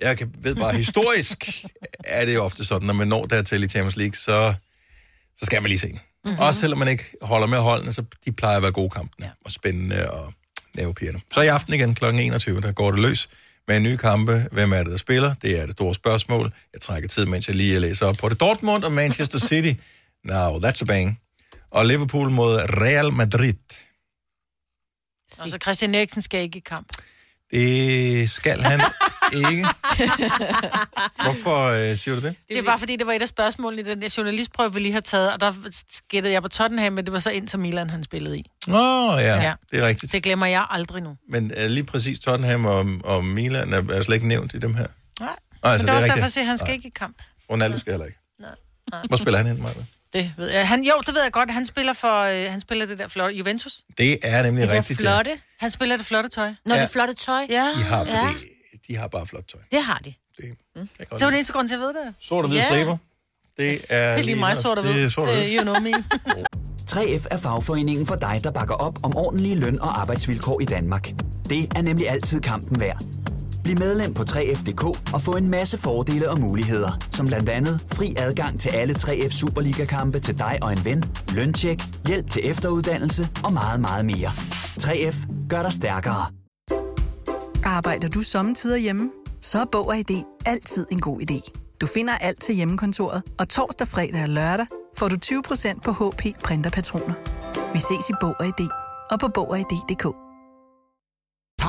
jeg 0.00 0.18
kan, 0.18 0.30
ved 0.38 0.54
bare, 0.54 0.76
historisk 0.76 1.64
er 2.04 2.24
det 2.24 2.34
jo 2.34 2.44
ofte 2.44 2.64
sådan, 2.64 2.86
når 2.86 2.94
man 2.94 3.08
når 3.08 3.24
dertil 3.24 3.62
i 3.62 3.68
Champions 3.68 3.96
League, 3.96 4.14
så, 4.14 4.54
så 5.36 5.46
skal 5.46 5.62
man 5.62 5.68
lige 5.68 5.78
se 5.78 5.88
den. 5.88 5.94
Mhm. 5.94 6.30
Mm-hmm. 6.30 6.40
Også 6.40 6.60
selvom 6.60 6.78
man 6.78 6.88
ikke 6.88 7.04
holder 7.22 7.46
med 7.46 7.58
holdene, 7.58 7.92
så 7.92 8.04
de 8.24 8.32
plejer 8.32 8.56
at 8.56 8.62
være 8.62 8.72
gode 8.72 8.90
kampene, 8.90 9.26
ja. 9.26 9.30
og 9.44 9.52
spændende 9.52 10.10
og 10.10 10.32
nervepirrende. 10.74 11.20
Så 11.32 11.40
i 11.40 11.46
aften 11.46 11.74
igen 11.74 11.94
kl. 11.94 12.04
21, 12.04 12.60
der 12.60 12.72
går 12.72 12.90
det 12.90 13.00
løs 13.00 13.28
med 13.68 13.76
en 13.76 13.82
ny 13.82 13.96
kampe. 13.96 14.48
Hvem 14.52 14.72
er 14.72 14.82
det, 14.82 14.86
der 14.86 14.96
spiller? 14.96 15.34
Det 15.42 15.60
er 15.60 15.66
det 15.66 15.72
store 15.72 15.94
spørgsmål. 15.94 16.52
Jeg 16.72 16.80
trækker 16.80 17.08
tid, 17.08 17.26
mens 17.26 17.48
jeg 17.48 17.56
lige 17.56 17.80
læser 17.80 18.06
op 18.06 18.16
på 18.16 18.28
det. 18.28 18.40
Dortmund 18.40 18.84
og 18.84 18.92
Manchester 18.92 19.38
City. 19.38 19.80
Now, 20.24 20.58
that's 20.58 20.82
a 20.82 20.84
bang. 20.84 21.20
Og 21.70 21.86
Liverpool 21.86 22.30
mod 22.30 22.56
Real 22.56 23.12
Madrid. 23.12 23.54
Og 25.38 25.50
så 25.50 25.58
Christian 25.62 25.94
Eriksen 25.94 26.22
skal 26.22 26.40
ikke 26.40 26.58
i 26.58 26.60
kamp. 26.60 26.92
Det 27.52 28.30
skal 28.30 28.60
han 28.60 28.80
ikke. 29.34 29.66
Hvorfor 31.22 31.90
øh, 31.90 31.96
siger 31.96 32.14
du 32.14 32.20
det? 32.22 32.34
Det 32.48 32.58
er 32.58 32.62
bare 32.62 32.78
fordi, 32.78 32.96
det 32.96 33.06
var 33.06 33.12
et 33.12 33.22
af 33.22 33.28
spørgsmålene 33.28 33.82
i 33.82 33.84
den 33.84 34.02
der 34.02 34.14
journalistprøve, 34.16 34.74
vi 34.74 34.80
lige 34.80 34.92
har 34.92 35.00
taget, 35.00 35.32
og 35.32 35.40
der 35.40 35.52
gættede 36.08 36.34
jeg 36.34 36.42
på 36.42 36.48
Tottenham, 36.48 36.92
men 36.92 37.04
det 37.04 37.12
var 37.12 37.18
så 37.18 37.30
Inter 37.30 37.58
Milan, 37.58 37.90
han 37.90 38.02
spillede 38.02 38.38
i. 38.38 38.44
Åh, 38.68 38.74
oh, 38.74 39.20
ja, 39.20 39.42
ja, 39.42 39.54
det 39.70 39.80
er 39.80 39.86
rigtigt. 39.86 40.12
Det 40.12 40.22
glemmer 40.22 40.46
jeg 40.46 40.66
aldrig 40.70 41.02
nu. 41.02 41.16
Men 41.28 41.52
uh, 41.64 41.66
lige 41.66 41.84
præcis 41.84 42.18
Tottenham 42.18 42.64
og, 42.66 42.86
og 43.04 43.24
Milan 43.24 43.72
er, 43.72 43.82
er 43.90 44.02
slet 44.02 44.14
ikke 44.14 44.28
nævnt 44.28 44.54
i 44.54 44.58
dem 44.58 44.74
her. 44.74 44.86
Nej. 45.20 45.36
Nej, 45.62 45.76
men 45.76 45.86
det 45.86 45.92
er 45.92 45.96
også 45.96 46.04
rigtigt. 46.04 46.24
derfor, 46.24 46.40
at 46.40 46.46
han 46.46 46.58
skal 46.58 46.66
Nej. 46.66 46.74
ikke 46.74 46.88
i 46.88 46.92
kamp. 46.96 47.22
Ronaldo 47.50 47.78
skal 47.78 47.92
heller 47.92 48.06
ikke. 48.06 48.18
Nej. 48.40 48.50
Hvor 49.08 49.16
spiller 49.16 49.38
han 49.38 49.46
hen, 49.46 49.62
Maja? 49.62 49.74
Det 50.12 50.32
ved 50.36 50.50
jeg. 50.50 50.68
Han, 50.68 50.84
jo, 50.84 50.92
det 51.06 51.14
ved 51.14 51.22
jeg 51.22 51.32
godt. 51.32 51.50
Han 51.50 51.66
spiller 51.66 51.92
for 51.92 52.20
øh, 52.22 52.50
han 52.50 52.60
spiller 52.60 52.86
det 52.86 52.98
der 52.98 53.08
flotte 53.08 53.36
Juventus. 53.36 53.72
Det 53.98 54.18
er 54.22 54.42
nemlig 54.42 54.68
rigtigt. 54.70 55.02
ja. 55.02 55.22
Han 55.58 55.70
spiller 55.70 55.96
det 55.96 56.06
flotte 56.06 56.28
tøj. 56.28 56.52
Når 56.66 56.74
Ja. 56.74 56.80
det 56.80 56.86
er 56.88 56.92
flotte 56.92 57.14
tøj. 57.14 57.46
Ja. 57.50 57.68
De 57.76 57.82
har, 57.82 58.04
ja. 58.06 58.28
det, 58.72 58.80
de 58.88 58.96
har 58.96 59.08
bare 59.08 59.26
flot 59.26 59.44
tøj. 59.52 59.60
Det 59.72 59.82
har 59.82 59.98
de. 60.04 60.14
Det, 60.36 60.44
Det 60.76 61.06
var 61.10 61.18
den 61.18 61.34
eneste 61.34 61.52
grund 61.52 61.68
til, 61.68 61.74
at 61.74 61.80
jeg 61.80 61.86
ved 61.88 61.94
det. 62.06 62.14
Sort 62.20 62.44
og 62.44 62.48
hvide 62.50 62.64
striber. 62.66 62.96
Det 63.58 63.68
er, 63.90 64.10
Det 64.14 64.20
er 64.20 64.22
lige 64.22 64.36
mig 64.36 64.56
sort 64.56 64.78
og 64.78 64.84
hvid. 64.84 64.94
Det 64.94 65.04
er 65.04 65.08
sort 65.08 65.28
og 65.28 65.34
hvid. 65.34 65.44
Det 65.44 65.54
you 65.56 65.62
know 65.62 65.80
me. 65.80 65.92
3F 66.92 67.26
er 67.30 67.36
fagforeningen 67.36 68.06
for 68.06 68.14
dig, 68.14 68.40
der 68.44 68.50
bakker 68.50 68.74
op 68.74 68.98
om 69.04 69.16
ordentlige 69.16 69.54
løn- 69.56 69.80
og 69.80 70.00
arbejdsvilkår 70.00 70.60
i 70.60 70.64
Danmark. 70.64 71.08
Det 71.48 71.72
er 71.76 71.82
nemlig 71.82 72.08
altid 72.10 72.40
kampen 72.40 72.80
værd. 72.80 73.02
Bliv 73.62 73.78
medlem 73.78 74.14
på 74.14 74.22
3F.dk 74.22 75.12
og 75.14 75.22
få 75.22 75.36
en 75.36 75.48
masse 75.48 75.78
fordele 75.78 76.30
og 76.30 76.40
muligheder, 76.40 76.98
som 77.12 77.26
blandt 77.26 77.48
andet 77.48 77.86
fri 77.92 78.14
adgang 78.18 78.60
til 78.60 78.68
alle 78.68 78.94
3F 78.94 79.30
Superliga-kampe 79.30 80.20
til 80.20 80.38
dig 80.38 80.58
og 80.62 80.72
en 80.72 80.84
ven, 80.84 81.04
løntjek, 81.28 81.82
hjælp 82.06 82.30
til 82.30 82.50
efteruddannelse 82.50 83.28
og 83.44 83.52
meget, 83.52 83.80
meget 83.80 84.04
mere. 84.04 84.32
3F 84.80 85.46
gør 85.48 85.62
dig 85.62 85.72
stærkere. 85.72 86.26
Arbejder 87.64 88.08
du 88.08 88.20
sommetider 88.20 88.76
hjemme? 88.76 89.10
Så 89.40 89.60
er 89.60 89.64
Bog 89.72 89.88
og 89.88 89.98
ID 89.98 90.22
altid 90.46 90.86
en 90.92 91.00
god 91.00 91.20
idé. 91.20 91.52
Du 91.80 91.86
finder 91.86 92.12
alt 92.14 92.40
til 92.40 92.54
hjemmekontoret, 92.54 93.22
og 93.38 93.48
torsdag, 93.48 93.88
fredag 93.88 94.22
og 94.22 94.28
lørdag 94.28 94.66
får 94.96 95.08
du 95.08 95.16
20% 95.24 95.80
på 95.80 95.92
HP 95.92 96.42
printerpatroner. 96.44 97.14
Vi 97.72 97.78
ses 97.78 98.10
i 98.10 98.12
Bog 98.20 98.34
og 98.40 98.46
ID 98.46 98.68
og 99.10 99.20
på 99.20 99.28
Bog 99.28 99.50
og 99.50 99.58
ID.dk. 99.58 100.21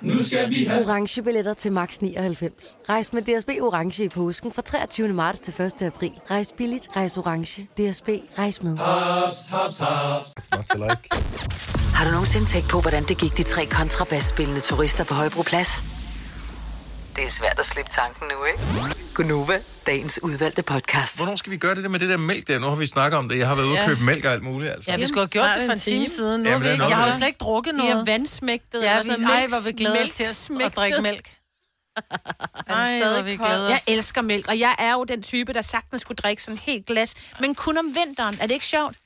Nu 0.00 0.22
skal 0.22 0.50
vi 0.50 0.64
have... 0.64 0.82
Orange 0.88 1.22
billetter 1.22 1.54
til 1.54 1.72
max 1.72 1.98
99. 1.98 2.76
Rejs 2.88 3.12
med 3.12 3.22
DSB 3.22 3.48
Orange 3.48 4.04
i 4.04 4.08
påsken 4.08 4.52
fra 4.52 4.62
23. 4.62 5.08
marts 5.08 5.40
til 5.40 5.62
1. 5.62 5.82
april. 5.82 6.12
Rejs 6.30 6.52
billigt, 6.56 6.88
rejs 6.96 7.18
orange. 7.18 7.62
DSB, 7.62 8.08
rejs 8.38 8.62
med. 8.62 8.76
Haps. 8.76 9.50
Not 10.52 10.64
to 10.64 10.78
like. 10.78 11.08
Har 11.94 12.04
du 12.04 12.10
nogensinde 12.10 12.46
tænkt 12.46 12.68
på, 12.68 12.80
hvordan 12.80 13.02
det 13.04 13.18
gik 13.18 13.36
de 13.36 13.42
tre 13.42 13.66
kontrabasspillende 13.66 14.60
turister 14.60 15.04
på 15.04 15.14
Højbroplads? 15.14 15.84
Det 17.16 17.24
er 17.24 17.30
svært 17.30 17.58
at 17.58 17.66
slippe 17.66 17.90
tanken 17.90 18.26
nu, 18.28 18.44
ikke? 18.44 18.60
Gunova, 19.14 19.58
dagens 19.86 20.22
udvalgte 20.22 20.62
podcast. 20.62 21.16
Hvornår 21.16 21.36
skal 21.36 21.52
vi 21.52 21.56
gøre 21.56 21.74
det 21.74 21.82
der 21.84 21.90
med 21.90 22.00
det 22.00 22.08
der 22.08 22.16
mælk 22.16 22.48
der? 22.48 22.58
Nu 22.58 22.66
har 22.66 22.76
vi 22.76 22.86
snakket 22.86 23.18
om 23.18 23.28
det. 23.28 23.38
Jeg 23.38 23.48
har 23.48 23.54
været 23.54 23.66
ude 23.66 23.72
og 23.74 23.78
Ja. 23.78 23.86
købe 23.86 24.02
mælk 24.04 24.24
og 24.24 24.32
alt 24.32 24.42
muligt. 24.42 24.72
Altså. 24.72 24.90
Ja, 24.90 24.96
vi 24.96 25.06
skulle 25.06 25.20
have 25.20 25.28
gjort 25.28 25.48
det 25.58 25.66
for 25.66 25.72
en 25.72 25.78
time 25.78 26.08
siden. 26.08 26.42
Nu 26.42 26.50
har 26.50 26.58
vi 26.58 26.68
ikke. 26.70 26.84
Jeg 26.84 26.96
har 26.96 27.06
jo 27.06 27.12
slet 27.12 27.26
ikke 27.26 27.38
drukket 27.38 27.74
noget. 27.74 27.92
er 27.92 28.04
vandsmægtet. 28.04 28.82
Ja, 28.82 28.98
eller 29.00 29.16
vi, 29.16 29.24
ej, 29.24 29.46
hvor 29.46 29.66
vi 29.66 29.72
glæder 29.72 30.02
os 30.02 30.10
til 30.10 30.24
at, 30.24 30.50
at 30.66 30.76
drikke 30.76 31.02
mælk. 31.02 31.32
Ej, 32.68 32.98
hvor 33.12 33.22
vi 33.22 33.36
glæder 33.36 33.68
Jeg 33.68 33.80
elsker 33.88 34.22
mælk, 34.22 34.48
og 34.48 34.58
jeg 34.58 34.74
er 34.78 34.92
jo 34.92 35.04
den 35.04 35.22
type, 35.22 35.52
der 35.52 35.62
sagtens 35.62 36.00
skulle 36.02 36.16
drikke 36.16 36.42
sådan 36.42 36.54
et 36.54 36.60
helt 36.60 36.86
glas, 36.86 37.14
men 37.40 37.54
kun 37.54 37.78
om 37.78 37.86
vinteren. 38.06 38.34
Er 38.40 38.46
det 38.46 38.54
ikke 38.54 38.66
sjovt? 38.66 38.96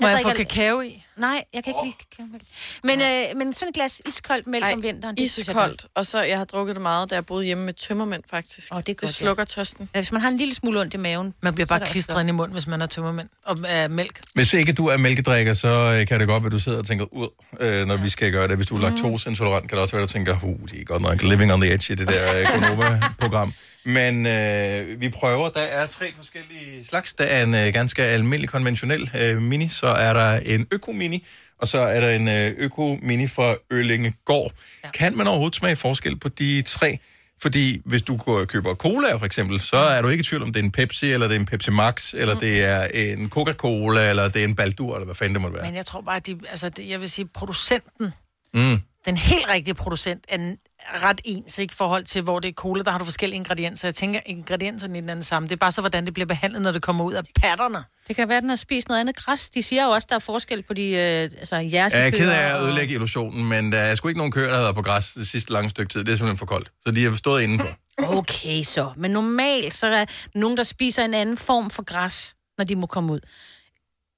Må 0.00 0.08
jeg 0.08 0.18
få 0.22 0.28
drikker- 0.28 0.44
kakao 0.44 0.80
i? 0.80 1.04
Nej, 1.16 1.44
jeg 1.54 1.64
kan 1.64 1.70
ikke 1.70 1.80
lide 1.84 1.94
kakaomælk. 2.10 2.44
Men, 2.84 3.00
øh, 3.00 3.38
men 3.38 3.54
sådan 3.54 3.68
et 3.68 3.74
glas 3.74 4.00
iskoldt 4.08 4.46
mælk 4.46 4.64
Ej, 4.64 4.72
om 4.72 4.82
vinteren, 4.82 5.16
det 5.16 5.30
synes 5.30 5.48
jeg 5.48 5.54
er 5.56 5.60
Iskoldt. 5.64 5.86
Og 5.94 6.06
så, 6.06 6.22
jeg 6.22 6.38
har 6.38 6.44
drukket 6.44 6.74
det 6.76 6.82
meget, 6.82 7.10
da 7.10 7.14
jeg 7.14 7.26
boede 7.26 7.44
hjemme 7.44 7.64
med 7.64 7.72
tømmermænd, 7.74 8.22
faktisk. 8.30 8.68
Åh, 8.74 8.78
det 8.78 8.88
er 8.88 8.94
godt, 8.94 9.00
det 9.00 9.08
slukker 9.14 9.44
tørsten. 9.44 9.88
Ja, 9.94 10.00
hvis 10.00 10.12
man 10.12 10.20
har 10.20 10.28
en 10.28 10.36
lille 10.36 10.54
smule 10.54 10.80
ondt 10.80 10.94
i 10.94 10.96
maven. 10.96 11.34
Man 11.42 11.54
bliver 11.54 11.64
er 11.64 11.68
bare 11.68 11.78
det 11.78 11.88
klistret 11.88 12.20
ind 12.20 12.28
i 12.28 12.32
munden, 12.32 12.52
hvis 12.52 12.66
man 12.66 12.80
har 12.80 12.86
tømmermænd. 12.86 13.28
Og 13.44 13.58
uh, 13.84 13.90
mælk. 13.90 14.20
Hvis 14.34 14.52
ikke 14.52 14.72
du 14.72 14.86
er 14.86 14.96
mælkedrikker, 14.96 15.54
så 15.54 15.68
øh, 15.68 16.06
kan 16.06 16.20
det 16.20 16.28
godt 16.28 16.42
være, 16.42 16.46
at 16.46 16.52
du 16.52 16.58
sidder 16.58 16.78
og 16.78 16.86
tænker 16.86 17.04
ud, 17.14 17.28
øh, 17.60 17.86
når 17.86 17.96
vi 17.96 18.08
skal 18.10 18.32
gøre 18.32 18.48
det. 18.48 18.56
Hvis 18.56 18.66
du 18.66 18.76
er 18.76 18.80
laktoseintolerant, 18.80 19.68
kan 19.68 19.76
det 19.76 19.82
også 19.82 19.96
være, 19.96 20.02
at 20.02 20.08
du 20.08 20.12
tænker, 20.12 20.36
uh, 20.42 20.68
de 20.70 20.80
er 20.80 20.84
godt 20.84 21.02
nok 21.02 21.22
living 21.22 21.52
on 21.52 21.60
the 21.60 21.72
edge 21.74 21.92
i 21.92 21.96
det 21.96 22.08
der 22.08 22.40
øh, 22.40 22.46
Gonova-program. 22.54 23.52
Men 23.84 24.26
øh, 24.26 25.00
vi 25.00 25.08
prøver. 25.08 25.48
Der 25.50 25.60
er 25.60 25.86
tre 25.86 26.12
forskellige 26.16 26.84
slags. 26.84 27.14
Der 27.14 27.24
er 27.24 27.42
en 27.44 27.54
øh, 27.54 27.72
ganske 27.72 28.02
almindelig 28.02 28.48
konventionel 28.48 29.10
øh, 29.20 29.42
mini, 29.42 29.68
så 29.68 29.86
er 29.86 30.12
der 30.14 30.36
en 30.38 30.66
øko-mini, 30.72 31.26
og 31.58 31.68
så 31.68 31.80
er 31.80 32.00
der 32.00 32.10
en 32.10 32.28
øh, 32.28 32.54
øko-mini 32.58 33.26
fra 33.26 33.54
Øllingegård. 33.70 34.52
Ja. 34.84 34.90
Kan 34.90 35.16
man 35.16 35.26
overhovedet 35.26 35.56
smage 35.56 35.76
forskel 35.76 36.16
på 36.18 36.28
de 36.28 36.62
tre? 36.62 36.98
Fordi 37.42 37.80
hvis 37.84 38.02
du 38.02 38.16
går 38.16 38.40
og 38.40 38.48
køber 38.48 38.74
cola 38.74 39.14
for 39.16 39.26
eksempel, 39.26 39.60
så 39.60 39.76
er 39.76 40.02
du 40.02 40.08
ikke 40.08 40.20
i 40.22 40.24
tvivl 40.24 40.42
om, 40.42 40.52
det 40.52 40.60
er 40.60 40.64
en 40.64 40.70
Pepsi, 40.72 41.12
eller 41.12 41.28
det 41.28 41.36
er 41.36 41.40
en 41.40 41.46
Pepsi 41.46 41.70
Max, 41.70 42.14
eller 42.14 42.34
Mm. 42.34 42.40
det 42.40 42.64
er 42.64 42.84
en 42.84 43.30
Coca-Cola, 43.30 44.10
eller 44.10 44.28
det 44.28 44.40
er 44.40 44.44
en 44.44 44.54
Baldur, 44.56 44.94
eller 44.94 45.04
hvad 45.04 45.14
fanden 45.14 45.34
det 45.34 45.42
måtte 45.42 45.56
være. 45.56 45.66
Men 45.66 45.74
jeg 45.74 45.86
tror 45.86 46.00
bare, 46.00 46.16
at 46.16 46.26
de, 46.26 46.38
altså, 46.50 46.68
det, 46.68 46.88
jeg 46.88 47.00
vil 47.00 47.10
sige, 47.10 47.26
producenten, 47.34 48.12
Mm. 48.54 48.78
den 49.04 49.16
helt 49.16 49.48
rigtige 49.48 49.74
producent, 49.74 50.24
er 50.28 50.54
ret 51.02 51.20
ens, 51.24 51.58
ikke? 51.58 51.72
I 51.72 51.76
forhold 51.76 52.04
til, 52.04 52.22
hvor 52.22 52.40
det 52.40 52.48
er 52.48 52.52
cola, 52.52 52.82
der 52.82 52.90
har 52.90 52.98
du 52.98 53.04
forskellige 53.04 53.36
ingredienser. 53.36 53.88
Jeg 53.88 53.94
tænker, 53.94 54.20
ingredienserne 54.26 54.98
er 54.98 55.02
den 55.02 55.22
samme. 55.22 55.48
Det 55.48 55.52
er 55.52 55.56
bare 55.56 55.72
så, 55.72 55.80
hvordan 55.80 56.04
det 56.04 56.14
bliver 56.14 56.26
behandlet, 56.26 56.62
når 56.62 56.72
det 56.72 56.82
kommer 56.82 57.04
ud 57.04 57.12
af 57.12 57.22
patterne. 57.36 57.84
Det 58.08 58.16
kan 58.16 58.28
være, 58.28 58.36
at 58.36 58.42
den 58.42 58.50
har 58.50 58.56
spist 58.56 58.88
noget 58.88 59.00
andet 59.00 59.16
græs. 59.16 59.50
De 59.50 59.62
siger 59.62 59.84
jo 59.84 59.90
også, 59.90 60.06
der 60.10 60.14
er 60.14 60.18
forskel 60.20 60.62
på 60.62 60.74
de 60.74 60.82
øh, 60.82 61.22
altså, 61.22 61.56
Jeg 61.56 61.90
er 61.94 62.10
ked 62.10 62.30
af 62.30 62.54
at 62.56 62.62
ødelægge 62.62 62.94
illusionen, 62.94 63.48
men 63.48 63.72
der 63.72 63.78
er 63.78 63.94
sgu 63.94 64.08
ikke 64.08 64.18
nogen 64.18 64.32
køer, 64.32 64.46
der 64.48 64.54
har 64.54 64.62
været 64.62 64.74
på 64.74 64.82
græs 64.82 65.12
det 65.12 65.28
sidste 65.28 65.52
lange 65.52 65.70
stykke 65.70 65.92
tid. 65.92 66.04
Det 66.04 66.12
er 66.12 66.16
simpelthen 66.16 66.38
for 66.38 66.46
koldt. 66.46 66.72
Så 66.86 66.92
de 66.92 67.04
har 67.04 67.14
stået 67.14 67.42
indenfor. 67.42 67.68
Okay, 68.02 68.62
så. 68.62 68.92
Men 68.96 69.10
normalt, 69.10 69.74
så 69.74 69.86
er 69.86 69.90
der 69.90 70.04
nogen, 70.34 70.56
der 70.56 70.62
spiser 70.62 71.04
en 71.04 71.14
anden 71.14 71.36
form 71.36 71.70
for 71.70 71.82
græs, 71.82 72.34
når 72.58 72.64
de 72.64 72.76
må 72.76 72.86
komme 72.86 73.12
ud, 73.12 73.20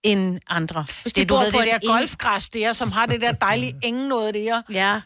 end 0.03 0.41
andre. 0.49 0.87
Hvis 1.03 1.13
Det, 1.13 1.29
de 1.29 1.35
du 1.35 1.37
ved, 1.41 1.53
på 1.53 1.59
det 1.59 1.69
der 1.83 1.89
golfgræs 1.89 2.49
der, 2.49 2.73
som 2.73 2.93
har 2.93 3.07
det 3.07 3.21
der 3.21 3.33
dejlige 3.33 3.77
ingen 3.83 4.09
noget 4.09 4.35
der. 4.35 4.63
Ja. 4.71 5.01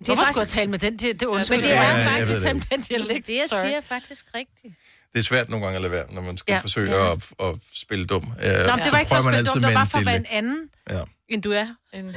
Hvorfor 0.00 0.22
faktisk- 0.24 0.32
skulle 0.34 0.42
jeg 0.42 0.48
tale 0.48 0.70
med 0.70 0.78
den 0.78 0.98
til? 0.98 1.20
Det 1.20 1.26
undskyld. 1.26 1.56
Men 1.56 1.64
det 1.64 1.72
er 1.76 1.82
Ja, 1.82 1.88
jeg 1.96 2.26
faktisk 2.28 2.46
det 2.46 2.70
den, 2.70 2.80
dialekt. 2.82 3.26
det, 3.26 3.32
jeg 3.34 3.44
Sorry. 3.48 3.60
siger, 3.60 3.76
er 3.76 3.80
faktisk 3.88 4.24
rigtigt. 4.34 4.74
Det 5.12 5.18
er 5.18 5.22
svært 5.22 5.48
nogle 5.48 5.64
gange 5.66 5.76
at 5.76 5.82
lade 5.82 5.92
være, 5.92 6.04
når 6.10 6.22
man 6.22 6.36
skal 6.36 6.52
Ja. 6.52 6.56
ja. 6.56 6.60
forsøge 6.62 6.90
Ja. 6.92 7.04
ja. 7.06 7.12
At, 7.12 7.22
at 7.40 7.54
spille 7.74 8.06
dum. 8.06 8.22
Øh, 8.22 8.26
Nå, 8.26 8.32
men 8.32 8.44
det 8.44 8.66
var 8.68 8.90
så 8.90 8.98
ikke 8.98 9.08
for 9.08 9.16
at 9.16 9.22
spille 9.22 9.38
dumt, 9.44 9.54
det 9.54 9.62
var 9.62 9.72
bare 9.72 9.86
for 9.86 9.98
at 9.98 10.06
være 10.06 10.16
en 10.16 10.26
anden, 10.30 10.68
Ja. 10.90 11.00
End 11.28 11.42
du 11.42 11.52
er. 11.52 11.66
En... 11.92 12.04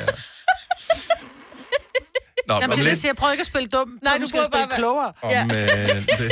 Nå, 2.47 2.53
Jamen, 2.53 2.69
det 2.69 2.73
er 2.73 2.75
det, 2.75 2.77
jeg 2.77 2.85
lidt. 2.93 3.05
Jeg 3.05 3.15
prøver 3.15 3.31
ikke 3.31 3.41
at 3.41 3.47
spille 3.47 3.67
dum. 3.67 3.99
Nej, 4.01 4.17
du 4.17 4.27
skal 4.27 4.43
spille 4.43 4.67
bare 4.67 4.77
klogere. 4.77 5.13
om, 5.21 5.51
øh, 5.51 5.57
det 5.57 6.31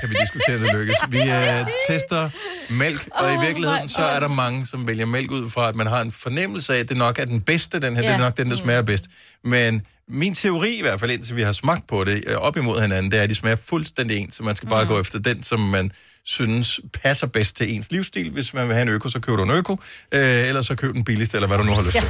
kan 0.00 0.10
vi 0.10 0.14
diskutere, 0.20 0.58
det 0.58 0.72
lykkes. 0.74 0.96
Vi 1.08 1.18
øh, 1.22 1.66
tester 1.88 2.30
mælk, 2.70 3.08
og 3.12 3.34
i 3.34 3.46
virkeligheden 3.46 3.88
så 3.88 4.02
er 4.02 4.20
der 4.20 4.28
mange, 4.28 4.66
som 4.66 4.86
vælger 4.86 5.06
mælk 5.06 5.30
ud 5.30 5.50
fra, 5.50 5.68
at 5.68 5.76
man 5.76 5.86
har 5.86 6.00
en 6.00 6.12
fornemmelse 6.12 6.74
af, 6.74 6.78
at 6.78 6.88
det 6.88 6.96
nok 6.96 7.18
er 7.18 7.24
den 7.24 7.42
bedste, 7.42 7.80
den 7.80 7.96
her, 7.96 8.02
Ja. 8.02 8.08
det 8.08 8.14
er 8.14 8.18
nok 8.18 8.36
den, 8.36 8.50
der 8.50 8.56
smager 8.56 8.82
bedst. 8.82 9.04
Men 9.44 9.86
min 10.08 10.34
teori 10.34 10.78
i 10.78 10.80
hvert 10.80 11.00
fald, 11.00 11.10
indtil 11.10 11.36
vi 11.36 11.42
har 11.42 11.52
smagt 11.52 11.86
på 11.86 12.04
det 12.04 12.24
øh, 12.26 12.36
op 12.36 12.56
imod 12.56 12.80
hinanden, 12.80 13.10
det 13.10 13.18
er, 13.18 13.22
at 13.22 13.30
de 13.30 13.34
smager 13.34 13.56
fuldstændig 13.56 14.16
ens, 14.16 14.34
så 14.34 14.42
man 14.42 14.56
skal 14.56 14.68
bare 14.68 14.86
gå 14.86 15.00
efter 15.00 15.18
den, 15.18 15.42
som 15.42 15.60
man 15.60 15.90
synes 16.24 16.80
passer 17.02 17.26
bedst 17.26 17.56
til 17.56 17.74
ens 17.74 17.90
livsstil. 17.90 18.30
Hvis 18.30 18.54
man 18.54 18.68
vil 18.68 18.74
have 18.74 18.82
en 18.82 18.88
øko, 18.88 19.08
så 19.08 19.20
køber 19.20 19.36
du 19.36 19.42
en 19.42 19.50
øko, 19.50 19.72
øh, 20.12 20.48
eller 20.48 20.62
så 20.62 20.74
køb 20.74 20.94
den 20.94 21.04
billigste, 21.04 21.36
eller 21.36 21.48
hvad 21.48 21.58
du 21.58 21.64
nu 21.64 21.72
har 21.72 21.82
lyst 21.82 21.96
til. 21.96 22.08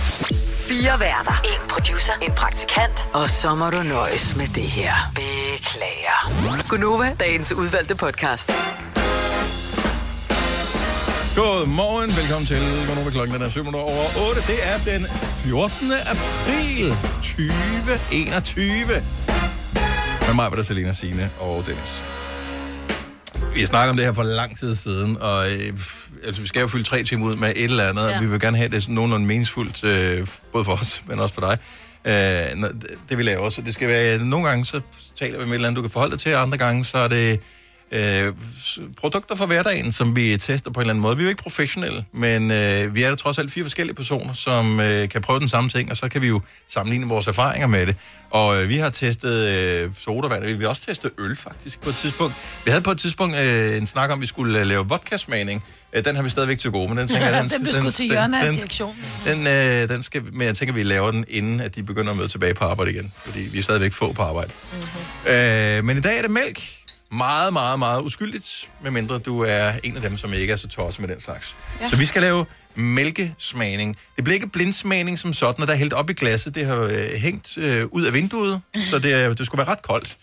Fire 0.68 1.00
værter. 1.00 1.42
En 1.44 1.68
producer. 1.68 2.12
En 2.22 2.32
praktikant. 2.32 3.08
Og 3.12 3.30
så 3.30 3.54
må 3.54 3.70
du 3.70 3.82
nøjes 3.82 4.36
med 4.36 4.46
det 4.46 4.62
her. 4.62 4.94
Beklager. 5.14 6.68
Gunova, 6.68 7.16
dagens 7.20 7.52
udvalgte 7.52 7.94
podcast. 7.94 8.52
Godmorgen, 11.36 12.16
velkommen 12.16 12.46
til. 12.46 12.56
Er 12.56 13.10
klokken? 13.10 13.34
Den 13.34 13.42
er 13.42 13.48
7 13.48 13.60
minutter 13.60 13.80
over 13.80 14.28
8. 14.28 14.40
Det 14.46 14.58
er 14.62 14.78
den 14.98 15.06
14. 15.44 15.92
april 15.92 16.94
2021. 17.22 18.68
Med 20.26 20.34
mig 20.34 20.50
var 20.50 20.56
der 20.56 20.62
Selina 20.62 20.92
Signe 20.92 21.30
og 21.40 21.66
Dennis. 21.66 22.04
Vi 23.54 23.60
har 23.60 23.66
snakket 23.66 23.90
om 23.90 23.96
det 23.96 24.04
her 24.04 24.12
for 24.12 24.22
lang 24.22 24.58
tid 24.58 24.74
siden, 24.74 25.16
og 25.20 25.52
øh, 25.52 25.78
altså, 26.24 26.42
vi 26.42 26.48
skal 26.48 26.60
jo 26.60 26.66
fylde 26.66 26.84
tre 26.84 27.02
timer 27.02 27.26
ud 27.26 27.36
med 27.36 27.48
et 27.48 27.64
eller 27.64 27.88
andet, 27.88 28.08
ja. 28.08 28.16
og 28.16 28.22
vi 28.22 28.26
vil 28.26 28.40
gerne 28.40 28.56
have 28.56 28.68
det 28.68 28.82
sådan 28.82 28.94
nogenlunde 28.94 29.26
meningsfuldt, 29.26 29.84
øh, 29.84 30.26
både 30.52 30.64
for 30.64 30.72
os, 30.72 31.02
men 31.08 31.18
også 31.18 31.34
for 31.34 31.40
dig. 31.40 31.58
Øh, 32.04 32.62
det, 32.62 32.86
det 33.08 33.18
vi 33.18 33.22
laver, 33.22 33.50
så 33.50 33.62
det 33.62 33.74
skal 33.74 33.88
være, 33.88 34.18
nogle 34.18 34.48
gange 34.48 34.64
så 34.64 34.80
taler 35.18 35.38
vi 35.38 35.44
med 35.44 35.50
et 35.50 35.54
eller 35.54 35.68
andet, 35.68 35.76
du 35.76 35.82
kan 35.82 35.90
forholde 35.90 36.12
dig 36.12 36.20
til, 36.20 36.34
og 36.34 36.42
andre 36.42 36.58
gange 36.58 36.84
så 36.84 36.98
er 36.98 37.08
det 37.08 37.40
øh, 37.92 38.32
produkter 38.96 39.34
fra 39.34 39.46
hverdagen, 39.46 39.92
som 39.92 40.16
vi 40.16 40.36
tester 40.36 40.70
på 40.70 40.80
en 40.80 40.82
eller 40.82 40.92
anden 40.92 41.02
måde. 41.02 41.16
Vi 41.16 41.22
er 41.22 41.24
jo 41.24 41.28
ikke 41.28 41.42
professionelle, 41.42 42.04
men 42.12 42.50
øh, 42.50 42.94
vi 42.94 43.02
er 43.02 43.08
da 43.08 43.16
trods 43.16 43.38
alt 43.38 43.52
fire 43.52 43.64
forskellige 43.64 43.94
personer, 43.94 44.32
som 44.32 44.80
øh, 44.80 45.08
kan 45.08 45.22
prøve 45.22 45.40
den 45.40 45.48
samme 45.48 45.70
ting, 45.70 45.90
og 45.90 45.96
så 45.96 46.08
kan 46.08 46.22
vi 46.22 46.28
jo 46.28 46.40
sammenligne 46.66 47.06
vores 47.06 47.26
erfaringer 47.26 47.66
med 47.66 47.86
det. 47.86 47.96
Og 48.30 48.62
øh, 48.62 48.68
vi 48.68 48.78
har 48.78 48.90
testet 48.90 49.48
øh, 49.48 49.90
sodavand, 49.98 50.44
og 50.44 50.58
vi 50.58 50.64
har 50.64 50.68
også 50.68 50.82
testet 50.86 51.10
øl 51.18 51.36
faktisk 51.36 51.80
på 51.80 51.90
et 51.90 51.96
tidspunkt. 51.96 52.34
Vi 52.64 52.70
havde 52.70 52.82
på 52.82 52.90
et 52.90 52.98
tidspunkt 52.98 53.36
øh, 53.36 53.76
en 53.76 53.86
snak 53.86 54.10
om, 54.10 54.18
at 54.18 54.20
vi 54.20 54.26
skulle 54.26 54.60
øh, 54.60 54.66
lave 54.66 54.88
vodka-smagning. 54.88 55.64
Øh, 55.92 56.04
den 56.04 56.16
har 56.16 56.22
vi 56.22 56.30
stadigvæk 56.30 56.58
til 56.58 56.70
gode, 56.70 56.88
men 56.88 56.98
den 56.98 57.08
tænker 57.08 57.26
jeg... 57.26 57.44
Den 57.54 57.62
blev 57.62 57.74
skudt 57.74 57.94
til 57.94 58.06
hjørne 58.06 58.46
af 58.46 58.52
direktionen. 58.52 59.04
Den, 59.24 59.46
øh, 59.46 59.88
den 59.88 60.02
skal, 60.02 60.22
men 60.32 60.42
jeg 60.46 60.56
tænker, 60.56 60.74
vi 60.74 60.82
laver 60.82 61.10
den, 61.10 61.24
inden 61.28 61.60
at 61.60 61.76
de 61.76 61.82
begynder 61.82 62.10
at 62.10 62.16
møde 62.16 62.28
tilbage 62.28 62.54
på 62.54 62.64
arbejde 62.64 62.90
igen. 62.92 63.12
Fordi 63.24 63.40
vi 63.40 63.58
er 63.58 63.62
stadigvæk 63.62 63.92
få 63.92 64.12
på 64.12 64.22
arbejde. 64.22 64.50
Mm-hmm. 64.72 65.32
Øh, 65.32 65.84
men 65.84 65.96
i 65.96 66.00
dag 66.00 66.18
er 66.18 66.22
det 66.22 66.30
mælk. 66.30 66.83
Meget, 67.16 67.52
meget, 67.52 67.78
meget 67.78 68.02
uskyldigt. 68.02 68.70
Medmindre 68.82 69.18
du 69.18 69.40
er 69.40 69.72
en 69.82 69.96
af 69.96 70.02
dem, 70.02 70.16
som 70.16 70.32
ikke 70.32 70.52
er 70.52 70.56
så 70.56 70.68
tosset 70.68 71.00
med 71.00 71.08
den 71.08 71.20
slags. 71.20 71.56
Ja. 71.80 71.88
Så 71.88 71.96
vi 71.96 72.04
skal 72.06 72.22
lave 72.22 72.46
mælkesmagning. 72.74 73.96
Det 74.16 74.24
bliver 74.24 74.34
ikke 74.34 74.48
blindsmagning 74.48 75.18
som 75.18 75.32
sådan, 75.32 75.62
og 75.62 75.66
der 75.68 75.74
er 75.74 75.78
hældt 75.78 75.92
op 75.92 76.10
i 76.10 76.12
glasset. 76.12 76.54
Det 76.54 76.66
har 76.66 76.76
øh, 76.76 76.92
hængt 77.16 77.58
øh, 77.58 77.86
ud 77.86 78.02
af 78.04 78.12
vinduet, 78.14 78.60
så 78.90 78.98
det, 78.98 79.12
er- 79.14 79.34
det 79.34 79.46
skulle 79.46 79.58
være 79.58 79.68
ret 79.68 79.82
koldt. 79.82 80.16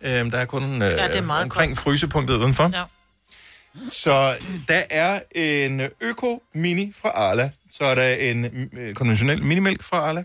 Øh, 0.00 0.10
der 0.10 0.38
er 0.38 0.44
kun 0.44 0.62
øh, 0.74 0.80
Ja, 0.80 1.08
det 1.08 1.16
er 1.16 1.20
meget 1.22 1.42
omkring 1.42 1.78
frysepunktet 1.78 2.36
udenfor. 2.36 2.70
Ja. 2.74 2.82
Så 3.90 4.36
der 4.68 4.82
er 4.90 5.20
en 5.34 5.80
Øko 6.00 6.42
Mini 6.54 6.92
fra 7.02 7.08
Arla, 7.08 7.50
så 7.70 7.84
er 7.84 7.94
der 7.94 8.08
en 8.08 8.68
øh, 8.72 8.94
konventionel 8.94 9.42
minimælk 9.42 9.82
fra 9.82 9.96
Arla, 9.96 10.22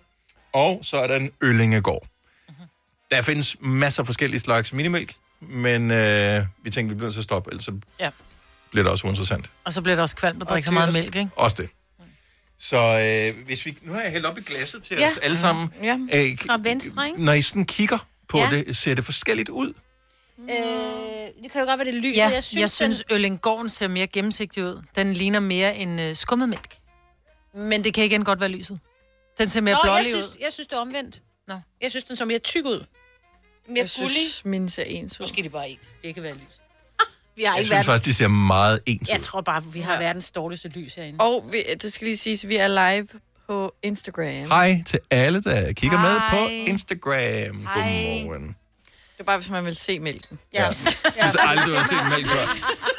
og 0.54 0.80
så 0.84 0.98
er 0.98 1.08
der 1.08 1.16
en 1.16 1.32
Øllingegård. 1.42 2.08
Der 3.12 3.22
findes 3.22 3.56
masser 3.62 4.02
af 4.02 4.06
forskellige 4.06 4.40
slags 4.40 4.74
minimælk, 4.74 5.14
men 5.40 5.92
øh, 5.92 6.46
vi 6.64 6.70
tænkte, 6.70 6.90
vi 6.94 6.96
bliver 6.98 7.06
nødt 7.06 7.14
til 7.14 7.20
at 7.20 7.24
stoppe, 7.24 7.50
ellers 7.52 7.66
så 7.66 7.80
Ja. 8.00 8.10
bliver 8.72 8.84
det 8.84 8.92
også 8.92 9.08
uinteressant. 9.08 9.50
Og 9.64 9.74
så 9.74 9.82
bliver 9.82 9.96
det 9.96 10.02
også 10.02 10.16
kvalmt 10.16 10.44
at 10.44 10.50
drikke 10.50 10.66
så 10.66 10.72
meget 10.74 10.94
mælk, 10.94 11.16
ikke? 11.16 11.30
Også 11.36 11.56
det. 11.62 11.70
Så 12.60 12.78
øh, 13.38 13.46
hvis 13.46 13.66
vi, 13.66 13.78
nu 13.82 13.94
har 13.94 14.02
jeg 14.02 14.12
hældt 14.12 14.26
op 14.26 14.38
i 14.38 14.42
glasset 14.42 14.84
til 14.84 14.98
Ja. 14.98 15.08
os 15.08 15.18
alle 15.18 15.38
sammen. 15.38 15.74
Ja. 15.84 16.00
Øh, 16.14 16.38
Fra 16.46 16.58
venstre, 16.64 17.08
ikke? 17.08 17.26
når 17.26 17.34
I 17.34 17.42
sådan 17.42 17.66
kigger 17.66 17.98
på 18.28 18.38
Ja. 18.38 18.50
det, 18.52 18.78
ser 18.78 18.96
det 18.96 19.06
forskelligt 19.06 19.50
ud? 19.50 19.74
Øh, 20.40 20.48
det 21.44 21.52
kan 21.52 21.62
jo 21.62 21.68
godt 21.68 21.78
være, 21.80 21.86
det 21.86 21.94
lyser. 21.94 22.24
Ja, 22.24 22.30
jeg 22.34 22.44
synes, 22.44 22.62
jeg 22.62 22.70
synes 22.70 23.04
Øllingården 23.12 23.70
ser 23.70 23.88
mere 23.88 24.08
gennemsigtig 24.08 24.64
ud. 24.64 24.84
Den 24.96 25.14
ligner 25.14 25.40
mere 25.40 25.76
en 25.78 26.10
uh, 26.10 26.16
skummet 26.16 26.50
mælk. 26.50 26.78
Men 27.54 27.84
det 27.84 27.94
kan 27.94 28.04
igen 28.04 28.24
godt 28.24 28.40
være 28.40 28.50
lyset. 28.50 28.80
Den 29.38 29.50
ser 29.50 29.62
mere 29.62 29.74
Nå, 29.74 29.80
jeg 29.84 29.84
blålig 29.84 30.06
synes, 30.12 30.28
ud. 30.28 30.36
jeg 30.42 30.54
synes, 30.54 30.68
det 30.68 30.76
er 30.76 30.80
omvendt. 30.80 31.22
Nå. 31.48 31.60
Jeg 31.82 31.92
synes, 31.92 32.04
den 32.04 32.16
så 32.16 32.26
mere 32.26 32.40
tyk 32.40 32.66
ud. 32.66 32.86
Mere 33.68 33.78
Jeg 33.80 33.90
gullig. 33.98 34.12
synes, 34.12 34.46
min 34.46 34.70
ser 34.70 34.84
ens 34.84 35.20
ud. 35.20 35.24
Måske 35.24 35.44
det 35.44 35.52
bare 35.52 35.70
ens. 35.70 35.88
Det 36.04 36.14
kan 36.14 36.24
være 36.24 36.34
lys. 36.34 36.42
vi 37.36 37.44
har 37.44 37.52
Jeg 37.54 37.60
ikke 37.60 37.66
synes 37.68 37.72
verdens... 37.72 37.86
faktisk, 37.86 38.06
de 38.06 38.14
ser 38.14 38.28
meget 38.28 38.80
ens 38.86 39.10
Jeg 39.10 39.18
ud. 39.20 39.24
tror 39.24 39.42
bare, 39.42 39.64
vi 39.66 39.80
har 39.80 39.98
verdens 39.98 40.32
dårligste 40.32 40.68
lys 40.68 40.96
herinde. 40.96 41.24
Og 41.24 41.50
vi, 41.52 41.64
det 41.82 41.94
skal 41.94 42.06
lige 42.06 42.18
siges, 42.18 42.44
at 42.44 42.50
vi 42.50 42.56
er 42.58 42.68
live 42.68 43.08
på 43.48 43.74
Instagram. 43.84 44.26
Hej 44.48 44.84
til 44.86 45.00
alle, 45.12 45.42
der 45.44 45.74
kigger 45.74 46.02
med 46.02 46.10
Hej. 46.10 46.30
på 46.32 46.48
Instagram. 46.50 47.56
Godmorgen. 47.74 48.48
Det 49.14 49.24
er 49.24 49.26
bare, 49.26 49.38
hvis 49.38 49.50
man 49.50 49.66
vil 49.66 49.76
se 49.76 50.00
mælken. 50.00 50.40
Ja. 50.54 50.64
Jeg 50.64 51.26
har 51.26 51.48
aldrig 51.48 51.80
har 51.80 51.88
set 51.88 52.18
mælk 52.18 52.28
før. 52.30 52.46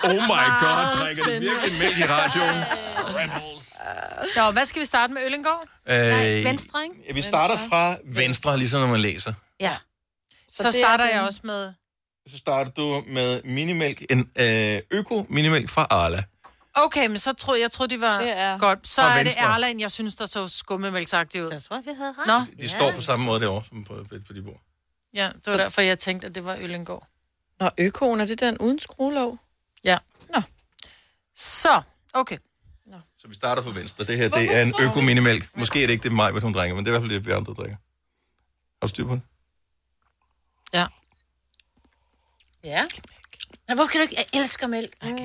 Oh 0.04 0.14
my 0.14 0.48
god, 0.60 0.98
drikker 1.00 1.24
de 1.24 1.30
virkelig 1.30 1.78
mælk 1.78 1.98
i 1.98 2.02
radioen? 2.04 2.64
Nå, 4.36 4.50
hvad 4.50 4.66
skal 4.66 4.80
vi 4.80 4.86
starte 4.86 5.12
med 5.12 5.22
Øllingård? 5.24 5.64
Øh, 5.90 6.44
Venstre, 6.44 6.82
ikke? 6.82 6.94
ja, 7.08 7.12
vi 7.12 7.22
starter 7.22 7.54
fra 7.68 7.96
venstre, 8.04 8.58
ligesom 8.58 8.80
når 8.80 8.86
man 8.88 9.00
læser. 9.00 9.32
Ja. 9.60 9.74
Så, 10.52 10.66
er 10.66 10.70
starter 10.70 11.04
den- 11.04 11.14
jeg 11.14 11.22
også 11.22 11.40
med... 11.44 11.72
Så 12.26 12.36
starter 12.38 12.70
du 12.72 13.02
med 13.06 13.42
minimælk, 13.42 14.02
en 14.10 14.30
øh, 14.36 14.80
øko-minimælk 14.90 15.68
fra 15.70 15.86
Arla. 15.90 16.22
Okay, 16.74 17.06
men 17.06 17.18
så 17.18 17.32
troede 17.32 17.60
jeg, 17.60 17.70
troede, 17.70 17.94
de 17.94 18.00
var 18.00 18.20
Det 18.20 18.30
er- 18.30 18.58
godt. 18.58 18.88
Så 18.88 19.02
er 19.02 19.22
det. 19.24 19.32
Erland, 19.38 19.80
jeg 19.80 19.90
synes, 19.90 20.14
der 20.16 20.26
så 20.26 20.48
skummemælksagtigt 20.48 21.44
ud. 21.44 21.48
Så 21.48 21.54
jeg 21.54 21.62
tror, 21.62 21.80
vi 21.80 21.90
havde 21.96 22.14
ret. 22.18 22.26
Nå, 22.26 22.62
De 22.62 22.68
står 22.68 22.92
på 22.92 23.00
samme 23.00 23.24
måde 23.26 23.40
derovre, 23.40 23.64
som 23.68 23.84
på, 23.84 24.04
på 24.26 24.32
de 24.32 24.42
bord. 24.42 24.60
ja, 25.14 25.30
det 25.44 25.46
var 25.50 25.56
derfor, 25.56 25.80
jeg 25.82 25.98
tænkte, 25.98 26.26
at 26.26 26.34
det 26.34 26.44
var 26.44 26.56
Øllingård. 26.60 27.06
Nå, 27.60 27.70
økoen, 27.78 28.20
er 28.20 28.26
det 28.26 28.40
den 28.40 28.58
uden 28.58 28.78
skruelåg? 28.78 29.38
Ja. 29.84 29.98
Nå. 30.34 30.42
Så, 31.36 31.82
okay. 32.12 32.38
Så 33.18 33.28
vi 33.28 33.34
starter 33.34 33.62
fra 33.62 33.70
venstre. 33.70 34.04
Det 34.04 34.16
her, 34.18 34.28
det 34.28 34.56
er 34.56 34.62
en 34.62 34.74
øko-minimælk. 34.80 35.48
Måske 35.54 35.82
er 35.82 35.86
det 35.86 35.92
ikke 35.92 36.02
det 36.02 36.12
mig, 36.12 36.30
hvad 36.32 36.42
hun 36.42 36.52
drikker, 36.54 36.76
men 36.76 36.84
det 36.84 36.90
er 36.90 36.96
i 36.96 36.98
hvert 37.00 37.10
fald 37.10 37.18
det, 37.20 37.26
vi 37.26 37.30
andre 37.30 37.52
drikker. 37.52 37.76
Har 37.76 38.86
du 38.86 38.88
styr 38.88 39.04
på 39.06 39.14
det? 39.14 39.22
Ja. 40.72 40.86
Ja. 42.64 42.84
Men 43.68 43.76
hvorfor 43.76 43.90
kan 43.90 43.98
du 43.98 44.02
ikke... 44.02 44.14
Jeg 44.18 44.40
elsker 44.40 44.66
mælk. 44.66 44.90
Mm. 45.02 45.16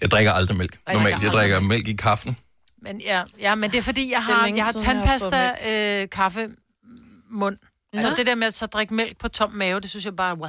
Jeg 0.00 0.10
drikker 0.10 0.32
aldrig 0.32 0.56
mælk. 0.56 0.78
Normalt, 0.88 1.14
jeg 1.14 1.22
jeg 1.22 1.32
drikker 1.32 1.60
mælk 1.60 1.88
i 1.88 1.92
kaffen. 1.96 2.36
Men, 2.82 3.00
ja, 3.00 3.22
ja, 3.40 3.54
men 3.54 3.70
det 3.70 3.78
er 3.78 3.82
fordi, 3.82 4.10
jeg 4.12 4.16
Det 4.16 4.34
har, 4.34 4.46
jeg 4.46 4.64
har 4.64 4.72
tandpasta, 4.72 5.56
øh, 6.02 6.08
kaffe, 6.10 6.48
mund. 7.30 7.58
Ja. 7.94 8.00
Så 8.00 8.14
det 8.16 8.26
der 8.26 8.34
med 8.34 8.46
at 8.46 8.54
så 8.54 8.66
drikke 8.66 8.94
mælk 8.94 9.18
på 9.18 9.28
tom 9.28 9.52
mave, 9.52 9.80
det 9.80 9.90
synes 9.90 10.04
jeg 10.04 10.16
bare 10.16 10.30
er 10.30 10.34
wow. 10.36 10.48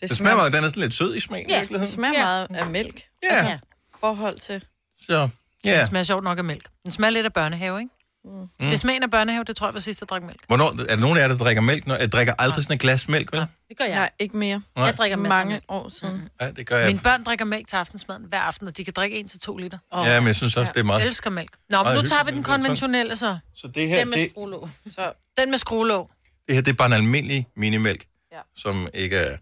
Det 0.00 0.10
smager 0.10 0.36
meget, 0.36 0.52
den 0.52 0.64
er 0.64 0.68
sådan 0.68 0.80
lidt 0.82 0.94
sød 0.94 1.16
i 1.16 1.20
smagen 1.20 1.50
i 1.50 1.52
Ja, 1.52 1.64
det 1.70 1.88
smager 1.88 2.12
Ja. 2.18 2.24
meget 2.24 2.48
af 2.50 2.66
mælk. 2.66 3.02
Ja, 3.22 3.46
Ja. 3.48 3.58
Forhold 4.00 4.38
til... 4.38 4.64
så 5.06 5.28
ja. 5.64 5.80
Det 5.80 5.88
smager 5.88 6.02
sjovt 6.04 6.24
nok 6.24 6.38
af 6.38 6.44
mælk. 6.44 6.68
Den 6.84 6.92
smager 6.92 7.10
lidt 7.10 7.26
af 7.26 7.32
børnehave, 7.32 7.80
ikke? 7.80 7.94
Mm. 8.24 8.48
Det 8.70 8.80
smager 8.80 9.02
af 9.02 9.10
børnehave, 9.10 9.44
det 9.44 9.56
tror 9.56 9.66
jeg 9.66 9.74
var 9.74 9.80
sidst, 9.80 10.00
jeg 10.00 10.08
drak 10.08 10.22
mælk. 10.22 10.40
Hvornår, 10.46 10.70
er 10.70 10.74
der 10.86 10.96
nogen 10.96 11.16
af 11.18 11.22
jer, 11.22 11.28
der 11.28 11.36
drikker 11.38 11.62
mælk? 11.62 11.86
Når, 11.86 11.96
jeg 11.96 12.12
drikker 12.12 12.34
aldrig 12.38 12.64
sådan 12.64 12.74
et 12.74 12.80
glas 12.80 13.08
mælk, 13.08 13.32
vel? 13.32 13.40
Det 13.68 13.78
gør 13.78 13.84
jeg. 13.84 13.94
Nej, 13.94 14.10
ikke 14.18 14.36
mere. 14.36 14.62
Nej. 14.76 14.84
Jeg 14.86 14.94
drikker 14.96 15.16
masser 15.16 15.36
af 15.36 15.40
Mange 15.46 15.52
mælk. 15.54 15.64
år 15.68 15.88
siden. 15.88 16.28
Ja, 16.40 16.50
det 16.50 16.66
gør 16.66 16.76
jeg. 16.78 16.86
Mine 16.86 17.00
børn 17.00 17.24
drikker 17.24 17.44
mælk 17.44 17.68
til 17.68 17.76
aftensmaden 17.76 18.24
hver 18.24 18.40
aften, 18.40 18.66
og 18.68 18.76
de 18.76 18.84
kan 18.84 18.92
drikke 18.96 19.24
1-2 19.48 19.56
liter. 19.58 19.78
Oh, 19.90 20.06
Ja, 20.06 20.20
men 20.20 20.26
jeg 20.26 20.36
synes 20.36 20.56
også, 20.56 20.72
det 20.72 20.76
er 20.76 20.80
Jeg 20.80 20.86
meget... 20.86 21.06
elsker 21.06 21.30
mælk. 21.30 21.50
Nå, 21.70 21.82
men 21.82 21.94
nu 21.94 22.02
tager 22.02 22.24
vi 22.24 22.30
den 22.30 22.42
konventionelle 22.42 23.16
så. 23.16 23.38
Så 23.54 23.68
det 23.68 23.88
her, 23.88 23.98
Den 23.98 24.10
med 24.10 24.18
det, 24.18 24.30
skruelåg. 24.30 24.70
Så 24.86 25.12
Den 25.38 25.50
med 25.50 25.58
skruelåg. 25.58 26.10
det 26.48 26.54
her, 26.54 26.62
det 26.62 26.70
er 26.70 26.76
bare 26.76 26.86
en 26.88 26.92
almindelig 26.92 27.46
minimælk, 27.56 28.04
Ja. 28.32 28.38
som 28.56 28.88
ikke 28.94 29.16
er 29.16 29.36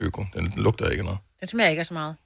øko. 0.00 0.24
Den 0.34 0.52
lugter 0.56 0.88
ikke 0.88 1.02
noget. 1.02 1.18
Den 1.40 1.48
smager 1.48 1.70
ikke 1.70 1.84
så 1.84 1.94
meget. 1.94 2.16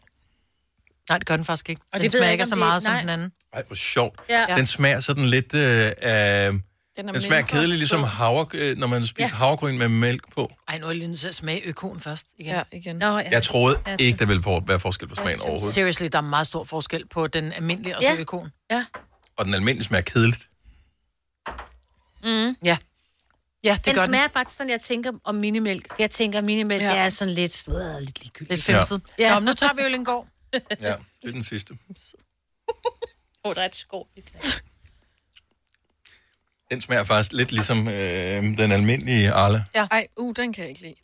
Nej, 1.09 1.19
det 1.19 1.27
gør 1.27 1.37
den 1.37 1.45
faktisk 1.45 1.69
ikke. 1.71 1.83
Og 1.93 2.01
den 2.01 2.03
det 2.11 2.13
smager 2.13 2.31
ikke 2.33 2.47
så 2.47 2.55
det- 2.55 2.59
meget 2.59 2.83
som 2.83 2.93
nej. 2.93 3.01
den 3.01 3.09
anden. 3.09 3.33
Ej, 3.53 3.63
hvor 3.67 3.77
sjovt. 3.77 4.21
Ja. 4.29 4.47
Den 4.57 4.67
smager 4.67 5.01
sådan 5.01 5.25
lidt 5.25 5.55
øh, 5.55 5.93
af... 5.99 6.51
den, 6.97 7.09
Den 7.09 7.21
smager 7.21 7.43
kedeligt, 7.43 7.79
ligesom 7.79 8.03
havre, 8.03 8.47
øh, 8.55 8.77
når 8.79 8.87
man 8.87 9.07
spiser 9.07 9.29
Ja. 9.29 9.35
havregryn 9.35 9.79
med 9.79 9.89
mælk 9.89 10.33
på. 10.35 10.51
Ej, 10.69 10.79
nu 10.79 10.87
er 10.87 10.91
jeg 10.91 10.97
lige 10.97 11.09
nødt 11.09 11.21
til 11.21 11.29
at 11.29 11.35
smage 11.35 11.61
økoen 11.65 12.01
først. 12.01 12.27
Igen. 12.39 12.55
Ja, 12.55 12.63
igen. 12.73 12.97
Nå, 12.97 13.19
ja. 13.19 13.29
Jeg 13.31 13.43
troede 13.43 13.81
Ja, 13.87 13.97
ikke, 13.99 14.19
der 14.19 14.27
ville 14.27 14.43
for, 14.43 14.63
være 14.67 14.81
forskel 14.81 15.09
på 15.09 15.15
smagen 15.15 15.41
overhovedet. 15.41 15.73
Seriously, 15.75 16.07
der 16.13 16.19
er 16.19 16.23
meget 16.23 16.47
stor 16.47 16.65
forskel 16.65 17.09
på 17.09 17.27
den 17.27 17.53
almindelige 17.53 17.97
og 17.97 18.03
så 18.03 18.09
Ja. 18.09 18.17
økoen. 18.17 18.49
Ja. 18.71 18.85
Og 19.37 19.45
den 19.45 19.55
almindelige 19.55 19.85
smager 19.87 20.03
kedeligt. 20.03 20.49
Mm. 22.25 22.57
Ja. 22.65 22.77
Ja, 23.65 23.75
det 23.75 23.85
Den 23.87 23.95
gør 23.95 24.07
smager 24.07 24.29
faktisk 24.33 24.57
sådan, 24.57 24.71
jeg 24.71 24.81
tænker 24.81 25.13
om 25.25 25.35
minimælk. 25.35 25.89
Jeg 25.99 26.11
tænker, 26.11 26.39
at 26.39 26.45
minimælk 26.45 26.83
Ja. 26.83 26.89
det 26.91 26.99
er 26.99 27.09
sådan 27.09 27.35
lidt, 27.35 27.65
øh, 27.69 27.75
lidt 27.75 28.19
ligegyldigt. 28.23 28.39
den. 28.39 28.49
Lidt 28.49 28.63
femset. 28.65 29.03
Ja. 29.19 29.25
Ja. 29.25 29.35
Nå, 29.35 29.41
men 29.41 29.45
nu 29.47 29.53
tager 29.55 29.75
vi 29.75 29.83
Øllingård. 29.83 30.27
Ja, 30.81 30.97
det 31.23 31.29
er 31.29 31.33
den 31.33 31.45
sidste. 31.45 31.79
Åh, 32.69 32.75
oh, 33.45 33.55
der 33.55 33.61
er 33.61 33.67
et 33.67 33.77
skov 33.77 34.09
i. 34.17 34.25
Den 36.71 36.81
smager 36.81 37.05
faktisk 37.05 37.33
lidt 37.33 37.53
ligesom 37.53 37.89
øh, 37.89 37.95
den 38.59 38.73
almindelige 38.73 39.33
Arla. 39.33 39.65
Ja. 39.75 39.87
Ej, 39.91 40.07
uh, 40.17 40.35
den 40.37 40.53
kan 40.53 40.63
jeg 40.63 40.69
ikke 40.69 40.81
lide. 40.81 40.95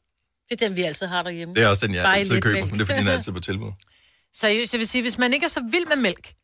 Det 0.48 0.62
er 0.62 0.66
den, 0.68 0.76
vi 0.76 0.82
altid 0.82 1.07
har 1.07 1.22
derhjemme. 1.22 1.55
Det 1.55 1.62
er 1.64 1.68
også 1.68 1.86
den, 1.86 1.94
jeg 1.94 2.05
Bare 2.05 2.18
altid 2.18 2.40
køber, 2.40 2.55
mælk. 2.55 2.70
men 2.70 2.78
det 2.78 2.84
er, 2.84 2.86
fordi 2.86 3.01
den 3.01 3.09
er 3.09 3.12
altid 3.12 3.32
på 3.32 3.40
tilbud. 3.40 3.72
Seriøst, 4.34 4.74
jeg 4.74 4.78
vil 4.78 4.88
sige, 4.88 5.03
hvis 5.03 5.18
man 5.18 5.32
ikke 5.34 5.44
er 5.44 5.48
så 5.48 5.62
vild 5.70 5.86
med 5.86 5.96
mælk, 5.96 6.34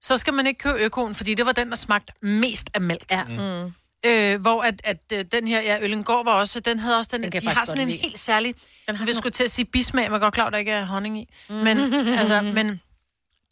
så 0.00 0.16
skal 0.18 0.34
man 0.34 0.46
ikke 0.46 0.58
købe 0.58 0.78
økoen, 0.78 1.14
fordi 1.14 1.34
det 1.34 1.46
var 1.46 1.52
den, 1.52 1.70
der 1.70 1.76
smagte 1.76 2.12
mest 2.22 2.70
af 2.74 2.80
mælk. 2.80 3.10
Ja. 3.10 3.24
Mm. 3.24 3.72
Øh, 4.06 4.40
hvor 4.40 4.62
at, 4.62 4.80
at 4.84 4.98
øh, 5.12 5.24
den 5.32 5.48
her, 5.48 5.60
ja, 5.60 5.78
Øllengård 5.80 6.24
var 6.24 6.32
også, 6.32 6.60
den 6.60 6.78
havde 6.78 6.96
også 6.96 7.10
den, 7.14 7.22
Den 7.22 7.32
de 7.32 7.48
har 7.48 7.64
sådan 7.64 7.82
en 7.82 7.88
lide. 7.88 7.98
helt 7.98 8.18
særlig, 8.18 8.54
den 8.88 8.96
har 8.96 9.04
vi 9.04 9.12
skulle 9.12 9.32
til 9.32 9.44
at 9.44 9.50
sige 9.50 9.64
bismag, 9.64 10.10
man 10.10 10.20
godt 10.20 10.34
klar, 10.34 10.50
der 10.50 10.58
ikke 10.58 10.72
er 10.72 10.84
honning 10.84 11.18
i, 11.18 11.28
mm. 11.48 11.54
men, 11.54 11.78
altså, 12.18 12.40
men 12.54 12.80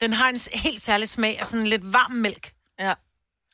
den 0.00 0.12
har 0.12 0.28
en 0.28 0.38
helt 0.52 0.80
særlig 0.80 1.08
smag 1.08 1.38
af 1.40 1.46
sådan 1.46 1.66
lidt 1.66 1.92
varm 1.92 2.12
mælk. 2.12 2.52
Ja. 2.80 2.94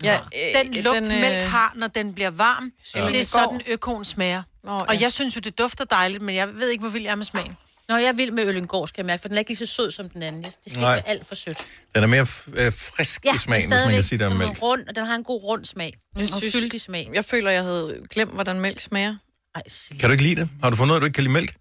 Ja, 0.05 0.19
øh, 0.19 0.65
den 0.65 0.75
lugt, 0.75 0.95
den, 0.97 1.13
øh, 1.13 1.21
mælk 1.21 1.49
har, 1.49 1.73
når 1.77 1.87
den 1.87 2.15
bliver 2.15 2.31
varm, 2.31 2.73
Ja. 2.95 3.07
det 3.07 3.21
er 3.21 3.25
sådan 3.25 3.61
økoen 3.67 4.05
smager. 4.05 4.43
Nå, 4.65 4.71
og 4.71 4.95
ja. 4.95 5.01
jeg 5.01 5.13
synes 5.13 5.37
jo, 5.37 5.41
det 5.41 5.59
dufter 5.59 5.85
dejligt, 5.85 6.23
men 6.23 6.35
jeg 6.35 6.55
ved 6.55 6.69
ikke, 6.69 6.83
hvor 6.83 6.91
vild 6.91 7.03
jeg 7.05 7.11
er 7.11 7.15
med 7.17 7.25
smagen. 7.25 7.57
Nå, 7.91 7.97
jeg 7.97 8.17
vild 8.17 8.31
med 8.31 8.45
Øllengård, 8.45 8.89
skal 8.89 9.03
jeg 9.03 9.07
mærke, 9.07 9.21
for 9.21 9.29
den 9.29 9.37
er 9.37 9.39
ikke 9.39 9.51
lige 9.51 9.67
så 9.67 9.75
sød 9.75 9.91
som 9.91 10.09
den 10.11 10.23
anden. 10.23 10.43
Det 10.43 10.53
skal 10.69 10.81
Nej. 10.81 10.97
ikke 10.97 11.07
være 11.07 11.15
alt 11.15 11.27
for 11.27 11.35
sødt. 11.35 11.59
Den 11.95 12.03
er 12.03 12.07
mere 12.07 12.21
øh, 12.21 12.27
frisk 12.73 13.25
Ja, 13.25 13.35
i 13.35 13.39
smagen, 13.39 13.71
hvis 13.71 13.85
man 13.87 13.91
kan 13.95 14.03
sige, 14.03 14.19
der 14.19 14.31
er 14.31 14.35
mælk. 14.35 14.63
Rund, 14.63 14.89
og 14.89 14.97
den 14.97 15.07
har 15.07 15.15
en 15.15 15.25
god 15.25 15.43
rund 15.43 15.65
smag. 15.65 15.93
Jeg 16.17 16.23
og 16.23 16.29
synes- 16.39 16.55
fyldig 16.55 16.81
smag. 16.81 17.11
Jeg 17.15 17.25
føler, 17.25 17.51
jeg 17.51 17.63
havde 17.63 18.01
glemt, 18.11 18.33
hvordan 18.33 18.61
mælk 18.61 18.81
smager. 18.81 19.17
Ej, 19.55 19.63
Kan 20.01 20.09
du 20.09 20.13
ikke 20.13 20.23
lide 20.25 20.41
det? 20.41 20.49
Har 20.63 20.71
du 20.71 20.77
fundet 20.77 20.91
ud 20.93 20.95
af, 20.95 20.99
at 20.99 21.01
du 21.03 21.07
ikke 21.07 21.15
kan 21.15 21.25
lide 21.25 21.33
mælk? 21.33 21.55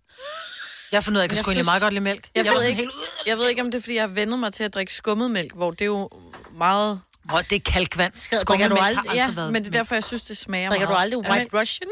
Jeg 0.91 0.97
har 0.97 1.01
fundet 1.01 1.17
ud 1.17 1.21
af, 1.21 1.23
at 1.23 1.23
jeg 1.23 1.29
kan 1.29 1.35
Jeg 1.37 1.43
sgu 1.43 1.49
egentlig 1.51 1.55
synes- 1.55 1.65
meget 1.65 1.81
godt 1.81 1.93
lide 1.93 2.03
mælk. 2.03 2.29
Jeg, 2.35 2.45
Jeg 2.45 2.53
var 2.53 2.59
ved 2.59 2.67
ikke, 2.67 2.81
helt- 2.81 2.91
jeg 3.27 3.37
ved 3.37 3.49
ikke, 3.49 3.61
om 3.61 3.71
det 3.71 3.77
er, 3.77 3.81
fordi 3.81 3.95
jeg 3.95 4.03
har 4.03 4.07
vendet 4.07 4.39
mig 4.39 4.53
til 4.53 4.63
at 4.63 4.73
drikke 4.73 4.93
skummet 4.93 5.31
mælk, 5.31 5.53
hvor 5.55 5.71
det 5.71 5.81
er 5.81 5.85
jo 5.85 6.09
meget... 6.57 7.01
Hvor 7.23 7.37
det 7.49 7.55
er 7.55 7.59
kalkvand. 7.71 8.13
Du 8.47 8.53
har 8.53 8.63
aldrig- 8.63 8.81
aldrig 8.83 9.15
Ja, 9.15 9.31
været 9.35 9.51
men 9.53 9.63
det 9.63 9.75
er 9.75 9.79
derfor, 9.79 9.95
jeg 9.95 10.03
synes, 10.03 10.21
det 10.23 10.37
smager 10.37 10.69
Drikker 10.69 10.87
du 10.87 10.93
meget. 10.93 11.03
aldrig 11.03 11.25
af 11.25 11.29
White 11.31 11.39
mælk. 11.43 11.53
Russian? 11.61 11.89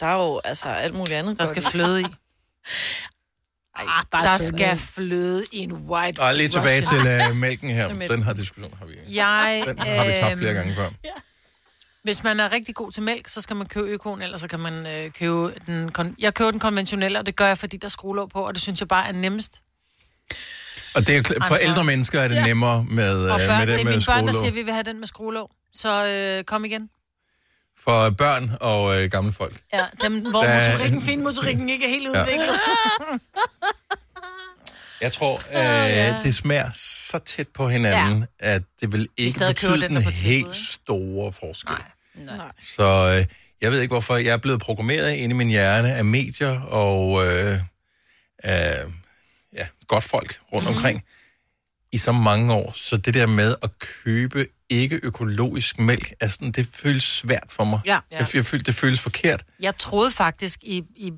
Der 0.00 0.06
er 0.06 0.14
jo 0.24 0.40
altså 0.44 0.68
alt 0.68 0.94
muligt 0.94 1.18
andet. 1.18 1.38
Der 1.38 1.44
skal 1.44 1.62
fløde 1.62 2.00
i. 2.02 2.04
Ej, 3.76 3.84
Der 4.22 4.36
skal 4.36 4.76
fløde 4.76 5.44
i 5.52 5.58
en 5.58 5.72
white 5.72 6.18
Og 6.20 6.34
lige 6.34 6.48
tilbage 6.48 6.80
Russian. 6.80 7.04
til 7.22 7.30
uh, 7.30 7.36
mælken 7.36 7.70
her. 7.70 7.88
Den 8.14 8.22
her 8.22 8.32
diskussion 8.32 8.74
har 8.78 8.86
vi, 8.86 8.92
Jeg, 9.14 9.64
den 9.66 9.78
har 9.78 10.04
vi 10.04 10.12
tabt 10.12 10.38
flere 10.38 10.50
øhm, 10.50 10.56
gange 10.56 10.74
før. 10.74 10.88
Hvis 12.02 12.24
man 12.24 12.40
er 12.40 12.52
rigtig 12.52 12.74
god 12.74 12.92
til 12.92 13.02
mælk, 13.02 13.28
så 13.28 13.40
skal 13.40 13.56
man 13.56 13.66
købe 13.66 13.88
økoen, 13.88 14.22
eller 14.22 14.38
så 14.38 14.48
kan 14.48 14.60
man 14.60 14.86
øh, 14.86 15.10
købe 15.10 15.52
den... 15.66 15.90
Kon- 15.98 16.14
jeg 16.18 16.34
køber 16.34 16.50
den 16.50 16.60
konventionelle, 16.60 17.18
og 17.18 17.26
det 17.26 17.36
gør 17.36 17.46
jeg, 17.46 17.58
fordi 17.58 17.76
der 17.76 17.84
er 17.86 17.90
skruelåg 17.90 18.30
på, 18.30 18.46
og 18.46 18.54
det 18.54 18.62
synes 18.62 18.80
jeg 18.80 18.88
bare 18.88 19.08
er 19.08 19.12
nemmest. 19.12 19.60
Og 20.94 21.06
det 21.06 21.16
er, 21.16 21.22
for 21.22 21.48
sorry. 21.48 21.68
ældre 21.68 21.84
mennesker 21.84 22.20
er 22.20 22.28
det 22.28 22.42
nemmere 22.42 22.84
med, 22.90 23.28
Og 23.30 23.34
uh, 23.34 23.40
børn, 23.46 23.58
med 23.58 23.66
det 23.66 23.68
det 23.68 23.80
er 23.80 23.84
med 23.84 23.92
mine 23.92 24.02
børn, 24.06 24.26
der 24.26 24.32
skruelåg. 24.32 24.34
siger, 24.34 24.48
at 24.50 24.54
vi 24.54 24.62
vil 24.62 24.72
have 24.72 24.82
den 24.82 24.98
med 25.00 25.06
skruelåg. 25.08 25.50
Så 25.72 26.04
øh, 26.38 26.44
kom 26.44 26.64
igen. 26.64 26.90
For 27.88 28.10
børn 28.10 28.50
og 28.60 29.02
øh, 29.02 29.10
gamle 29.10 29.32
folk. 29.32 29.60
Ja, 29.72 29.84
dem, 30.02 30.30
hvor 30.30 30.42
er- 30.42 30.70
motorikken, 30.72 31.02
finmotorikken 31.02 31.68
ikke 31.68 31.84
er 31.84 31.88
helt 31.88 32.04
Ja. 32.14 32.22
udviklet. 32.22 32.60
Jeg 35.00 35.12
tror, 35.12 35.36
øh, 35.36 35.54
ja. 35.54 36.20
det 36.24 36.34
smager 36.34 36.70
så 36.74 37.18
tæt 37.18 37.48
på 37.48 37.68
hinanden, 37.68 38.26
ja. 38.42 38.54
at 38.54 38.62
det 38.80 38.92
vil 38.92 39.08
ikke 39.16 39.38
betyde 39.38 39.72
den, 39.72 39.80
den, 39.82 39.96
er 39.96 40.10
helt 40.10 40.56
store 40.56 41.32
forskel. 41.32 41.74
Nej. 42.14 42.36
Nej. 42.36 42.46
Så 42.58 43.16
øh, 43.18 43.24
jeg 43.60 43.72
ved 43.72 43.80
ikke, 43.80 43.92
hvorfor 43.92 44.16
jeg 44.16 44.32
er 44.32 44.36
blevet 44.36 44.60
programmeret 44.60 45.12
ind 45.12 45.32
i 45.32 45.34
min 45.34 45.48
hjerne 45.48 45.94
af 45.94 46.04
medier 46.04 46.60
og 46.60 47.26
øh, 47.26 47.58
af 48.38 48.84
ja, 49.56 49.66
godt 49.88 50.04
folk 50.04 50.40
rundt 50.52 50.52
Mhm. 50.52 50.60
mm-hmm. 50.60 50.76
omkring 50.76 51.04
i 51.92 51.98
så 51.98 52.12
mange 52.12 52.54
år. 52.54 52.72
Så 52.76 52.96
det 52.96 53.14
der 53.14 53.26
med 53.26 53.54
at 53.62 53.70
købe 53.78 54.46
ikke 54.70 55.00
økologisk 55.02 55.78
mælk, 55.78 56.12
sådan, 56.28 56.52
det 56.52 56.68
føles 56.74 57.02
svært 57.02 57.46
for 57.48 57.64
mig. 57.64 57.80
Ja. 57.84 57.98
Jeg, 58.10 58.26
jeg 58.34 58.44
føler, 58.44 58.62
det 58.62 58.74
føles 58.74 59.00
forkert. 59.00 59.44
Jeg 59.60 59.76
troede 59.76 60.10
faktisk 60.10 60.58
i, 60.62 60.82
i, 60.96 61.12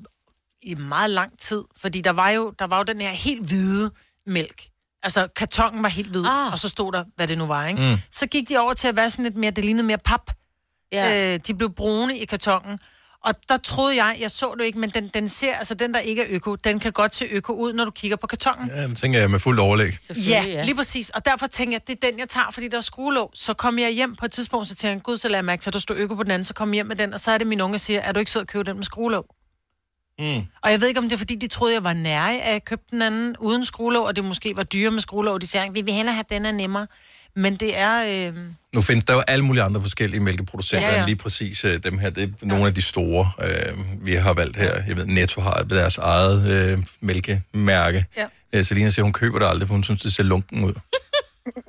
i 0.61 0.75
meget 0.75 1.09
lang 1.09 1.39
tid, 1.39 1.63
fordi 1.77 2.01
der 2.01 2.11
var, 2.11 2.29
jo, 2.29 2.53
der 2.59 2.67
var 2.67 2.77
jo 2.77 2.83
den 2.83 3.01
her 3.01 3.09
helt 3.11 3.45
hvide 3.47 3.91
mælk. 4.25 4.63
Altså, 5.03 5.27
kartongen 5.35 5.83
var 5.83 5.89
helt 5.89 6.09
hvid, 6.09 6.25
ah. 6.25 6.51
og 6.51 6.59
så 6.59 6.69
stod 6.69 6.91
der, 6.91 7.03
hvad 7.15 7.27
det 7.27 7.37
nu 7.37 7.45
var, 7.45 7.67
ikke? 7.67 7.81
Mm. 7.81 7.87
Mm. 7.87 7.97
Så 8.11 8.27
gik 8.27 8.49
de 8.49 8.57
over 8.57 8.73
til 8.73 8.87
at 8.87 8.95
være 8.95 9.09
sådan 9.09 9.23
lidt 9.23 9.35
mere, 9.35 9.51
det 9.51 9.65
lignede 9.65 9.87
mere 9.87 9.97
pap. 9.97 10.31
Ja. 10.91 11.33
Øh, 11.33 11.39
de 11.47 11.53
blev 11.53 11.73
brune 11.73 12.17
i 12.17 12.25
kartongen. 12.25 12.79
Og 13.25 13.33
der 13.49 13.57
troede 13.57 14.03
jeg, 14.03 14.17
jeg 14.19 14.31
så 14.31 14.55
det 14.59 14.65
ikke, 14.65 14.79
men 14.79 14.89
den, 14.89 15.07
den 15.07 15.27
ser, 15.27 15.55
altså 15.55 15.73
den 15.73 15.93
der 15.93 15.99
ikke 15.99 16.21
er 16.21 16.25
øko, 16.29 16.55
den 16.55 16.79
kan 16.79 16.91
godt 16.91 17.15
se 17.15 17.25
øko 17.31 17.53
ud, 17.53 17.73
når 17.73 17.85
du 17.85 17.91
kigger 17.91 18.17
på 18.17 18.27
kartongen. 18.27 18.69
Ja, 18.75 18.87
det 18.87 18.97
tænker 18.97 19.19
jeg 19.19 19.31
med 19.31 19.39
fuldt 19.39 19.59
overlæg. 19.59 19.93
Ja, 20.27 20.43
ja, 20.43 20.63
lige 20.63 20.75
præcis. 20.75 21.09
Og 21.09 21.25
derfor 21.25 21.47
tænker 21.47 21.73
jeg, 21.73 21.87
det 21.87 22.03
er 22.03 22.09
den, 22.09 22.19
jeg 22.19 22.29
tager, 22.29 22.51
fordi 22.51 22.67
der 22.67 22.77
er 22.77 22.81
skruelåg. 22.81 23.31
Så 23.33 23.53
kom 23.53 23.79
jeg 23.79 23.89
hjem 23.89 24.15
på 24.15 24.25
et 24.25 24.31
tidspunkt, 24.31 24.67
så 24.67 24.75
tænker 24.75 24.95
jeg, 24.95 25.03
gud, 25.03 25.17
så 25.17 25.27
lader 25.27 25.37
jeg 25.37 25.45
mærke 25.45 25.61
til, 25.61 25.69
at 25.69 25.73
der 25.73 25.79
står 25.79 25.95
øko 25.95 26.15
på 26.15 26.23
den 26.23 26.31
anden, 26.31 26.45
så 26.45 26.53
kom 26.53 26.69
jeg 26.69 26.73
hjem 26.73 26.85
med 26.85 26.95
den, 26.95 27.13
og 27.13 27.19
så 27.19 27.31
er 27.31 27.37
det 27.37 27.47
min 27.47 27.61
unge, 27.61 27.71
der 27.71 27.77
siger, 27.77 27.99
er 27.99 28.11
du 28.11 28.19
ikke 28.19 28.31
sød 28.31 28.41
at 28.41 28.47
købe 28.47 28.63
den 28.63 28.75
med 28.75 28.83
skruelåg? 28.83 29.25
Mm. 30.19 30.45
Og 30.63 30.71
jeg 30.71 30.81
ved 30.81 30.87
ikke, 30.87 30.99
om 30.99 31.03
det 31.03 31.13
er, 31.13 31.17
fordi 31.17 31.35
de 31.35 31.47
troede, 31.47 31.73
jeg 31.73 31.83
var 31.83 31.93
nære 31.93 32.41
af 32.41 32.55
at 32.55 32.65
købe 32.65 32.81
den 32.91 33.01
anden 33.01 33.35
uden 33.37 33.65
skruelåg, 33.65 34.07
og 34.07 34.15
det 34.15 34.23
måske 34.25 34.55
var 34.55 34.63
dyre 34.63 34.91
med 34.91 35.01
skruelåg. 35.01 35.41
De 35.41 35.47
siger, 35.47 35.71
vi 35.71 35.81
vil 35.81 35.93
hellere 35.93 36.15
have 36.15 36.25
den 36.29 36.45
er 36.45 36.51
nemmere. 36.51 36.87
Men 37.35 37.55
det 37.55 37.77
er... 37.77 38.27
Øh... 38.29 38.33
Nu 38.75 38.81
findes 38.81 39.05
der 39.05 39.13
jo 39.13 39.21
alle 39.27 39.45
mulige 39.45 39.63
andre 39.63 39.81
forskellige 39.81 40.19
mælkeproducenter, 40.19 40.87
Ja, 40.87 40.99
ja, 40.99 41.05
lige 41.05 41.15
præcis 41.15 41.65
øh, 41.65 41.79
dem 41.83 41.97
her. 41.97 42.09
Det 42.09 42.23
er 42.23 42.45
nogle 42.45 42.67
af 42.67 42.73
de 42.73 42.81
store, 42.81 43.31
øh, 43.43 44.05
vi 44.05 44.15
har 44.15 44.33
valgt 44.33 44.57
her. 44.57 44.71
Jeg 44.87 44.97
ved, 44.97 45.05
Netto 45.05 45.41
har 45.41 45.63
deres 45.69 45.97
eget 45.97 46.47
øh, 46.47 46.77
mælkemærke. 47.01 48.05
Ja. 48.17 48.25
Øh, 48.53 48.65
Selina 48.65 48.89
siger, 48.89 49.03
hun 49.03 49.13
køber 49.13 49.39
det 49.39 49.45
aldrig, 49.45 49.67
for 49.67 49.73
hun 49.73 49.83
synes, 49.83 50.01
det 50.01 50.13
ser 50.13 50.23
lunken 50.23 50.63
ud. 50.63 50.73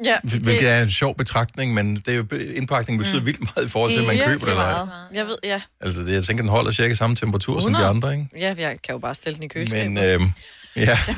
Ja, 0.05 0.17
Hvilket 0.23 0.69
er 0.69 0.83
en 0.83 0.91
sjov 0.91 1.17
betragtning, 1.17 1.75
men 1.75 1.97
det 1.97 2.09
er 2.09 2.15
jo, 2.15 2.25
indpakningen 2.55 3.05
betyder 3.05 3.21
mm. 3.21 3.27
vildt 3.27 3.41
meget 3.41 3.67
i 3.67 3.71
forhold 3.71 3.93
til, 3.93 4.01
at 4.01 4.07
man 4.07 4.17
køber 4.17 4.45
det. 4.45 4.49
Eller, 4.49 4.63
ej. 4.63 4.87
Jeg 5.15 5.27
ved, 5.27 5.37
ja. 5.45 5.61
altså, 5.81 6.03
det, 6.03 6.13
jeg 6.13 6.25
tænker, 6.25 6.43
den 6.43 6.51
holder 6.51 6.73
cirka 6.73 6.95
samme 6.95 7.17
temperatur 7.17 7.61
som 7.61 7.73
de 7.73 7.79
100. 7.79 7.89
andre, 7.89 8.13
ikke? 8.13 8.27
Ja, 8.39 8.55
jeg 8.59 8.79
kan 8.85 8.93
jo 8.93 8.99
bare 8.99 9.15
stille 9.15 9.35
den 9.35 9.43
i 9.43 9.49
køleskabet. 9.49 9.93
Men, 9.93 10.05
øh, 10.05 10.21
ja. 10.77 10.99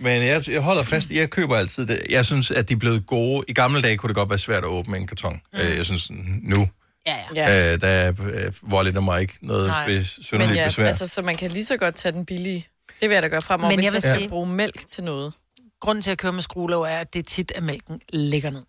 Men 0.00 0.22
jeg, 0.22 0.48
jeg 0.48 0.60
holder 0.60 0.82
fast, 0.82 1.10
jeg 1.10 1.30
køber 1.30 1.56
altid 1.56 1.86
det. 1.86 2.02
Jeg 2.10 2.26
synes, 2.26 2.50
at 2.50 2.68
de 2.68 2.74
er 2.74 2.78
blevet 2.78 3.06
gode. 3.06 3.44
I 3.48 3.52
gamle 3.52 3.82
dage 3.82 3.96
kunne 3.96 4.08
det 4.08 4.16
godt 4.16 4.30
være 4.30 4.38
svært 4.38 4.64
at 4.64 4.68
åbne 4.70 4.96
en 4.96 5.06
karton. 5.06 5.40
Mm. 5.52 5.58
Jeg 5.58 5.84
synes, 5.84 6.10
nu, 6.42 6.68
Ja, 7.06 7.16
ja. 7.34 7.72
øh, 7.74 7.80
der 7.80 8.08
øh, 8.08 8.52
volder 8.62 8.92
der 8.92 9.00
mig 9.00 9.20
ikke 9.20 9.34
noget 9.42 9.66
Nej. 9.68 9.86
be, 9.86 9.94
Men 9.94 10.04
synderligt 10.04 10.56
ja, 10.58 10.64
besvær. 10.66 10.86
altså, 10.86 11.06
så 11.06 11.22
man 11.22 11.36
kan 11.36 11.50
lige 11.50 11.64
så 11.64 11.76
godt 11.76 11.94
tage 11.94 12.12
den 12.12 12.26
billige. 12.26 12.66
Det 13.00 13.08
vil 13.08 13.14
jeg 13.14 13.22
da 13.22 13.28
gøre 13.28 13.40
fremover, 13.40 13.70
Men 13.70 13.76
hvis 13.78 13.84
jeg 13.84 13.92
jeg, 13.94 14.02
vil 14.02 14.06
jeg 14.08 14.12
skal 14.14 14.20
sige- 14.20 14.28
bruge 14.28 14.46
mælk 14.48 14.88
til 14.88 15.04
noget. 15.04 15.32
Grunden 15.80 16.02
til 16.02 16.10
at 16.10 16.18
køre 16.18 16.32
med 16.32 16.42
skruelåg 16.42 16.84
er, 16.84 16.98
at 16.98 17.12
det 17.12 17.18
er 17.18 17.22
tit, 17.22 17.52
at 17.54 17.62
mælken 17.62 18.00
ligger 18.12 18.50
ned. 18.50 18.62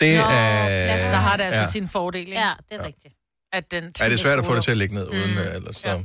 Det 0.00 0.16
Nå, 0.18 0.24
er... 0.24 0.98
Så 1.10 1.16
har 1.16 1.36
det 1.36 1.44
altså 1.44 1.58
ja. 1.60 1.64
ja. 1.64 1.70
sin 1.70 1.88
fordel, 1.88 2.20
ikke? 2.20 2.32
Ja, 2.32 2.52
det 2.70 2.80
er 2.80 2.86
rigtigt. 2.86 3.14
At 3.52 3.70
den 3.70 3.84
Ja, 4.00 4.04
det 4.04 4.12
er 4.12 4.16
svært 4.16 4.38
at 4.38 4.44
få 4.44 4.54
det 4.56 4.64
til 4.64 4.70
at 4.70 4.76
ligge 4.76 4.94
ned 4.94 5.08
uden, 5.08 5.30
mm. 5.34 5.54
ellers 5.56 5.76
så... 5.76 6.02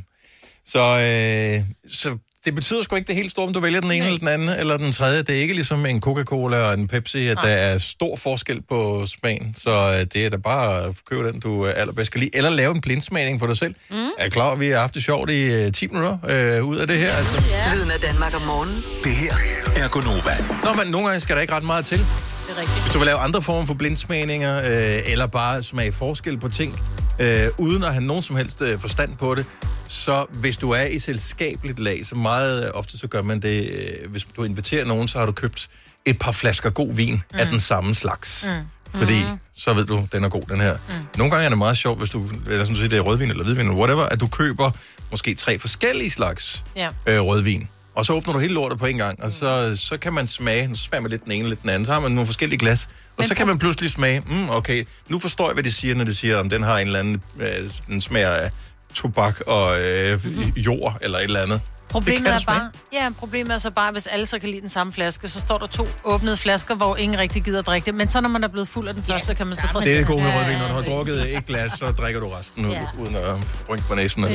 Så, 0.67 0.79
øh, 0.79 1.63
så 1.93 2.17
det 2.45 2.55
betyder 2.55 2.83
sgu 2.83 2.95
ikke 2.95 3.07
det 3.07 3.15
helt 3.15 3.31
store, 3.31 3.47
om 3.47 3.53
du 3.53 3.59
vælger 3.59 3.81
den 3.81 3.91
ene 3.91 3.99
Nej. 3.99 4.07
eller 4.07 4.19
den 4.19 4.27
anden, 4.27 4.49
eller 4.59 4.77
den 4.77 4.91
tredje. 4.91 5.21
Det 5.21 5.29
er 5.35 5.39
ikke 5.39 5.53
ligesom 5.53 5.85
en 5.85 6.01
Coca-Cola 6.01 6.57
og 6.57 6.73
en 6.73 6.87
Pepsi, 6.87 7.27
at 7.27 7.35
Nej. 7.35 7.45
der 7.45 7.55
er 7.55 7.77
stor 7.77 8.15
forskel 8.15 8.61
på 8.69 9.05
smagen. 9.05 9.55
Så 9.57 9.91
øh, 9.91 10.05
det 10.13 10.25
er 10.25 10.29
da 10.29 10.37
bare 10.37 10.83
at 10.83 10.95
købe 11.09 11.27
den, 11.31 11.39
du 11.39 11.65
øh, 11.65 11.73
allerbedst 11.75 12.11
kan 12.11 12.19
lide. 12.19 12.31
Eller 12.33 12.49
lave 12.49 12.75
en 12.75 12.81
blindsmagning 12.81 13.39
på 13.39 13.47
dig 13.47 13.57
selv. 13.57 13.75
Mm. 13.91 14.07
Er 14.17 14.29
klar, 14.29 14.51
at 14.51 14.59
vi 14.59 14.69
har 14.69 14.79
haft 14.79 14.93
det 14.93 15.03
sjovt 15.03 15.29
i 15.29 15.65
øh, 15.65 15.71
10 15.71 15.87
minutter 15.87 16.17
øh, 16.29 16.63
ud 16.65 16.77
af 16.77 16.87
det 16.87 16.97
her? 16.99 17.11
Altså. 17.11 17.43
Lyden 17.75 17.91
af 17.91 17.99
Danmark 17.99 18.35
om 18.35 18.41
morgenen. 18.41 18.75
Det 19.03 19.11
her 19.11 19.33
er 19.83 19.87
Gonova. 19.87 20.37
Nå, 20.63 20.83
men 20.83 20.91
nogle 20.91 21.07
gange 21.07 21.19
skal 21.19 21.35
der 21.35 21.41
ikke 21.41 21.53
ret 21.53 21.63
meget 21.63 21.85
til. 21.85 21.97
Det 21.97 22.05
er 22.57 22.61
rigtigt. 22.61 22.81
Hvis 22.81 22.93
du 22.93 22.99
vil 22.99 23.05
lave 23.05 23.17
andre 23.17 23.41
former 23.41 23.65
for 23.65 23.73
blindsmagninger, 23.73 24.57
øh, 24.57 25.11
eller 25.11 25.27
bare 25.27 25.63
smage 25.63 25.91
forskel 25.91 26.37
på 26.37 26.49
ting, 26.49 26.79
øh, 27.19 27.47
uden 27.57 27.83
at 27.83 27.91
have 27.93 28.03
nogen 28.03 28.23
som 28.23 28.35
helst 28.35 28.61
øh, 28.61 28.79
forstand 28.79 29.17
på 29.17 29.35
det, 29.35 29.45
så 29.87 30.25
hvis 30.29 30.57
du 30.57 30.69
er 30.71 30.83
i 30.85 30.99
selskabeligt 30.99 31.79
lag, 31.79 32.05
så 32.05 32.15
meget 32.15 32.65
øh, 32.65 32.71
ofte 32.73 32.97
så 32.97 33.07
gør 33.07 33.21
man 33.21 33.39
det, 33.41 33.69
øh, 33.69 34.11
hvis 34.11 34.23
du 34.35 34.43
inviterer 34.43 34.85
nogen, 34.85 35.07
så 35.07 35.19
har 35.19 35.25
du 35.25 35.31
købt 35.31 35.67
et 36.05 36.19
par 36.19 36.31
flasker 36.31 36.69
god 36.69 36.93
vin 36.93 37.13
mm. 37.13 37.39
af 37.39 37.47
den 37.47 37.59
samme 37.59 37.95
slags. 37.95 38.45
Mm. 38.47 38.65
Fordi 38.99 39.23
Mm. 39.23 39.29
så 39.55 39.73
ved 39.73 39.85
du, 39.85 40.07
den 40.11 40.23
er 40.23 40.29
god, 40.29 40.41
den 40.49 40.61
her. 40.61 40.73
Mm. 40.89 40.93
Nogle 41.17 41.31
gange 41.31 41.45
er 41.45 41.49
det 41.49 41.57
meget 41.57 41.77
sjovt, 41.77 41.99
hvis 41.99 42.09
du, 42.09 42.25
eller 42.47 42.65
som 42.65 42.73
du 42.73 42.79
siger, 42.79 42.89
det 42.89 42.97
er 42.97 43.01
rødvin 43.01 43.29
eller 43.29 43.43
hvidvin, 43.43 43.65
eller 43.65 43.79
whatever, 43.79 44.03
at 44.03 44.19
du 44.19 44.27
køber 44.27 44.71
måske 45.11 45.35
tre 45.35 45.59
forskellige 45.59 46.09
slags 46.09 46.63
Ja. 46.75 46.89
øh, 47.07 47.21
rødvin. 47.21 47.67
Og 47.95 48.05
så 48.05 48.13
åbner 48.13 48.33
du 48.33 48.39
hele 48.39 48.53
lortet 48.53 48.79
på 48.79 48.85
en 48.85 48.97
gang, 48.97 49.23
og 49.23 49.31
så, 49.31 49.75
så 49.75 49.97
kan 49.97 50.13
man 50.13 50.27
smage, 50.27 50.75
så 50.75 50.83
smager 50.83 51.01
man 51.01 51.11
lidt 51.11 51.23
den 51.23 51.31
ene, 51.31 51.49
lidt 51.49 51.61
den 51.61 51.69
anden, 51.69 51.85
så 51.85 51.91
har 51.93 51.99
man 51.99 52.11
nogle 52.11 52.25
forskellige 52.25 52.59
glas, 52.59 52.85
og 52.85 52.91
Men 53.17 53.27
så 53.27 53.35
kan 53.35 53.47
man 53.47 53.57
pludselig 53.57 53.91
smage, 53.91 54.19
mm, 54.19 54.49
okay, 54.49 54.83
nu 55.09 55.19
forstår 55.19 55.47
jeg, 55.47 55.53
hvad 55.53 55.63
de 55.63 55.71
siger, 55.71 55.95
når 55.95 56.03
de 56.05 56.15
siger, 56.15 56.39
om 56.39 56.49
den 56.49 56.63
har 56.63 56.77
en 56.77 56.87
eller 56.87 56.99
anden, 56.99 57.21
øh, 57.39 57.71
den 57.87 58.01
smager 58.01 58.29
af 58.29 58.51
tobak 58.93 59.39
og 59.47 59.81
øh, 59.81 60.25
jord, 60.57 60.97
eller 61.01 61.17
et 61.17 61.23
eller 61.23 61.41
andet. 61.41 61.61
Problemet 61.89 62.25
det 62.25 62.33
er 62.33 62.39
bare, 62.47 62.69
ja, 62.93 63.09
problemet 63.19 63.53
er 63.53 63.57
så 63.57 63.71
bare, 63.71 63.91
hvis 63.91 64.07
alle 64.07 64.25
så 64.25 64.39
kan 64.39 64.49
lide 64.49 64.61
den 64.61 64.69
samme 64.69 64.93
flaske, 64.93 65.27
så 65.27 65.39
står 65.39 65.57
der 65.57 65.67
to 65.67 65.87
åbnede 66.03 66.37
flasker, 66.37 66.75
hvor 66.75 66.95
ingen 66.95 67.19
rigtig 67.19 67.43
gider 67.43 67.59
at 67.59 67.65
drikke 67.65 67.85
det. 67.85 67.95
Men 67.95 68.09
så 68.09 68.21
når 68.21 68.29
man 68.29 68.43
er 68.43 68.47
blevet 68.47 68.67
fuld 68.67 68.87
af 68.87 68.93
den 68.93 69.03
første, 69.03 69.35
kan 69.35 69.47
man 69.47 69.55
så 69.55 69.67
drikke 69.73 69.89
Det 69.89 69.93
er 69.95 69.97
det 69.99 70.07
den. 70.07 70.15
gode 70.15 70.23
med 70.23 70.33
rødvin, 70.39 70.57
når 70.57 70.67
du 70.67 70.73
har 70.73 70.81
drukket 70.81 71.37
et 71.37 71.45
glas, 71.45 71.71
så 71.71 71.91
drikker 71.91 72.19
du 72.21 72.27
resten, 72.27 72.71
Ja. 72.71 72.77
ja. 72.77 72.85
uden 72.99 73.15
at 73.15 73.35
rynke 73.69 73.83
på 73.87 73.95
næsen. 73.95 74.25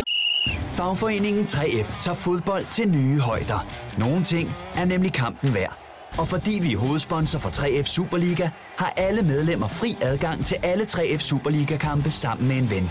Fagforeningen 0.73 1.45
3F 1.45 2.03
tager 2.03 2.15
fodbold 2.15 2.65
til 2.73 2.89
nye 2.89 3.21
højder. 3.21 3.67
Nogle 3.99 4.25
ting 4.25 4.51
er 4.75 4.85
nemlig 4.85 5.13
kampen 5.13 5.55
værd. 5.55 5.77
Og 6.19 6.29
fordi 6.29 6.59
vi 6.63 6.73
er 6.73 6.79
hovedsponsor 6.79 7.39
for 7.39 7.49
3F 7.49 7.85
Superliga, 7.85 8.49
har 8.77 8.93
alle 8.97 9.23
medlemmer 9.23 9.69
fri 9.69 9.97
adgang 10.01 10.47
til 10.47 10.57
alle 10.63 10.85
3F 10.85 11.19
Superliga-kampe 11.19 12.11
sammen 12.11 12.49
med 12.49 12.57
en 12.57 12.71
ven. 12.71 12.91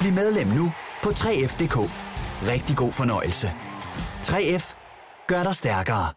Bliv 0.00 0.12
medlem 0.12 0.46
nu 0.46 0.72
på 1.02 1.08
3F.dk. 1.08 1.76
Rigtig 2.46 2.76
god 2.76 2.92
fornøjelse. 2.92 3.52
3F 4.22 4.74
gør 5.26 5.42
dig 5.42 5.54
stærkere. 5.54 6.08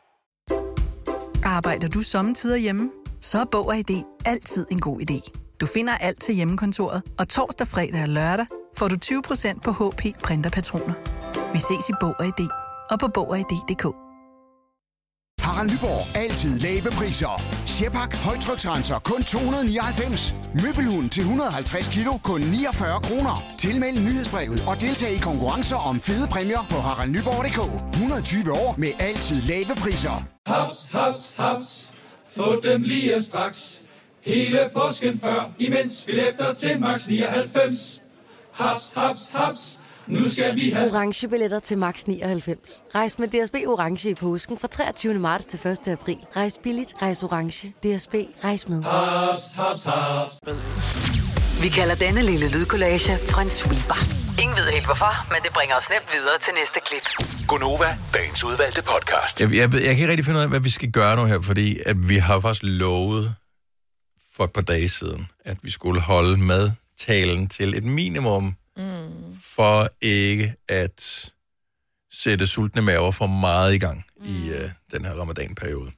Arbejder 1.43 1.87
du 1.87 2.01
sommetider 2.01 2.57
hjemme? 2.57 2.91
Så 3.21 3.39
er 3.39 3.45
Bog 3.51 3.67
og 3.67 3.77
ID 3.77 4.03
altid 4.25 4.65
en 4.71 4.79
god 4.79 5.01
idé. 5.01 5.31
Du 5.61 5.65
finder 5.65 5.93
alt 5.93 6.21
til 6.21 6.35
hjemmekontoret, 6.35 7.03
og 7.19 7.27
torsdag, 7.27 7.67
fredag 7.67 8.01
og 8.01 8.09
lørdag 8.09 8.45
får 8.77 8.87
du 8.87 8.95
20% 8.95 9.59
på 9.59 9.71
HP 9.71 10.01
printerpatroner. 10.23 10.93
Vi 11.53 11.59
ses 11.59 11.89
i 11.89 11.93
Bog 11.99 12.15
og 12.19 12.25
ID 12.25 12.49
og 12.91 12.99
på 12.99 13.07
Bog 13.07 13.29
og 13.29 13.39
ID.dk. 13.39 13.85
Harald 15.39 15.71
Nyborg. 15.71 16.17
Altid 16.17 16.59
lave 16.59 16.91
priser. 16.91 17.43
Sjehpak. 17.65 18.15
Højtryksrenser. 18.15 18.99
Kun 18.99 19.23
299. 19.23 20.35
Møbelhund 20.63 21.09
til 21.09 21.21
150 21.21 21.87
kilo. 21.87 22.11
Kun 22.23 22.41
49 22.41 23.01
kroner. 23.01 23.43
Tilmeld 23.57 23.99
nyhedsbrevet 23.99 24.63
og 24.67 24.81
deltag 24.81 25.11
i 25.11 25.17
konkurrencer 25.17 25.75
om 25.75 25.99
fede 26.01 26.27
præmier 26.27 26.65
på 26.69 26.75
haraldnyborg.dk. 26.75 27.59
120 27.93 28.51
år 28.51 28.75
med 28.77 28.91
altid 28.99 29.41
lave 29.41 29.75
priser. 29.75 30.25
Haps, 30.47 30.89
haps, 30.91 31.33
haps. 31.37 31.89
Få 32.35 32.61
dem 32.63 32.81
lige 32.81 33.21
straks. 33.23 33.81
Hele 34.21 34.59
påsken 34.73 35.19
før, 35.19 35.51
imens 35.59 36.03
billetter 36.05 36.53
til 36.53 36.79
max 36.79 37.07
99. 37.07 38.02
Haps, 38.53 38.91
haps, 38.95 39.29
haps. 39.33 39.79
Nu 40.07 40.29
skal 40.29 40.55
vi 40.55 40.69
have... 40.69 40.87
Orange 40.93 41.27
billetter 41.27 41.59
til 41.59 41.77
max 41.77 42.03
99. 42.03 42.83
Rejs 42.95 43.19
med 43.19 43.27
DSB 43.27 43.55
Orange 43.67 44.09
i 44.09 44.13
påsken 44.15 44.59
fra 44.59 44.67
23. 44.67 45.13
marts 45.13 45.45
til 45.45 45.67
1. 45.67 45.87
april. 45.87 46.17
Rejs 46.35 46.59
billigt, 46.63 46.93
rejs 47.01 47.23
orange. 47.23 47.67
DSB, 47.83 48.13
rejs 48.43 48.67
med. 48.69 48.83
Haps, 48.83 49.43
haps, 49.55 49.83
haps. 49.83 50.35
Vi 51.63 51.69
kalder 51.69 51.95
denne 51.95 52.21
lille 52.21 52.51
lydkollage 52.51 53.13
en 53.41 53.49
sweeper. 53.49 53.99
Ingen 54.41 54.57
ved 54.57 54.63
helt 54.73 54.85
hvorfor, 54.85 55.29
men 55.33 55.37
det 55.43 55.51
bringer 55.53 55.75
os 55.75 55.89
nemt 55.89 56.09
videre 56.13 56.37
til 56.41 56.53
næste 56.59 56.79
klip. 56.85 57.27
Gonova, 57.47 57.97
dagens 58.13 58.43
udvalgte 58.43 58.81
podcast. 58.83 59.41
Jeg, 59.41 59.55
jeg, 59.55 59.71
ved- 59.73 59.79
jeg 59.79 59.89
kan 59.89 59.97
ikke 59.97 60.07
rigtig 60.07 60.25
finde 60.25 60.37
ud 60.37 60.43
af, 60.43 60.49
hvad 60.49 60.59
vi 60.59 60.69
skal 60.69 60.91
gøre 60.91 61.15
nu 61.15 61.25
her, 61.25 61.41
fordi 61.41 61.79
at 61.85 62.09
vi 62.09 62.17
har 62.17 62.39
faktisk 62.39 62.63
lovet 62.63 63.35
for 64.35 64.43
et 64.43 64.51
par 64.53 64.61
dage 64.61 64.89
siden, 64.89 65.27
at 65.45 65.57
vi 65.63 65.71
skulle 65.71 66.01
holde 66.01 66.37
madtalen 67.03 67.47
til 67.47 67.77
et 67.77 67.83
minimum, 67.83 68.55
mm. 68.77 69.37
for 69.41 69.87
ikke 70.01 70.55
at 70.67 71.31
sætte 72.11 72.47
sultne 72.47 72.81
maver 72.81 73.11
for 73.11 73.27
meget 73.27 73.73
i 73.73 73.77
gang 73.77 74.05
mm. 74.19 74.25
i 74.25 74.49
uh, 74.49 74.69
den 74.91 75.05
her 75.05 75.13
ramadanperiode. 75.13 75.91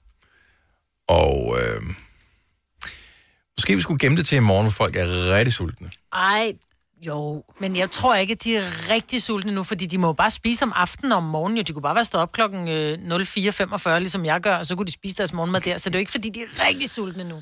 Og 1.07 1.57
øh, 1.59 1.81
måske 3.57 3.75
vi 3.75 3.81
skulle 3.81 3.99
gemme 3.99 4.17
det 4.17 4.27
til 4.27 4.35
i 4.35 4.39
morgen, 4.39 4.63
hvor 4.63 4.71
folk 4.71 4.95
er 4.95 5.31
rigtig 5.35 5.53
sultne. 5.53 5.91
Ej, 6.13 6.53
jo. 7.01 7.43
Men 7.59 7.75
jeg 7.75 7.91
tror 7.91 8.15
ikke, 8.15 8.31
at 8.31 8.43
de 8.43 8.57
er 8.57 8.91
rigtig 8.91 9.23
sultne 9.23 9.51
nu, 9.51 9.63
fordi 9.63 9.85
de 9.85 9.97
må 9.97 10.07
jo 10.07 10.13
bare 10.13 10.31
spise 10.31 10.63
om 10.63 10.73
aftenen 10.75 11.11
og 11.11 11.17
om 11.17 11.23
morgenen. 11.23 11.57
Jo. 11.57 11.63
De 11.63 11.73
kunne 11.73 11.81
bare 11.81 11.95
være 11.95 12.05
stået 12.05 12.21
op 12.21 12.31
klokken 12.31 12.67
øh, 12.67 12.93
04.45, 12.93 13.97
ligesom 13.97 14.25
jeg 14.25 14.41
gør, 14.41 14.55
og 14.55 14.65
så 14.65 14.75
kunne 14.75 14.85
de 14.85 14.91
spise 14.91 15.15
deres 15.15 15.33
morgenmad 15.33 15.61
der. 15.61 15.77
Så 15.77 15.89
det 15.89 15.95
er 15.95 15.99
jo 15.99 16.01
ikke, 16.01 16.11
fordi 16.11 16.29
de 16.29 16.41
er 16.41 16.67
rigtig 16.67 16.89
sultne 16.89 17.23
nu. 17.23 17.41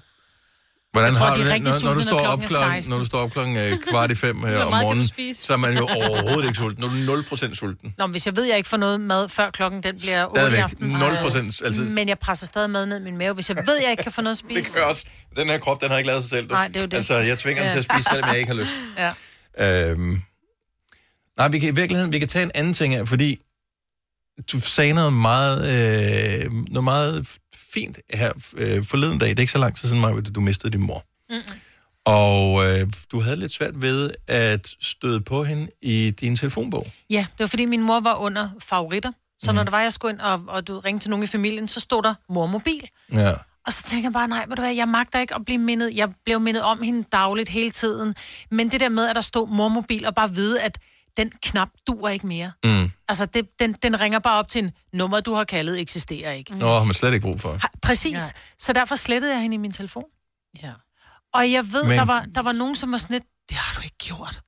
Hvordan 0.94 1.16
tror, 1.16 1.26
har 1.26 1.36
du 1.36 1.42
det, 1.42 1.62
når, 1.62 1.84
når, 1.84 1.94
du 1.94 2.02
står 2.02 2.20
op 2.20 2.40
klokken 2.40 2.48
klokken, 2.48 2.74
16? 2.74 2.92
når 2.92 2.98
du 2.98 3.06
står 3.06 3.20
op 3.20 3.32
klokken 3.32 3.58
øh, 3.58 3.80
kvart 3.90 4.12
i 4.12 4.16
fem 4.16 4.38
Hvor 4.40 4.50
om 4.50 4.72
morgenen, 4.72 5.36
så 5.36 5.54
er 5.54 5.58
man 5.58 5.78
jo 5.78 5.88
overhovedet 5.88 6.46
ikke 6.46 6.58
sulten. 6.58 6.82
Nu 7.06 7.14
er 7.14 7.16
du 7.16 7.36
0% 7.36 7.54
sulten. 7.56 7.94
Nå, 7.98 8.06
men 8.08 8.12
hvis 8.12 8.26
jeg 8.26 8.36
ved, 8.36 8.44
at 8.44 8.50
jeg 8.50 8.58
ikke 8.58 8.70
får 8.70 8.78
noget 8.78 9.02
mad, 9.02 9.30
før 9.30 9.50
klokken 9.50 9.84
den 9.84 10.00
bliver 10.00 10.26
8 10.26 10.58
i 10.58 10.60
aften. 10.60 10.96
0% 10.96 11.66
altid. 11.66 11.90
Men 11.90 12.08
jeg 12.08 12.20
presser 12.20 12.46
stadig 12.46 12.70
mad 12.70 12.86
ned 12.86 13.02
i 13.02 13.04
min 13.04 13.18
mave. 13.18 13.34
Hvis 13.34 13.50
jeg 13.50 13.58
ved, 13.66 13.78
at 13.78 13.84
jeg 13.84 13.92
ikke 13.92 14.04
kan 14.04 14.12
få 14.12 14.22
noget 14.22 14.44
at 14.44 14.44
Det 14.50 14.66
spise. 14.66 14.80
gør 14.80 14.86
også. 14.86 15.06
Den 15.36 15.48
her 15.48 15.58
krop, 15.58 15.82
den 15.82 15.90
har 15.90 15.98
ikke 15.98 16.08
lavet 16.08 16.24
sig 16.24 16.30
selv. 16.30 16.48
Du. 16.48 16.54
Nej, 16.54 16.68
det 16.68 16.76
er 16.76 16.82
jo 16.82 16.88
det. 16.88 16.98
Altså, 16.98 17.14
jeg 17.18 17.38
tvinger 17.40 17.64
den 17.64 17.72
til 17.72 17.80
at 17.80 17.84
spise, 17.86 18.10
selvom 18.10 18.30
jeg 18.30 18.38
ikke 18.38 18.52
har 18.52 18.60
lyst. 18.62 18.76
Ja. 19.58 19.92
Øhm, 19.92 20.22
nej, 21.38 21.48
vi 21.48 21.60
kan 21.60 21.70
i 21.70 21.76
virkeligheden, 21.76 22.12
vi 22.12 22.20
kan 22.20 22.28
tage 22.28 22.44
en 22.44 22.52
anden 22.56 22.74
ting 22.74 22.94
her, 22.94 23.06
fordi 23.06 23.40
du 24.52 24.60
sagde 24.60 24.94
noget 24.94 25.14
meget, 25.14 25.60
øh, 26.46 26.52
noget 26.54 26.84
meget 26.84 27.28
fint 27.74 27.98
her 28.14 28.32
øh, 28.56 28.84
forleden 28.84 29.18
dag. 29.20 29.30
Det 29.30 29.38
er 29.40 29.42
ikke 29.42 29.52
så 29.52 29.58
lang 29.58 29.76
tid 29.76 29.88
siden, 29.90 30.02
Maja, 30.02 30.18
at 30.18 30.36
du 30.36 30.42
mistede 30.42 30.72
din 30.72 30.82
mor. 30.82 31.06
Mm-mm. 31.30 31.42
Og 32.06 32.66
øh, 32.66 32.88
du 33.12 33.20
havde 33.22 33.36
lidt 33.36 33.52
svært 33.52 33.82
ved 33.82 34.12
at 34.28 34.70
støde 34.82 35.22
på 35.22 35.44
hende 35.44 35.68
i 35.82 36.10
din 36.12 36.36
telefonbog. 36.36 36.88
Ja, 37.10 37.26
det 37.32 37.40
var 37.40 37.48
fordi 37.48 37.66
min 37.66 37.84
mor 37.84 38.00
var 38.00 38.16
under 38.16 38.50
favoritter. 38.62 39.12
Så 39.42 39.52
Mhm. 39.52 39.56
når 39.56 39.64
der 39.64 39.72
var, 39.72 39.82
jeg 39.82 39.94
skulle 39.94 40.12
ind 40.14 40.22
og, 40.22 40.42
og 40.48 40.68
du 40.68 40.80
ringte 40.80 41.04
til 41.04 41.10
nogen 41.10 41.24
i 41.24 41.28
familien, 41.28 41.68
så 41.68 41.80
stod 41.80 42.04
der 42.04 42.14
mormobil. 42.30 42.90
Ja. 43.14 43.32
Og 43.68 43.74
så 43.74 43.84
tænker 43.84 44.06
jeg 44.10 44.14
bare, 44.14 44.28
nej, 44.28 44.46
ved 44.48 44.56
du 44.56 44.62
hvad, 44.62 44.74
jeg 44.74 44.88
magter 44.88 45.20
ikke 45.20 45.36
at 45.36 45.46
blive 45.46 45.58
mindet. 45.58 45.96
Jeg 45.96 46.10
blev 46.26 46.40
mindet 46.40 46.64
om 46.64 46.82
hende 46.82 47.04
dagligt 47.12 47.50
hele 47.50 47.72
tiden. 47.72 48.16
Men 48.52 48.72
det 48.72 48.80
der 48.80 48.90
med, 48.90 49.08
at 49.10 49.16
der 49.16 49.22
stod 49.22 49.48
mormobil 49.48 50.06
og 50.06 50.16
bare 50.16 50.34
vide, 50.34 50.62
at 50.62 50.78
den 51.18 51.32
knap 51.44 51.70
duer 51.88 52.10
ikke 52.10 52.28
mere. 52.28 52.52
Mm. 52.64 52.92
Altså, 53.08 53.26
det, 53.26 53.48
den, 53.60 53.74
den 53.74 54.00
ringer 54.00 54.20
bare 54.20 54.40
op 54.40 54.48
til 54.50 54.64
en 54.64 54.72
nummer, 54.94 55.20
du 55.20 55.34
har 55.34 55.44
kaldet, 55.44 55.80
eksisterer 55.82 56.32
ikke. 56.32 56.56
Nå, 56.56 56.68
har 56.78 56.84
man 56.84 56.94
slet 56.94 57.14
ikke 57.14 57.24
brug 57.24 57.42
for. 57.42 57.52
Ha, 57.62 57.68
præcis. 57.82 58.14
Ja. 58.14 58.20
Så 58.60 58.74
derfor 58.74 58.96
slettede 58.96 59.34
jeg 59.34 59.42
hende 59.42 59.54
i 59.54 59.58
min 59.58 59.72
telefon. 59.72 60.04
Ja. 60.64 60.72
Og 61.34 61.52
jeg 61.52 61.72
ved, 61.74 61.84
Men- 61.84 61.98
der, 61.98 62.06
var, 62.06 62.26
der 62.36 62.42
var 62.42 62.52
nogen, 62.52 62.76
som 62.76 62.92
var 62.92 62.98
sådan 62.98 63.14
lidt, 63.14 63.24
det 63.50 63.58
har 63.58 63.76
du 63.80 63.84
ikke 63.84 63.98
gjort. 63.98 64.40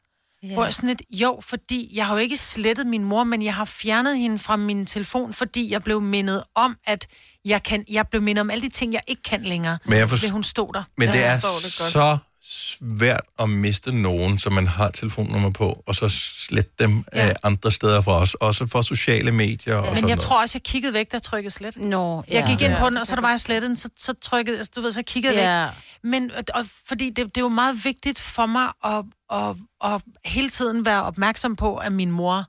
Yeah. 0.45 0.53
Hvor 0.53 0.63
jeg 0.63 0.73
sådan 0.73 0.87
lidt, 0.89 1.01
jo, 1.11 1.39
fordi 1.41 1.91
jeg 1.97 2.05
har 2.07 2.13
jo 2.13 2.19
ikke 2.19 2.37
slettet 2.37 2.87
min 2.87 3.03
mor, 3.03 3.23
men 3.23 3.41
jeg 3.41 3.55
har 3.55 3.65
fjernet 3.65 4.17
hende 4.17 4.39
fra 4.39 4.55
min 4.55 4.85
telefon, 4.85 5.33
fordi 5.33 5.71
jeg 5.71 5.83
blev 5.83 6.01
mindet 6.01 6.43
om, 6.55 6.77
at 6.83 7.07
jeg, 7.45 7.63
kan, 7.63 7.85
jeg 7.89 8.07
blev 8.07 8.21
mindet 8.21 8.41
om 8.41 8.49
alle 8.49 8.61
de 8.61 8.69
ting, 8.69 8.93
jeg 8.93 9.01
ikke 9.07 9.21
kan 9.23 9.43
længere. 9.43 9.77
Men 9.85 9.97
jeg 9.97 10.09
forst- 10.09 10.29
hun 10.29 10.43
stod 10.43 10.73
der. 10.73 10.83
Men 10.97 11.09
det 11.09 11.23
er 11.25 11.39
forstår 11.39 11.55
det 11.55 11.77
godt. 11.79 11.91
så 11.91 12.17
svært 12.47 13.21
at 13.39 13.49
miste 13.49 13.91
nogen, 14.01 14.39
som 14.39 14.53
man 14.53 14.67
har 14.67 14.89
telefonnummer 14.91 15.49
på, 15.49 15.83
og 15.87 15.95
så 15.95 16.09
slette 16.09 16.71
dem 16.79 17.03
ja. 17.15 17.33
andre 17.43 17.71
steder 17.71 18.01
fra 18.01 18.11
os, 18.21 18.33
også 18.33 18.67
for 18.67 18.81
sociale 18.81 19.31
medier 19.31 19.75
og 19.75 19.81
Men 19.81 19.89
sådan 19.95 20.09
jeg 20.09 20.15
noget. 20.15 20.19
tror 20.19 20.41
også, 20.41 20.55
jeg 20.55 20.63
kiggede 20.63 20.93
væk, 20.93 21.11
der 21.11 21.19
trykkede 21.19 21.53
slet. 21.53 21.77
Nå, 21.77 22.23
Jeg 22.27 22.43
ja. 22.47 22.51
gik 22.51 22.61
ind 22.61 22.73
Ja. 22.73 22.79
på 22.79 22.89
den, 22.89 22.97
og 22.97 23.07
så 23.07 23.15
der 23.15 23.21
var 23.21 23.29
jeg 23.29 23.39
slettet 23.39 23.67
den, 23.69 23.75
så, 23.77 23.89
så 23.97 24.13
trykkede, 24.21 24.57
altså, 24.57 24.71
du 24.75 24.81
ved, 24.81 24.91
så 24.91 25.03
kiggede 25.03 25.35
jeg 25.35 25.43
Ja. 25.43 25.63
væk. 25.65 25.73
Men, 26.11 26.31
og, 26.37 26.43
og, 26.53 26.65
fordi 26.87 27.05
det, 27.09 27.17
det 27.17 27.37
er 27.37 27.41
jo 27.41 27.47
meget 27.49 27.85
vigtigt 27.85 28.19
for 28.19 28.45
mig 28.45 28.67
at, 28.85 29.03
at, 29.33 29.55
at 29.93 30.01
hele 30.25 30.49
tiden 30.49 30.85
være 30.85 31.03
opmærksom 31.03 31.55
på, 31.55 31.75
at 31.77 31.91
min 31.91 32.11
mor 32.11 32.45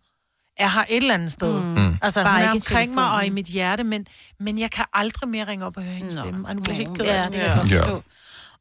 er 0.58 0.68
her 0.68 0.80
et 0.88 0.96
eller 0.96 1.14
andet 1.14 1.32
sted. 1.32 1.60
Mm. 1.60 1.66
Mm. 1.66 1.96
Altså, 2.02 2.22
Bare 2.22 2.34
hun 2.38 2.42
er 2.42 2.50
omkring 2.50 2.94
mig 2.94 3.10
og 3.12 3.26
i 3.26 3.30
mit 3.30 3.46
hjerte, 3.46 3.84
men, 3.84 4.06
men 4.40 4.58
jeg 4.58 4.70
kan 4.70 4.84
aldrig 4.92 5.28
mere 5.28 5.46
ringe 5.46 5.66
op 5.66 5.76
og 5.76 5.82
høre 5.82 5.94
hendes 5.94 6.14
stemme. 6.14 6.48
Og 6.48 6.56
nu 6.56 6.62
bliver 6.62 6.76
jeg 6.76 6.86
helt 6.86 6.98
ked 6.98 7.04
Ja, 7.06 7.24
af 7.24 7.30
det 7.30 7.40
kan 7.40 7.48
jeg 7.50 7.56
godt 7.58 7.70
Ja. 7.70 8.00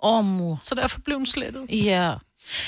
Åh, 0.05 0.25
mor. 0.25 0.59
Så 0.63 0.75
derfor 0.75 0.99
blev 1.05 1.17
hun 1.17 1.25
slettet. 1.25 1.65
Ja. 1.69 2.13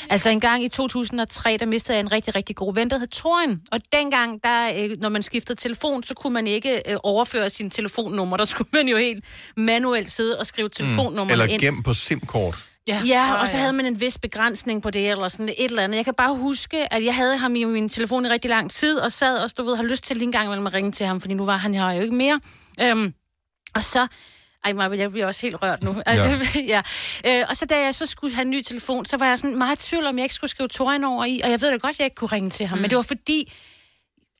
Altså 0.10 0.30
en 0.30 0.40
gang 0.40 0.64
i 0.64 0.70
2003, 0.70 1.58
der 1.60 1.66
mistede 1.66 1.98
jeg 1.98 2.00
en 2.00 2.12
rigtig, 2.12 2.36
rigtig 2.36 2.56
god 2.56 2.74
ven, 2.74 2.90
der 2.90 2.98
hed 2.98 3.08
Torin. 3.08 3.60
Og 3.72 3.80
dengang, 3.94 4.44
der, 4.44 4.72
øh, 4.78 4.90
når 5.00 5.10
man 5.10 5.24
skiftede 5.24 5.60
telefon, 5.60 6.04
så 6.04 6.14
kunne 6.14 6.34
man 6.34 6.48
ikke 6.48 6.82
øh, 6.92 6.98
overføre 7.04 7.50
sin 7.50 7.70
telefonnummer. 7.70 8.38
Der 8.38 8.46
skulle 8.46 8.70
man 8.74 8.88
jo 8.88 8.98
helt 8.98 9.26
manuelt 9.58 10.12
sidde 10.12 10.40
og 10.40 10.46
skrive 10.46 10.70
telefonnummer 10.70 11.24
Mm. 11.24 11.30
Eller 11.32 11.46
ind. 11.46 11.62
gem 11.62 11.84
på 11.84 11.94
SIM-kort. 11.94 12.58
Ja, 12.88 13.02
ja 13.06 13.34
og 13.34 13.50
så 13.50 13.58
havde 13.58 13.74
man 13.74 13.86
en 13.86 14.02
vis 14.02 14.18
begrænsning 14.18 14.82
på 14.82 14.90
det, 14.92 15.10
eller 15.10 15.28
sådan 15.28 15.50
et 15.50 15.56
eller 15.60 15.84
andet. 15.84 15.98
Jeg 15.98 16.06
kan 16.06 16.14
bare 16.14 16.36
huske, 16.36 16.94
at 16.94 17.06
jeg 17.06 17.16
havde 17.16 17.38
ham 17.38 17.56
i 17.56 17.64
min 17.64 17.90
telefon 17.90 18.26
i 18.26 18.30
rigtig 18.30 18.50
lang 18.50 18.72
tid, 18.72 18.98
og 19.00 19.12
sad 19.12 19.38
og, 19.38 19.58
du 19.58 19.64
ved, 19.64 19.76
har 19.76 19.84
lyst 19.84 20.04
til 20.04 20.16
lige 20.18 20.26
en 20.26 20.32
gang 20.32 20.46
imellem 20.46 20.68
at 20.68 20.74
ringe 20.74 20.92
til 20.92 21.06
ham, 21.06 21.22
fordi 21.22 21.34
nu 21.34 21.46
var 21.46 21.58
han 21.58 21.74
her 21.74 21.92
jo 21.92 22.02
ikke 22.02 22.16
mere. 22.16 22.40
Øhm, 22.82 23.14
og 23.76 23.84
så... 23.84 24.08
Ej, 24.66 24.74
Maja, 24.74 24.98
jeg 25.00 25.12
bliver 25.12 25.26
også 25.28 25.42
helt 25.42 25.56
rørt 25.62 25.84
nu. 25.84 26.02
Ja. 26.08 26.40
ja. 26.74 26.82
Øh, 27.40 27.46
og 27.50 27.58
så 27.58 27.66
da 27.66 27.80
jeg 27.80 27.96
så 27.96 28.06
skulle 28.06 28.36
have 28.36 28.42
en 28.46 28.50
ny 28.52 28.62
telefon, 28.62 29.06
så 29.06 29.18
var 29.18 29.28
jeg 29.28 29.40
sådan 29.40 29.58
meget 29.58 29.86
i 29.86 29.90
tvivl 29.90 30.06
om, 30.06 30.18
jeg 30.18 30.24
ikke 30.26 30.36
skulle 30.36 30.52
skrive 30.52 30.68
Torin 30.70 31.04
over 31.04 31.26
i, 31.26 31.42
og 31.44 31.50
jeg 31.52 31.62
ved 31.62 31.72
da 31.72 31.78
godt, 31.78 31.90
at 31.96 32.00
jeg 32.00 32.06
ikke 32.06 32.16
kunne 32.16 32.32
ringe 32.32 32.50
til 32.50 32.66
ham, 32.68 32.78
mm. 32.78 32.82
men 32.82 32.90
det 32.90 32.96
var 32.96 33.02
fordi, 33.02 33.54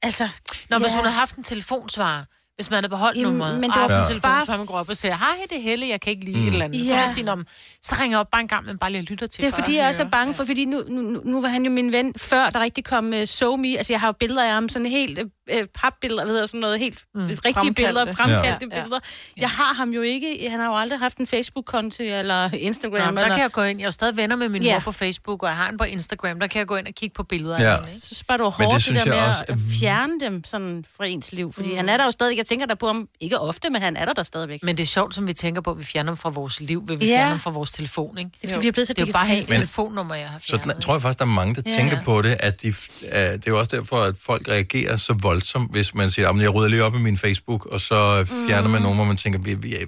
altså... 0.02 0.30
Nå, 0.70 0.78
hvis 0.78 0.88
ja. 0.88 0.96
hun 0.96 1.06
havde 1.06 1.16
haft 1.20 1.36
en 1.36 1.44
telefonsvarer, 1.44 2.24
hvis 2.56 2.70
man 2.70 2.78
havde 2.78 2.90
beholdt 2.90 3.18
Jamen, 3.18 3.30
nummeret, 3.32 3.60
men 3.60 3.70
det 3.70 3.76
var 3.78 3.84
en 3.84 3.90
bare- 3.90 4.06
telefonsvarer, 4.08 4.58
man 4.58 4.66
går 4.66 4.74
op 4.74 4.90
og 4.90 4.98
siger, 4.98 5.18
hej, 5.18 5.36
det 5.50 5.58
er 5.58 5.62
Helle, 5.62 5.88
jeg 5.88 6.02
kan 6.02 6.12
ikke 6.12 6.26
lide 6.26 6.38
Mm. 6.38 6.48
et 6.48 6.52
eller 6.54 6.66
andet. 6.66 6.86
Så 6.86 6.94
Ja. 6.94 6.96
vil 6.96 7.00
jeg 7.02 7.10
sige, 7.10 7.24
"Nå, 7.26 7.36
men 7.36 7.46
så 7.82 7.96
ringer 8.00 8.18
jeg 8.18 8.20
op 8.20 8.30
bare 8.32 8.42
en 8.42 8.48
gang, 8.48 8.66
men 8.66 8.78
bare 8.78 8.92
lige 8.92 9.04
lytter 9.04 9.28
til. 9.28 9.42
Det 9.42 9.48
er 9.48 9.52
for 9.52 9.62
fordi, 9.62 9.76
jeg 9.76 9.88
også 9.88 10.02
er 10.02 10.06
høre." 10.06 10.12
bange 10.12 10.34
for, 10.34 10.46
fordi 10.46 10.66
nu, 10.66 10.84
nu, 10.88 11.22
nu 11.26 11.42
var 11.42 11.48
han 11.50 11.66
jo 11.66 11.72
min 11.72 11.92
ven, 11.92 12.14
før 12.18 12.50
der 12.50 12.60
rigtig 12.60 12.86
kom 12.86 13.08
uh, 13.14 13.26
So 13.26 13.56
Me. 13.56 13.68
Altså, 13.78 13.94
jeg 13.94 14.00
har 14.00 14.08
jo 14.08 14.12
billeder 14.12 14.44
af 14.44 14.52
ham 14.52 14.70
sådan 14.70 14.86
helt 14.86 15.20
uh, 15.20 15.26
øh, 15.54 15.68
papbilleder, 15.76 16.24
hvad 16.24 16.34
hedder 16.34 16.46
sådan 16.48 16.60
noget 16.60 16.80
helt 16.80 17.00
mm, 17.16 17.22
rigtige 17.22 17.38
fremkaldte. 17.44 17.74
billeder, 17.74 18.14
fremkaldte 18.14 18.68
Ja. 18.72 18.82
billeder. 18.82 19.00
Jeg 19.38 19.50
har 19.50 19.74
ham 19.74 19.90
jo 19.90 20.02
ikke, 20.02 20.48
han 20.50 20.60
har 20.60 20.68
jo 20.68 20.78
aldrig 20.78 21.00
haft 21.00 21.18
en 21.18 21.28
Facebook-konto 21.28 22.04
eller 22.04 22.50
Instagram. 22.54 23.00
Nå, 23.00 23.06
men 23.06 23.18
der 23.18 23.24
eller... 23.24 23.36
kan 23.36 23.42
jeg 23.44 23.52
gå 23.52 23.62
ind. 23.62 23.80
Jeg 23.80 23.84
er 23.86 23.88
jo 23.88 23.92
stadig 23.92 24.18
venner 24.18 24.36
med 24.36 24.50
min 24.50 24.64
Ja. 24.64 24.74
mor 24.74 24.80
på 24.80 24.92
Facebook, 24.92 25.44
og 25.44 25.50
jeg 25.50 25.58
har 25.58 25.70
en 25.70 25.78
på 25.78 25.84
Instagram. 25.84 26.40
Der 26.40 26.48
kan 26.48 26.60
jeg 26.60 26.68
gå 26.68 26.76
ind 26.76 26.88
og 26.88 26.94
kigge 26.94 27.14
på 27.14 27.24
billeder 27.24 27.56
af 27.58 27.62
Ja. 27.62 27.76
hende, 27.76 27.92
ikke? 27.94 28.06
Så 28.06 28.16
spørger 28.16 28.38
du 28.44 28.50
hårdt 28.50 28.86
det, 28.86 28.96
det 28.96 29.06
der 29.06 29.12
med 29.16 29.22
også 29.30 29.44
at 29.48 29.58
fjerne 29.80 30.14
dem 30.22 30.44
sådan 30.44 30.86
fra 30.98 31.06
ens 31.06 31.32
liv. 31.32 31.54
Fordi 31.54 31.70
mm. 31.70 31.76
han 31.76 31.90
er 31.90 31.98
der 31.98 32.04
jo 32.06 32.12
stadig, 32.12 32.38
jeg 32.38 32.46
tænker 32.46 32.66
der 32.66 32.76
på 32.76 32.88
ham, 32.88 33.08
ikke 33.20 33.40
ofte, 33.40 33.70
men 33.70 33.82
han 33.82 33.96
er 33.98 34.06
der 34.06 34.14
der 34.14 34.24
stadigvæk. 34.24 34.64
Men 34.64 34.78
det 34.78 34.84
er 34.84 34.88
sjovt, 34.88 35.16
som 35.16 35.28
vi 35.28 35.34
tænker 35.34 35.62
på, 35.62 35.72
at 35.72 35.80
vi 35.80 35.84
fjerner 35.84 36.10
dem 36.12 36.18
fra 36.18 36.30
vores 36.30 36.62
liv, 36.62 36.84
vil 36.88 37.00
vi 37.00 37.06
Ja. 37.06 37.16
fjerne 37.18 37.32
dem 37.32 37.40
fra 37.40 37.52
vores 37.52 37.72
telefon, 37.72 38.18
ikke? 38.18 38.32
Det 38.42 38.50
er, 38.50 38.54
fordi 38.54 38.62
vi 38.66 38.68
er 38.68 38.72
blevet 38.72 38.88
så 38.88 38.94
Det 38.94 39.02
er 39.02 39.06
jo 39.08 39.14
bare 39.14 39.26
hans 39.28 39.46
telefonnummer, 39.46 40.16
jeg 40.16 40.30
har 40.30 40.40
Så 40.40 40.48
fjernet. 40.48 40.74
den, 40.76 40.82
tror 40.82 40.94
jeg 40.94 41.02
faktisk, 41.02 41.20
der 41.20 41.26
er 41.26 41.30
mange, 41.30 41.56
der 41.56 41.62
Ja. 41.66 41.76
tænker 41.78 42.04
på 42.04 42.22
det, 42.22 42.38
at 42.40 42.62
de, 42.62 42.68
uh, 42.68 42.74
det 43.04 43.14
er 43.14 43.40
jo 43.48 43.60
også 43.60 43.76
derfor, 43.76 44.02
at 44.04 44.16
folk 44.22 44.48
reagerer 44.50 44.98
så 44.98 45.14
voldsomt, 45.22 45.37
hvis 45.70 45.94
man 45.94 46.12
siger, 46.12 46.30
at 46.30 46.38
jeg 46.42 46.54
rydder 46.56 46.70
lige 46.70 46.84
op 46.84 46.96
i 46.96 47.00
min 47.00 47.18
Facebook, 47.18 47.66
og 47.66 47.82
så 47.82 48.26
fjerner 48.48 48.64
Mm. 48.68 48.72
man 48.72 48.82
nogen, 48.82 48.98
hvor 48.98 49.06
man 49.06 49.18
tænker, 49.18 49.40
vi, 49.40 49.54
vi 49.54 49.76
er 49.76 49.86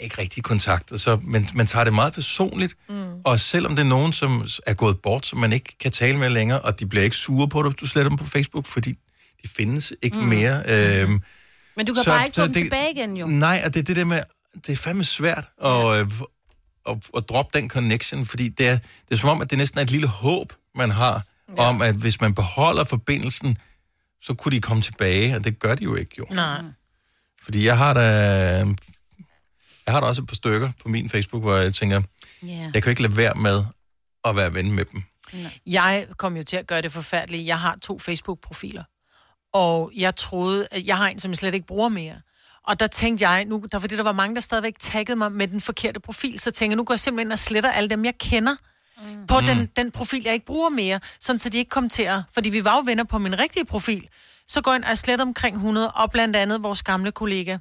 ikke 0.00 0.20
rigtig 0.20 0.38
i 0.38 0.40
kontakt. 0.40 0.92
Og 0.92 1.00
så, 1.00 1.18
men 1.22 1.48
man 1.54 1.66
tager 1.66 1.84
det 1.84 1.94
meget 1.94 2.12
personligt, 2.12 2.74
mm. 2.88 2.94
og 3.24 3.40
selvom 3.40 3.76
det 3.76 3.82
er 3.82 3.88
nogen, 3.88 4.12
som 4.12 4.46
er 4.66 4.74
gået 4.74 5.00
bort, 5.00 5.26
som 5.26 5.38
man 5.38 5.52
ikke 5.52 5.78
kan 5.80 5.92
tale 5.92 6.18
med 6.18 6.28
længere, 6.30 6.60
og 6.60 6.80
de 6.80 6.86
bliver 6.86 7.04
ikke 7.04 7.16
sure 7.16 7.48
på 7.48 7.62
dig, 7.62 7.80
du 7.80 7.86
sletter 7.86 8.08
dem 8.08 8.18
på 8.18 8.26
Facebook, 8.26 8.66
fordi 8.66 8.90
de 9.42 9.48
findes 9.56 9.92
ikke 10.02 10.16
Mm. 10.16 10.22
mm. 10.22 10.28
mere. 10.28 10.62
Øhm, 10.68 11.20
Men 11.76 11.86
du 11.86 11.94
kan 11.94 12.04
så- 12.04 12.10
bare 12.10 12.24
ikke 12.24 12.34
få 12.34 12.44
dem 12.44 12.52
det- 12.52 12.62
tilbage 12.62 12.90
igen, 12.92 13.16
jo. 13.16 13.26
Nej, 13.26 13.62
og 13.66 13.74
det 13.74 13.80
er 13.80 13.84
det 13.84 13.96
der 13.96 14.04
med, 14.04 14.20
det 14.66 14.72
er 14.72 14.76
fandme 14.76 15.04
svært 15.04 15.44
at, 15.64 15.86
øh, 16.00 16.06
at, 16.88 16.96
at 17.16 17.28
droppe 17.28 17.58
den 17.58 17.68
connection, 17.70 18.26
fordi 18.26 18.48
det 18.48 18.68
er, 18.68 18.78
det 18.78 19.10
er 19.10 19.16
som 19.16 19.28
om, 19.28 19.40
at 19.40 19.50
det 19.50 19.58
næsten 19.58 19.78
er 19.78 19.82
et 19.82 19.90
lille 19.90 20.06
håb, 20.06 20.52
man 20.74 20.90
har, 20.90 21.22
ja. 21.56 21.62
om 21.62 21.82
at 21.82 21.94
hvis 21.94 22.20
man 22.20 22.34
beholder 22.34 22.84
forbindelsen, 22.84 23.56
så 24.22 24.34
kunne 24.34 24.56
de 24.56 24.60
komme 24.60 24.82
tilbage, 24.82 25.36
og 25.36 25.44
det 25.44 25.58
gør 25.58 25.74
de 25.74 25.84
jo 25.84 25.94
ikke, 25.94 26.14
jo. 26.18 26.26
Nej. 26.30 26.62
Fordi 27.42 27.66
jeg 27.66 27.78
har 27.78 27.94
da, 27.94 28.00
jeg 29.86 29.94
har 29.94 30.00
da 30.00 30.06
også 30.06 30.22
et 30.22 30.28
par 30.28 30.34
stykker 30.34 30.72
på 30.82 30.88
min 30.88 31.10
Facebook, 31.10 31.42
hvor 31.42 31.56
jeg 31.56 31.74
tænker, 31.74 32.02
Yeah. 32.44 32.70
jeg 32.74 32.82
kan 32.82 32.90
ikke 32.90 33.02
lade 33.02 33.16
være 33.16 33.34
med 33.34 33.64
at 34.24 34.36
være 34.36 34.54
ven 34.54 34.72
med 34.72 34.84
dem. 34.84 35.02
Jeg 35.66 36.06
kom 36.16 36.36
jo 36.36 36.42
til 36.42 36.56
at 36.56 36.66
gøre 36.66 36.82
det 36.82 36.92
forfærdeligt. 36.92 37.46
Jeg 37.46 37.60
har 37.60 37.78
to 37.82 37.98
Facebook-profiler. 37.98 38.84
Og 39.52 39.92
jeg 39.96 40.16
troede, 40.16 40.68
at 40.70 40.86
jeg 40.86 40.96
har 40.96 41.08
en, 41.08 41.18
som 41.18 41.30
jeg 41.30 41.38
slet 41.38 41.54
ikke 41.54 41.66
bruger 41.66 41.88
mere. 41.88 42.20
Og 42.68 42.80
der 42.80 42.86
tænkte 42.86 43.28
jeg, 43.28 43.44
nu, 43.44 43.64
der, 43.72 43.78
fordi 43.78 43.96
der 43.96 44.02
var 44.02 44.12
mange, 44.12 44.34
der 44.34 44.40
stadigvæk 44.40 44.74
taggede 44.80 45.16
mig 45.16 45.32
med 45.32 45.48
den 45.48 45.60
forkerte 45.60 46.00
profil, 46.00 46.38
så 46.38 46.50
tænkte 46.50 46.72
jeg, 46.72 46.76
nu 46.76 46.84
går 46.84 46.94
jeg 46.94 47.00
simpelthen 47.00 47.32
og 47.32 47.38
sletter 47.38 47.70
alle 47.70 47.90
dem, 47.90 48.04
jeg 48.04 48.14
kender, 48.18 48.56
mm. 49.02 49.26
på 49.26 49.40
den, 49.40 49.68
den 49.76 49.90
profil, 49.90 50.22
jeg 50.24 50.34
ikke 50.34 50.46
bruger 50.46 50.68
mere, 50.68 51.00
sådan 51.20 51.38
så 51.38 51.48
de 51.48 51.58
ikke 51.58 51.68
kommer 51.68 51.90
til 51.90 52.02
at... 52.02 52.22
Fordi 52.32 52.50
vi 52.50 52.64
var 52.64 52.76
jo 52.76 52.82
venner 52.86 53.04
på 53.04 53.18
min 53.18 53.38
rigtige 53.38 53.64
profil. 53.64 54.08
Så 54.48 54.60
går 54.60 54.70
jeg 54.70 54.76
ind 54.76 54.84
og 54.84 54.98
slet 54.98 55.20
omkring 55.20 55.56
100, 55.56 55.90
og 55.90 56.10
blandt 56.10 56.36
andet 56.36 56.62
vores 56.62 56.82
gamle 56.82 57.12
kollega, 57.12 57.58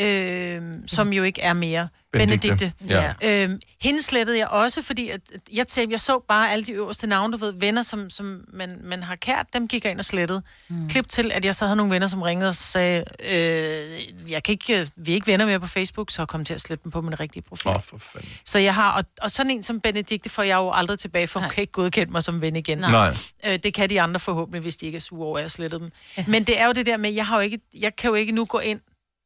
øh, 0.00 0.62
som 0.86 1.12
jo 1.12 1.22
ikke 1.22 1.40
er 1.40 1.52
mere. 1.52 1.88
Benedikte. 2.12 2.72
Benedikte. 2.78 3.14
Ja. 3.22 3.42
Øhm, 3.42 3.60
hende 3.80 4.02
slettede 4.02 4.38
jeg 4.38 4.48
også, 4.48 4.82
fordi 4.82 5.08
at, 5.08 5.20
jeg, 5.52 5.66
tænkte, 5.66 5.92
jeg 5.92 6.00
så 6.00 6.18
bare 6.28 6.52
alle 6.52 6.64
de 6.64 6.72
øverste 6.72 7.06
navne, 7.06 7.32
du 7.32 7.38
ved, 7.38 7.52
venner, 7.52 7.82
som, 7.82 8.10
som 8.10 8.44
man, 8.52 8.78
man 8.82 9.02
har 9.02 9.16
kært, 9.16 9.46
dem 9.52 9.68
gik 9.68 9.84
jeg 9.84 9.90
ind 9.90 9.98
og 9.98 10.04
slettede. 10.04 10.42
Mm. 10.68 10.88
Klip 10.88 11.08
til, 11.08 11.32
at 11.32 11.44
jeg 11.44 11.54
så 11.54 11.64
havde 11.64 11.76
nogle 11.76 11.92
venner, 11.92 12.06
som 12.06 12.22
ringede 12.22 12.48
og 12.48 12.54
sagde, 12.54 13.04
øh, 13.20 14.30
jeg 14.30 14.42
kan 14.42 14.52
ikke, 14.52 14.80
øh, 14.80 14.86
vi 14.96 15.10
er 15.10 15.14
ikke 15.14 15.26
venner 15.26 15.46
mere 15.46 15.60
på 15.60 15.66
Facebook, 15.66 16.10
så 16.10 16.22
jeg 16.22 16.28
kom 16.28 16.44
til 16.44 16.54
at 16.54 16.60
slette 16.60 16.84
dem 16.84 16.92
på 16.92 17.00
min 17.00 17.20
rigtige 17.20 17.42
profil. 17.42 17.68
Åh, 17.68 17.74
oh, 17.74 17.82
for 17.82 17.98
fanden. 17.98 18.30
Så 18.44 18.58
jeg 18.58 18.74
har, 18.74 18.92
og, 18.92 19.04
og 19.22 19.30
sådan 19.30 19.50
en 19.50 19.62
som 19.62 19.80
Benedikte 19.80 20.28
får 20.28 20.42
jeg 20.42 20.56
jo 20.56 20.70
aldrig 20.70 20.98
tilbage, 20.98 21.26
for 21.26 21.40
hun 21.40 21.50
kan 21.50 21.60
ikke 21.60 21.72
godkende 21.72 22.12
mig 22.12 22.22
som 22.22 22.40
ven 22.40 22.56
igen. 22.56 22.78
Nej. 22.78 23.14
Øh, 23.46 23.58
det 23.62 23.74
kan 23.74 23.90
de 23.90 24.00
andre 24.00 24.20
forhåbentlig, 24.20 24.62
hvis 24.62 24.76
de 24.76 24.86
ikke 24.86 24.96
er 24.96 25.00
sure 25.00 25.26
over, 25.26 25.38
at 25.38 25.42
jeg 25.42 25.50
slettede 25.50 25.80
dem. 25.80 25.90
Men 26.32 26.44
det 26.44 26.60
er 26.60 26.66
jo 26.66 26.72
det 26.72 26.86
der 26.86 26.96
med, 26.96 27.12
jeg, 27.12 27.26
har 27.26 27.36
jo 27.36 27.42
ikke, 27.42 27.60
jeg 27.80 27.96
kan 27.96 28.08
jo 28.08 28.14
ikke 28.14 28.32
nu 28.32 28.44
gå 28.44 28.58
ind, 28.58 28.80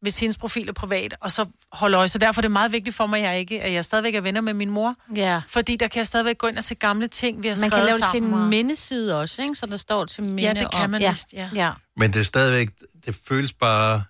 hvis 0.05 0.21
hendes 0.21 0.37
profil 0.37 0.69
er 0.69 0.73
privat, 0.73 1.15
og 1.21 1.33
så 1.33 1.47
holde 1.73 1.97
øje. 1.97 2.09
Så 2.09 2.19
derfor 2.19 2.41
er 2.41 2.43
det 2.43 2.51
meget 2.51 2.73
vigtigt 2.73 2.97
for 2.97 3.07
mig, 3.07 3.21
at 3.21 3.31
jeg, 3.31 3.39
ikke, 3.39 3.63
at 3.63 3.73
jeg 3.73 3.85
stadigvæk 3.85 4.15
er 4.15 4.21
venner 4.21 4.41
med 4.41 4.55
min 4.55 4.71
mor. 4.71 4.95
Ja. 5.17 5.41
Fordi 5.49 5.77
der 5.77 5.89
kan 5.89 5.99
jeg 5.99 6.07
stadigvæk 6.07 6.39
gå 6.39 6.47
ind 6.47 6.59
og 6.59 6.65
se 6.65 6.75
gamle 6.75 7.09
ting, 7.09 7.43
vi 7.43 7.49
har 7.49 7.53
Man 7.53 7.57
skrevet 7.57 7.73
kan 7.73 7.85
lave 7.85 7.99
det 7.99 8.11
til 8.13 8.21
sammen. 8.21 8.43
en 8.43 8.49
mindeside 8.51 9.21
også, 9.21 9.43
ikke? 9.43 9.55
Så 9.55 9.67
der 9.67 9.77
står 9.77 10.05
til 10.05 10.23
minde 10.23 10.43
Ja, 10.43 10.53
det 10.55 10.71
kan 10.73 10.81
om- 10.85 10.91
man 10.91 11.01
ja. 11.01 11.11
vist, 11.11 11.33
ja. 11.33 11.49
ja. 11.55 11.71
Men 11.97 12.13
det 12.13 12.21
er 12.21 12.25
stadigvæk, 12.25 12.69
det 13.07 13.17
føles 13.29 13.53
bare 13.53 14.05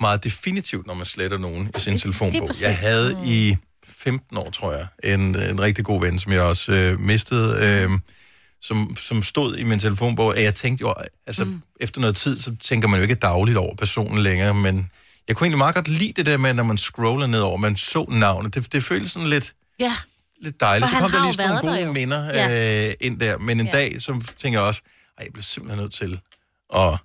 meget 0.00 0.24
definitivt, 0.24 0.86
når 0.86 0.94
man 0.94 1.06
sletter 1.06 1.38
nogen 1.38 1.70
i 1.76 1.80
sin 1.80 1.98
telefonbog. 1.98 2.50
Jeg 2.62 2.76
havde 2.78 3.16
i 3.26 3.56
15 3.86 4.36
år, 4.36 4.50
tror 4.50 4.72
jeg, 4.72 5.14
en, 5.14 5.20
en 5.20 5.60
rigtig 5.60 5.84
god 5.84 6.00
ven, 6.00 6.18
som 6.18 6.32
jeg 6.32 6.42
også 6.42 6.72
øh, 6.72 7.00
mistede, 7.00 7.58
øh, 7.84 7.90
som, 8.62 8.96
som 9.00 9.22
stod 9.22 9.56
i 9.56 9.62
min 9.62 9.78
telefonbog, 9.78 10.26
og 10.26 10.42
jeg 10.42 10.54
tænkte 10.54 10.82
jo, 10.82 10.94
altså 11.26 11.44
mm. 11.44 11.62
efter 11.80 12.00
noget 12.00 12.16
tid, 12.16 12.38
så 12.38 12.56
tænker 12.62 12.88
man 12.88 12.98
jo 12.98 13.02
ikke 13.02 13.14
dagligt 13.14 13.58
over 13.58 13.74
personen 13.74 14.18
længere, 14.18 14.54
men 14.54 14.90
jeg 15.28 15.36
kunne 15.36 15.44
egentlig 15.44 15.58
meget 15.58 15.74
godt 15.74 15.88
lide 15.88 16.12
det 16.16 16.26
der 16.26 16.36
med, 16.36 16.54
når 16.54 16.62
man 16.62 16.78
scroller 16.78 17.26
nedover, 17.26 17.56
man 17.56 17.76
så 17.76 18.06
navnet. 18.08 18.54
Det, 18.54 18.72
det 18.72 18.84
føltes 18.84 19.12
sådan 19.12 19.28
lidt, 19.28 19.54
Ja. 19.80 19.96
lidt 20.42 20.60
dejligt. 20.60 20.84
For 20.84 20.88
Så 20.88 20.94
han 20.94 21.02
kom 21.02 21.10
der 21.10 21.18
har 21.18 21.26
lige 21.26 21.34
sådan 21.34 21.48
nogle 21.50 21.62
været 21.68 21.74
der 21.74 21.80
gode 21.80 21.86
jo. 21.86 21.92
minder 21.92 22.24
Ja. 22.50 22.88
øh, 22.88 22.94
ind 23.00 23.20
der. 23.20 23.38
Men 23.38 23.60
en 23.60 23.66
Ja. 23.66 23.72
dag, 23.72 24.02
så 24.02 24.24
tænker 24.38 24.58
jeg 24.60 24.68
også, 24.68 24.82
ej, 25.18 25.24
jeg 25.24 25.32
bliver 25.32 25.42
simpelthen 25.42 25.82
nødt 25.82 25.92
til 25.92 26.20
at, 26.74 26.98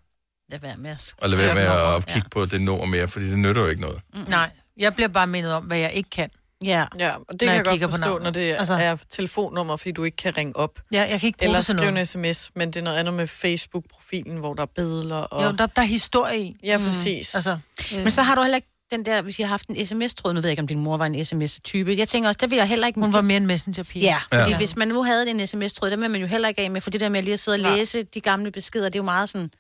Lad 0.51 0.59
være 0.61 0.77
med 0.77 0.89
at 0.91 1.13
at 1.21 1.29
lade 1.29 1.41
være 1.41 1.55
med 1.55 1.63
Ja. 1.63 1.95
at 1.97 2.05
kigge 2.07 2.29
på 2.29 2.45
det 2.45 2.61
nummer 2.61 2.85
mere, 2.85 3.07
fordi 3.07 3.29
det 3.29 3.39
nytter 3.39 3.61
jo 3.61 3.67
ikke 3.67 3.81
noget. 3.81 4.01
Mm. 4.13 4.19
Nej, 4.27 4.49
jeg 4.77 4.93
bliver 4.95 5.07
bare 5.07 5.27
mindet 5.27 5.53
om, 5.53 5.63
hvad 5.63 5.77
jeg 5.77 5.91
ikke 5.93 6.09
kan. 6.09 6.29
Ja, 6.65 6.85
ja 6.99 7.11
og 7.15 7.25
det 7.31 7.41
Når 7.41 7.47
kan 7.47 7.47
jeg 7.47 7.65
jeg, 7.71 7.79
godt 7.81 7.91
på 7.91 7.97
forstå, 7.97 8.17
når 8.17 8.29
det 8.29 8.55
Altså- 8.57 8.73
er 8.73 8.95
telefonnummer, 9.09 9.75
fordi 9.75 9.91
du 9.91 10.03
ikke 10.03 10.17
kan 10.17 10.37
ringe 10.37 10.55
op. 10.55 10.79
Ja, 10.91 11.01
jeg 11.09 11.19
kan 11.19 11.27
ikke 11.27 11.37
bruge 11.39 11.47
Eller 11.47 11.61
skrive 11.61 11.77
noget. 11.91 11.99
en 11.99 12.05
sms, 12.05 12.51
men 12.55 12.67
det 12.67 12.75
er 12.79 12.83
noget 12.83 12.97
andet 12.97 13.13
med 13.13 13.27
Facebook-profilen, 13.27 14.37
hvor 14.37 14.53
der 14.53 14.61
er 14.61 14.65
billeder. 14.75 15.15
Og... 15.15 15.43
Jo, 15.43 15.51
der, 15.51 15.65
der 15.65 15.81
er 15.81 15.85
historie 15.85 16.39
i. 16.39 16.59
Ja, 16.63 16.77
præcis. 16.77 17.35
Altså, 17.35 17.57
Men 17.93 18.11
så 18.11 18.21
har 18.23 18.35
du 18.35 18.41
heller 18.41 18.55
ikke 18.55 18.67
den 18.91 19.05
der, 19.05 19.21
hvis 19.21 19.39
jeg 19.39 19.47
har 19.47 19.49
haft 19.53 19.67
en 19.67 19.85
sms-tråd, 19.85 20.33
nu 20.33 20.37
ved 20.41 20.43
jeg 20.49 20.51
ikke, 20.51 20.61
om 20.61 20.67
din 20.67 20.79
mor 20.79 20.97
var 20.97 21.05
en 21.05 21.25
sms-type. 21.25 21.95
Jeg 21.97 22.07
tænker 22.07 22.29
også, 22.29 22.37
der 22.41 22.47
vil 22.47 22.55
jeg 22.55 22.67
heller 22.67 22.87
ikke... 22.87 22.99
Hun 22.99 23.13
var 23.13 23.21
mere 23.21 23.37
en 23.37 23.47
messenger-pige. 23.47 24.05
Ja, 24.05 24.17
fordi 24.33 24.51
Ja. 24.51 24.57
hvis 24.57 24.75
man 24.75 24.87
nu 24.87 25.03
havde 25.03 25.29
en 25.29 25.47
sms-tråd, 25.47 25.89
der 25.89 25.97
vil 25.97 26.09
man 26.09 26.21
jo 26.21 26.27
heller 26.27 26.47
ikke 26.47 26.61
af 26.61 26.71
med, 26.71 26.81
for 26.81 26.89
det 26.89 27.01
der 27.01 27.09
med 27.09 27.23
lige 27.23 27.33
at 27.33 27.39
sidde 27.39 27.55
og 27.55 27.59
læse 27.77 28.03
de 28.03 28.21
gamle 28.21 28.51
beskeder, 28.51 28.85
det 28.85 28.95
er 28.95 28.99
jo 28.99 29.03
meget 29.03 29.29
sådan 29.29 29.51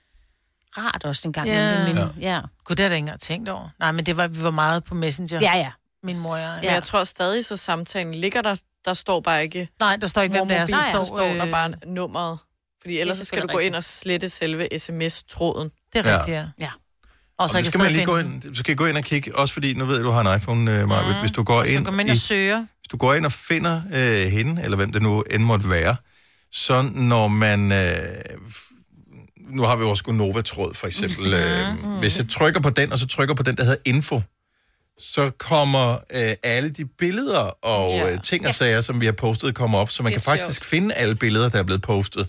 rart 0.77 1.03
også 1.03 1.27
en 1.27 1.33
gang. 1.33 1.47
Ja. 1.47 1.87
Men, 1.87 1.95
Ja. 1.97 2.03
ja. 2.35 2.39
Gud, 2.63 2.75
det 2.75 2.79
har 2.79 2.83
jeg 2.85 2.89
da 2.89 2.95
ikke 2.95 3.03
engang 3.03 3.19
tænkt 3.19 3.49
over. 3.49 3.69
Nej, 3.79 3.91
men 3.91 4.05
det 4.05 4.17
var, 4.17 4.27
vi 4.27 4.43
var 4.43 4.51
meget 4.51 4.83
på 4.83 4.95
Messenger. 4.95 5.39
Ja, 5.41 5.57
ja. 5.57 5.71
Min 6.03 6.19
mor 6.19 6.33
og 6.33 6.39
jeg. 6.41 6.59
Ja, 6.63 6.73
jeg 6.73 6.83
tror 6.83 7.03
stadig, 7.03 7.45
så 7.45 7.57
samtalen 7.57 8.13
ligger 8.15 8.41
der. 8.41 8.55
Der 8.85 8.93
står 8.93 9.19
bare 9.19 9.43
ikke... 9.43 9.69
Nej, 9.79 9.95
der 9.95 10.07
står 10.07 10.21
ikke, 10.21 10.37
hvem 10.37 10.47
det 10.47 10.57
er. 10.57 10.65
Så 10.65 10.71
Så 10.73 10.89
står, 10.91 11.03
står, 11.05 11.17
der 11.19 11.45
øh, 11.45 11.51
bare 11.51 11.73
nummeret. 11.87 12.37
Fordi 12.81 12.99
ellers 12.99 13.17
så 13.17 13.25
skal 13.25 13.41
du 13.41 13.47
gå 13.47 13.57
ind 13.57 13.75
og 13.75 13.83
slette 13.83 14.29
selve 14.29 14.67
sms-tråden. 14.77 15.69
Det 15.93 16.05
er 16.05 16.09
Ja. 16.11 16.17
rigtigt, 16.17 16.35
ja. 16.35 16.45
ja. 16.59 16.69
Og 17.37 17.49
så 17.49 17.57
Og 17.57 17.63
kan 17.63 17.65
så 17.65 17.71
skal 17.71 17.81
man 17.83 17.91
lige 17.91 18.05
gå 18.05 18.17
ind, 18.17 18.41
så 18.43 18.59
skal 18.59 18.71
jeg 18.71 18.77
gå 18.77 18.85
ind 18.85 18.97
og 18.97 19.03
kigge, 19.03 19.35
også 19.37 19.53
fordi, 19.53 19.73
nu 19.73 19.85
ved 19.85 19.95
jeg, 19.95 20.03
du 20.05 20.09
har 20.09 20.33
en 20.33 20.37
iPhone, 20.39 20.71
øh, 20.79 20.87
Marvitt. 20.87 21.19
Hvis 21.19 21.31
du 21.31 21.43
går 21.43 21.63
ind, 21.63 21.87
ind 21.87 22.09
i, 22.09 22.11
og 22.11 22.17
søger. 22.17 22.57
hvis 22.57 22.87
du 22.91 22.97
går 22.97 23.13
ind 23.13 23.25
og 23.25 23.31
finder 23.31 23.81
øh, 23.93 24.27
hende, 24.27 24.61
eller 24.63 24.77
hvem 24.77 24.91
det 24.91 25.01
nu 25.01 25.21
end 25.21 25.43
måtte 25.43 25.69
være, 25.69 25.95
så 26.51 26.81
når 26.95 27.27
man... 27.27 27.71
Øh, 27.71 27.97
nu 29.49 29.61
har 29.61 29.75
vi 29.75 29.83
vores 29.83 30.01
Gonova-tråd, 30.01 30.73
for 30.73 30.87
eksempel. 30.87 31.33
Øh, 31.33 31.99
hvis 31.99 32.17
jeg 32.17 32.29
trykker 32.29 32.59
på 32.59 32.69
den, 32.69 32.91
og 32.93 32.99
så 32.99 33.07
trykker 33.07 33.35
på 33.35 33.43
den, 33.43 33.57
der 33.57 33.63
hedder 33.63 33.77
info, 33.85 34.21
så 34.99 35.29
kommer 35.37 35.93
øh, 35.93 36.33
alle 36.43 36.69
de 36.69 36.85
billeder 36.85 37.39
og 37.65 37.91
Ja. 37.95 38.11
øh, 38.11 38.23
ting 38.23 38.47
og 38.47 38.55
sager, 38.55 38.81
som 38.81 39.01
vi 39.01 39.05
har 39.05 39.11
postet, 39.13 39.55
kommer 39.55 39.77
op, 39.77 39.89
så 39.91 40.03
man 40.03 40.11
kan 40.11 40.21
faktisk 40.21 40.59
sjovt. 40.59 40.69
finde 40.69 40.95
alle 40.95 41.15
billeder, 41.15 41.49
der 41.49 41.59
er 41.59 41.63
blevet 41.63 41.81
postet. 41.81 42.27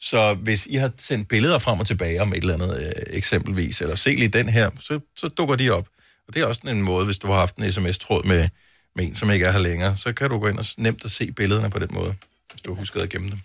Så 0.00 0.34
hvis 0.34 0.66
I 0.66 0.74
har 0.74 0.90
sendt 0.98 1.28
billeder 1.28 1.58
frem 1.58 1.80
og 1.80 1.86
tilbage 1.86 2.22
om 2.22 2.32
et 2.32 2.36
eller 2.38 2.54
andet 2.54 2.82
øh, 2.86 2.92
eksempelvis, 3.16 3.80
eller 3.80 3.94
se 3.96 4.10
lige 4.10 4.28
den 4.28 4.48
her, 4.48 4.70
så, 4.80 5.00
så 5.16 5.28
dukker 5.28 5.56
de 5.56 5.70
op. 5.70 5.86
Og 6.28 6.34
det 6.34 6.42
er 6.42 6.46
også 6.46 6.60
sådan 6.64 6.76
en 6.76 6.82
måde, 6.82 7.04
hvis 7.06 7.18
du 7.18 7.26
har 7.26 7.34
haft 7.34 7.56
en 7.56 7.72
sms-tråd 7.72 8.24
med, 8.24 8.48
med 8.96 9.04
en, 9.04 9.14
som 9.14 9.30
ikke 9.30 9.44
er 9.46 9.52
her 9.52 9.58
længere, 9.58 9.96
så 9.96 10.12
kan 10.12 10.30
du 10.30 10.38
gå 10.38 10.46
ind 10.48 10.58
og 10.58 10.64
nemt 10.76 11.04
at 11.04 11.10
se 11.10 11.32
billederne 11.32 11.70
på 11.70 11.78
den 11.78 11.88
måde, 11.92 12.14
hvis 12.52 12.60
du 12.60 12.74
har 12.74 12.78
husket 12.78 13.00
at 13.00 13.08
gemme 13.08 13.30
dem. 13.30 13.38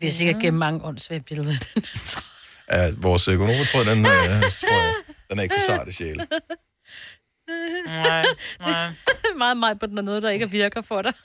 Vi 0.00 0.06
har 0.06 0.12
sikkert 0.12 0.42
gennem 0.42 0.58
mange 0.58 0.84
åndssvage 0.84 1.20
billeder. 1.28 1.54
Ja, 2.72 2.90
vores 2.96 3.28
økonometråd, 3.28 3.84
den, 3.84 3.98
øh, 3.98 4.06
tror 4.06 4.82
jeg, 4.84 4.92
den 5.30 5.38
er 5.38 5.42
ikke 5.42 5.54
for 5.58 5.72
sarte 5.76 5.92
sjæle. 5.92 6.26
Nej, 7.86 8.24
nej. 8.60 8.86
meget, 9.38 9.56
meget 9.56 9.80
på 9.80 9.86
den 9.86 9.98
er 9.98 10.02
noget, 10.02 10.22
der 10.22 10.30
ikke 10.30 10.50
virker 10.50 10.82
for 10.82 11.02
dig. 11.02 11.12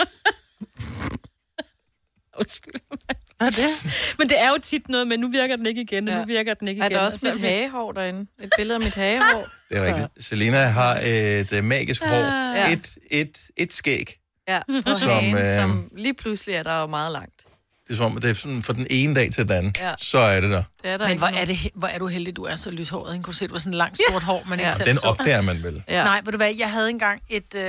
Undskyld 2.40 2.74
mig. 2.92 3.00
Er 3.40 3.50
det? 3.50 4.16
Men 4.20 4.30
det 4.30 4.42
er 4.42 4.50
jo 4.50 4.58
tit 4.64 4.90
noget 4.90 5.08
med, 5.08 5.18
nu 5.18 5.28
virker 5.28 5.56
den 5.56 5.66
ikke 5.66 5.82
igen, 5.82 6.08
og 6.08 6.20
nu 6.20 6.26
virker 6.26 6.54
den 6.54 6.68
ikke 6.68 6.82
Er 6.82 6.86
igen. 6.86 6.98
der 6.98 7.04
også 7.04 7.28
og 7.28 7.34
mit 7.36 7.42
hagehår 7.50 7.92
derinde? 7.92 8.28
Et 8.42 8.50
billede 8.58 8.76
af 8.76 8.82
mit 8.82 8.96
hagehår? 8.96 9.48
Det 9.70 9.78
er 9.78 9.86
rigtigt. 9.86 10.26
Selena 10.26 10.58
har 10.58 11.00
et 11.06 11.54
øh, 11.58 11.64
magisk 11.64 12.04
hår. 12.04 12.16
Ja. 12.56 12.72
Et, 12.74 12.98
et, 13.12 13.38
et 13.58 13.74
skæg. 13.74 14.20
Ja, 14.48 14.60
på 14.86 14.94
Som, 15.00 15.10
hagen, 15.10 15.36
øh, 15.36 15.62
som 15.62 15.90
lige 15.98 16.14
pludselig 16.14 16.56
er 16.56 16.64
der 16.64 16.80
jo 16.80 16.88
meget 16.88 17.12
langt. 17.12 17.35
Det 17.88 17.94
er 17.94 17.98
som 17.98 18.06
om, 18.16 18.22
det 18.22 18.30
er 18.30 18.34
sådan, 18.34 18.64
fra 18.64 18.74
den 18.74 18.88
ene 18.90 19.16
dag 19.16 19.32
til 19.32 19.48
den 19.48 19.58
anden, 19.58 19.74
Ja. 19.82 19.94
så 20.00 20.18
er 20.18 20.42
det 20.42 20.52
der. 20.52 20.64
Det 20.84 20.92
er 20.92 20.98
der 20.98 21.06
Men 21.06 21.12
ikke 21.12 21.20
hvor 21.20 21.28
er, 21.38 21.46
det, 21.46 21.58
hvor 21.76 21.88
er 21.88 21.98
du 21.98 22.08
heldig, 22.08 22.36
du 22.36 22.44
er 22.44 22.56
så 22.56 22.72
lyshåret. 22.72 23.14
Ikke? 23.14 23.24
Kunne 23.24 23.32
du 23.32 23.38
se, 23.38 23.48
du 23.48 23.52
var 23.54 23.60
sådan 23.60 23.74
en 23.74 23.78
langt 23.78 24.00
sort 24.12 24.24
hår, 24.24 24.44
man 24.48 24.60
ikke 24.60 24.70
Ja, 24.70 24.76
selv 24.76 24.88
den 24.88 24.96
så. 24.96 25.08
opdager 25.08 25.42
man 25.42 25.64
vel. 25.64 25.84
Ja. 25.88 26.04
Nej, 26.04 26.22
ved 26.26 26.32
du 26.32 26.38
hvad, 26.38 26.54
jeg 26.58 26.72
havde 26.72 26.90
engang 26.90 27.22
et, 27.30 27.56
øh, 27.56 27.62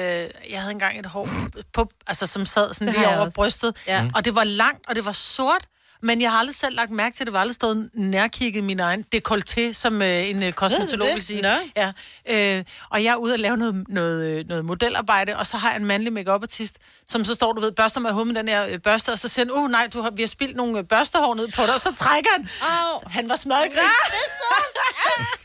jeg 0.51 0.61
havde 0.61 0.73
engang 0.73 0.99
et 0.99 1.07
hår, 1.07 1.29
på, 1.73 1.91
altså, 2.07 2.27
som 2.27 2.47
sad 2.47 2.75
sådan 2.75 2.87
Det 2.87 2.95
lige 2.97 3.09
jeg 3.09 3.17
over 3.17 3.27
også. 3.27 3.35
brystet, 3.35 3.77
Ja. 3.87 4.09
og 4.15 4.25
det 4.25 4.35
var 4.35 4.45
langt, 4.45 4.89
og 4.89 4.97
det 4.97 5.05
var 5.05 5.13
sort, 5.13 5.67
Men 6.07 6.21
jeg 6.21 6.31
har 6.31 6.39
aldrig 6.39 6.55
selv 6.55 6.77
lagt 6.77 6.91
mærke 6.91 7.17
til, 7.17 7.23
at 7.23 7.27
det 7.27 7.33
var 7.33 7.41
aldrig 7.41 7.55
stået 7.55 7.91
nærkigget 7.95 8.65
min 8.65 8.81
egen 8.81 9.05
dekolleté, 9.15 9.73
som 9.73 10.03
øh, 10.03 10.29
en 10.29 10.43
øh, 10.43 10.53
kosmetolog 10.53 11.09
vil 11.15 11.23
sige. 11.23 11.61
Ja. 11.77 11.93
Øh, 12.29 12.65
og 12.91 13.05
jeg 13.05 13.13
er 13.13 13.17
ude 13.17 13.33
og 13.33 13.39
lave 13.39 13.57
noget, 13.57 13.85
noget, 13.89 14.27
øh, 14.27 14.49
noget 14.49 14.65
modelarbejde, 14.65 15.37
og 15.37 15.47
så 15.47 15.57
har 15.57 15.71
jeg 15.71 15.77
en 15.77 15.85
mandlig 15.85 16.13
make 16.13 16.31
artist 16.31 16.79
som 17.07 17.25
så 17.25 17.35
står, 17.35 17.53
du 17.53 17.61
ved, 17.61 17.73
børster 17.73 18.09
i 18.09 18.13
hovedet 18.13 18.35
med 18.35 18.43
den 18.43 18.49
her 18.49 18.67
øh, 18.67 18.79
børste, 18.79 19.13
og 19.13 19.19
så 19.19 19.29
siger 19.29 19.47
han, 19.47 19.53
uh 19.53 19.71
nej, 19.71 19.89
du 19.93 20.03
har, 20.03 20.11
vi 20.11 20.23
har 20.23 20.27
spildt 20.27 20.57
nogle 20.57 20.79
øh, 20.79 20.85
børstehår 20.85 21.35
ned 21.35 21.49
på 21.49 21.63
dig, 21.63 21.75
og 21.75 21.81
så 21.81 21.95
trækker 21.95 22.31
han. 22.37 22.49
Oh. 22.63 23.13
Han 23.13 23.29
var 23.29 23.37
smadret 23.37 23.73
grin. 23.73 23.79
Det 23.79 24.15
er 24.15 24.29
så... 24.29 24.55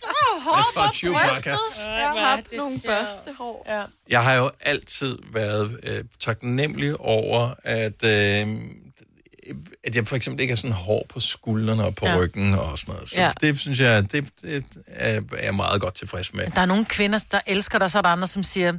Det 0.02 0.08
er 0.48 0.90
så 0.90 0.90
Chewbacca. 0.94 1.56
Jeg 1.80 2.14
har 2.18 2.58
nogle 2.58 2.80
børstehår. 2.86 3.66
Ja. 3.68 3.84
Jeg 4.10 4.24
har 4.24 4.34
jo 4.34 4.52
altid 4.62 5.18
været 5.34 5.80
øh, 5.84 6.04
taknemmelig 6.20 7.00
over, 7.00 7.54
at, 7.64 8.04
øh, 8.04 8.48
at 9.84 9.96
jeg 9.96 10.08
for 10.08 10.16
eksempel 10.16 10.42
ikke 10.42 10.52
har 10.52 10.56
sådan 10.56 10.72
hår 10.72 11.06
på 11.10 11.20
skuldrene 11.20 11.84
og 11.86 11.96
på 11.96 12.06
Ja. 12.06 12.18
ryggen 12.18 12.54
og 12.54 12.78
sådan 12.80 12.94
noget. 12.94 13.10
Så 13.10 13.20
Ja. 13.20 13.32
det 13.42 13.60
synes 13.60 13.80
jeg, 13.80 14.12
det, 14.12 14.26
det 14.42 14.64
er 14.88 15.22
er 15.32 15.44
jeg 15.44 15.56
meget 15.56 15.82
godt 15.82 15.94
tilfreds 15.94 16.34
med. 16.34 16.48
Der 16.56 16.62
er 16.62 16.66
nogle 16.66 16.86
kvinder, 16.86 17.20
der 17.32 17.40
elsker 17.48 17.80
dig, 17.80 17.92
så 17.92 17.98
er 17.98 18.02
der 18.02 18.10
andre, 18.10 18.28
som 18.28 18.44
siger, 18.44 18.74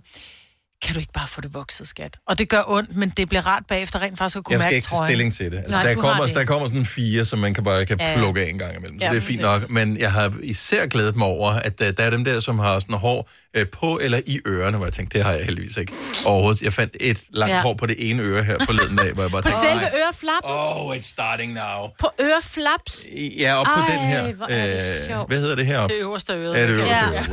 kan 0.83 0.95
du 0.95 1.01
ikke 1.01 1.13
bare 1.13 1.29
få 1.29 1.41
det 1.41 1.55
vokset, 1.55 1.89
skat? 1.89 2.17
Og 2.29 2.39
det 2.39 2.49
gør 2.49 2.63
ondt, 2.67 2.97
men 2.97 3.09
det 3.17 3.29
bliver 3.29 3.47
rart 3.47 3.63
bagefter 3.69 4.01
rent 4.01 4.19
faktisk 4.19 4.37
at 4.37 4.45
kunne 4.45 4.53
Jeg 4.53 4.61
skal 4.61 4.67
mærke 4.67 4.77
ikke 4.77 4.87
tage 4.89 5.07
stilling 5.07 5.35
til 5.35 5.51
det. 5.53 5.57
Altså, 5.59 5.71
Nej, 5.73 5.83
der, 5.83 5.95
du 5.95 6.01
har 6.01 6.09
kommer, 6.09 6.27
det. 6.27 6.35
der 6.35 6.45
kommer 6.45 6.67
sådan 6.69 6.85
fire, 6.87 7.25
som 7.25 7.39
man 7.39 7.55
kan 7.55 7.65
bare 7.65 7.87
kan 7.87 7.97
Ja, 8.01 8.11
ja. 8.11 8.17
plukke 8.17 8.41
af 8.41 8.49
en 8.49 8.59
gang 8.59 8.77
imellem. 8.77 9.01
Så 9.01 9.07
Ja, 9.07 9.11
det 9.13 9.17
er 9.17 9.21
fint 9.21 9.41
nok. 9.41 9.71
Men 9.71 9.97
jeg 9.99 10.13
har 10.13 10.33
især 10.43 10.87
glædet 10.87 11.17
mig 11.17 11.27
over, 11.27 11.51
at 11.51 11.81
uh, 11.81 11.87
der 11.97 12.03
er 12.05 12.11
dem 12.11 12.25
der, 12.25 12.41
som 12.41 12.59
har 12.59 12.79
sådan 12.81 12.97
hår 12.97 13.31
øh, 13.57 13.67
på 13.67 13.99
eller 14.03 14.21
i 14.27 14.41
ørerne, 14.47 14.77
hvor 14.77 14.87
jeg 14.87 14.93
tænkte, 14.93 15.19
det 15.19 15.27
har 15.27 15.33
jeg 15.33 15.45
heldigvis 15.45 15.77
ikke 15.77 15.93
overhovedet. 16.27 16.63
Jeg 16.63 16.73
fandt 16.73 16.97
et 17.01 17.21
langt 17.31 17.55
Ja. 17.55 17.63
hår 17.63 17.75
på 17.75 17.87
det 17.87 17.97
ene 18.11 18.23
øre 18.23 18.43
her 18.43 18.57
forleden 18.67 18.97
dag, 18.97 19.13
hvor 19.13 19.23
jeg 19.23 19.31
bare 19.31 19.43
På 19.43 19.49
tænkte, 19.51 19.69
selve 19.69 19.81
nej. 19.83 19.91
øreflappen? 20.05 20.53
Oh, 20.53 20.97
it's 20.97 21.09
starting 21.11 21.53
now. 21.53 21.89
På 21.99 22.11
øreflaps? 22.23 23.07
Ja, 23.39 23.55
og 23.55 23.65
på 23.67 23.71
Ej, 23.81 23.87
den 23.87 24.01
her. 24.07 24.33
hvor 24.33 24.47
er 24.47 24.67
det 24.67 25.01
Øh, 25.03 25.09
sjovt. 25.09 25.31
hvad 25.31 25.39
hedder 25.41 25.57
det 25.57 25.67
her? 25.67 25.87
Det 25.87 25.95
øverste 25.97 26.33
øre. 26.33 26.57
Ja, 26.57 26.63
det 26.63 26.71
øverste 26.71 26.95
Ja. 26.95 27.11
øre. 27.13 27.25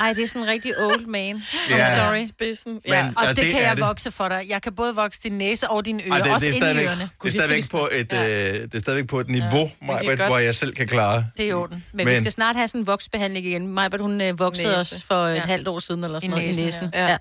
Ej, 0.00 0.12
det 0.12 0.22
er 0.24 0.28
sådan 0.28 0.42
en 0.42 0.48
rigtig 0.48 0.72
old 0.80 1.06
man. 1.06 1.36
I'm 1.36 1.76
Ja. 1.76 1.96
sorry. 1.96 2.24
Spidsen. 2.28 2.72
Men, 2.72 2.80
Ja, 2.86 3.08
og 3.16 3.22
ja, 3.22 3.28
det, 3.28 3.36
det 3.36 3.44
kan 3.44 3.60
er 3.60 3.66
jeg 3.66 3.76
det. 3.76 3.84
vokse 3.84 4.10
for 4.10 4.28
dig. 4.28 4.44
Jeg 4.48 4.62
kan 4.62 4.74
både 4.74 4.94
vokse 4.94 5.20
din 5.22 5.32
næse 5.38 5.68
og 5.70 5.84
dine 5.86 6.02
ører, 6.02 6.12
Ej, 6.12 6.20
det, 6.20 6.32
også 6.32 6.46
det, 6.46 6.52
er 6.52 6.54
ind 6.56 6.56
i 6.56 6.60
stadigvæk, 6.60 6.86
ørerne. 6.86 7.10
det, 7.22 7.28
er 7.28 7.38
stadigvæk 7.38 7.70
på 7.70 7.88
et, 7.92 8.12
øh, 8.12 8.62
det 8.62 8.74
er 8.74 8.80
stadigvæk 8.80 9.08
på 9.08 9.20
et 9.20 9.30
niveau, 9.30 9.70
ja. 9.88 9.96
kan 9.98 10.06
godt- 10.06 10.20
hvor 10.30 10.38
jeg 10.38 10.54
selv 10.54 10.74
kan 10.74 10.88
klare. 10.88 11.26
Det 11.36 11.44
er 11.44 11.48
i 11.48 11.52
orden. 11.52 11.84
Men, 11.92 12.04
men 12.06 12.14
vi 12.14 12.18
skal 12.20 12.32
snart 12.32 12.56
have 12.56 12.68
sådan 12.68 12.80
en 12.80 12.86
voksbehandling 12.86 13.46
igen. 13.46 13.66
Majbert, 13.68 14.00
hun 14.00 14.20
øh, 14.20 14.38
voksede 14.38 14.76
Næse. 14.76 14.94
os 14.96 15.02
for 15.02 15.26
et 15.26 15.34
Ja. 15.34 15.40
halvt 15.40 15.68
år 15.68 15.78
siden, 15.78 16.04
eller 16.04 16.18
sådan 16.18 16.30
I 16.30 16.30
noget, 16.30 16.46
næsen, 16.46 16.62
i 16.62 16.66
næsen. 16.66 16.90
ja. 16.94 17.06
Ja. 17.06 17.16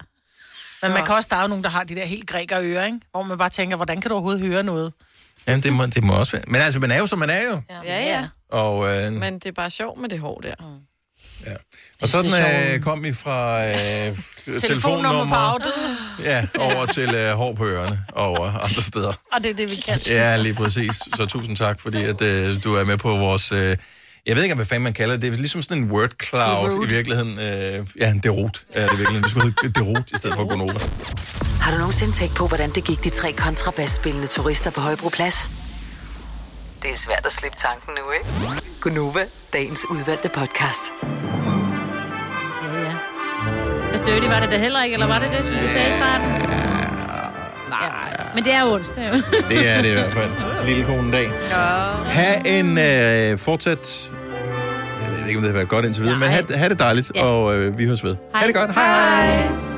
Men 0.82 0.92
man 0.92 1.06
kan 1.06 1.16
også, 1.16 1.28
der 1.32 1.36
er 1.38 1.42
jo 1.42 1.48
nogen, 1.48 1.64
der 1.64 1.70
har 1.70 1.84
de 1.84 1.96
der 1.96 2.06
helt 2.06 2.28
græker 2.28 2.58
ører, 2.62 2.86
ikke? 2.86 3.00
Hvor 3.12 3.24
man 3.24 3.38
bare 3.38 3.50
tænker, 3.50 3.76
hvordan 3.76 4.02
kan 4.02 4.10
du 4.10 4.16
overhovedet 4.16 4.42
høre 4.42 4.64
noget? 4.64 4.94
Jamen, 5.48 5.64
det 5.64 5.74
må, 5.74 5.86
det 5.86 6.04
må 6.04 6.14
også 6.14 6.32
være. 6.32 6.44
Men 6.48 6.62
altså, 6.62 6.80
man 6.80 6.92
er 6.92 7.00
jo, 7.00 7.08
som 7.08 7.20
man 7.20 7.30
er 7.30 7.44
jo. 7.44 7.62
Ja, 7.84 8.04
ja. 8.06 8.28
Og, 8.52 8.88
øh, 8.88 9.14
Men 9.14 9.34
det 9.34 9.46
er 9.46 9.52
bare 9.52 9.70
sjovt 9.70 10.02
med 10.02 10.10
det 10.10 10.20
hår 10.20 10.40
der. 10.40 10.54
Mm. 10.60 10.66
Og 12.02 12.08
sådan 12.08 12.32
er 12.32 12.74
øh, 12.74 12.80
kom 12.80 13.04
vi 13.04 13.14
fra 13.14 13.66
øh, 13.68 14.18
Telefonnummer 14.60 15.60
på. 15.64 15.70
Ja, 16.24 16.48
over 16.60 16.86
til 16.86 17.16
øh, 17.16 17.32
hår 17.32 17.54
på 17.54 17.66
ørerne 17.66 18.00
og 18.10 18.48
øh, 18.48 18.56
andre 18.56 18.82
steder. 18.82 19.14
Og 19.34 19.44
det 19.44 19.50
er 19.50 19.54
det, 19.54 19.70
vi 19.70 19.76
kan. 19.76 20.00
Ja, 20.08 20.36
lige 20.38 20.54
præcis. 20.54 20.96
Så 21.16 21.26
tusind 21.26 21.58
tak, 21.58 21.80
fordi 21.80 22.04
at, 22.04 22.22
øh, 22.22 22.64
du 22.64 22.76
er 22.76 22.86
med 22.86 22.98
på 22.98 23.10
vores... 23.10 23.52
Øh, 23.52 23.76
jeg 24.26 24.36
ved 24.36 24.44
ikke, 24.44 24.56
hvad 24.56 24.66
fanden 24.66 24.84
man 24.84 24.94
kalder 24.94 25.14
det. 25.14 25.22
Det 25.22 25.34
er 25.34 25.38
ligesom 25.38 25.62
sådan 25.62 25.78
en 25.78 25.92
word 25.92 26.10
cloud 26.24 26.86
i 26.86 26.90
virkeligheden. 26.90 27.32
Øh, 27.32 27.88
ja, 28.00 28.12
en 28.12 28.20
derut 28.20 28.66
er 28.74 28.82
det 28.88 28.94
i 28.94 28.98
virkeligheden. 28.98 29.24
Det 29.24 29.32
skulle 29.32 29.54
hedde 29.64 29.80
derut 29.80 30.10
i 30.16 30.18
stedet 30.18 30.36
for 30.36 30.48
Gonova. 30.48 30.80
Har 31.62 31.72
du 31.72 31.78
nogensinde 31.78 32.14
tænkt 32.14 32.36
på, 32.36 32.48
hvordan 32.48 32.70
det 32.70 32.84
gik 32.84 33.04
de 33.04 33.10
tre 33.10 33.32
kontrabasspillende 33.32 34.28
turister 34.28 34.72
på 34.72 34.82
Højbroplads? 34.82 35.50
Det 36.86 36.94
er 36.94 36.98
svært 36.98 37.26
at 37.26 37.32
slippe 37.32 37.58
tanken 37.58 37.94
nu, 38.00 38.12
ikke? 38.12 38.26
Gunova, 38.82 39.20
dagens 39.54 39.86
udvalgte 39.90 40.30
podcast. 40.30 40.82
Ja, 42.64 42.80
ja. 42.82 42.94
Så 43.94 44.00
dirty 44.06 44.28
var 44.28 44.40
det 44.40 44.50
da 44.52 44.58
heller 44.58 44.84
ikke, 44.84 44.94
eller 44.94 45.08
var 45.08 45.20
det 45.20 45.32
det, 45.32 45.46
som 45.46 45.54
du 45.56 45.68
sagde 45.68 45.90
i 45.90 45.94
starten? 45.94 46.28
Nej. 47.70 48.32
Men 48.36 48.44
det 48.44 48.54
er 48.54 48.64
onsdag, 48.66 49.10
jo. 49.14 49.14
Det 49.50 49.70
er 49.70 49.82
det 49.82 49.90
i 49.90 49.94
hvert 49.94 50.14
fald. 50.14 50.32
Lille 50.66 50.86
kone 50.86 51.12
dag. 51.12 51.30
Ha' 52.06 52.42
en 52.46 52.78
øh, 52.78 53.40
fortsat... 53.40 54.12
Jeg 55.04 55.20
ved 55.20 55.28
ikke, 55.28 55.38
om 55.38 55.42
det 55.44 55.52
har 55.52 55.58
været 55.58 55.70
godt 55.70 55.86
indtil 55.86 56.04
videre, 56.04 56.20
men 56.20 56.30
ha', 56.30 56.42
ha 56.58 56.70
det 56.70 56.80
dejligt, 56.80 57.12
Ja. 57.16 57.24
og 57.26 57.56
øh, 57.56 57.78
vi 57.78 57.86
høres 57.86 58.04
ved. 58.04 58.16
Ha' 58.36 58.48
det 58.48 58.56
godt. 58.56 58.74
Hej 58.74 58.86
hej. 59.26 59.75